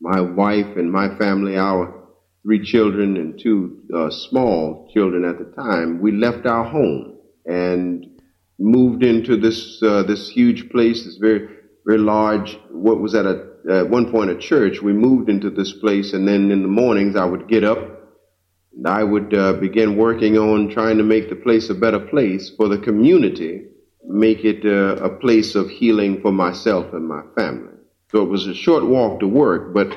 My 0.00 0.22
wife 0.22 0.76
and 0.76 0.90
my 0.90 1.16
family, 1.18 1.58
our 1.58 2.08
three 2.42 2.64
children 2.64 3.18
and 3.18 3.38
two 3.38 3.82
uh, 3.94 4.08
small 4.08 4.90
children 4.94 5.26
at 5.26 5.38
the 5.38 5.62
time, 5.62 6.00
we 6.00 6.10
left 6.12 6.46
our 6.46 6.64
home 6.64 7.18
and 7.44 8.06
moved 8.58 9.02
into 9.02 9.36
this 9.36 9.82
uh, 9.82 10.02
this 10.04 10.30
huge 10.30 10.70
place, 10.70 11.04
this 11.04 11.16
very 11.16 11.48
very 11.84 11.98
large, 11.98 12.58
what 12.70 13.00
was 13.00 13.14
at 13.14 13.26
a, 13.26 13.46
at 13.70 13.90
one 13.90 14.10
point 14.10 14.30
a 14.30 14.38
church. 14.38 14.80
We 14.80 14.92
moved 14.92 15.28
into 15.28 15.50
this 15.50 15.72
place, 15.74 16.14
and 16.14 16.26
then 16.26 16.50
in 16.50 16.62
the 16.62 16.68
mornings 16.68 17.16
I 17.16 17.24
would 17.24 17.48
get 17.48 17.64
up 17.64 17.93
I 18.86 19.04
would 19.04 19.34
uh, 19.34 19.54
begin 19.54 19.96
working 19.96 20.36
on 20.36 20.70
trying 20.70 20.98
to 20.98 21.04
make 21.04 21.28
the 21.28 21.36
place 21.36 21.70
a 21.70 21.74
better 21.74 22.00
place 22.00 22.50
for 22.50 22.68
the 22.68 22.78
community, 22.78 23.66
make 24.06 24.44
it 24.44 24.64
uh, 24.64 25.02
a 25.02 25.08
place 25.08 25.54
of 25.54 25.70
healing 25.70 26.20
for 26.20 26.32
myself 26.32 26.92
and 26.92 27.06
my 27.06 27.22
family. 27.36 27.72
So 28.10 28.22
it 28.22 28.28
was 28.28 28.46
a 28.46 28.54
short 28.54 28.84
walk 28.84 29.20
to 29.20 29.28
work, 29.28 29.72
but 29.72 29.96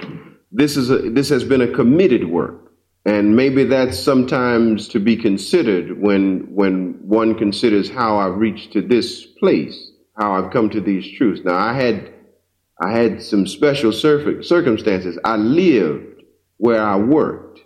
this 0.51 0.77
is 0.77 0.89
a, 0.89 1.09
this 1.09 1.29
has 1.29 1.43
been 1.43 1.61
a 1.61 1.71
committed 1.71 2.29
work. 2.29 2.71
And 3.05 3.35
maybe 3.35 3.63
that's 3.63 3.97
sometimes 3.97 4.87
to 4.89 4.99
be 4.99 5.15
considered 5.15 6.01
when, 6.01 6.47
when 6.53 6.99
one 7.07 7.35
considers 7.35 7.89
how 7.89 8.17
I've 8.17 8.35
reached 8.35 8.73
to 8.73 8.81
this 8.81 9.25
place 9.25 9.91
how 10.17 10.33
I've 10.33 10.51
come 10.51 10.69
to 10.71 10.81
these 10.81 11.09
truths. 11.17 11.41
Now, 11.43 11.55
I 11.55 11.73
had 11.73 12.13
I 12.79 12.91
had 12.91 13.23
some 13.23 13.47
special 13.47 13.91
circumstances. 13.91 15.17
I 15.23 15.35
lived 15.37 16.21
where 16.57 16.83
I 16.83 16.95
worked, 16.95 17.61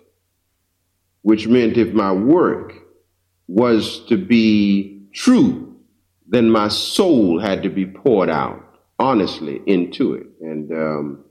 which 1.22 1.46
meant 1.46 1.76
if 1.76 1.92
my 1.92 2.12
work 2.12 2.74
was 3.48 4.04
to 4.06 4.16
be 4.16 5.06
true, 5.14 5.76
then 6.26 6.48
my 6.50 6.68
soul 6.68 7.38
had 7.38 7.62
to 7.62 7.68
be 7.68 7.86
poured 7.86 8.30
out 8.30 8.62
honestly 8.98 9.60
into 9.66 10.14
it. 10.14 10.26
And 10.40 10.70
um, 10.72 11.24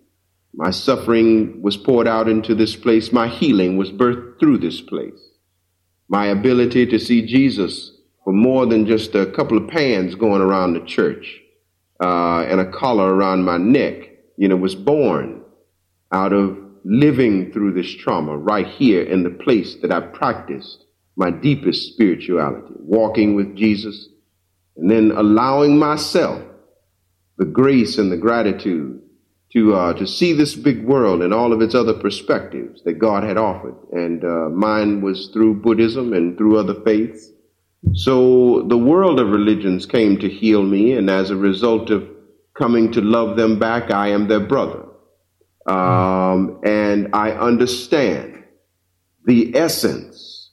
my 0.54 0.72
suffering 0.72 1.62
was 1.62 1.78
poured 1.78 2.08
out 2.08 2.28
into 2.28 2.54
this 2.54 2.76
place. 2.76 3.12
My 3.12 3.28
healing 3.28 3.78
was 3.78 3.92
birthed 3.92 4.40
through 4.40 4.60
this 4.60 4.82
place. 4.82 5.20
My 6.10 6.28
ability 6.28 6.86
to 6.88 7.00
see 7.00 7.26
Jesus 7.26 7.92
for 8.24 8.34
more 8.34 8.66
than 8.66 8.86
just 8.86 9.16
a 9.16 9.26
couple 9.26 9.58
of 9.58 9.70
pans 9.70 10.16
going 10.16 10.42
around 10.42 10.74
the 10.74 10.86
church 10.86 11.40
uh, 12.04 12.42
and 12.42 12.60
a 12.60 12.70
collar 12.70 13.14
around 13.14 13.44
my 13.44 13.58
neck, 13.58 14.10
you 14.38 14.48
know, 14.48 14.58
was 14.58 14.76
born 14.76 15.42
out 16.12 16.34
of 16.34 16.58
living 16.84 17.52
through 17.52 17.74
this 17.74 17.92
trauma 17.92 18.38
right 18.38 18.68
here 18.68 19.04
in 19.04 19.24
the 19.24 19.30
place 19.30 19.76
that 19.82 19.92
I 19.92 20.00
practiced 20.02 20.86
my 21.16 21.30
deepest 21.30 21.94
spirituality, 21.94 22.74
walking 22.80 23.36
with 23.36 23.56
Jesus, 23.56 24.08
and 24.78 24.90
then 24.90 25.12
allowing 25.12 25.78
myself 25.78 26.42
the 27.38 27.46
grace 27.46 27.98
and 27.98 28.12
the 28.12 28.18
gratitude 28.18 29.02
to 29.54 29.76
uh, 29.76 29.94
to 29.94 30.08
see 30.08 30.34
this 30.34 30.56
big 30.56 30.84
world 30.86 31.22
and 31.22 31.34
all 31.34 31.52
of 31.52 31.62
its 31.62 31.76
other 31.76 31.94
perspectives 31.94 32.82
that 32.84 32.94
God 33.00 33.24
had 33.24 33.38
offered. 33.38 33.76
And 33.92 34.24
uh, 34.24 34.50
mine 34.50 35.02
was 35.02 35.30
through 35.34 35.62
Buddhism 35.62 36.14
and 36.14 36.38
through 36.38 36.58
other 36.58 36.82
faiths. 36.86 37.30
So 37.94 38.62
the 38.68 38.78
world 38.78 39.20
of 39.20 39.30
religions 39.30 39.86
came 39.86 40.18
to 40.20 40.30
heal 40.30 40.64
me, 40.64 40.94
and 40.94 41.10
as 41.10 41.30
a 41.30 41.36
result 41.36 41.90
of 41.90 42.08
coming 42.58 42.92
to 42.94 43.02
love 43.02 43.38
them 43.38 43.60
back, 43.60 43.92
I 43.92 44.10
am 44.10 44.28
their 44.28 44.40
brother. 44.40 44.86
Um, 45.68 46.62
and 46.64 47.10
I 47.14 47.32
understand 47.32 48.44
the 49.26 49.56
essence 49.56 50.52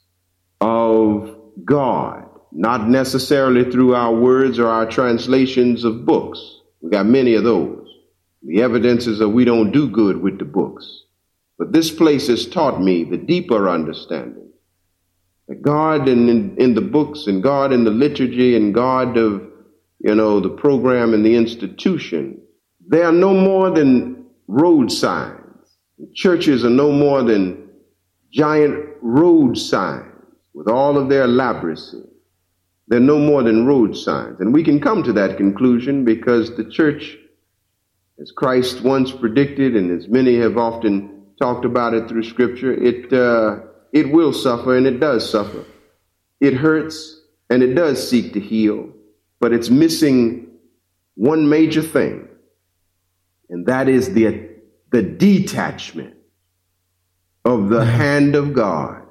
of 0.61 1.35
God, 1.65 2.25
not 2.51 2.87
necessarily 2.87 3.69
through 3.71 3.95
our 3.95 4.13
words 4.13 4.59
or 4.59 4.67
our 4.67 4.85
translations 4.85 5.83
of 5.83 6.05
books. 6.05 6.39
We 6.81 6.89
got 6.89 7.05
many 7.05 7.35
of 7.35 7.43
those. 7.43 7.87
The 8.43 8.61
evidence 8.61 9.07
is 9.07 9.19
that 9.19 9.29
we 9.29 9.45
don't 9.45 9.71
do 9.71 9.89
good 9.89 10.21
with 10.21 10.39
the 10.39 10.45
books. 10.45 11.03
But 11.57 11.73
this 11.73 11.91
place 11.91 12.27
has 12.27 12.45
taught 12.45 12.81
me 12.81 13.03
the 13.03 13.17
deeper 13.17 13.67
understanding 13.67 14.49
that 15.49 15.61
God 15.61 16.07
in, 16.07 16.29
in, 16.29 16.55
in 16.57 16.73
the 16.75 16.81
books 16.81 17.27
and 17.27 17.43
God 17.43 17.73
in 17.73 17.83
the 17.83 17.91
liturgy 17.91 18.55
and 18.55 18.73
God 18.73 19.17
of, 19.17 19.41
you 19.99 20.15
know, 20.15 20.39
the 20.39 20.49
program 20.49 21.13
and 21.13 21.25
the 21.25 21.35
institution, 21.35 22.39
they 22.87 23.01
are 23.01 23.11
no 23.11 23.33
more 23.33 23.71
than 23.71 24.18
road 24.49 24.91
signs. 24.91 25.77
Churches 26.15 26.65
are 26.65 26.71
no 26.71 26.91
more 26.91 27.21
than 27.21 27.69
giant 28.31 28.89
road 29.01 29.55
signs 29.57 30.05
with 30.55 30.67
all 30.67 30.97
of 30.97 31.07
their 31.07 31.23
elaboracy. 31.23 32.01
They're 32.87 32.99
no 32.99 33.19
more 33.19 33.43
than 33.43 33.67
road 33.67 33.95
signs. 33.95 34.39
And 34.39 34.51
we 34.51 34.63
can 34.63 34.81
come 34.81 35.03
to 35.03 35.13
that 35.13 35.37
conclusion 35.37 36.03
because 36.03 36.57
the 36.57 36.63
church, 36.63 37.15
as 38.19 38.31
Christ 38.31 38.81
once 38.81 39.11
predicted, 39.11 39.75
and 39.75 39.91
as 39.91 40.07
many 40.07 40.37
have 40.37 40.57
often 40.57 41.25
talked 41.39 41.63
about 41.63 41.93
it 41.93 42.09
through 42.09 42.23
Scripture, 42.23 42.73
it, 42.73 43.13
uh, 43.13 43.59
it 43.93 44.11
will 44.11 44.33
suffer 44.33 44.75
and 44.75 44.87
it 44.87 44.99
does 44.99 45.29
suffer. 45.29 45.63
It 46.41 46.55
hurts 46.55 47.21
and 47.51 47.61
it 47.61 47.75
does 47.75 48.09
seek 48.09 48.33
to 48.33 48.39
heal, 48.39 48.89
but 49.39 49.53
it's 49.53 49.69
missing 49.69 50.47
one 51.13 51.47
major 51.49 51.83
thing, 51.83 52.28
and 53.49 53.65
that 53.65 53.89
is 53.89 54.13
the, 54.13 54.49
the 54.91 55.01
detachment 55.01 56.15
of 57.45 57.69
the 57.69 57.83
hand 57.83 58.35
of 58.35 58.53
God 58.53 59.03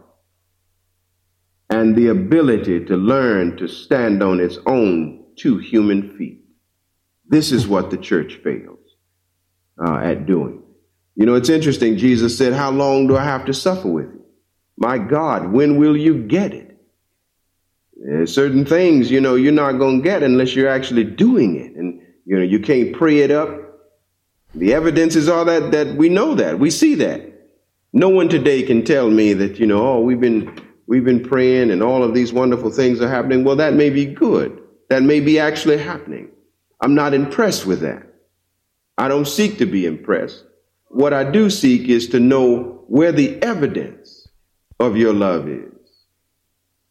and 1.70 1.94
the 1.96 2.08
ability 2.08 2.84
to 2.86 2.96
learn 2.96 3.56
to 3.56 3.68
stand 3.68 4.22
on 4.22 4.40
its 4.40 4.58
own 4.66 5.24
two 5.36 5.58
human 5.58 6.16
feet. 6.16 6.44
This 7.28 7.52
is 7.52 7.66
what 7.66 7.90
the 7.90 7.98
church 7.98 8.36
fails 8.42 8.78
uh, 9.84 9.96
at 9.96 10.26
doing. 10.26 10.62
You 11.14 11.26
know, 11.26 11.34
it's 11.34 11.48
interesting. 11.48 11.96
Jesus 11.96 12.38
said, 12.38 12.52
How 12.52 12.70
long 12.70 13.06
do 13.06 13.16
I 13.16 13.24
have 13.24 13.44
to 13.46 13.54
suffer 13.54 13.88
with 13.88 14.06
you? 14.06 14.24
My 14.76 14.98
God, 14.98 15.52
when 15.52 15.76
will 15.76 15.96
you 15.96 16.22
get 16.22 16.54
it? 16.54 16.76
There's 17.96 18.32
certain 18.32 18.64
things, 18.64 19.10
you 19.10 19.20
know, 19.20 19.34
you're 19.34 19.52
not 19.52 19.72
going 19.72 19.98
to 19.98 20.04
get 20.04 20.22
unless 20.22 20.54
you're 20.54 20.68
actually 20.68 21.02
doing 21.02 21.56
it. 21.56 21.74
And, 21.74 22.00
you 22.24 22.36
know, 22.36 22.44
you 22.44 22.60
can't 22.60 22.94
pray 22.94 23.18
it 23.18 23.32
up. 23.32 23.50
The 24.54 24.74
evidence 24.74 25.14
is 25.16 25.28
all 25.28 25.44
that, 25.44 25.72
that 25.72 25.94
we 25.96 26.08
know 26.08 26.34
that. 26.34 26.58
We 26.58 26.70
see 26.70 26.94
that. 26.96 27.22
No 27.92 28.08
one 28.08 28.28
today 28.28 28.62
can 28.62 28.84
tell 28.84 29.10
me 29.10 29.32
that, 29.34 29.58
you 29.58 29.66
know, 29.66 29.86
oh, 29.86 30.00
we've 30.00 30.20
been 30.20 30.60
we've 30.86 31.04
been 31.04 31.22
praying 31.22 31.70
and 31.70 31.82
all 31.82 32.02
of 32.02 32.14
these 32.14 32.32
wonderful 32.32 32.70
things 32.70 33.00
are 33.00 33.08
happening. 33.08 33.44
Well, 33.44 33.56
that 33.56 33.74
may 33.74 33.90
be 33.90 34.06
good. 34.06 34.60
That 34.88 35.02
may 35.02 35.20
be 35.20 35.38
actually 35.38 35.78
happening. 35.78 36.30
I'm 36.80 36.94
not 36.94 37.14
impressed 37.14 37.66
with 37.66 37.80
that. 37.80 38.06
I 38.96 39.08
don't 39.08 39.28
seek 39.28 39.58
to 39.58 39.66
be 39.66 39.86
impressed. 39.86 40.44
What 40.88 41.12
I 41.12 41.30
do 41.30 41.50
seek 41.50 41.88
is 41.88 42.08
to 42.08 42.20
know 42.20 42.84
where 42.88 43.12
the 43.12 43.40
evidence 43.42 44.28
of 44.80 44.96
your 44.96 45.12
love 45.12 45.48
is, 45.48 45.72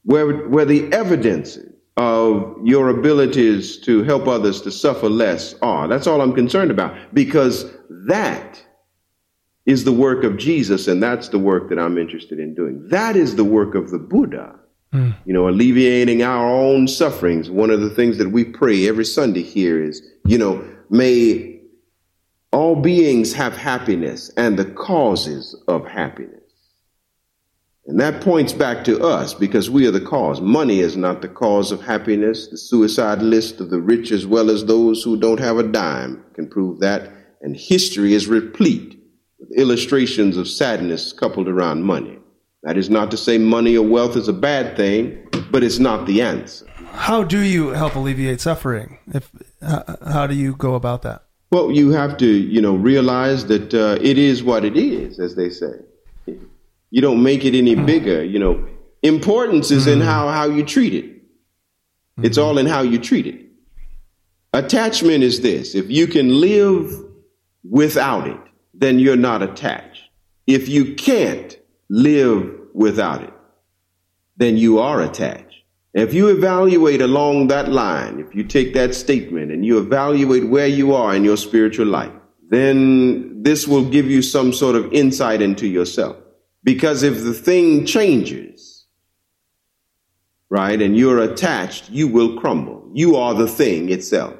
where, 0.03 0.47
where 0.47 0.65
the 0.65 0.91
evidence 0.93 1.57
of 1.98 2.56
your 2.64 2.90
abilities 2.90 3.78
to 3.80 4.03
help 4.03 4.28
others 4.28 4.61
to 4.61 4.72
suffer 4.72 5.10
less 5.10 5.56
are. 5.61 5.88
That's 5.88 6.07
all 6.07 6.22
I'm 6.22 6.34
concerned 6.34 6.72
about 6.72 6.95
because 7.14 7.72
that 8.07 8.64
is 9.65 9.84
the 9.84 9.91
work 9.91 10.24
of 10.24 10.38
Jesus, 10.38 10.88
and 10.88 11.03
that's 11.03 11.30
the 11.30 11.40
work 11.40 11.69
that 11.69 11.80
I'm 11.80 11.98
interested 11.98 12.40
in 12.40 12.56
doing. 12.56 12.88
That 12.88 13.15
is 13.15 13.36
the 13.36 13.44
work 13.44 13.76
of 13.76 13.90
the 13.90 13.98
Buddha. 13.98 14.56
Mm. 14.94 15.15
You 15.26 15.34
know, 15.34 15.49
alleviating 15.49 16.24
our 16.24 16.49
own 16.49 16.88
sufferings. 16.88 17.49
One 17.49 17.69
of 17.69 17.82
the 17.82 17.90
things 17.90 18.18
that 18.19 18.32
we 18.32 18.45
pray 18.45 18.88
every 18.88 19.03
Sunday 19.03 19.44
here 19.44 19.84
is, 19.84 20.02
you 20.24 20.38
know, 20.38 20.65
may 20.90 21.60
all 22.53 22.76
beings 22.76 23.34
have 23.34 23.57
happiness 23.57 24.30
and 24.38 24.57
the 24.57 24.65
causes 24.65 25.61
of 25.68 25.86
happiness. 25.86 26.47
And 27.88 28.01
that 28.01 28.22
points 28.22 28.51
back 28.51 28.84
to 28.84 29.01
us 29.01 29.34
because 29.34 29.69
we 29.69 29.88
are 29.88 29.91
the 29.91 30.01
cause. 30.01 30.41
Money 30.41 30.81
is 30.81 30.97
not 30.97 31.22
the 31.22 31.30
cause 31.30 31.72
of 31.72 31.81
happiness. 31.81 32.47
The 32.47 32.57
suicide 32.57 33.22
list 33.22 33.61
of 33.61 33.69
the 33.69 33.80
rich 33.80 34.11
as 34.11 34.27
well 34.27 34.49
as 34.49 34.65
those 34.65 35.03
who 35.03 35.18
don't 35.18 35.39
have 35.39 35.57
a 35.57 35.64
dime 35.64 36.23
can 36.34 36.49
prove 36.49 36.81
that. 36.81 37.09
And 37.41 37.55
history 37.55 38.14
is 38.14 38.27
replete 38.27 38.99
with 39.39 39.57
illustrations 39.57 40.35
of 40.35 40.49
sadness 40.49 41.14
coupled 41.14 41.47
around 41.47 41.84
money. 41.84 42.19
That 42.64 42.77
is 42.77 42.89
not 42.89 43.09
to 43.11 43.18
say 43.18 43.38
money 43.38 43.77
or 43.77 43.88
wealth 43.88 44.18
is 44.18 44.27
a 44.27 44.34
bad 44.34 44.76
thing, 44.76 45.26
but 45.49 45.64
it's 45.64 45.80
not 45.80 46.07
the 46.07 46.22
answer. 46.22 46.68
How 46.91 47.23
do 47.23 47.39
you 47.39 47.69
help 47.69 47.95
alleviate 47.95 48.41
suffering? 48.41 48.97
If 49.14 49.31
how 49.61 50.27
do 50.27 50.35
you 50.35 50.55
go 50.55 50.76
about 50.76 51.03
that? 51.03 51.23
Well, 51.51 51.72
you 51.72 51.91
have 51.91 52.18
to, 52.18 52.26
you 52.26 52.59
know, 52.59 52.76
realize 52.76 53.45
that 53.45 53.73
uh, 53.73 53.97
it 54.01 54.18
is 54.18 54.43
what 54.43 54.65
it 54.65 54.76
is, 54.76 55.19
as 55.19 55.35
they 55.35 55.49
say. 55.49 55.72
You 56.89 57.01
don't 57.01 57.22
make 57.22 57.45
it 57.45 57.57
any 57.57 57.73
hmm. 57.73 57.85
bigger. 57.85 58.23
You 58.23 58.39
know, 58.39 58.68
importance 59.01 59.72
is 59.72 59.88
in 59.88 59.99
hmm. 59.99 60.05
how 60.05 60.30
how 60.30 60.45
you 60.45 60.64
treat 60.64 60.93
it. 60.93 61.05
Hmm. 62.18 62.26
It's 62.26 62.38
all 62.38 62.57
in 62.57 62.65
how 62.65 62.81
you 62.81 62.97
treat 62.99 63.27
it. 63.27 63.45
Attachment 64.53 65.23
is 65.23 65.41
this: 65.41 65.76
if 65.76 65.89
you 65.89 66.07
can 66.07 66.39
live 66.39 66.91
without 67.64 68.27
it, 68.27 68.39
then 68.73 68.99
you're 68.99 69.15
not 69.15 69.41
attached. 69.41 70.03
If 70.45 70.69
you 70.69 70.95
can't 70.95 71.57
live 71.89 72.53
without 72.73 73.22
it, 73.22 73.34
then 74.38 74.55
you 74.57 74.80
are 74.80 75.01
attached. 75.01 75.43
If 75.93 76.14
you 76.14 76.27
evaluate 76.27 77.01
along 77.01 77.47
that 77.47 77.69
line, 77.69 78.19
if 78.19 78.35
you 78.35 78.43
take 78.43 78.73
that 78.76 78.93
statement 78.93 79.51
and 79.51 79.65
you 79.65 79.80
evaluate 79.80 80.47
where 80.47 80.68
you 80.68 80.93
are 80.93 81.15
in 81.15 81.23
your 81.23 81.38
spiritual 81.38 81.88
life, 81.88 82.11
then 82.49 83.41
this 83.41 83.68
will 83.68 83.84
give 83.84 84.05
you 84.05 84.22
some 84.22 84.53
sort 84.53 84.76
of 84.76 84.93
insight 84.93 85.41
into 85.41 85.68
yourself. 85.68 86.15
Because 86.68 87.02
if 87.02 87.23
the 87.23 87.34
thing 87.34 87.85
changes, 87.85 88.85
right, 90.49 90.80
and 90.81 90.98
you're 90.98 91.23
attached, 91.23 91.89
you 91.89 92.07
will 92.07 92.39
crumble. 92.39 92.89
You 92.94 93.15
are 93.15 93.34
the 93.34 93.48
thing 93.48 93.89
itself. 93.89 94.35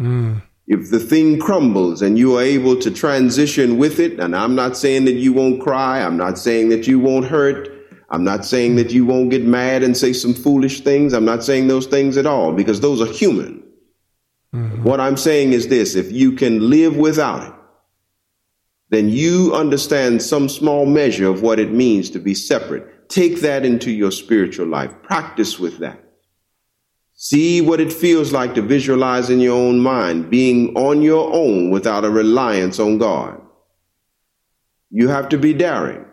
Mm 0.00 0.42
if 0.66 0.90
the 0.90 0.98
thing 0.98 1.38
crumbles 1.38 2.02
and 2.02 2.18
you 2.18 2.36
are 2.36 2.42
able 2.42 2.76
to 2.76 2.90
transition 2.90 3.78
with 3.78 4.00
it, 4.00 4.18
and 4.18 4.34
I'm 4.34 4.54
not 4.54 4.76
saying 4.76 5.04
that 5.04 5.14
you 5.14 5.32
won't 5.32 5.62
cry, 5.62 6.00
I'm 6.00 6.16
not 6.16 6.38
saying 6.38 6.70
that 6.70 6.88
you 6.88 6.98
won't 6.98 7.26
hurt, 7.26 7.68
I'm 8.10 8.24
not 8.24 8.44
saying 8.44 8.76
that 8.76 8.90
you 8.90 9.04
won't 9.06 9.30
get 9.30 9.44
mad 9.44 9.82
and 9.82 9.96
say 9.96 10.12
some 10.12 10.34
foolish 10.34 10.80
things, 10.80 11.12
I'm 11.12 11.24
not 11.24 11.44
saying 11.44 11.68
those 11.68 11.86
things 11.86 12.16
at 12.16 12.26
all 12.26 12.52
because 12.52 12.80
those 12.80 13.00
are 13.00 13.12
human. 13.12 13.62
Mm-hmm. 14.54 14.82
What 14.82 15.00
I'm 15.00 15.16
saying 15.16 15.52
is 15.52 15.68
this 15.68 15.94
if 15.94 16.10
you 16.10 16.32
can 16.32 16.68
live 16.68 16.96
without 16.96 17.46
it, 17.46 17.54
then 18.90 19.08
you 19.08 19.52
understand 19.54 20.22
some 20.22 20.48
small 20.48 20.86
measure 20.86 21.28
of 21.28 21.42
what 21.42 21.58
it 21.58 21.72
means 21.72 22.10
to 22.10 22.18
be 22.18 22.34
separate. 22.34 23.08
Take 23.08 23.40
that 23.40 23.64
into 23.64 23.90
your 23.90 24.12
spiritual 24.12 24.66
life, 24.66 24.92
practice 25.02 25.58
with 25.58 25.78
that. 25.78 26.02
See 27.14 27.60
what 27.60 27.80
it 27.80 27.92
feels 27.92 28.32
like 28.32 28.54
to 28.54 28.62
visualize 28.62 29.30
in 29.30 29.40
your 29.40 29.56
own 29.56 29.80
mind 29.80 30.30
being 30.30 30.76
on 30.76 31.02
your 31.02 31.32
own 31.32 31.70
without 31.70 32.04
a 32.04 32.10
reliance 32.10 32.78
on 32.78 32.98
God. 32.98 33.40
You 34.90 35.08
have 35.08 35.30
to 35.30 35.38
be 35.38 35.54
daring. 35.54 36.04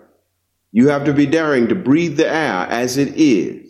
You 0.72 0.88
have 0.88 1.06
to 1.06 1.14
be 1.14 1.26
daring 1.26 1.68
to 1.68 1.76
breathe 1.76 2.18
the 2.18 2.28
air 2.28 2.66
as 2.70 2.98
it 2.98 3.16
is 3.16 3.64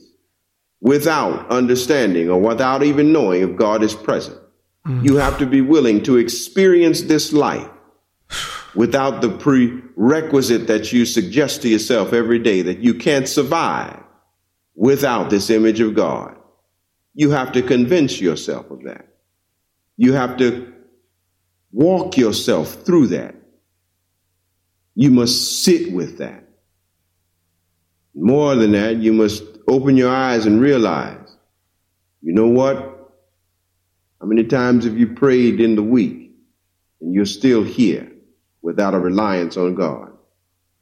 without 0.80 1.50
understanding 1.50 2.30
or 2.30 2.40
without 2.40 2.84
even 2.84 3.12
knowing 3.12 3.42
if 3.42 3.58
God 3.58 3.84
is 3.84 3.96
present. 3.96 4.38
Mm. 4.88 5.04
You 5.04 5.16
have 5.16 5.38
to 5.40 5.46
be 5.46 5.62
willing 5.62 6.04
to 6.04 6.18
experience 6.18 7.02
this 7.02 7.34
life 7.34 7.70
without 8.76 9.22
the 9.22 9.30
prerequisite 9.30 10.68
that 10.68 10.92
you 10.92 11.06
suggest 11.06 11.62
to 11.62 11.70
yourself 11.70 12.14
every 12.14 12.40
day 12.40 12.62
that 12.64 12.80
you 12.80 12.94
can't 12.94 13.28
survive 13.28 14.02
without 14.76 15.30
this 15.30 15.50
image 15.50 15.80
of 15.80 15.94
God. 15.94 16.36
You 17.14 17.32
have 17.32 17.52
to 17.54 17.62
convince 17.62 18.20
yourself 18.20 18.72
of 18.72 18.84
that. 18.84 19.08
You 19.98 20.14
have 20.14 20.38
to 20.38 20.74
walk 21.72 22.18
yourself 22.18 22.84
through 22.86 23.08
that. 23.08 23.36
You 24.96 25.12
must 25.12 25.64
sit 25.64 25.92
with 25.92 26.18
that. 26.18 26.44
More 28.16 28.56
than 28.56 28.72
that, 28.72 28.98
you 28.98 29.14
must 29.14 29.44
open 29.68 29.98
your 29.98 30.10
eyes 30.10 30.46
and 30.46 30.62
realize, 30.62 31.36
you 32.22 32.34
know 32.34 32.48
what? 32.48 33.12
How 34.20 34.28
many 34.28 34.46
times 34.46 34.86
have 34.86 34.98
you 34.98 35.08
prayed 35.08 35.60
in 35.60 35.76
the 35.76 35.84
week 35.84 36.32
and 37.02 37.14
you're 37.14 37.26
still 37.26 37.64
here 37.64 38.13
without 38.64 38.96
a 38.96 39.00
reliance 39.00 39.56
on 39.56 39.76
God? 39.76 40.12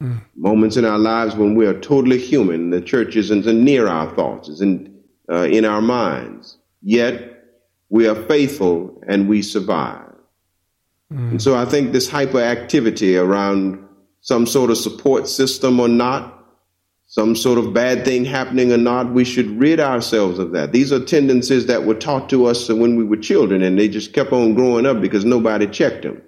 Mm. 0.02 0.20
Moments 0.34 0.76
in 0.76 0.84
our 0.84 0.98
lives 0.98 1.36
when 1.36 1.54
we 1.54 1.66
are 1.66 1.78
totally 1.78 2.18
human, 2.18 2.70
the 2.70 2.80
church 2.80 3.14
isn't 3.16 3.46
near 3.46 3.86
our 3.86 4.12
thoughts, 4.14 4.48
isn't 4.48 4.90
uh, 5.30 5.44
in 5.44 5.64
our 5.64 5.82
minds, 5.82 6.58
yet 6.80 7.44
we 7.88 8.08
are 8.08 8.14
faithful 8.14 9.02
and 9.06 9.28
we 9.28 9.42
survive. 9.42 10.12
Mm. 11.12 11.32
And 11.32 11.42
so 11.42 11.54
I 11.54 11.64
think 11.64 11.92
this 11.92 12.10
hyperactivity 12.10 13.22
around 13.22 13.86
some 14.20 14.46
sort 14.46 14.70
of 14.70 14.78
support 14.78 15.28
system 15.28 15.78
or 15.78 15.88
not, 15.88 16.38
some 17.06 17.36
sort 17.36 17.58
of 17.58 17.74
bad 17.74 18.04
thing 18.04 18.24
happening 18.24 18.72
or 18.72 18.78
not, 18.78 19.12
we 19.12 19.24
should 19.24 19.60
rid 19.60 19.78
ourselves 19.78 20.38
of 20.38 20.52
that. 20.52 20.72
These 20.72 20.92
are 20.92 21.04
tendencies 21.04 21.66
that 21.66 21.84
were 21.84 21.94
taught 21.94 22.30
to 22.30 22.46
us 22.46 22.68
when 22.68 22.96
we 22.96 23.04
were 23.04 23.18
children 23.18 23.62
and 23.62 23.78
they 23.78 23.88
just 23.88 24.14
kept 24.14 24.32
on 24.32 24.54
growing 24.54 24.86
up 24.86 25.00
because 25.00 25.24
nobody 25.24 25.66
checked 25.66 26.02
them. 26.02 26.22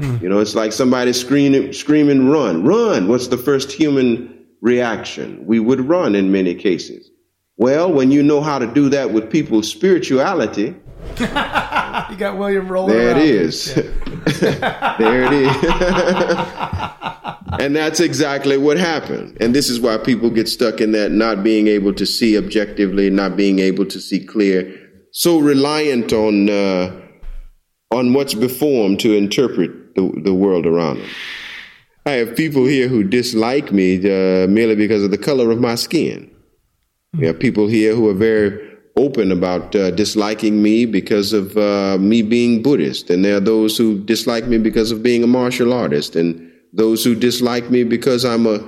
Mm. 0.00 0.22
You 0.22 0.28
know, 0.28 0.38
it's 0.38 0.54
like 0.54 0.72
somebody 0.72 1.12
screaming, 1.12 1.72
screaming, 1.72 2.28
run, 2.28 2.64
run. 2.64 3.08
What's 3.08 3.28
the 3.28 3.36
first 3.36 3.70
human 3.70 4.46
reaction? 4.60 5.44
We 5.46 5.60
would 5.60 5.80
run 5.80 6.14
in 6.14 6.32
many 6.32 6.54
cases. 6.54 7.10
Well, 7.56 7.92
when 7.92 8.10
you 8.10 8.22
know 8.22 8.40
how 8.40 8.58
to 8.58 8.66
do 8.66 8.88
that 8.88 9.12
with 9.12 9.30
people's 9.30 9.70
spirituality, 9.70 10.74
you 11.18 11.26
got 11.26 12.38
William 12.38 12.68
rolling. 12.68 12.96
There 12.96 13.10
around. 13.10 13.20
it 13.20 13.26
is. 13.26 13.76
Yeah. 13.76 14.96
there 14.98 15.24
it 15.24 15.32
is. 15.32 15.56
and 17.60 17.76
that's 17.76 18.00
exactly 18.00 18.56
what 18.56 18.78
happened. 18.78 19.36
And 19.40 19.54
this 19.54 19.68
is 19.68 19.80
why 19.80 19.98
people 19.98 20.30
get 20.30 20.48
stuck 20.48 20.80
in 20.80 20.92
that 20.92 21.12
not 21.12 21.42
being 21.42 21.66
able 21.66 21.92
to 21.94 22.06
see 22.06 22.38
objectively, 22.38 23.10
not 23.10 23.36
being 23.36 23.58
able 23.58 23.84
to 23.86 24.00
see 24.00 24.24
clear, 24.24 24.74
so 25.12 25.38
reliant 25.38 26.12
on 26.12 26.48
uh, 26.48 26.98
on 27.90 28.14
what's 28.14 28.34
before 28.34 28.84
them 28.84 28.96
to 28.98 29.14
interpret 29.14 29.70
the, 29.94 30.12
the 30.22 30.34
world 30.34 30.66
around 30.66 30.98
them. 30.98 31.08
I 32.06 32.12
have 32.12 32.36
people 32.36 32.64
here 32.64 32.88
who 32.88 33.04
dislike 33.04 33.72
me 33.72 33.98
uh, 33.98 34.46
merely 34.48 34.74
because 34.74 35.04
of 35.04 35.10
the 35.10 35.18
color 35.18 35.50
of 35.50 35.60
my 35.60 35.74
skin. 35.74 36.30
We 37.18 37.26
have 37.26 37.38
people 37.38 37.66
here 37.66 37.94
who 37.94 38.08
are 38.08 38.14
very 38.14 38.70
open 38.96 39.32
about 39.32 39.74
uh, 39.74 39.90
disliking 39.92 40.62
me 40.62 40.86
because 40.86 41.32
of 41.32 41.56
uh, 41.56 41.98
me 41.98 42.22
being 42.22 42.62
Buddhist, 42.62 43.10
and 43.10 43.24
there 43.24 43.36
are 43.36 43.40
those 43.40 43.76
who 43.76 44.02
dislike 44.04 44.46
me 44.46 44.58
because 44.58 44.90
of 44.90 45.02
being 45.02 45.22
a 45.22 45.26
martial 45.26 45.72
artist, 45.72 46.16
and 46.16 46.50
those 46.72 47.04
who 47.04 47.14
dislike 47.14 47.70
me 47.70 47.84
because 47.84 48.24
I'm 48.24 48.46
a 48.46 48.66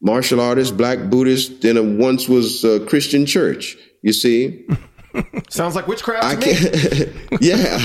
martial 0.00 0.40
artist, 0.40 0.76
black 0.76 1.10
Buddhist, 1.10 1.64
in 1.64 1.76
a 1.76 1.82
once 1.82 2.28
was 2.28 2.64
a 2.64 2.80
Christian 2.86 3.26
church. 3.26 3.76
You 4.02 4.12
see, 4.12 4.66
sounds 5.48 5.74
like 5.74 5.88
witchcraft. 5.88 6.24
I 6.24 6.36
can't. 6.36 7.12
yeah, 7.40 7.78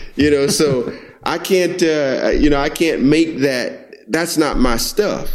you 0.16 0.30
know, 0.30 0.46
so 0.46 0.92
I 1.24 1.38
can't. 1.38 1.82
Uh, 1.82 2.30
you 2.30 2.50
know, 2.50 2.60
I 2.60 2.68
can't 2.68 3.02
make 3.02 3.38
that. 3.38 4.10
That's 4.10 4.36
not 4.36 4.58
my 4.58 4.76
stuff. 4.76 5.30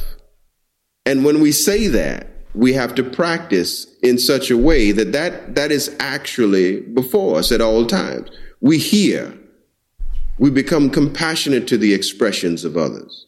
And 1.05 1.23
when 1.23 1.39
we 1.39 1.53
say 1.53 1.87
that, 1.87 2.27
we 2.53 2.73
have 2.73 2.95
to 2.95 3.03
practice 3.03 3.87
in 4.01 4.17
such 4.17 4.49
a 4.49 4.57
way 4.57 4.91
that 4.91 5.11
that, 5.13 5.55
that 5.55 5.71
is 5.71 5.95
actually 5.99 6.81
before 6.81 7.37
us 7.37 7.51
at 7.51 7.61
all 7.61 7.85
times. 7.85 8.29
We 8.61 8.77
hear. 8.77 9.33
We 10.39 10.49
become 10.51 10.89
compassionate 10.89 11.67
to 11.69 11.77
the 11.77 11.93
expressions 11.93 12.63
of 12.63 12.77
others. 12.77 13.25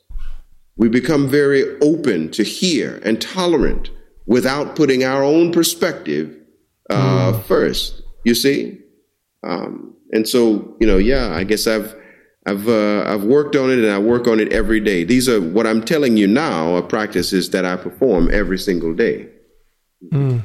We 0.78 0.90
become 0.90 1.28
very 1.28 1.80
open 1.80 2.32
to 2.32 2.44
hear 2.44 3.02
and 3.04 3.22
tolerant 3.22 3.90
without 4.26 4.76
putting 4.76 5.04
our 5.04 5.24
own 5.24 5.52
perspective 5.52 6.36
uh, 6.90 7.34
mm. 7.34 7.44
first. 7.44 8.02
You 8.26 8.36
see, 8.36 8.80
um, 9.44 9.96
and 10.12 10.28
so 10.28 10.76
you 10.80 10.86
know, 10.86 10.98
yeah, 10.98 11.34
I 11.34 11.44
guess 11.44 11.66
I've 11.66 11.96
I've 12.46 12.68
uh, 12.68 13.04
I've 13.06 13.24
worked 13.24 13.56
on 13.56 13.70
it 13.70 13.80
and 13.80 13.92
I 13.92 14.00
work 14.00 14.28
on 14.28 14.40
it 14.40 14.52
every 14.52 14.80
day. 14.80 15.04
These 15.04 15.28
are 15.28 15.42
what 15.42 15.68
I'm 15.68 15.84
telling 15.84 16.18
you 16.18 16.28
now 16.28 16.76
are 16.76 16.82
practices 16.82 17.50
that 17.52 17.66
I 17.66 17.76
perform 17.76 18.30
every 18.32 18.58
single 18.58 18.94
day. 18.94 19.28
Mm. 20.12 20.44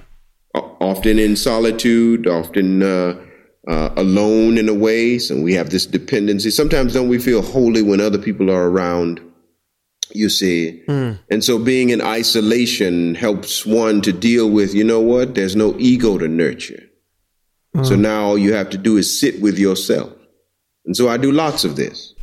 Often 0.54 1.18
in 1.18 1.36
solitude, 1.36 2.26
often 2.26 2.82
uh, 2.82 3.20
uh, 3.68 3.90
alone 3.96 4.58
in 4.58 4.68
a 4.68 4.74
way. 4.74 5.18
So 5.18 5.40
we 5.40 5.54
have 5.54 5.70
this 5.70 5.86
dependency. 5.86 6.50
Sometimes 6.50 6.92
don't 6.92 7.08
we 7.08 7.18
feel 7.18 7.42
holy 7.42 7.82
when 7.82 8.00
other 8.00 8.18
people 8.18 8.50
are 8.50 8.68
around? 8.68 9.20
You 10.12 10.28
see, 10.28 10.82
mm. 10.86 11.18
and 11.30 11.42
so 11.42 11.58
being 11.58 11.90
in 11.90 12.00
isolation 12.02 13.14
helps 13.14 13.64
one 13.64 14.02
to 14.02 14.12
deal 14.12 14.50
with. 14.50 14.74
You 14.74 14.84
know 14.84 15.00
what? 15.00 15.34
There's 15.34 15.56
no 15.56 15.74
ego 15.78 16.18
to 16.18 16.28
nurture. 16.28 16.82
Mm. 17.74 17.86
So 17.86 17.96
now 17.96 18.24
all 18.24 18.38
you 18.38 18.52
have 18.52 18.70
to 18.70 18.78
do 18.78 18.96
is 18.96 19.18
sit 19.18 19.40
with 19.40 19.58
yourself 19.58 20.13
and 20.84 20.96
so 20.96 21.08
I 21.08 21.16
do 21.16 21.32
lots 21.32 21.64
of 21.64 21.76
this. 21.76 22.14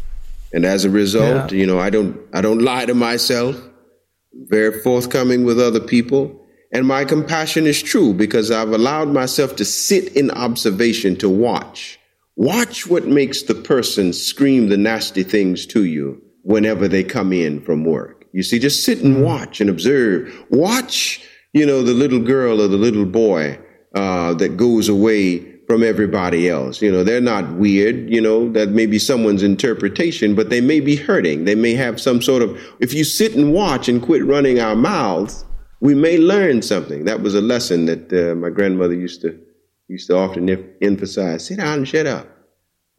And 0.54 0.66
as 0.66 0.86
a 0.86 0.90
result, 0.90 1.52
yeah. 1.52 1.58
you 1.58 1.66
know, 1.66 1.80
I 1.80 1.90
don't 1.90 2.18
I 2.34 2.42
don't 2.42 2.60
lie 2.60 2.86
to 2.86 2.94
myself. 2.94 3.56
I'm 3.56 4.48
very 4.48 4.82
forthcoming 4.82 5.46
with 5.46 5.60
other 5.60 5.80
people. 5.80 6.38
And 6.74 6.88
my 6.88 7.04
compassion 7.04 7.66
is 7.66 7.82
true 7.82 8.14
because 8.14 8.50
I've 8.50 8.72
allowed 8.72 9.10
myself 9.10 9.58
to 9.58 9.66
sit 9.66 10.16
in 10.16 10.32
observation 10.32 11.18
to 11.18 11.30
watch. 11.30 12.00
Watch 12.38 12.88
what 12.88 13.08
makes 13.08 13.44
the 13.44 13.56
person 13.56 14.14
scream 14.14 14.70
the 14.70 14.78
nasty 14.78 15.24
things 15.24 15.66
to 15.68 15.84
you 15.84 16.22
whenever 16.44 16.88
they 16.88 17.04
come 17.04 17.34
in 17.34 17.62
from 17.62 17.84
work. 17.84 18.26
You 18.32 18.42
see, 18.44 18.58
just 18.58 18.86
sit 18.86 19.00
and 19.00 19.22
watch 19.22 19.60
and 19.60 19.70
observe. 19.70 20.34
Watch, 20.50 21.22
you 21.52 21.66
know, 21.66 21.82
the 21.82 21.94
little 21.94 22.22
girl 22.22 22.62
or 22.62 22.70
the 22.70 22.78
little 22.78 23.06
boy 23.06 23.60
uh, 23.94 24.34
that 24.36 24.56
goes 24.56 24.88
away 24.88 25.51
from 25.72 25.84
everybody 25.84 26.50
else. 26.50 26.82
You 26.82 26.92
know, 26.92 27.02
they're 27.02 27.22
not 27.22 27.50
weird, 27.54 28.10
you 28.10 28.20
know, 28.20 28.52
that 28.52 28.72
may 28.72 28.86
be 28.86 29.00
someone's 29.00 29.42
interpretation, 29.42 30.36
but 30.36 30.50
they 30.50 30.60
may 30.60 30.82
be 30.82 30.98
hurting. 30.98 31.46
They 31.46 31.56
may 31.56 31.76
have 31.76 32.02
some 32.02 32.22
sort 32.22 32.42
of, 32.42 32.60
if 32.82 32.94
you 32.94 33.06
sit 33.06 33.36
and 33.36 33.54
watch 33.54 33.88
and 33.88 34.02
quit 34.02 34.26
running 34.26 34.60
our 34.60 34.76
mouths, 34.76 35.46
we 35.80 35.96
may 35.96 36.18
learn 36.18 36.62
something. 36.62 37.06
That 37.06 37.22
was 37.22 37.36
a 37.36 37.40
lesson 37.40 37.86
that 37.86 38.12
uh, 38.12 38.36
my 38.36 38.50
grandmother 38.50 38.96
used 38.96 39.22
to 39.22 39.40
used 39.88 40.08
to 40.08 40.18
often 40.18 40.50
emphasize. 40.82 41.48
Sit 41.48 41.60
down 41.60 41.80
and 41.80 41.88
shut 41.88 42.06
up. 42.06 42.28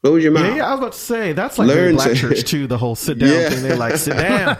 Close 0.02 0.22
your 0.22 0.32
mouth. 0.32 0.56
Yeah, 0.56 0.68
I 0.68 0.70
was 0.70 0.78
about 0.78 0.92
to 0.92 0.98
say 0.98 1.32
that's 1.34 1.58
like 1.58 1.68
Learn 1.68 1.96
black 1.96 2.16
church 2.16 2.44
too. 2.50 2.66
The 2.66 2.78
whole 2.78 2.94
sit 2.94 3.18
down 3.18 3.28
yeah. 3.28 3.50
thing. 3.50 3.62
They're 3.64 3.76
like, 3.76 3.96
sit 3.96 4.16
down, 4.16 4.56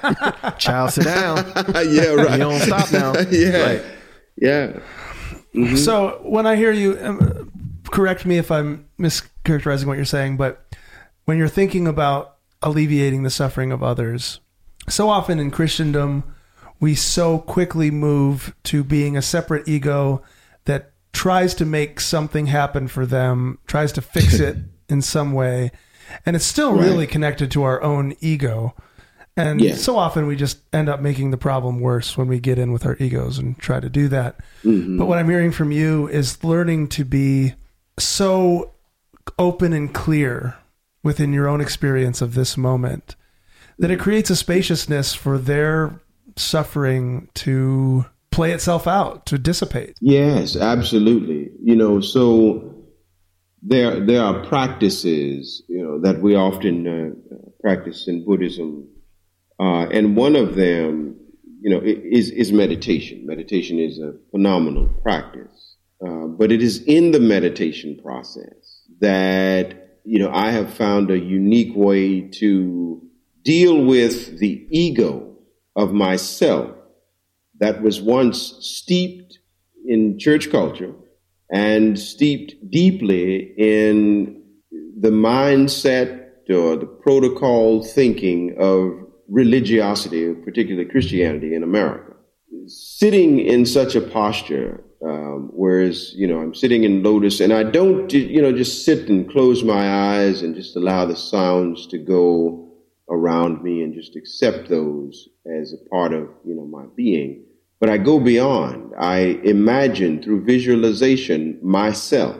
child, 0.58 0.90
sit 0.90 1.04
down. 1.04 1.38
yeah, 1.46 2.12
right. 2.12 2.32
You 2.32 2.36
don't 2.36 2.60
stop 2.60 2.92
now. 2.92 3.14
yeah, 3.30 3.56
right. 3.56 3.84
yeah. 4.36 4.80
Mm-hmm. 5.54 5.76
So 5.76 6.20
when 6.24 6.46
I 6.46 6.56
hear 6.56 6.72
you, 6.72 6.98
um, 7.00 7.41
correct 7.92 8.26
me 8.26 8.38
if 8.38 8.50
I'm 8.50 8.88
mischaracterizing 8.98 9.84
what 9.84 9.96
you're 9.96 10.04
saying, 10.04 10.36
but 10.36 10.66
when 11.26 11.38
you're 11.38 11.46
thinking 11.46 11.86
about 11.86 12.38
alleviating 12.62 13.22
the 13.22 13.30
suffering 13.30 13.70
of 13.70 13.82
others, 13.82 14.40
so 14.88 15.08
often 15.08 15.38
in 15.38 15.52
Christendom, 15.52 16.24
we 16.80 16.96
so 16.96 17.38
quickly 17.38 17.92
move 17.92 18.56
to 18.64 18.82
being 18.82 19.16
a 19.16 19.22
separate 19.22 19.68
ego 19.68 20.22
that 20.64 20.92
tries 21.12 21.54
to 21.54 21.64
make 21.64 22.00
something 22.00 22.46
happen 22.46 22.88
for 22.88 23.06
them, 23.06 23.58
tries 23.66 23.92
to 23.92 24.00
fix 24.00 24.34
it 24.40 24.56
in 24.88 25.02
some 25.02 25.32
way. 25.32 25.70
And 26.26 26.34
it's 26.34 26.46
still 26.46 26.72
right. 26.72 26.82
really 26.82 27.06
connected 27.06 27.50
to 27.52 27.62
our 27.62 27.80
own 27.82 28.14
ego. 28.20 28.74
And 29.36 29.60
yeah. 29.60 29.76
so 29.76 29.96
often 29.96 30.26
we 30.26 30.34
just 30.34 30.58
end 30.72 30.88
up 30.88 31.00
making 31.00 31.30
the 31.30 31.38
problem 31.38 31.80
worse 31.80 32.18
when 32.18 32.26
we 32.26 32.40
get 32.40 32.58
in 32.58 32.72
with 32.72 32.84
our 32.84 32.96
egos 32.98 33.38
and 33.38 33.58
try 33.58 33.80
to 33.80 33.88
do 33.88 34.08
that. 34.08 34.38
Mm-hmm. 34.64 34.98
But 34.98 35.06
what 35.06 35.18
I'm 35.18 35.28
hearing 35.28 35.52
from 35.52 35.72
you 35.72 36.08
is 36.08 36.42
learning 36.42 36.88
to 36.88 37.04
be 37.04 37.54
so 38.02 38.74
open 39.38 39.72
and 39.72 39.92
clear 39.92 40.56
within 41.02 41.32
your 41.32 41.48
own 41.48 41.60
experience 41.60 42.20
of 42.20 42.34
this 42.34 42.56
moment 42.56 43.16
that 43.78 43.90
it 43.90 43.98
creates 43.98 44.30
a 44.30 44.36
spaciousness 44.36 45.14
for 45.14 45.38
their 45.38 45.98
suffering 46.36 47.28
to 47.34 48.04
play 48.30 48.52
itself 48.52 48.86
out, 48.86 49.26
to 49.26 49.38
dissipate. 49.38 49.96
Yes, 50.00 50.56
absolutely. 50.56 51.50
You 51.62 51.76
know, 51.76 52.00
so 52.00 52.74
there 53.62 54.04
there 54.04 54.22
are 54.22 54.44
practices, 54.46 55.62
you 55.68 55.82
know, 55.82 56.00
that 56.00 56.20
we 56.20 56.34
often 56.34 56.86
uh, 56.86 57.36
practice 57.60 58.08
in 58.08 58.24
Buddhism, 58.24 58.88
uh, 59.60 59.86
and 59.90 60.16
one 60.16 60.34
of 60.34 60.56
them, 60.56 61.16
you 61.60 61.70
know, 61.70 61.80
is 61.84 62.30
is 62.30 62.52
meditation. 62.52 63.24
Meditation 63.26 63.78
is 63.78 63.98
a 63.98 64.14
phenomenal 64.30 64.88
practice. 65.02 65.61
Uh, 66.04 66.26
but 66.26 66.50
it 66.50 66.62
is 66.62 66.82
in 66.84 67.12
the 67.12 67.20
meditation 67.20 67.98
process 68.02 68.88
that, 69.00 69.98
you 70.04 70.18
know, 70.18 70.30
I 70.32 70.50
have 70.50 70.72
found 70.74 71.10
a 71.10 71.18
unique 71.18 71.76
way 71.76 72.22
to 72.40 73.00
deal 73.44 73.84
with 73.84 74.38
the 74.38 74.66
ego 74.70 75.36
of 75.76 75.92
myself 75.92 76.74
that 77.60 77.82
was 77.82 78.00
once 78.00 78.56
steeped 78.60 79.38
in 79.86 80.18
church 80.18 80.50
culture 80.50 80.92
and 81.52 81.98
steeped 81.98 82.70
deeply 82.70 83.54
in 83.56 84.42
the 84.98 85.10
mindset 85.10 86.20
or 86.50 86.76
the 86.76 86.86
protocol 86.86 87.84
thinking 87.84 88.56
of 88.58 88.92
religiosity, 89.28 90.34
particularly 90.34 90.88
Christianity 90.88 91.54
in 91.54 91.62
America. 91.62 92.14
Sitting 92.66 93.38
in 93.38 93.64
such 93.66 93.94
a 93.94 94.00
posture 94.00 94.82
um, 95.04 95.50
whereas, 95.52 96.14
you 96.14 96.26
know, 96.26 96.38
I'm 96.38 96.54
sitting 96.54 96.84
in 96.84 97.02
lotus 97.02 97.40
and 97.40 97.52
I 97.52 97.64
don't, 97.64 98.12
you 98.12 98.40
know, 98.40 98.52
just 98.52 98.84
sit 98.84 99.08
and 99.08 99.28
close 99.28 99.64
my 99.64 100.14
eyes 100.14 100.42
and 100.42 100.54
just 100.54 100.76
allow 100.76 101.04
the 101.04 101.16
sounds 101.16 101.86
to 101.88 101.98
go 101.98 102.72
around 103.10 103.62
me 103.62 103.82
and 103.82 103.92
just 103.92 104.14
accept 104.14 104.68
those 104.68 105.28
as 105.44 105.72
a 105.72 105.88
part 105.88 106.12
of, 106.12 106.28
you 106.44 106.54
know, 106.54 106.64
my 106.64 106.84
being. 106.94 107.44
But 107.80 107.90
I 107.90 107.98
go 107.98 108.20
beyond. 108.20 108.92
I 108.96 109.40
imagine 109.42 110.22
through 110.22 110.44
visualization 110.44 111.58
myself 111.62 112.36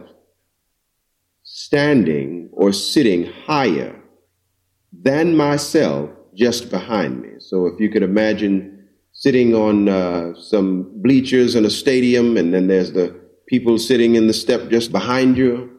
standing 1.43 2.49
or 2.53 2.73
sitting 2.73 3.25
higher 3.25 4.01
than 4.93 5.37
myself 5.37 6.11
just 6.35 6.71
behind 6.71 7.21
me. 7.21 7.31
So 7.39 7.67
if 7.67 7.81
you 7.81 7.91
could 7.91 8.05
imagine 8.05 8.72
sitting 9.23 9.55
on 9.55 9.89
uh, 9.89 10.35
some 10.35 10.91
bleachers 11.01 11.55
in 11.55 11.65
a 11.65 11.71
stadium, 11.71 12.37
and 12.37 12.53
then 12.53 12.67
there's 12.67 12.91
the 12.91 13.15
people 13.47 13.79
sitting 13.79 14.17
in 14.17 14.27
the 14.27 14.33
step 14.33 14.69
just 14.69 14.91
behind 14.91 15.39
you. 15.39 15.71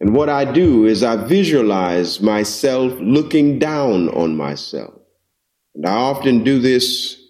And 0.00 0.14
what 0.14 0.30
I 0.30 0.50
do 0.50 0.86
is 0.86 1.02
I 1.02 1.16
visualize 1.16 2.22
myself 2.22 2.94
looking 2.98 3.58
down 3.58 4.08
on 4.08 4.38
myself. 4.38 4.94
And 5.74 5.84
I 5.84 5.92
often 5.92 6.44
do 6.44 6.58
this 6.58 7.20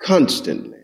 constantly. 0.00 0.78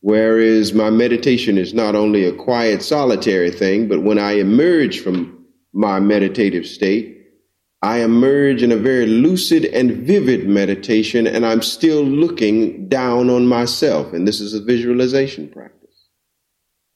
Whereas 0.00 0.72
my 0.72 0.88
meditation 0.88 1.58
is 1.58 1.74
not 1.74 1.94
only 1.94 2.24
a 2.24 2.32
quiet, 2.32 2.82
solitary 2.82 3.50
thing, 3.50 3.88
but 3.88 4.02
when 4.02 4.18
I 4.18 4.38
emerge 4.38 5.00
from 5.00 5.44
my 5.74 6.00
meditative 6.00 6.66
state, 6.66 7.17
I 7.80 7.98
emerge 7.98 8.62
in 8.62 8.72
a 8.72 8.76
very 8.76 9.06
lucid 9.06 9.64
and 9.66 9.92
vivid 9.92 10.48
meditation, 10.48 11.26
and 11.26 11.46
I'm 11.46 11.62
still 11.62 12.02
looking 12.02 12.88
down 12.88 13.30
on 13.30 13.46
myself. 13.46 14.12
And 14.12 14.26
this 14.26 14.40
is 14.40 14.52
a 14.52 14.60
visualization 14.60 15.48
practice. 15.48 16.08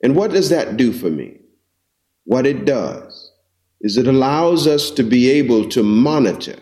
And 0.03 0.17
what 0.17 0.33
does 0.33 0.49
that 0.49 0.77
do 0.77 0.93
for 0.93 1.09
me? 1.09 1.39
What 2.25 2.47
it 2.47 2.65
does 2.65 3.33
is 3.81 3.97
it 3.97 4.09
allows 4.09 4.67
us 4.67 4.91
to 4.93 5.03
be 5.03 5.31
able 5.31 5.69
to 5.69 5.83
monitor 5.83 6.59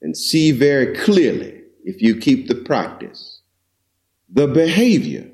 and 0.00 0.16
see 0.16 0.52
very 0.52 0.94
clearly, 0.94 1.62
if 1.84 2.00
you 2.00 2.16
keep 2.16 2.48
the 2.48 2.54
practice, 2.54 3.42
the 4.30 4.46
behavior 4.46 5.30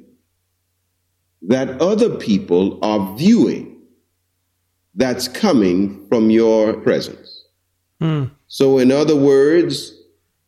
that 1.43 1.81
other 1.81 2.17
people 2.17 2.79
are 2.83 3.17
viewing 3.17 3.83
that's 4.95 5.27
coming 5.29 6.07
from 6.09 6.31
your 6.31 6.75
presence. 6.75 7.22
Mm. 8.03 8.31
So, 8.49 8.79
in 8.79 8.91
other 8.91 9.15
words, 9.15 9.97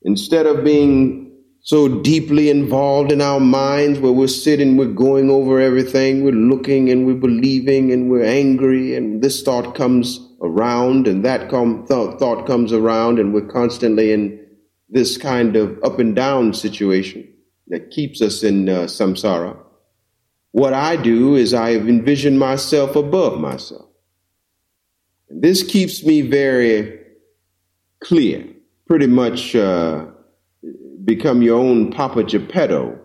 instead 0.03 0.45
of 0.45 0.65
being 0.65 1.31
so 1.61 1.89
deeply 2.03 2.51
involved 2.51 3.13
in 3.13 3.23
our 3.23 3.39
minds 3.39 4.01
where 4.01 4.13
we're 4.13 4.27
sitting, 4.27 4.77
we're 4.77 4.87
going 4.93 5.31
over 5.31 5.61
everything, 5.61 6.25
we're 6.25 6.33
looking 6.33 6.91
and 6.91 7.07
we're 7.07 7.15
believing 7.15 7.93
and 7.93 8.11
we're 8.11 8.25
angry, 8.25 8.97
and 8.97 9.23
this 9.23 9.43
thought 9.43 9.77
comes 9.77 10.21
around 10.43 11.07
and 11.07 11.25
that 11.25 11.49
com- 11.49 11.87
th- 11.87 12.19
thought 12.19 12.45
comes 12.45 12.73
around, 12.73 13.21
and 13.21 13.33
we're 13.33 13.47
constantly 13.47 14.13
in 14.13 14.39
this 14.89 15.17
kind 15.17 15.55
of 15.55 15.79
up 15.85 16.01
and 16.01 16.17
down 16.17 16.53
situation 16.53 17.27
that 17.69 17.93
keeps 17.93 18.21
us 18.21 18.43
in 18.43 18.69
uh, 18.69 18.81
samsara. 18.83 19.57
What 20.51 20.73
I 20.73 20.97
do 20.97 21.37
is 21.37 21.55
I 21.55 21.73
envision 21.75 22.37
myself 22.37 22.97
above 22.97 23.41
myself. 23.41 23.89
And 25.31 25.41
this 25.41 25.63
keeps 25.63 26.05
me 26.05 26.21
very 26.21 27.04
clear, 28.05 28.47
pretty 28.87 29.07
much. 29.07 29.57
Uh, 29.57 30.07
become 31.05 31.43
your 31.43 31.59
own 31.59 31.91
Papa 31.91 32.25
Geppetto. 32.25 32.99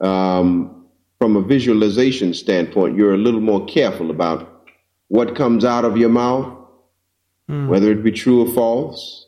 Um, 0.00 0.86
from 1.18 1.36
a 1.36 1.42
visualization 1.42 2.34
standpoint, 2.34 2.96
you're 2.96 3.14
a 3.14 3.18
little 3.18 3.40
more 3.40 3.64
careful 3.64 4.10
about 4.10 4.64
what 5.08 5.36
comes 5.36 5.64
out 5.64 5.84
of 5.84 5.96
your 5.96 6.10
mouth, 6.10 6.52
mm. 7.50 7.68
whether 7.68 7.90
it 7.90 8.04
be 8.04 8.12
true 8.12 8.46
or 8.46 8.52
false, 8.52 9.26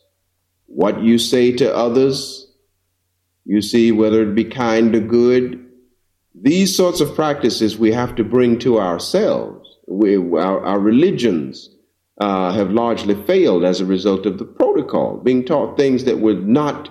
what 0.67 1.01
you 1.01 1.17
say 1.17 1.51
to 1.53 1.75
others. 1.75 2.45
You 3.45 3.61
see, 3.63 3.91
whether 3.91 4.21
it 4.21 4.35
be 4.35 4.43
kind 4.43 4.93
or 4.93 4.99
good. 4.99 5.65
These 6.35 6.77
sorts 6.77 7.01
of 7.01 7.15
practices 7.15 7.79
we 7.79 7.91
have 7.91 8.15
to 8.15 8.23
bring 8.23 8.59
to 8.59 8.79
ourselves. 8.79 9.67
We, 9.87 10.17
our, 10.17 10.63
our 10.63 10.79
religions 10.79 11.71
uh, 12.19 12.51
have 12.51 12.71
largely 12.71 13.15
failed 13.23 13.63
as 13.63 13.79
a 13.79 13.85
result 13.85 14.25
of 14.25 14.37
the 14.37 14.45
protocol, 14.45 15.17
being 15.17 15.45
taught 15.45 15.77
things 15.77 16.03
that 16.03 16.19
were 16.19 16.33
not 16.33 16.89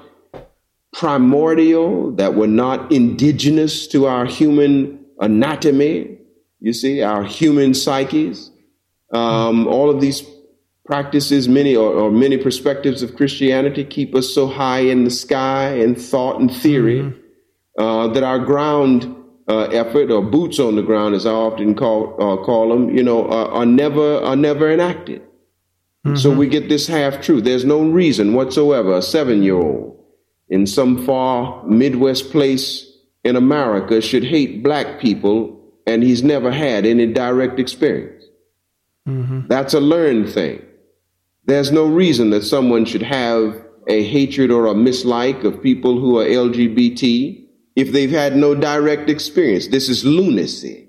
primordial, 0.93 2.13
that 2.13 2.35
were 2.35 2.47
not 2.47 2.91
indigenous 2.91 3.87
to 3.89 4.07
our 4.07 4.25
human 4.25 5.05
anatomy, 5.21 6.19
you 6.61 6.73
see, 6.73 7.03
our 7.03 7.25
human 7.25 7.75
psyches. 7.75 8.51
Um, 9.13 9.67
all 9.67 9.91
of 9.91 10.01
these 10.01 10.23
practices, 10.85 11.49
many 11.49 11.77
or, 11.77 11.93
or, 11.93 12.11
many 12.11 12.39
perspectives 12.39 13.03
of 13.03 13.17
Christianity 13.17 13.85
keep 13.85 14.15
us 14.15 14.35
so 14.35 14.47
high 14.47 14.81
in 14.81 15.05
the 15.05 15.11
sky 15.11 15.75
in 15.75 15.95
thought 15.95 16.41
and 16.41 16.55
theory 16.55 17.01
mm-hmm. 17.01 17.83
uh, 17.83 18.09
that 18.09 18.23
our 18.23 18.39
ground 18.39 19.15
uh, 19.49 19.65
effort 19.73 20.11
or 20.11 20.23
boots 20.23 20.59
on 20.59 20.77
the 20.77 20.83
ground, 20.83 21.15
as 21.15 21.27
I 21.27 21.33
often 21.33 21.75
call 21.75 22.15
uh, 22.15 22.45
call 22.45 22.69
them, 22.69 22.97
you 22.97 23.03
know, 23.03 23.29
are 23.29 23.67
never 23.67 24.19
are 24.19 24.37
never 24.37 24.71
enacted. 24.71 25.23
Mm-hmm. 26.07 26.17
So 26.17 26.31
we 26.31 26.47
get 26.47 26.69
this 26.69 26.87
half 26.87 27.21
truth. 27.21 27.45
There's 27.45 27.65
no 27.65 27.83
reason 27.83 28.35
whatsoever 28.35 28.97
a 28.97 29.03
seven 29.03 29.43
year 29.43 29.57
old 29.57 29.99
in 30.49 30.67
some 30.67 31.05
far 31.05 31.65
Midwest 31.67 32.31
place 32.31 32.87
in 33.25 33.37
America 33.37 34.01
should 34.01 34.25
hate 34.25 34.63
black 34.63 35.01
people 35.01 35.61
and 35.87 36.03
he's 36.03 36.23
never 36.23 36.51
had 36.51 36.87
any 36.87 37.07
direct 37.07 37.59
experience. 37.59 38.25
Mm-hmm. 39.09 39.49
That's 39.49 39.75
a 39.75 39.81
learned 39.81 40.31
thing. 40.31 40.63
There's 41.47 41.73
no 41.73 41.87
reason 41.87 42.31
that 42.31 42.43
someone 42.43 42.85
should 42.85 43.03
have 43.03 43.65
a 43.87 44.05
hatred 44.05 44.51
or 44.51 44.67
a 44.67 44.75
mislike 44.75 45.45
of 45.45 45.63
people 45.63 45.99
who 45.99 46.19
are 46.19 46.25
LGBT 46.25 47.48
if 47.79 47.93
they've 47.93 48.11
had 48.23 48.37
no 48.37 48.55
direct 48.55 49.09
experience. 49.09 49.69
This 49.69 49.89
is 49.89 50.05
lunacy. 50.05 50.89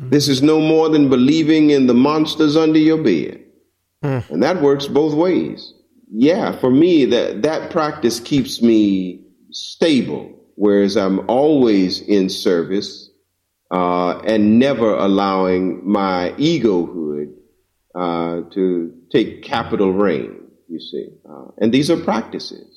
Mm-hmm. 0.00 0.10
This 0.10 0.28
is 0.28 0.42
no 0.42 0.60
more 0.60 0.88
than 0.88 1.08
believing 1.08 1.70
in 1.70 1.86
the 1.86 1.94
monsters 1.94 2.56
under 2.56 2.78
your 2.78 3.02
bed. 3.02 3.42
Mm. 4.04 4.30
And 4.30 4.42
that 4.42 4.60
works 4.60 4.86
both 4.86 5.14
ways 5.14 5.72
yeah, 6.10 6.58
for 6.58 6.70
me, 6.70 7.04
that, 7.06 7.42
that 7.42 7.70
practice 7.70 8.20
keeps 8.20 8.62
me 8.62 9.20
stable, 9.50 10.32
whereas 10.54 10.96
I'm 10.96 11.28
always 11.28 12.00
in 12.00 12.28
service 12.28 13.10
uh, 13.70 14.18
and 14.20 14.58
never 14.58 14.94
allowing 14.94 15.88
my 15.88 16.32
egohood 16.38 17.34
uh, 17.94 18.48
to 18.52 18.94
take 19.10 19.42
capital 19.42 19.92
reign, 19.92 20.40
you 20.68 20.78
see. 20.78 21.08
Uh, 21.28 21.46
and 21.58 21.72
these 21.72 21.90
are 21.90 21.96
practices. 21.96 22.75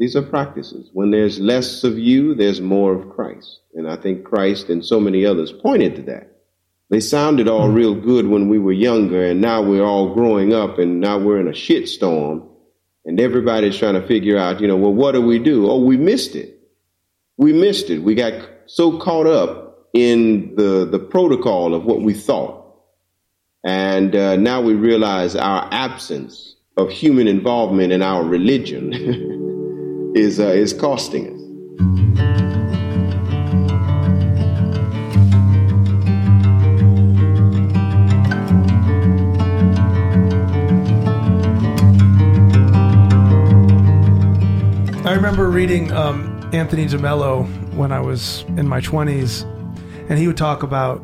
These 0.00 0.16
are 0.16 0.22
practices. 0.22 0.90
When 0.92 1.12
there's 1.12 1.38
less 1.38 1.84
of 1.84 1.96
you, 1.96 2.34
there's 2.34 2.60
more 2.60 2.92
of 2.92 3.10
Christ. 3.10 3.60
And 3.74 3.88
I 3.88 3.94
think 3.94 4.24
Christ 4.24 4.68
and 4.68 4.84
so 4.84 4.98
many 4.98 5.24
others 5.24 5.52
pointed 5.52 5.94
to 5.96 6.02
that. 6.02 6.38
They 6.88 6.98
sounded 6.98 7.46
all 7.46 7.68
hmm. 7.68 7.74
real 7.74 7.94
good 7.94 8.26
when 8.26 8.48
we 8.48 8.58
were 8.58 8.72
younger, 8.72 9.24
and 9.24 9.40
now 9.40 9.62
we're 9.62 9.84
all 9.84 10.12
growing 10.12 10.52
up, 10.52 10.80
and 10.80 11.00
now 11.00 11.18
we're 11.18 11.38
in 11.38 11.46
a 11.46 11.52
shitstorm 11.52 12.48
and 13.04 13.20
everybody's 13.20 13.78
trying 13.78 13.94
to 13.94 14.06
figure 14.06 14.36
out, 14.36 14.60
you 14.60 14.68
know, 14.68 14.76
well, 14.76 14.92
what 14.92 15.12
do 15.12 15.22
we 15.22 15.38
do? 15.38 15.70
Oh, 15.70 15.80
we 15.80 15.96
missed 15.96 16.34
it. 16.34 16.60
We 17.36 17.52
missed 17.52 17.90
it. 17.90 18.00
We 18.00 18.14
got 18.14 18.48
so 18.66 18.98
caught 18.98 19.26
up 19.26 19.88
in 19.94 20.54
the, 20.56 20.84
the 20.84 20.98
protocol 20.98 21.74
of 21.74 21.84
what 21.84 22.02
we 22.02 22.14
thought. 22.14 22.76
And 23.64 24.14
uh, 24.14 24.36
now 24.36 24.60
we 24.60 24.74
realize 24.74 25.34
our 25.34 25.68
absence 25.72 26.56
of 26.76 26.90
human 26.90 27.26
involvement 27.26 27.92
in 27.92 28.02
our 28.02 28.22
religion 28.22 28.92
is, 30.14 30.40
uh, 30.40 30.44
is 30.48 30.72
costing 30.72 31.28
us. 31.28 31.40
I 45.06 45.14
remember 45.14 45.50
reading 45.50 45.90
um, 45.92 46.48
Anthony 46.52 46.86
DeMello 46.86 47.48
when 47.74 47.90
I 47.90 48.00
was 48.00 48.44
in 48.56 48.68
my 48.68 48.80
20s, 48.80 49.44
and 50.08 50.18
he 50.18 50.26
would 50.26 50.36
talk 50.36 50.62
about 50.62 51.02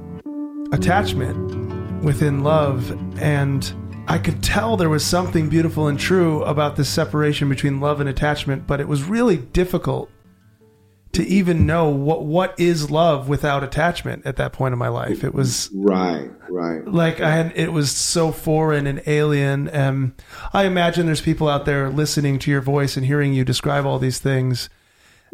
attachment 0.73 2.05
within 2.05 2.45
love. 2.45 2.91
And 3.21 3.65
I 4.09 4.19
could 4.19 4.43
tell 4.43 4.77
there 4.77 4.89
was 4.89 5.05
something 5.05 5.49
beautiful 5.49 5.89
and 5.89 5.99
true 5.99 6.43
about 6.45 6.77
this 6.77 6.89
separation 6.89 7.49
between 7.49 7.81
love 7.81 8.01
and 8.01 8.09
attachment, 8.09 8.67
but 8.67 8.81
it 8.81 8.89
was 8.89 9.03
really 9.03 9.37
difficult 9.37 10.11
to 11.13 11.27
even 11.27 11.65
know 11.65 11.89
what 11.89 12.25
what 12.25 12.55
is 12.61 12.91
love 12.91 13.27
without 13.27 13.65
attachment 13.65 14.27
at 14.27 14.37
that 14.37 14.53
point 14.53 14.75
in 14.75 14.79
my 14.79 14.89
life. 14.89 15.25
It 15.25 15.33
was 15.33 15.71
right, 15.75 16.31
right. 16.51 16.87
Like 16.87 17.21
I 17.21 17.31
had, 17.31 17.53
it 17.57 17.73
was 17.73 17.91
so 17.91 18.33
foreign 18.33 18.87
and 18.87 19.03
alien. 19.07 19.69
And 19.69 20.13
I 20.53 20.65
imagine 20.67 21.07
there's 21.07 21.23
people 21.23 21.49
out 21.49 21.65
there 21.65 21.89
listening 21.89 22.39
to 22.41 22.51
your 22.51 22.61
voice 22.61 22.97
and 22.97 23.07
hearing 23.07 23.33
you 23.33 23.45
describe 23.45 23.87
all 23.87 23.99
these 23.99 24.19
things. 24.19 24.69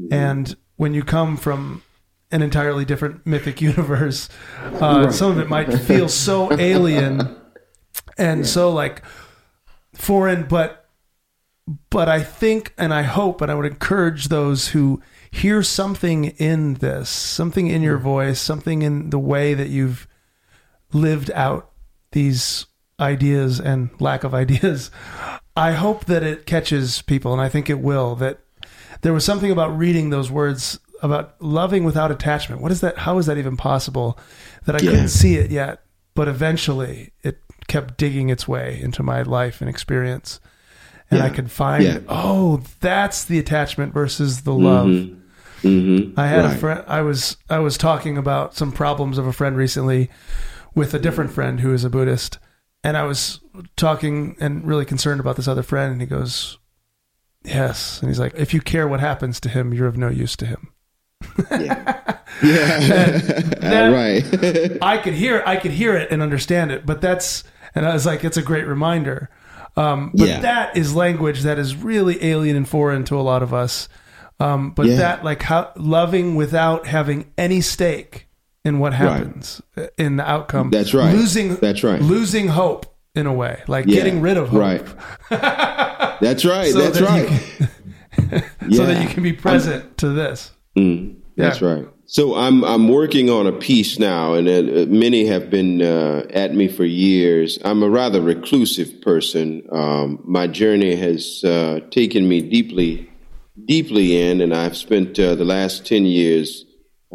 Mm-hmm. 0.01 0.15
And 0.15 0.57
when 0.77 0.95
you 0.95 1.03
come 1.03 1.37
from 1.37 1.83
an 2.31 2.43
entirely 2.43 2.85
different 2.85 3.27
mythic 3.27 3.61
universe, 3.61 4.29
uh, 4.63 5.03
right. 5.07 5.13
some 5.13 5.33
of 5.33 5.39
it 5.39 5.49
might 5.49 5.75
feel 5.75 6.09
so 6.09 6.53
alien 6.59 7.42
and 8.19 8.41
yeah. 8.41 8.47
so 8.47 8.71
like 8.71 9.03
foreign, 9.95 10.45
but 10.45 10.87
but 11.91 12.09
I 12.09 12.23
think 12.23 12.75
and 12.77 12.93
I 12.93 13.03
hope 13.03 13.41
and 13.41 13.51
I 13.51 13.55
would 13.55 13.67
encourage 13.67 14.29
those 14.29 14.69
who 14.69 15.01
hear 15.31 15.63
something 15.63 16.25
in 16.25 16.75
this, 16.75 17.09
something 17.09 17.69
in 17.69 17.83
your 17.83 17.99
mm. 17.99 18.03
voice, 18.03 18.41
something 18.41 18.83
in 18.83 19.11
the 19.11 19.19
way 19.19 19.55
that 19.55 19.69
you've 19.69 20.07
lived 20.93 21.31
out 21.33 21.71
these 22.13 22.67
ideas 23.01 23.61
and 23.61 23.91
lack 24.01 24.25
of 24.25 24.35
ideas. 24.35 24.91
I 25.57 25.73
hope 25.73 26.07
that 26.07 26.23
it 26.23 26.47
catches 26.47 27.03
people, 27.03 27.33
and 27.33 27.41
I 27.41 27.49
think 27.49 27.69
it 27.69 27.81
will. 27.81 28.15
That 28.17 28.41
there 29.03 29.13
was 29.13 29.25
something 29.25 29.51
about 29.51 29.77
reading 29.77 30.11
those 30.11 30.31
words 30.31 30.79
about 31.03 31.41
loving 31.43 31.85
without 31.85 32.11
attachment. 32.11 32.63
What 32.63 32.73
is 32.73 32.81
that? 32.81 32.99
How 32.99 33.19
is 33.19 33.27
that 33.27 33.39
even 33.39 33.57
possible? 33.57 34.19
That 34.67 34.77
I 34.77 34.85
yeah. 34.85 34.91
couldn't 34.91 35.09
see 35.09 35.37
it 35.37 35.51
yet, 35.51 35.83
but 36.15 36.29
eventually 36.29 37.13
it 37.23 37.39
kept 37.73 37.97
digging 37.97 38.29
its 38.29 38.47
way 38.47 38.79
into 38.81 39.03
my 39.03 39.23
life 39.23 39.61
and 39.61 39.71
experience 39.71 40.41
and 41.11 41.21
yeah. 41.21 41.27
I 41.27 41.31
could 41.31 41.51
find, 41.51 41.85
yeah. 41.85 41.99
oh, 42.09 42.63
that's 42.81 43.25
the 43.25 43.39
attachment 43.39 43.93
versus 43.93 44.43
the 44.43 44.55
love. 44.55 44.87
Mm-hmm. 44.87 45.69
Mm-hmm. 45.69 46.19
I 46.19 46.27
had 46.27 46.45
right. 46.45 46.57
a 46.57 46.59
friend. 46.59 46.85
I 46.89 47.03
was 47.03 47.37
I 47.49 47.59
was 47.59 47.79
talking 47.79 48.19
about 48.19 48.55
some 48.57 48.73
problems 48.73 49.19
of 49.19 49.27
a 49.27 49.33
friend 49.33 49.57
recently 49.57 50.11
with 50.75 50.95
a 50.95 50.99
different 50.99 51.31
friend 51.31 51.61
who 51.61 51.73
is 51.73 51.85
a 51.85 51.91
Buddhist, 51.91 52.39
and 52.83 52.97
I 52.97 53.05
was 53.05 53.41
talking 53.77 54.37
and 54.41 54.67
really 54.67 54.85
concerned 54.85 55.21
about 55.21 55.37
this 55.37 55.47
other 55.47 55.63
friend, 55.63 55.93
and 55.93 56.01
he 56.01 56.07
goes, 56.07 56.59
"Yes," 57.45 58.01
and 58.01 58.11
he's 58.11 58.19
like, 58.19 58.33
"If 58.35 58.53
you 58.53 58.61
care 58.61 58.89
what 58.89 59.01
happens 59.01 59.39
to 59.41 59.49
him, 59.49 59.73
you're 59.73 59.87
of 59.87 59.97
no 59.97 60.09
use 60.09 60.35
to 60.37 60.47
him." 60.47 60.73
yeah, 61.51 61.59
yeah. 62.43 63.19
that, 63.61 63.89
right. 63.93 64.79
I 64.83 64.99
could 64.99 65.15
hear, 65.15 65.43
I 65.47 65.57
could 65.57 65.73
hear 65.73 65.95
it 65.95 66.11
and 66.11 66.23
understand 66.23 66.73
it, 66.73 66.85
but 66.87 67.01
that's, 67.01 67.45
and 67.75 67.87
I 67.87 67.93
was 67.93 68.07
like, 68.07 68.25
it's 68.25 68.37
a 68.37 68.43
great 68.43 68.67
reminder. 68.67 69.31
Um, 69.77 70.13
but 70.15 70.29
yeah. 70.29 70.41
that 70.41 70.77
is 70.77 70.95
language 70.95 71.43
that 71.43 71.59
is 71.59 71.77
really 71.77 72.23
alien 72.25 72.57
and 72.57 72.69
foreign 72.69 73.05
to 73.05 73.19
a 73.19 73.23
lot 73.23 73.43
of 73.43 73.55
us. 73.55 73.89
Um, 74.39 74.71
but 74.73 74.87
yeah. 74.87 74.97
that, 74.97 75.25
like, 75.25 75.43
how 75.43 75.73
loving 75.77 76.35
without 76.35 76.87
having 76.87 77.33
any 77.39 77.61
stake 77.61 78.29
in 78.65 78.79
what 78.79 78.93
happens 78.93 79.63
right. 79.77 79.91
in 79.99 80.17
the 80.17 80.29
outcome. 80.29 80.71
That's 80.71 80.95
right. 80.95 81.15
Losing. 81.15 81.57
That's 81.57 81.83
right. 81.83 82.01
Losing 82.01 82.49
hope 82.49 82.87
in 83.15 83.27
a 83.27 83.33
way, 83.33 83.63
like 83.67 83.87
yeah. 83.87 83.97
getting 83.97 84.21
rid 84.21 84.37
of 84.37 84.49
hope. 84.49 84.61
Right. 84.61 84.87
that's 86.21 86.45
right. 86.45 86.73
so 86.73 86.79
that's 86.79 86.99
that 86.99 87.09
right. 87.09 87.29
Can, 87.29 88.73
so 88.73 88.87
that 88.87 89.03
you 89.03 89.09
can 89.09 89.23
be 89.23 89.33
present 89.33 89.85
I'm, 89.85 89.95
to 89.97 90.09
this. 90.11 90.51
Mm, 90.77 91.17
that's 91.37 91.61
right. 91.61 91.87
So 92.13 92.35
I'm 92.35 92.63
I'm 92.63 92.89
working 92.89 93.31
on 93.31 93.47
a 93.47 93.53
piece 93.53 93.99
now, 93.99 94.35
and 94.35 94.47
uh, 94.47 94.85
many 94.87 95.25
have 95.29 95.49
been 95.49 95.81
uh, 95.81 96.27
at 96.29 96.55
me 96.55 96.69
for 96.69 96.85
years. 96.85 97.59
I'm 97.65 97.83
a 97.83 97.89
rather 97.89 98.21
reclusive 98.21 99.01
person. 99.01 99.67
Um, 99.73 100.23
my 100.23 100.47
journey 100.47 100.95
has 100.95 101.43
uh, 101.43 101.81
taken 101.91 102.29
me 102.29 102.43
deeply, 102.43 103.11
deeply 103.65 104.21
in, 104.21 104.43
and 104.43 104.53
I've 104.53 104.77
spent 104.77 105.19
uh, 105.19 105.37
the 105.37 105.47
last 105.47 105.87
ten 105.87 106.05
years 106.05 106.67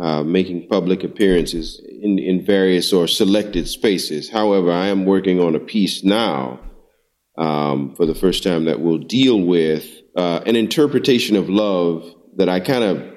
uh, 0.02 0.24
making 0.24 0.68
public 0.68 1.04
appearances 1.04 1.80
in, 2.02 2.18
in 2.18 2.44
various 2.44 2.92
or 2.92 3.08
selected 3.08 3.68
spaces. 3.68 4.32
However, 4.32 4.72
I 4.72 4.88
am 4.88 5.06
working 5.06 5.40
on 5.40 5.54
a 5.54 5.60
piece 5.60 6.04
now 6.04 6.60
um, 7.38 7.94
for 7.94 8.08
the 8.08 8.16
first 8.16 8.42
time 8.42 8.66
that 8.66 8.82
will 8.82 8.98
deal 8.98 9.40
with 9.40 9.86
uh, 10.16 10.42
an 10.48 10.56
interpretation 10.56 11.36
of 11.36 11.52
love 11.52 12.04
that 12.38 12.50
I 12.50 12.60
kind 12.62 12.84
of 12.84 13.17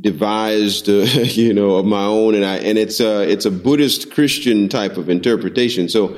devised, 0.00 0.88
uh, 0.88 0.92
you 1.02 1.52
know, 1.52 1.76
of 1.76 1.86
my 1.86 2.04
own, 2.04 2.34
and 2.34 2.44
I 2.44 2.56
and 2.56 2.78
it's 2.78 3.00
a 3.00 3.28
it's 3.28 3.44
a 3.44 3.50
Buddhist 3.50 4.10
Christian 4.10 4.68
type 4.68 4.96
of 4.96 5.08
interpretation. 5.08 5.88
So. 5.88 6.16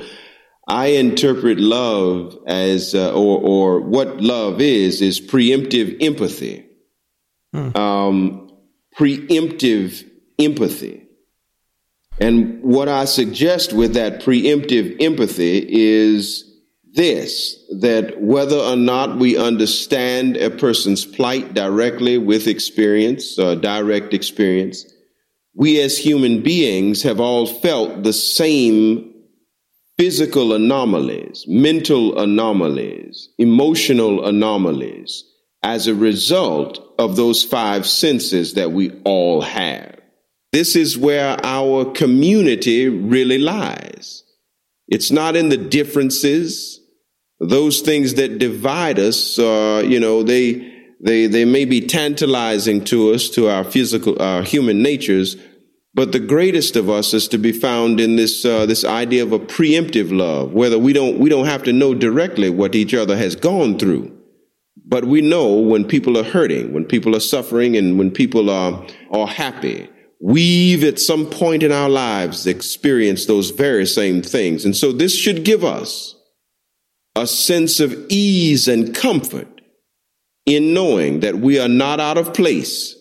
I 0.71 0.89
interpret 0.89 1.59
love 1.59 2.37
as, 2.45 2.93
uh, 2.93 3.11
or, 3.11 3.39
or 3.39 3.81
what 3.81 4.21
love 4.21 4.61
is, 4.61 5.01
is 5.01 5.19
preemptive 5.19 5.97
empathy. 5.99 6.63
Hmm. 7.53 7.75
Um, 7.75 8.51
preemptive 8.95 10.07
empathy. 10.37 11.07
And 12.19 12.61
what 12.61 12.89
I 12.89 13.05
suggest 13.05 13.73
with 13.73 13.93
that 13.93 14.21
preemptive 14.21 15.01
empathy 15.01 15.65
is 15.69 16.48
this 16.93 17.55
that 17.79 18.19
whether 18.21 18.57
or 18.57 18.75
not 18.75 19.17
we 19.17 19.37
understand 19.37 20.37
a 20.37 20.49
person's 20.49 21.05
plight 21.05 21.53
directly 21.53 22.17
with 22.17 22.47
experience, 22.47 23.37
uh, 23.37 23.55
direct 23.55 24.13
experience, 24.13 24.85
we 25.53 25.79
as 25.81 25.97
human 25.97 26.41
beings 26.41 27.03
have 27.03 27.19
all 27.19 27.45
felt 27.45 28.03
the 28.03 28.13
same 28.13 29.13
physical 29.97 30.53
anomalies, 30.53 31.43
mental 31.47 32.17
anomalies, 32.19 33.29
emotional 33.37 34.25
anomalies 34.25 35.25
as 35.61 35.87
a 35.87 35.93
result 35.93 36.79
of 36.97 37.15
those 37.15 37.43
five 37.43 37.85
senses 37.85 38.53
that 38.53 38.71
we 38.71 38.91
all 39.03 39.41
have. 39.41 39.99
This 40.51 40.75
is 40.75 40.97
where 40.97 41.37
our 41.43 41.85
community 41.91 42.87
really 42.87 43.37
lies. 43.37 44.23
It's 44.87 45.11
not 45.11 45.35
in 45.35 45.49
the 45.49 45.57
differences, 45.57 46.78
those 47.39 47.81
things 47.81 48.15
that 48.15 48.37
divide 48.39 48.99
us. 48.99 49.37
Uh, 49.39 49.83
you 49.85 49.99
know, 49.99 50.23
they 50.23 50.95
they 51.01 51.27
they 51.27 51.45
may 51.45 51.65
be 51.65 51.81
tantalizing 51.81 52.83
to 52.85 53.13
us, 53.13 53.29
to 53.29 53.49
our 53.49 53.63
physical, 53.63 54.21
our 54.21 54.43
human 54.43 54.81
natures. 54.81 55.37
But 55.95 56.11
the 56.11 56.19
greatest 56.19 56.75
of 56.75 56.89
us 56.89 57.13
is 57.13 57.27
to 57.29 57.37
be 57.37 57.51
found 57.51 57.99
in 57.99 58.15
this 58.15 58.45
uh, 58.45 58.65
this 58.65 58.85
idea 58.85 59.23
of 59.23 59.31
a 59.31 59.39
preemptive 59.39 60.15
love, 60.15 60.53
whether 60.53 60.77
we 60.77 60.93
don't 60.93 61.19
we 61.19 61.29
don't 61.29 61.45
have 61.45 61.63
to 61.63 61.73
know 61.73 61.93
directly 61.93 62.49
what 62.49 62.75
each 62.75 62.93
other 62.93 63.17
has 63.17 63.35
gone 63.35 63.79
through 63.79 64.19
but 64.89 65.05
we 65.05 65.21
know 65.21 65.53
when 65.53 65.85
people 65.85 66.17
are 66.17 66.23
hurting, 66.23 66.73
when 66.73 66.83
people 66.83 67.15
are 67.15 67.21
suffering, 67.21 67.77
and 67.77 67.99
when 67.99 68.09
people 68.09 68.49
are, 68.49 68.85
are 69.11 69.27
happy. 69.27 69.87
We've 70.19 70.83
at 70.83 70.99
some 70.99 71.27
point 71.27 71.61
in 71.61 71.71
our 71.71 71.89
lives 71.89 72.47
experienced 72.47 73.27
those 73.27 73.51
very 73.51 73.85
same 73.85 74.23
things. 74.23 74.65
And 74.65 74.75
so 74.75 74.91
this 74.91 75.15
should 75.15 75.45
give 75.45 75.63
us 75.63 76.15
a 77.15 77.27
sense 77.27 77.79
of 77.79 77.93
ease 78.09 78.67
and 78.67 78.95
comfort 78.95 79.47
in 80.45 80.73
knowing 80.73 81.19
that 81.19 81.37
we 81.37 81.59
are 81.59 81.67
not 81.67 81.99
out 81.99 82.17
of 82.17 82.33
place 82.33 82.95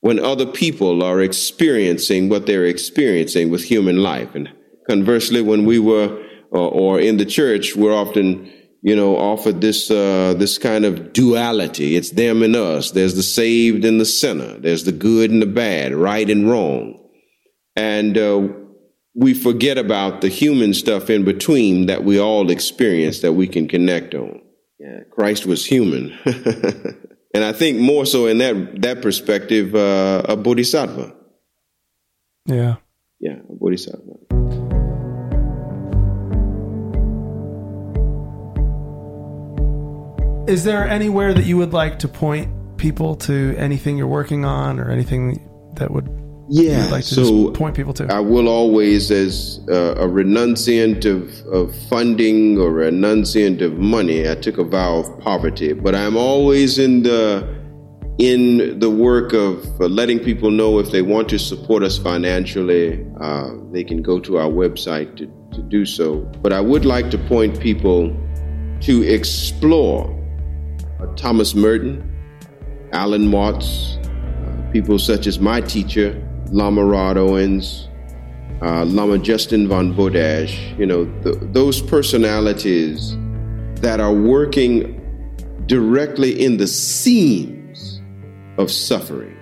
when 0.00 0.18
other 0.18 0.46
people 0.46 1.02
are 1.02 1.20
experiencing 1.20 2.28
what 2.28 2.46
they're 2.46 2.64
experiencing 2.64 3.50
with 3.50 3.64
human 3.64 3.96
life. 4.02 4.34
And 4.34 4.50
conversely, 4.88 5.42
when 5.42 5.64
we 5.64 5.78
were, 5.78 6.24
or, 6.50 6.70
or 6.70 7.00
in 7.00 7.18
the 7.18 7.26
church, 7.26 7.76
we're 7.76 7.94
often 7.94 8.50
you 8.82 8.96
know, 8.96 9.16
offered 9.16 9.60
this 9.60 9.90
uh, 9.90 10.34
this 10.36 10.58
kind 10.58 10.84
of 10.84 11.12
duality. 11.12 11.94
It's 11.94 12.10
them 12.10 12.42
and 12.42 12.56
us. 12.56 12.90
There's 12.90 13.14
the 13.14 13.22
saved 13.22 13.84
and 13.84 14.00
the 14.00 14.04
sinner. 14.04 14.58
There's 14.58 14.82
the 14.82 14.92
good 14.92 15.30
and 15.30 15.40
the 15.40 15.46
bad, 15.46 15.94
right 15.94 16.28
and 16.28 16.50
wrong, 16.50 16.98
and 17.76 18.18
uh, 18.18 18.48
we 19.14 19.34
forget 19.34 19.78
about 19.78 20.20
the 20.20 20.28
human 20.28 20.72
stuff 20.74 21.10
in 21.10 21.24
between 21.24 21.86
that 21.86 22.04
we 22.04 22.18
all 22.18 22.50
experience 22.50 23.20
that 23.20 23.34
we 23.34 23.46
can 23.46 23.68
connect 23.68 24.14
on. 24.14 24.40
Yeah, 24.78 25.00
Christ 25.10 25.46
was 25.46 25.64
human, 25.64 26.12
and 27.34 27.44
I 27.44 27.52
think 27.52 27.78
more 27.78 28.04
so 28.04 28.26
in 28.26 28.38
that 28.38 28.82
that 28.82 29.02
perspective, 29.02 29.74
uh, 29.74 30.22
a 30.28 30.36
bodhisattva. 30.36 31.14
Yeah, 32.46 32.76
yeah, 33.20 33.36
a 33.48 33.54
bodhisattva. 33.54 34.12
Is 40.48 40.64
there 40.64 40.88
anywhere 40.88 41.32
that 41.32 41.44
you 41.44 41.56
would 41.58 41.72
like 41.72 42.00
to 42.00 42.08
point 42.08 42.50
people 42.76 43.14
to 43.14 43.54
anything 43.56 43.96
you're 43.96 44.08
working 44.08 44.44
on 44.44 44.80
or 44.80 44.90
anything 44.90 45.48
that 45.76 45.92
would 45.92 46.21
yeah 46.52 46.86
like 46.90 47.02
so 47.02 47.50
point 47.52 47.74
people 47.74 47.94
to? 47.94 48.06
I 48.12 48.20
will 48.20 48.48
always 48.48 49.10
as 49.10 49.60
uh, 49.70 49.94
a 49.96 50.06
renunciant 50.06 51.06
of, 51.06 51.46
of 51.46 51.74
funding 51.88 52.58
or 52.58 52.82
a 52.82 52.90
renunciant 52.90 53.62
of 53.62 53.78
money 53.78 54.28
i 54.28 54.34
took 54.34 54.58
a 54.58 54.64
vow 54.64 54.98
of 54.98 55.18
poverty. 55.20 55.72
But 55.72 55.94
i'm 55.94 56.16
always 56.16 56.78
in 56.78 57.02
the 57.04 57.60
in 58.18 58.78
the 58.78 58.90
work 58.90 59.32
of 59.32 59.64
uh, 59.80 59.86
letting 59.86 60.18
people 60.18 60.50
know 60.50 60.78
if 60.78 60.90
they 60.90 61.00
want 61.00 61.30
to 61.30 61.38
support 61.38 61.82
us 61.82 61.96
financially 61.96 63.06
uh, 63.20 63.50
they 63.70 63.82
can 63.82 64.02
go 64.02 64.20
to 64.20 64.36
our 64.36 64.50
website 64.50 65.16
to, 65.16 65.26
to 65.56 65.62
do 65.62 65.86
so. 65.86 66.20
But 66.42 66.52
i 66.52 66.60
would 66.60 66.84
like 66.84 67.10
to 67.12 67.18
point 67.18 67.58
people 67.60 68.14
to 68.82 69.02
explore 69.04 70.18
uh, 71.00 71.06
Thomas 71.14 71.54
Merton, 71.54 72.08
Alan 72.92 73.30
Watts, 73.30 73.96
uh, 73.96 74.70
people 74.72 74.98
such 74.98 75.26
as 75.26 75.38
my 75.38 75.60
teacher, 75.60 76.28
Lama 76.52 76.84
Rod 76.84 77.16
Owens, 77.16 77.88
uh, 78.60 78.84
Lama 78.84 79.18
Justin 79.18 79.66
von 79.66 79.94
Bujdoss, 79.94 80.78
you 80.78 80.86
know, 80.86 81.04
those 81.52 81.80
personalities 81.80 83.16
that 83.80 83.98
are 83.98 84.12
working 84.12 84.98
directly 85.66 86.44
in 86.44 86.58
the 86.58 86.66
seams 86.66 88.00
of 88.58 88.70
suffering. 88.70 89.36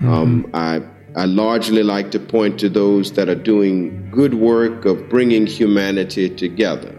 Mm-hmm. 0.00 0.08
Um, 0.08 0.50
I, 0.54 0.82
I 1.16 1.24
largely 1.26 1.82
like 1.82 2.12
to 2.12 2.20
point 2.20 2.60
to 2.60 2.68
those 2.68 3.12
that 3.12 3.28
are 3.28 3.34
doing 3.34 4.08
good 4.10 4.34
work 4.34 4.84
of 4.84 5.08
bringing 5.08 5.46
humanity 5.46 6.30
together. 6.30 6.98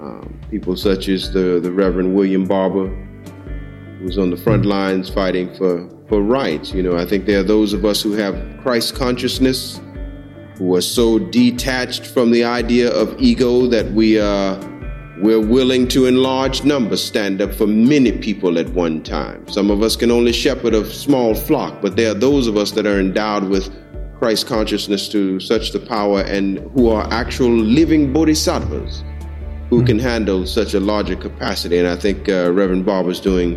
Um, 0.00 0.38
people 0.50 0.76
such 0.76 1.08
as 1.08 1.32
the, 1.32 1.60
the 1.60 1.72
Reverend 1.72 2.14
William 2.14 2.44
Barber, 2.44 2.88
who's 3.98 4.18
on 4.18 4.30
the 4.30 4.36
front 4.36 4.64
lines 4.64 5.10
fighting 5.10 5.54
for, 5.54 5.88
for 6.08 6.22
rights. 6.22 6.72
You 6.72 6.82
know, 6.82 6.96
I 6.96 7.04
think 7.04 7.26
there 7.26 7.40
are 7.40 7.44
those 7.44 7.72
of 7.72 7.84
us 7.84 8.02
who 8.02 8.12
have 8.12 8.34
Christ 8.62 8.94
consciousness, 8.94 9.80
who 10.56 10.74
are 10.76 10.80
so 10.80 11.18
detached 11.18 12.06
from 12.06 12.30
the 12.30 12.44
idea 12.44 12.90
of 12.90 13.14
ego 13.20 13.66
that 13.66 13.90
we 13.92 14.18
are 14.18 14.58
we're 15.20 15.40
willing 15.40 15.88
to 15.88 16.06
in 16.06 16.22
large 16.22 16.62
numbers 16.62 17.02
stand 17.02 17.42
up 17.42 17.52
for 17.52 17.66
many 17.66 18.12
people 18.12 18.56
at 18.56 18.68
one 18.68 19.02
time. 19.02 19.46
Some 19.48 19.68
of 19.68 19.82
us 19.82 19.96
can 19.96 20.12
only 20.12 20.32
shepherd 20.32 20.74
a 20.74 20.84
small 20.84 21.34
flock, 21.34 21.82
but 21.82 21.96
there 21.96 22.12
are 22.12 22.14
those 22.14 22.46
of 22.46 22.56
us 22.56 22.70
that 22.72 22.86
are 22.86 23.00
endowed 23.00 23.48
with 23.48 23.68
Christ 24.20 24.46
consciousness 24.46 25.08
to 25.08 25.40
such 25.40 25.72
the 25.72 25.80
power 25.80 26.20
and 26.20 26.58
who 26.74 26.88
are 26.88 27.04
actual 27.12 27.50
living 27.50 28.12
bodhisattvas 28.12 29.02
who 29.70 29.84
can 29.84 29.98
handle 29.98 30.46
such 30.46 30.74
a 30.74 30.80
larger 30.80 31.16
capacity. 31.16 31.78
And 31.78 31.88
I 31.88 31.96
think 31.96 32.28
uh, 32.28 32.52
Reverend 32.52 32.86
Barber 32.86 33.10
is 33.10 33.20
doing 33.20 33.56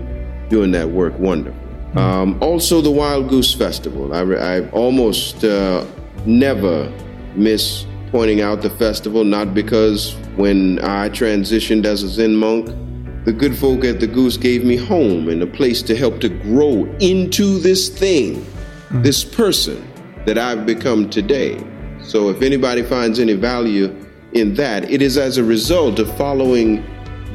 doing 0.52 0.72
that 0.72 0.90
work 0.90 1.18
wonderfully. 1.18 1.60
Um, 1.96 2.38
also, 2.42 2.82
the 2.82 2.92
Wild 2.92 3.30
Goose 3.30 3.54
Festival. 3.54 4.14
I, 4.14 4.22
I 4.22 4.70
almost 4.70 5.44
uh, 5.44 5.86
never 6.26 6.92
miss 7.36 7.86
pointing 8.12 8.42
out 8.42 8.62
the 8.62 8.70
festival, 8.70 9.24
not 9.24 9.54
because 9.54 10.14
when 10.36 10.80
I 10.80 11.10
transitioned 11.10 11.86
as 11.86 12.04
a 12.04 12.10
Zen 12.10 12.36
monk, 12.36 12.68
the 13.26 13.34
good 13.34 13.58
folk 13.58 13.84
at 13.86 14.00
the 14.00 14.08
Goose 14.08 14.38
gave 14.38 14.64
me 14.64 14.76
home 14.76 15.30
and 15.30 15.42
a 15.42 15.48
place 15.48 15.82
to 15.84 15.96
help 15.96 16.20
to 16.22 16.30
grow 16.30 16.86
into 17.00 17.60
this 17.60 17.90
thing, 17.90 18.36
mm-hmm. 18.36 19.02
this 19.02 19.24
person 19.24 19.86
that 20.26 20.38
I've 20.38 20.66
become 20.66 21.10
today. 21.10 21.64
So 22.02 22.30
if 22.30 22.42
anybody 22.42 22.84
finds 22.84 23.20
any 23.20 23.34
value 23.34 23.96
in 24.34 24.54
that, 24.56 24.90
it 24.90 25.02
is 25.02 25.18
as 25.18 25.38
a 25.38 25.44
result 25.44 26.00
of 26.00 26.16
following 26.18 26.84